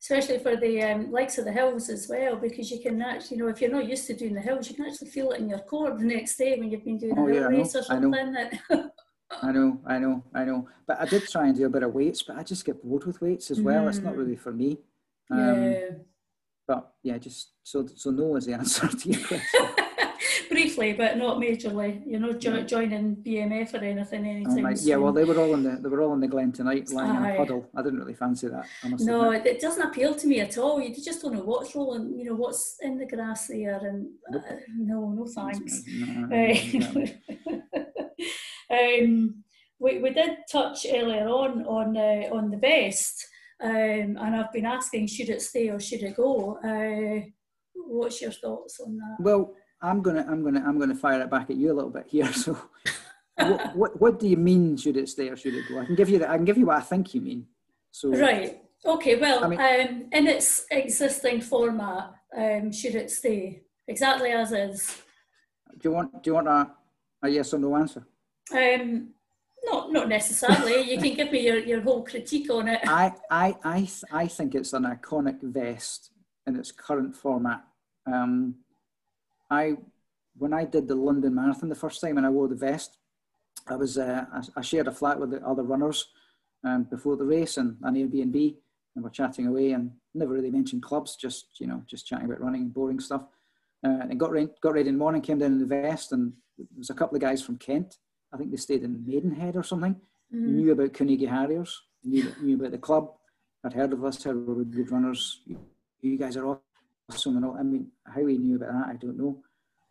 Especially 0.00 0.38
for 0.38 0.56
the 0.56 0.82
um, 0.82 1.10
likes 1.10 1.38
of 1.38 1.46
the 1.46 1.52
hills 1.52 1.88
as 1.88 2.06
well, 2.08 2.36
because 2.36 2.70
you 2.70 2.80
can 2.80 3.00
actually, 3.02 3.38
you 3.38 3.42
know, 3.42 3.48
if 3.48 3.60
you're 3.60 3.70
not 3.70 3.88
used 3.88 4.06
to 4.06 4.14
doing 4.14 4.34
the 4.34 4.40
hills, 4.40 4.68
you 4.68 4.76
can 4.76 4.86
actually 4.86 5.08
feel 5.08 5.32
it 5.32 5.40
in 5.40 5.48
your 5.48 5.58
core 5.60 5.96
the 5.98 6.04
next 6.04 6.36
day 6.36 6.56
when 6.58 6.70
you've 6.70 6.84
been 6.84 6.98
doing 6.98 7.18
oh, 7.18 7.26
a 7.26 7.34
yeah, 7.34 7.40
race 7.46 7.74
or 7.74 7.82
something. 7.82 8.14
I 9.42 9.52
know, 9.52 9.80
I 9.84 9.98
know, 9.98 10.22
I 10.34 10.44
know. 10.44 10.68
But 10.86 11.00
I 11.00 11.06
did 11.06 11.26
try 11.28 11.46
and 11.48 11.56
do 11.56 11.66
a 11.66 11.70
bit 11.70 11.82
of 11.82 11.92
weights, 11.92 12.22
but 12.22 12.36
I 12.36 12.42
just 12.42 12.64
get 12.64 12.82
bored 12.84 13.04
with 13.04 13.20
weights 13.20 13.50
as 13.50 13.60
well. 13.60 13.84
Mm. 13.84 13.88
It's 13.88 13.98
not 13.98 14.14
mm. 14.14 14.18
really 14.18 14.36
for 14.36 14.52
me. 14.52 14.78
Um, 15.30 15.62
yeah. 15.62 15.80
But 16.68 16.92
yeah, 17.02 17.18
just 17.18 17.52
so 17.62 17.86
so 17.94 18.10
no 18.10 18.36
is 18.36 18.46
the 18.46 18.52
answer 18.60 18.88
to 18.88 19.08
your 19.08 19.26
question. 19.26 19.66
Briefly, 20.56 20.94
but 20.94 21.18
not 21.18 21.36
majorly. 21.36 22.02
You're 22.06 22.18
not 22.18 22.38
jo- 22.40 22.62
joining 22.62 23.16
BMF 23.16 23.74
or 23.74 23.84
anything 23.84 24.26
anytime 24.26 24.64
oh 24.64 24.74
Yeah, 24.80 24.96
well, 24.96 25.12
they 25.12 25.24
were 25.24 25.38
all 25.38 25.52
in 25.52 25.62
the 25.62 25.78
they 25.82 25.90
were 25.90 26.00
all 26.00 26.14
in 26.14 26.20
the 26.20 26.28
Glen 26.28 26.50
tonight, 26.50 26.88
lying 26.88 27.10
Aye. 27.10 27.28
in 27.28 27.34
a 27.34 27.36
puddle. 27.36 27.68
I 27.76 27.82
didn't 27.82 27.98
really 27.98 28.14
fancy 28.14 28.48
that. 28.48 28.66
no, 29.00 29.32
admit. 29.32 29.46
it 29.54 29.60
doesn't 29.60 29.82
appeal 29.82 30.14
to 30.14 30.26
me 30.26 30.40
at 30.40 30.56
all. 30.56 30.80
You 30.80 30.94
just 30.94 31.20
don't 31.20 31.34
know 31.34 31.42
what's 31.42 31.74
rolling. 31.74 32.18
You 32.18 32.24
know 32.24 32.36
what's 32.36 32.78
in 32.80 32.96
the 32.96 33.04
grass 33.04 33.48
there, 33.48 33.76
and 33.76 34.08
nope. 34.30 34.42
uh, 34.50 34.54
no, 34.78 35.10
no 35.10 35.26
thanks. 35.26 35.82
No, 35.86 37.06
um, 38.70 39.44
we, 39.78 39.98
we 39.98 40.10
did 40.10 40.38
touch 40.50 40.86
earlier 40.90 41.28
on 41.28 41.66
on 41.66 41.98
uh, 41.98 42.34
on 42.34 42.50
the 42.50 42.56
best, 42.56 43.26
um, 43.62 44.16
and 44.18 44.34
I've 44.34 44.52
been 44.54 44.64
asking 44.64 45.08
should 45.08 45.28
it 45.28 45.42
stay 45.42 45.68
or 45.68 45.78
should 45.78 46.02
it 46.02 46.16
go. 46.16 46.58
Uh, 46.64 47.26
what's 47.74 48.22
your 48.22 48.32
thoughts 48.32 48.80
on 48.80 48.96
that? 48.96 49.16
Well, 49.20 49.54
I'm 49.82 50.02
gonna 50.02 50.24
I'm 50.28 50.42
gonna 50.42 50.62
I'm 50.66 50.78
gonna 50.78 50.94
fire 50.94 51.20
it 51.20 51.30
back 51.30 51.50
at 51.50 51.56
you 51.56 51.72
a 51.72 51.74
little 51.74 51.90
bit 51.90 52.06
here. 52.08 52.30
So, 52.32 52.58
what, 53.36 53.76
what, 53.76 54.00
what 54.00 54.18
do 54.18 54.26
you 54.28 54.36
mean? 54.36 54.76
Should 54.76 54.96
it 54.96 55.08
stay 55.10 55.28
or 55.28 55.36
should 55.36 55.54
it 55.54 55.64
go? 55.68 55.78
I 55.78 55.84
can 55.84 55.94
give 55.94 56.08
you 56.08 56.18
that. 56.20 56.30
I 56.30 56.36
can 56.36 56.46
give 56.46 56.56
you 56.56 56.66
what 56.66 56.78
I 56.78 56.80
think 56.80 57.14
you 57.14 57.20
mean. 57.20 57.46
So 57.90 58.10
right. 58.10 58.62
Okay. 58.84 59.16
Well, 59.16 59.44
I 59.44 59.48
mean, 59.48 59.60
um, 59.60 60.08
in 60.12 60.26
its 60.26 60.64
existing 60.70 61.42
format, 61.42 62.14
um, 62.36 62.72
should 62.72 62.94
it 62.94 63.10
stay 63.10 63.62
exactly 63.88 64.30
as 64.30 64.52
is? 64.52 65.02
Do 65.78 65.88
you 65.88 65.94
want 65.94 66.22
Do 66.22 66.30
you 66.30 66.34
want 66.34 66.48
a, 66.48 66.70
a 67.22 67.28
yes 67.28 67.52
or 67.52 67.58
no 67.58 67.76
answer? 67.76 68.06
Um, 68.54 69.10
not 69.64 69.92
not 69.92 70.08
necessarily. 70.08 70.90
you 70.90 70.98
can 70.98 71.14
give 71.14 71.32
me 71.32 71.40
your, 71.40 71.58
your 71.58 71.80
whole 71.80 72.04
critique 72.04 72.50
on 72.50 72.68
it. 72.68 72.80
I 72.86 73.12
I 73.30 73.56
I 73.64 73.88
I 74.12 74.26
think 74.26 74.54
it's 74.54 74.72
an 74.72 74.84
iconic 74.84 75.42
vest 75.42 76.10
in 76.46 76.56
its 76.56 76.72
current 76.72 77.14
format. 77.14 77.64
Um, 78.06 78.56
I 79.50 79.76
when 80.38 80.52
I 80.52 80.64
did 80.64 80.86
the 80.88 80.94
London 80.94 81.34
Marathon 81.34 81.68
the 81.68 81.74
first 81.74 82.00
time 82.00 82.18
and 82.18 82.26
I 82.26 82.30
wore 82.30 82.48
the 82.48 82.54
vest, 82.54 82.98
I 83.66 83.76
was 83.76 83.98
uh, 83.98 84.24
I, 84.32 84.42
I, 84.56 84.60
shared 84.60 84.88
a 84.88 84.92
flat 84.92 85.18
with 85.18 85.30
the 85.30 85.46
other 85.46 85.62
runners 85.62 86.08
um, 86.64 86.84
before 86.84 87.16
the 87.16 87.24
race 87.24 87.56
and 87.56 87.76
an 87.82 87.94
Airbnb, 87.94 88.56
and 88.94 89.04
we're 89.04 89.10
chatting 89.10 89.46
away 89.46 89.72
and 89.72 89.92
never 90.14 90.34
really 90.34 90.50
mentioned 90.50 90.82
clubs, 90.82 91.16
just 91.16 91.60
you 91.60 91.66
know 91.66 91.82
just 91.86 92.06
chatting 92.06 92.26
about 92.26 92.40
running, 92.40 92.68
boring 92.68 93.00
stuff. 93.00 93.22
Uh, 93.84 94.00
and 94.00 94.18
got 94.18 94.32
ready, 94.32 94.48
got 94.62 94.72
ready 94.72 94.88
in 94.88 94.94
the 94.94 94.98
morning, 94.98 95.22
came 95.22 95.38
down 95.38 95.52
in 95.52 95.58
the 95.58 95.66
vest, 95.66 96.12
and 96.12 96.32
there 96.58 96.66
was 96.78 96.90
a 96.90 96.94
couple 96.94 97.14
of 97.14 97.22
guys 97.22 97.42
from 97.42 97.58
Kent 97.58 97.98
I 98.32 98.36
think 98.36 98.50
they 98.50 98.56
stayed 98.56 98.82
in 98.82 99.04
Maidenhead 99.06 99.56
or 99.56 99.62
something. 99.62 99.96
Mm. 100.34 100.40
Knew 100.40 100.72
about 100.72 100.92
Carnegie 100.92 101.26
Harriers, 101.26 101.82
knew, 102.04 102.32
knew 102.42 102.56
about 102.56 102.72
the 102.72 102.78
club, 102.78 103.12
had 103.62 103.72
heard 103.72 103.92
of 103.92 104.04
us, 104.04 104.22
heard 104.22 104.46
we 104.46 104.54
were 104.54 104.64
good 104.64 104.90
runners. 104.90 105.40
You 106.00 106.18
guys 106.18 106.36
are 106.36 106.60
awesome. 107.10 107.56
I 107.58 107.62
mean, 107.62 107.88
how 108.04 108.24
he 108.26 108.38
knew 108.38 108.56
about 108.56 108.72
that, 108.72 108.88
I 108.88 108.96
don't 108.96 109.18
know. 109.18 109.42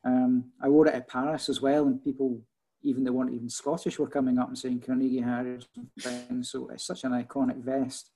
Um, 0.04 0.52
I 0.62 0.70
wore 0.70 0.88
it 0.88 0.94
at 0.94 1.08
Paris 1.08 1.50
as 1.50 1.62
well, 1.62 1.88
and 1.88 2.04
people, 2.04 2.40
even 2.84 3.04
they 3.04 3.10
weren't 3.10 3.34
even 3.34 3.50
Scottish, 3.50 3.98
were 3.98 4.08
coming 4.08 4.38
up 4.38 4.48
and 4.48 4.58
saying 4.58 4.84
Carnegie 4.86 5.22
Harriers 5.22 5.68
and. 6.06 6.46
So 6.46 6.70
it's 6.70 6.86
such 6.86 7.04
an 7.04 7.12
iconic 7.12 7.58
vest. 7.58 8.12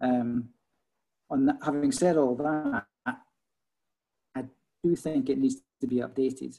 Um, 0.00 0.50
on 1.30 1.46
that, 1.46 1.58
having 1.64 1.92
said 1.92 2.16
all 2.16 2.34
that, 2.36 2.84
I 4.34 4.44
do 4.84 4.96
think 4.96 5.30
it 5.30 5.38
needs 5.38 5.62
to 5.80 5.86
be 5.86 5.96
updated 5.96 6.58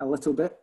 a 0.00 0.06
little 0.06 0.34
bit. 0.34 0.56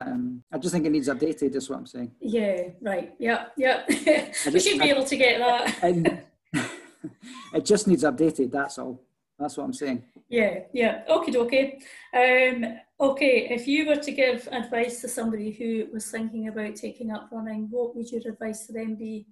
Um, 0.00 0.42
I 0.52 0.58
just 0.58 0.74
think 0.74 0.86
it 0.86 0.90
needs 0.90 1.08
updated. 1.08 1.54
Is 1.54 1.70
what 1.70 1.78
I'm 1.78 1.86
saying. 1.86 2.10
Yeah. 2.20 2.70
Right. 2.80 3.14
Yeah. 3.20 3.46
Yeah. 3.56 3.84
we 3.88 4.58
should 4.58 4.80
be 4.80 4.90
I, 4.90 4.94
able 4.94 5.04
to 5.04 5.16
get 5.16 5.38
that. 5.38 6.24
it 7.54 7.64
just 7.64 7.86
needs 7.86 8.02
updated. 8.02 8.50
That's 8.50 8.78
all. 8.78 9.00
That's 9.42 9.56
what 9.56 9.64
I'm 9.64 9.72
saying. 9.72 10.04
Yeah, 10.28 10.60
yeah. 10.72 11.02
Okay, 11.08 11.36
okay. 11.36 11.78
Um, 12.14 12.78
okay, 13.00 13.48
if 13.50 13.66
you 13.66 13.86
were 13.86 13.96
to 13.96 14.12
give 14.12 14.48
advice 14.52 15.00
to 15.00 15.08
somebody 15.08 15.50
who 15.50 15.88
was 15.92 16.08
thinking 16.10 16.46
about 16.46 16.76
taking 16.76 17.10
up 17.10 17.28
running, 17.32 17.66
what 17.68 17.96
would 17.96 18.10
your 18.10 18.22
advice 18.26 18.66
to 18.66 18.72
them 18.72 18.94
be? 18.94 19.26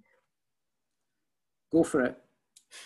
Go 1.71 1.83
for 1.83 2.01
it, 2.03 2.17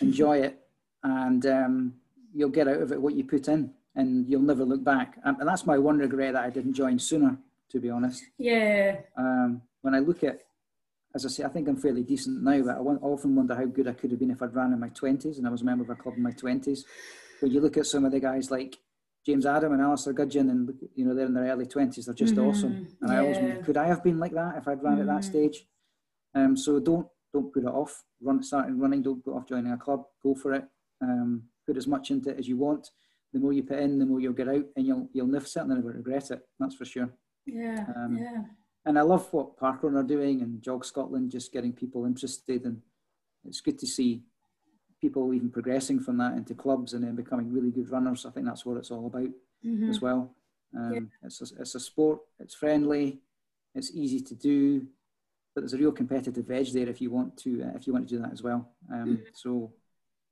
enjoy 0.00 0.38
it, 0.38 0.60
and 1.02 1.44
um, 1.46 1.94
you'll 2.32 2.48
get 2.48 2.68
out 2.68 2.80
of 2.80 2.92
it 2.92 3.02
what 3.02 3.16
you 3.16 3.24
put 3.24 3.48
in, 3.48 3.72
and 3.96 4.28
you'll 4.28 4.40
never 4.40 4.64
look 4.64 4.84
back. 4.84 5.18
And 5.24 5.36
that's 5.40 5.66
my 5.66 5.76
one 5.76 5.98
regret 5.98 6.34
that 6.34 6.44
I 6.44 6.50
didn't 6.50 6.74
join 6.74 7.00
sooner, 7.00 7.36
to 7.70 7.80
be 7.80 7.90
honest. 7.90 8.22
Yeah. 8.38 8.98
Um, 9.18 9.62
when 9.82 9.96
I 9.96 9.98
look 9.98 10.22
at 10.22 10.42
as 11.16 11.24
I 11.24 11.30
say, 11.30 11.44
I 11.44 11.48
think 11.48 11.66
I'm 11.66 11.78
fairly 11.78 12.02
decent 12.02 12.42
now, 12.42 12.62
but 12.62 12.76
I 12.76 12.78
often 12.78 13.34
wonder 13.34 13.54
how 13.54 13.64
good 13.64 13.88
I 13.88 13.94
could 13.94 14.10
have 14.10 14.20
been 14.20 14.30
if 14.30 14.42
I'd 14.42 14.54
ran 14.54 14.74
in 14.74 14.78
my 14.78 14.90
20s 14.90 15.38
and 15.38 15.46
I 15.46 15.50
was 15.50 15.62
a 15.62 15.64
member 15.64 15.82
of 15.82 15.90
a 15.90 15.94
club 15.94 16.14
in 16.16 16.22
my 16.22 16.30
20s. 16.30 16.80
When 17.40 17.50
you 17.50 17.60
look 17.60 17.78
at 17.78 17.86
some 17.86 18.04
of 18.04 18.12
the 18.12 18.20
guys 18.20 18.50
like 18.50 18.76
James 19.24 19.46
Adam 19.46 19.72
and 19.72 19.80
Alistair 19.80 20.12
Gudgeon, 20.12 20.50
and 20.50 20.70
you 20.94 21.06
know 21.06 21.14
they're 21.14 21.26
in 21.26 21.32
their 21.32 21.50
early 21.50 21.64
20s, 21.64 22.04
they're 22.04 22.14
just 22.14 22.34
mm-hmm. 22.34 22.48
awesome. 22.48 22.88
And 23.00 23.10
yeah. 23.10 23.16
I 23.16 23.20
always 23.20 23.38
wonder, 23.38 23.62
could 23.62 23.76
I 23.78 23.86
have 23.86 24.04
been 24.04 24.18
like 24.18 24.32
that 24.32 24.56
if 24.58 24.68
I'd 24.68 24.82
ran 24.82 24.98
mm-hmm. 24.98 25.00
at 25.00 25.06
that 25.06 25.22
mm-hmm. 25.22 25.30
stage? 25.30 25.66
Um, 26.34 26.56
so 26.56 26.78
don't 26.80 27.06
don't 27.32 27.52
put 27.52 27.64
it 27.64 27.68
off. 27.68 28.04
Run 28.20 28.42
starting 28.42 28.78
running, 28.78 29.02
don't 29.02 29.24
put 29.24 29.34
off 29.34 29.48
joining 29.48 29.72
a 29.72 29.78
club. 29.78 30.04
Go 30.22 30.34
for 30.34 30.52
it. 30.52 30.64
Um, 31.02 31.44
put 31.66 31.78
as 31.78 31.86
much 31.86 32.10
into 32.10 32.30
it 32.30 32.38
as 32.38 32.46
you 32.46 32.58
want. 32.58 32.90
The 33.32 33.40
more 33.40 33.54
you 33.54 33.62
put 33.62 33.78
in, 33.78 33.98
the 33.98 34.06
more 34.06 34.20
you'll 34.20 34.32
get 34.34 34.48
out, 34.48 34.64
and 34.76 34.86
you'll 34.86 35.08
you'll 35.12 35.26
never 35.26 35.46
certainly 35.46 35.76
never 35.76 35.92
regret 35.92 36.30
it. 36.30 36.40
That's 36.58 36.76
for 36.76 36.84
sure. 36.84 37.10
Yeah. 37.46 37.86
Um, 37.96 38.18
yeah 38.18 38.42
and 38.86 38.96
I 38.98 39.02
love 39.02 39.30
what 39.32 39.58
Parkrun 39.58 39.96
are 39.96 40.04
doing 40.04 40.42
and 40.42 40.62
Jog 40.62 40.84
Scotland, 40.84 41.32
just 41.32 41.52
getting 41.52 41.72
people 41.72 42.06
interested. 42.06 42.64
And 42.64 42.80
it's 43.44 43.60
good 43.60 43.78
to 43.80 43.86
see 43.86 44.22
people 45.00 45.34
even 45.34 45.50
progressing 45.50 45.98
from 46.00 46.16
that 46.18 46.34
into 46.34 46.54
clubs 46.54 46.94
and 46.94 47.02
then 47.02 47.16
becoming 47.16 47.52
really 47.52 47.72
good 47.72 47.90
runners. 47.90 48.24
I 48.24 48.30
think 48.30 48.46
that's 48.46 48.64
what 48.64 48.76
it's 48.76 48.92
all 48.92 49.06
about 49.06 49.28
mm-hmm. 49.64 49.90
as 49.90 50.00
well. 50.00 50.32
Um, 50.76 50.92
yeah. 50.94 51.00
it's, 51.24 51.40
a, 51.40 51.60
it's 51.60 51.74
a 51.74 51.80
sport, 51.80 52.20
it's 52.38 52.54
friendly, 52.54 53.18
it's 53.74 53.90
easy 53.92 54.20
to 54.20 54.34
do, 54.34 54.86
but 55.54 55.62
there's 55.62 55.74
a 55.74 55.78
real 55.78 55.92
competitive 55.92 56.48
edge 56.50 56.72
there 56.72 56.88
if 56.88 57.00
you 57.00 57.10
want 57.10 57.36
to 57.38 57.62
uh, 57.62 57.76
if 57.76 57.86
you 57.86 57.92
want 57.92 58.08
to 58.08 58.14
do 58.14 58.22
that 58.22 58.32
as 58.32 58.42
well. 58.42 58.70
Um, 58.92 59.06
mm-hmm. 59.06 59.22
So 59.32 59.72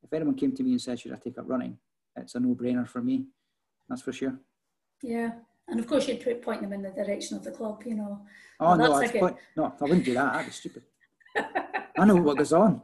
if 0.03 0.13
anyone 0.13 0.35
came 0.37 0.53
to 0.53 0.63
me 0.63 0.73
and 0.73 0.81
said, 0.81 1.01
should 1.01 1.13
I 1.13 1.17
take 1.17 1.39
up 1.39 1.49
running? 1.49 1.79
It's 2.17 2.37
a 2.37 2.41
no-brainer 2.41 2.89
for 2.89 3.03
me, 3.03 3.27
that's 3.89 4.03
for 4.03 4.13
sure. 4.13 4.39
Yeah, 5.03 5.33
and 5.69 5.81
of 5.81 5.87
course, 5.87 6.09
you'd 6.09 6.43
point 6.43 6.61
them 6.61 6.73
in 6.73 6.83
the 6.83 6.91
direction 6.91 7.37
of 7.37 7.45
the 7.45 7.51
club, 7.51 7.83
you 7.87 7.95
know. 7.95 8.21
Oh, 8.61 8.75
no, 8.75 8.91
like 8.91 9.19
point, 9.19 9.37
no, 9.57 9.75
I 9.81 9.85
wouldn't 9.85 10.05
do 10.05 10.15
that. 10.15 10.33
That'd 10.33 10.47
be 10.47 10.53
stupid. 10.53 10.83
I 11.97 12.05
know 12.05 12.17
what 12.17 12.39
goes 12.39 12.53
on. 12.53 12.83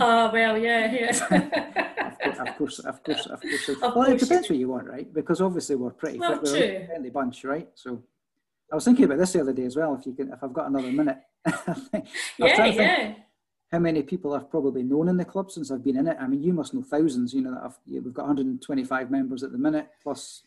oh, 0.00 0.30
well, 0.32 0.56
yeah, 0.56 0.92
yeah. 0.92 2.14
of 2.40 2.56
course, 2.56 2.78
of 2.80 3.02
course, 3.02 3.26
of 3.26 3.40
course. 3.40 3.68
Of 3.68 3.80
well, 3.80 3.92
course 3.92 4.08
it 4.08 4.20
depends 4.20 4.48
what 4.48 4.58
you 4.58 4.68
want, 4.68 4.88
right? 4.88 5.12
Because 5.12 5.40
obviously 5.40 5.76
we're 5.76 5.90
pretty 5.90 6.18
well, 6.18 6.40
fit, 6.40 6.52
we're 6.52 6.82
a 6.82 6.86
friendly 6.86 7.10
bunch, 7.10 7.44
right? 7.44 7.68
So 7.74 8.02
I 8.72 8.74
was 8.74 8.84
thinking 8.84 9.04
about 9.04 9.18
this 9.18 9.32
the 9.32 9.40
other 9.40 9.52
day 9.52 9.64
as 9.64 9.76
well. 9.76 9.94
If 9.94 10.06
you 10.06 10.14
can, 10.14 10.32
if 10.32 10.42
I've 10.42 10.52
got 10.52 10.68
another 10.68 10.90
minute, 10.90 11.18
yeah, 12.38 12.64
yeah. 12.66 13.14
How 13.70 13.78
many 13.78 14.02
people 14.02 14.34
I've 14.34 14.50
probably 14.50 14.82
known 14.82 15.08
in 15.08 15.16
the 15.16 15.24
club 15.24 15.50
since 15.50 15.70
I've 15.70 15.84
been 15.84 15.98
in 15.98 16.08
it? 16.08 16.16
I 16.20 16.26
mean, 16.26 16.42
you 16.42 16.52
must 16.52 16.74
know 16.74 16.82
thousands. 16.82 17.32
You 17.32 17.42
know 17.42 17.54
that 17.54 17.62
I've, 17.64 17.78
we've 17.86 18.12
got 18.12 18.26
125 18.26 19.10
members 19.10 19.42
at 19.44 19.52
the 19.52 19.58
minute, 19.58 19.88
plus 20.02 20.42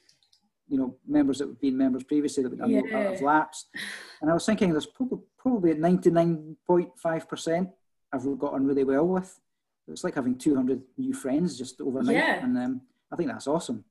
you 0.67 0.77
know 0.77 0.95
members 1.07 1.39
that 1.39 1.47
have 1.47 1.59
been 1.59 1.77
members 1.77 2.03
previously 2.03 2.43
that 2.43 2.69
yeah. 2.69 3.09
have 3.09 3.21
lapsed. 3.21 3.67
And 4.21 4.29
I 4.29 4.33
was 4.33 4.45
thinking 4.45 4.71
there's 4.71 4.85
probably 4.85 5.19
probably 5.37 5.71
at 5.71 5.77
99.5 5.77 7.27
percent 7.27 7.69
I've 8.11 8.39
got 8.39 8.53
on 8.53 8.65
really 8.65 8.83
well 8.83 9.07
with. 9.07 9.39
It's 9.87 10.03
like 10.03 10.15
having 10.15 10.37
200 10.37 10.81
new 10.97 11.13
friends 11.13 11.57
just 11.57 11.81
overnight, 11.81 12.15
yeah. 12.15 12.43
and 12.43 12.57
um, 12.57 12.81
I 13.11 13.15
think 13.15 13.29
that's 13.29 13.47
awesome. 13.47 13.83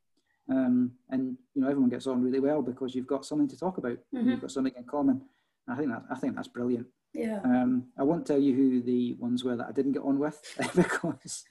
Um, 0.49 0.93
and 1.11 1.37
you 1.55 1.63
know 1.63 1.69
everyone 1.69 1.91
gets 1.91 2.07
on 2.07 2.23
really 2.23 2.41
well 2.41 2.63
because 2.63 2.95
you've 2.95 3.07
got 3.07 3.27
something 3.27 3.49
to 3.49 3.59
talk 3.59 3.79
about. 3.79 3.99
Mm-hmm. 4.15 4.31
You've 4.31 4.41
got 4.41 4.51
something 4.51 4.73
in 4.77 4.85
common. 4.85 5.21
I 5.69 5.77
think 5.77 5.91
that 5.91 6.05
I 6.11 6.15
think 6.15 6.35
that's 6.35 6.49
brilliant. 6.49 6.87
Yeah. 7.13 7.41
Um, 7.45 7.89
I 7.99 8.05
won't 8.05 8.27
tell 8.27 8.39
you 8.39 8.55
who 8.55 8.81
the 8.81 9.15
ones 9.15 9.45
were 9.45 9.57
that 9.57 9.69
I 9.69 9.73
didn't 9.73 9.93
get 9.93 10.03
on 10.03 10.19
with 10.19 10.41
because 10.75 11.45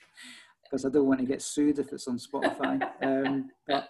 because 0.63 0.85
I 0.85 0.89
don't 0.89 1.05
want 1.05 1.19
to 1.19 1.25
get 1.25 1.41
sued 1.41 1.79
if 1.79 1.91
it's 1.93 2.07
on 2.07 2.17
Spotify. 2.17 2.81
um, 3.01 3.51
but 3.67 3.89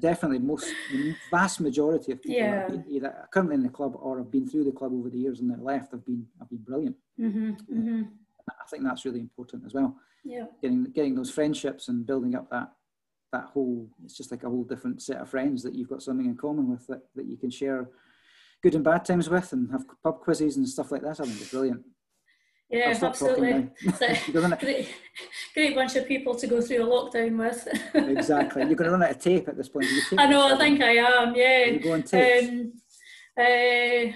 definitely 0.00 0.38
most 0.38 0.66
the 0.90 1.14
vast 1.30 1.60
majority 1.60 2.12
of 2.12 2.22
people 2.22 2.36
yeah. 2.36 2.68
that 2.68 2.84
either 2.88 3.28
currently 3.32 3.54
in 3.54 3.62
the 3.62 3.68
club 3.68 3.94
or 3.96 4.18
have 4.18 4.30
been 4.30 4.48
through 4.48 4.64
the 4.64 4.72
club 4.72 4.92
over 4.92 5.10
the 5.10 5.18
years 5.18 5.40
and 5.40 5.50
they're 5.50 5.58
left 5.58 5.92
have 5.92 6.04
been 6.04 6.26
have 6.38 6.48
been 6.48 6.62
brilliant. 6.62 6.96
Mm-hmm, 7.20 7.50
mm-hmm. 7.50 8.02
I 8.48 8.66
think 8.70 8.84
that's 8.84 9.04
really 9.04 9.20
important 9.20 9.64
as 9.66 9.74
well. 9.74 9.96
Yeah, 10.24 10.46
getting 10.60 10.84
getting 10.84 11.14
those 11.14 11.30
friendships 11.30 11.88
and 11.88 12.06
building 12.06 12.34
up 12.34 12.50
that 12.50 12.72
that 13.32 13.44
whole 13.44 13.88
it's 14.04 14.16
just 14.16 14.30
like 14.30 14.44
a 14.44 14.48
whole 14.48 14.64
different 14.64 15.02
set 15.02 15.18
of 15.18 15.28
friends 15.28 15.62
that 15.62 15.74
you've 15.74 15.88
got 15.88 16.02
something 16.02 16.26
in 16.26 16.36
common 16.36 16.70
with 16.70 16.86
that, 16.86 17.02
that 17.14 17.26
you 17.26 17.36
can 17.36 17.50
share 17.50 17.88
good 18.62 18.74
and 18.74 18.84
bad 18.84 19.04
times 19.04 19.28
with 19.28 19.52
and 19.52 19.70
have 19.72 19.84
pub 20.02 20.20
quizzes 20.20 20.56
and 20.56 20.68
stuff 20.68 20.92
like 20.92 21.02
that. 21.02 21.18
I 21.18 21.24
think 21.24 21.40
it's 21.40 21.50
brilliant. 21.50 21.82
Yeah, 22.72 22.98
absolutely. 23.02 23.70
great, 24.60 24.88
great 25.52 25.74
bunch 25.74 25.94
of 25.94 26.06
people 26.08 26.34
to 26.34 26.46
go 26.46 26.62
through 26.62 26.82
a 26.82 26.86
lockdown 26.86 27.38
with. 27.38 27.68
exactly. 27.94 28.62
You're 28.62 28.74
going 28.74 28.86
to 28.86 28.92
run 28.92 29.02
out 29.02 29.10
of 29.10 29.18
tape 29.18 29.46
at 29.46 29.58
this 29.58 29.68
point. 29.68 29.86
I 30.16 30.26
know, 30.26 30.54
I 30.54 30.58
think 30.58 30.80
I 30.80 30.92
am, 30.92 31.34
yeah. 31.36 31.66
You 31.66 31.80
go 31.80 31.92
on 31.92 32.02
tape? 32.02 32.48
Um, 32.48 32.72
uh, 33.38 34.12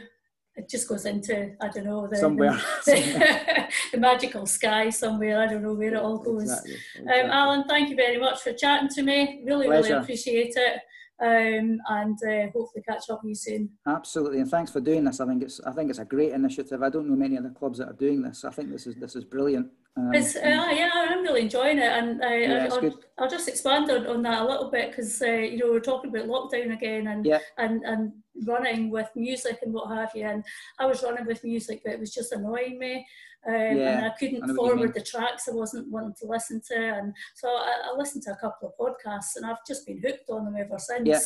it 0.58 0.70
just 0.70 0.88
goes 0.88 1.04
into, 1.04 1.54
I 1.60 1.68
don't 1.68 1.84
know, 1.84 2.06
the, 2.06 2.16
somewhere. 2.16 2.58
The, 2.86 3.68
the, 3.92 3.98
magical 3.98 4.46
sky 4.46 4.88
somewhere. 4.88 5.38
I 5.42 5.46
don't 5.46 5.62
know 5.62 5.74
where 5.74 5.94
it 5.94 6.02
all 6.02 6.16
goes. 6.16 6.44
Exactly. 6.44 6.76
Exactly. 6.94 7.20
Um, 7.20 7.30
Alan, 7.30 7.64
thank 7.64 7.90
you 7.90 7.96
very 7.96 8.18
much 8.18 8.40
for 8.40 8.54
chatting 8.54 8.88
to 8.88 9.02
me. 9.02 9.42
Really, 9.44 9.66
Pleasure. 9.66 9.90
really 9.90 10.02
appreciate 10.02 10.54
it 10.56 10.80
um, 11.20 11.78
and 11.88 12.18
uh, 12.28 12.50
hopefully 12.52 12.84
catch 12.86 13.08
up 13.10 13.22
with 13.22 13.30
you 13.30 13.34
soon. 13.34 13.70
Absolutely, 13.86 14.40
and 14.40 14.50
thanks 14.50 14.70
for 14.70 14.80
doing 14.80 15.04
this. 15.04 15.20
I 15.20 15.26
think 15.26 15.42
it's 15.42 15.60
I 15.60 15.72
think 15.72 15.90
it's 15.90 15.98
a 15.98 16.04
great 16.04 16.32
initiative. 16.32 16.82
I 16.82 16.90
don't 16.90 17.08
know 17.08 17.16
many 17.16 17.38
other 17.38 17.50
clubs 17.50 17.78
that 17.78 17.88
are 17.88 17.94
doing 17.94 18.22
this. 18.22 18.44
I 18.44 18.50
think 18.50 18.70
this 18.70 18.86
is 18.86 18.96
this 18.96 19.16
is 19.16 19.24
brilliant. 19.24 19.70
Um, 19.96 20.12
it's, 20.12 20.36
uh, 20.36 20.40
yeah, 20.44 20.90
I'm 20.94 21.22
really 21.22 21.42
enjoying 21.42 21.78
it, 21.78 21.90
and 21.90 22.22
uh, 22.22 22.28
yeah, 22.28 22.68
I'll, 22.70 22.98
I'll, 23.16 23.30
just 23.30 23.48
expand 23.48 23.90
on, 23.90 24.06
on 24.06 24.22
that 24.22 24.42
a 24.42 24.46
little 24.46 24.70
bit 24.70 24.90
because 24.90 25.22
uh, 25.22 25.26
you 25.26 25.58
know 25.58 25.70
we're 25.70 25.80
talking 25.80 26.10
about 26.10 26.28
lockdown 26.28 26.74
again 26.74 27.06
and 27.06 27.24
yeah. 27.24 27.38
and 27.56 27.82
and 27.84 28.12
running 28.46 28.90
with 28.90 29.08
music 29.16 29.58
and 29.62 29.72
what 29.72 29.88
have 29.88 30.10
you. 30.14 30.24
And 30.24 30.44
I 30.78 30.84
was 30.84 31.02
running 31.02 31.24
with 31.24 31.42
music, 31.44 31.80
but 31.82 31.94
it 31.94 32.00
was 32.00 32.12
just 32.12 32.32
annoying 32.32 32.78
me. 32.78 33.06
Um, 33.48 33.54
yeah, 33.54 33.96
and 33.96 34.06
I 34.06 34.10
couldn't 34.18 34.50
I 34.50 34.54
forward 34.54 34.92
the 34.92 35.00
tracks 35.00 35.48
I 35.48 35.52
wasn't 35.52 35.90
wanting 35.90 36.14
to 36.20 36.26
listen 36.26 36.60
to. 36.68 36.76
And 36.76 37.14
so 37.34 37.48
I, 37.48 37.90
I, 37.92 37.96
listened 37.96 38.24
to 38.24 38.32
a 38.32 38.36
couple 38.36 38.68
of 38.68 38.76
podcasts 38.76 39.36
and 39.36 39.46
I've 39.46 39.64
just 39.64 39.86
been 39.86 40.02
hooked 40.02 40.28
on 40.28 40.44
them 40.44 40.56
ever 40.58 40.78
since. 40.78 41.06
Yeah. 41.06 41.20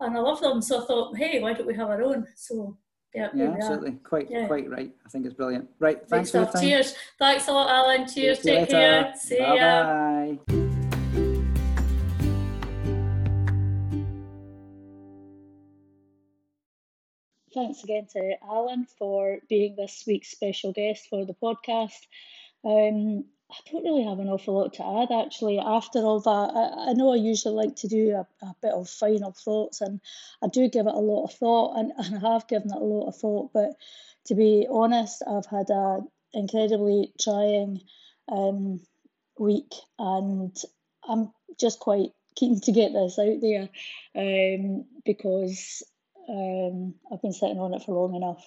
And 0.00 0.16
I 0.16 0.20
love 0.20 0.40
them. 0.40 0.60
So 0.60 0.82
I 0.82 0.86
thought, 0.86 1.16
hey, 1.16 1.40
why 1.40 1.52
don't 1.52 1.68
we 1.68 1.74
have 1.76 1.88
our 1.88 2.02
own? 2.02 2.26
So 2.34 2.76
yeah, 3.14 3.28
yeah 3.34 3.54
absolutely. 3.56 3.92
Quite, 4.02 4.30
yeah. 4.30 4.46
quite 4.46 4.68
right. 4.68 4.92
I 5.04 5.08
think 5.08 5.26
it's 5.26 5.34
brilliant. 5.34 5.68
Right. 5.78 6.06
Thanks 6.08 6.30
for 6.30 6.50
Cheers. 6.60 6.94
Thanks 7.18 7.48
a 7.48 7.52
lot, 7.52 7.70
Alan. 7.70 8.06
Cheers. 8.08 8.40
Take 8.40 8.68
care. 8.68 9.14
See 9.16 9.38
Bye-bye. 9.38 10.38
ya. 10.48 10.64
thanks 17.54 17.84
again 17.84 18.06
to 18.12 18.34
Alan 18.42 18.86
for 18.98 19.38
being 19.48 19.76
this 19.76 20.04
week's 20.06 20.30
special 20.30 20.72
guest 20.72 21.06
for 21.08 21.24
the 21.24 21.34
podcast. 21.34 22.00
Um, 22.64 23.24
I 23.54 23.70
don't 23.70 23.84
really 23.84 24.04
have 24.04 24.18
an 24.18 24.28
awful 24.28 24.54
lot 24.54 24.74
to 24.74 24.84
add 24.84 25.12
actually. 25.12 25.58
After 25.58 26.00
all 26.00 26.20
that, 26.20 26.30
I, 26.30 26.90
I 26.90 26.92
know 26.94 27.12
I 27.12 27.16
usually 27.16 27.54
like 27.54 27.76
to 27.76 27.88
do 27.88 28.10
a, 28.12 28.26
a, 28.44 28.54
bit 28.60 28.72
of 28.72 28.88
final 28.88 29.32
thoughts, 29.32 29.80
and 29.80 30.00
I 30.42 30.48
do 30.48 30.68
give 30.68 30.86
it 30.86 30.94
a 30.94 30.98
lot 30.98 31.24
of 31.24 31.34
thought, 31.34 31.78
and, 31.78 31.92
and 31.98 32.26
I 32.26 32.32
have 32.32 32.48
given 32.48 32.70
it 32.70 32.80
a 32.80 32.84
lot 32.84 33.08
of 33.08 33.16
thought. 33.16 33.52
But 33.52 33.70
to 34.26 34.34
be 34.34 34.66
honest, 34.70 35.22
I've 35.26 35.46
had 35.46 35.70
a 35.70 36.00
incredibly 36.32 37.12
trying 37.20 37.80
um, 38.28 38.80
week, 39.38 39.72
and 39.98 40.56
I'm 41.08 41.32
just 41.60 41.78
quite 41.78 42.10
keen 42.34 42.60
to 42.60 42.72
get 42.72 42.92
this 42.92 43.18
out 43.18 43.40
there 43.40 43.68
um, 44.16 44.84
because 45.04 45.82
um, 46.28 46.94
I've 47.12 47.22
been 47.22 47.32
sitting 47.32 47.58
on 47.58 47.74
it 47.74 47.82
for 47.82 47.94
long 47.94 48.14
enough. 48.14 48.44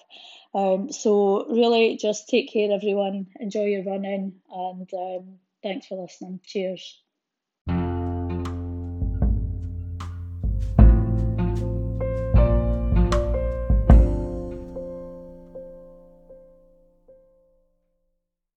Um, 0.54 0.92
so 0.92 1.46
really, 1.48 1.96
just 1.96 2.28
take 2.28 2.52
care, 2.52 2.72
everyone. 2.72 3.28
Enjoy 3.40 3.64
your 3.64 3.84
running, 3.84 4.40
and 4.50 4.90
um, 4.92 5.38
thanks 5.62 5.86
for 5.86 6.00
listening. 6.00 6.40
Cheers. 6.44 7.02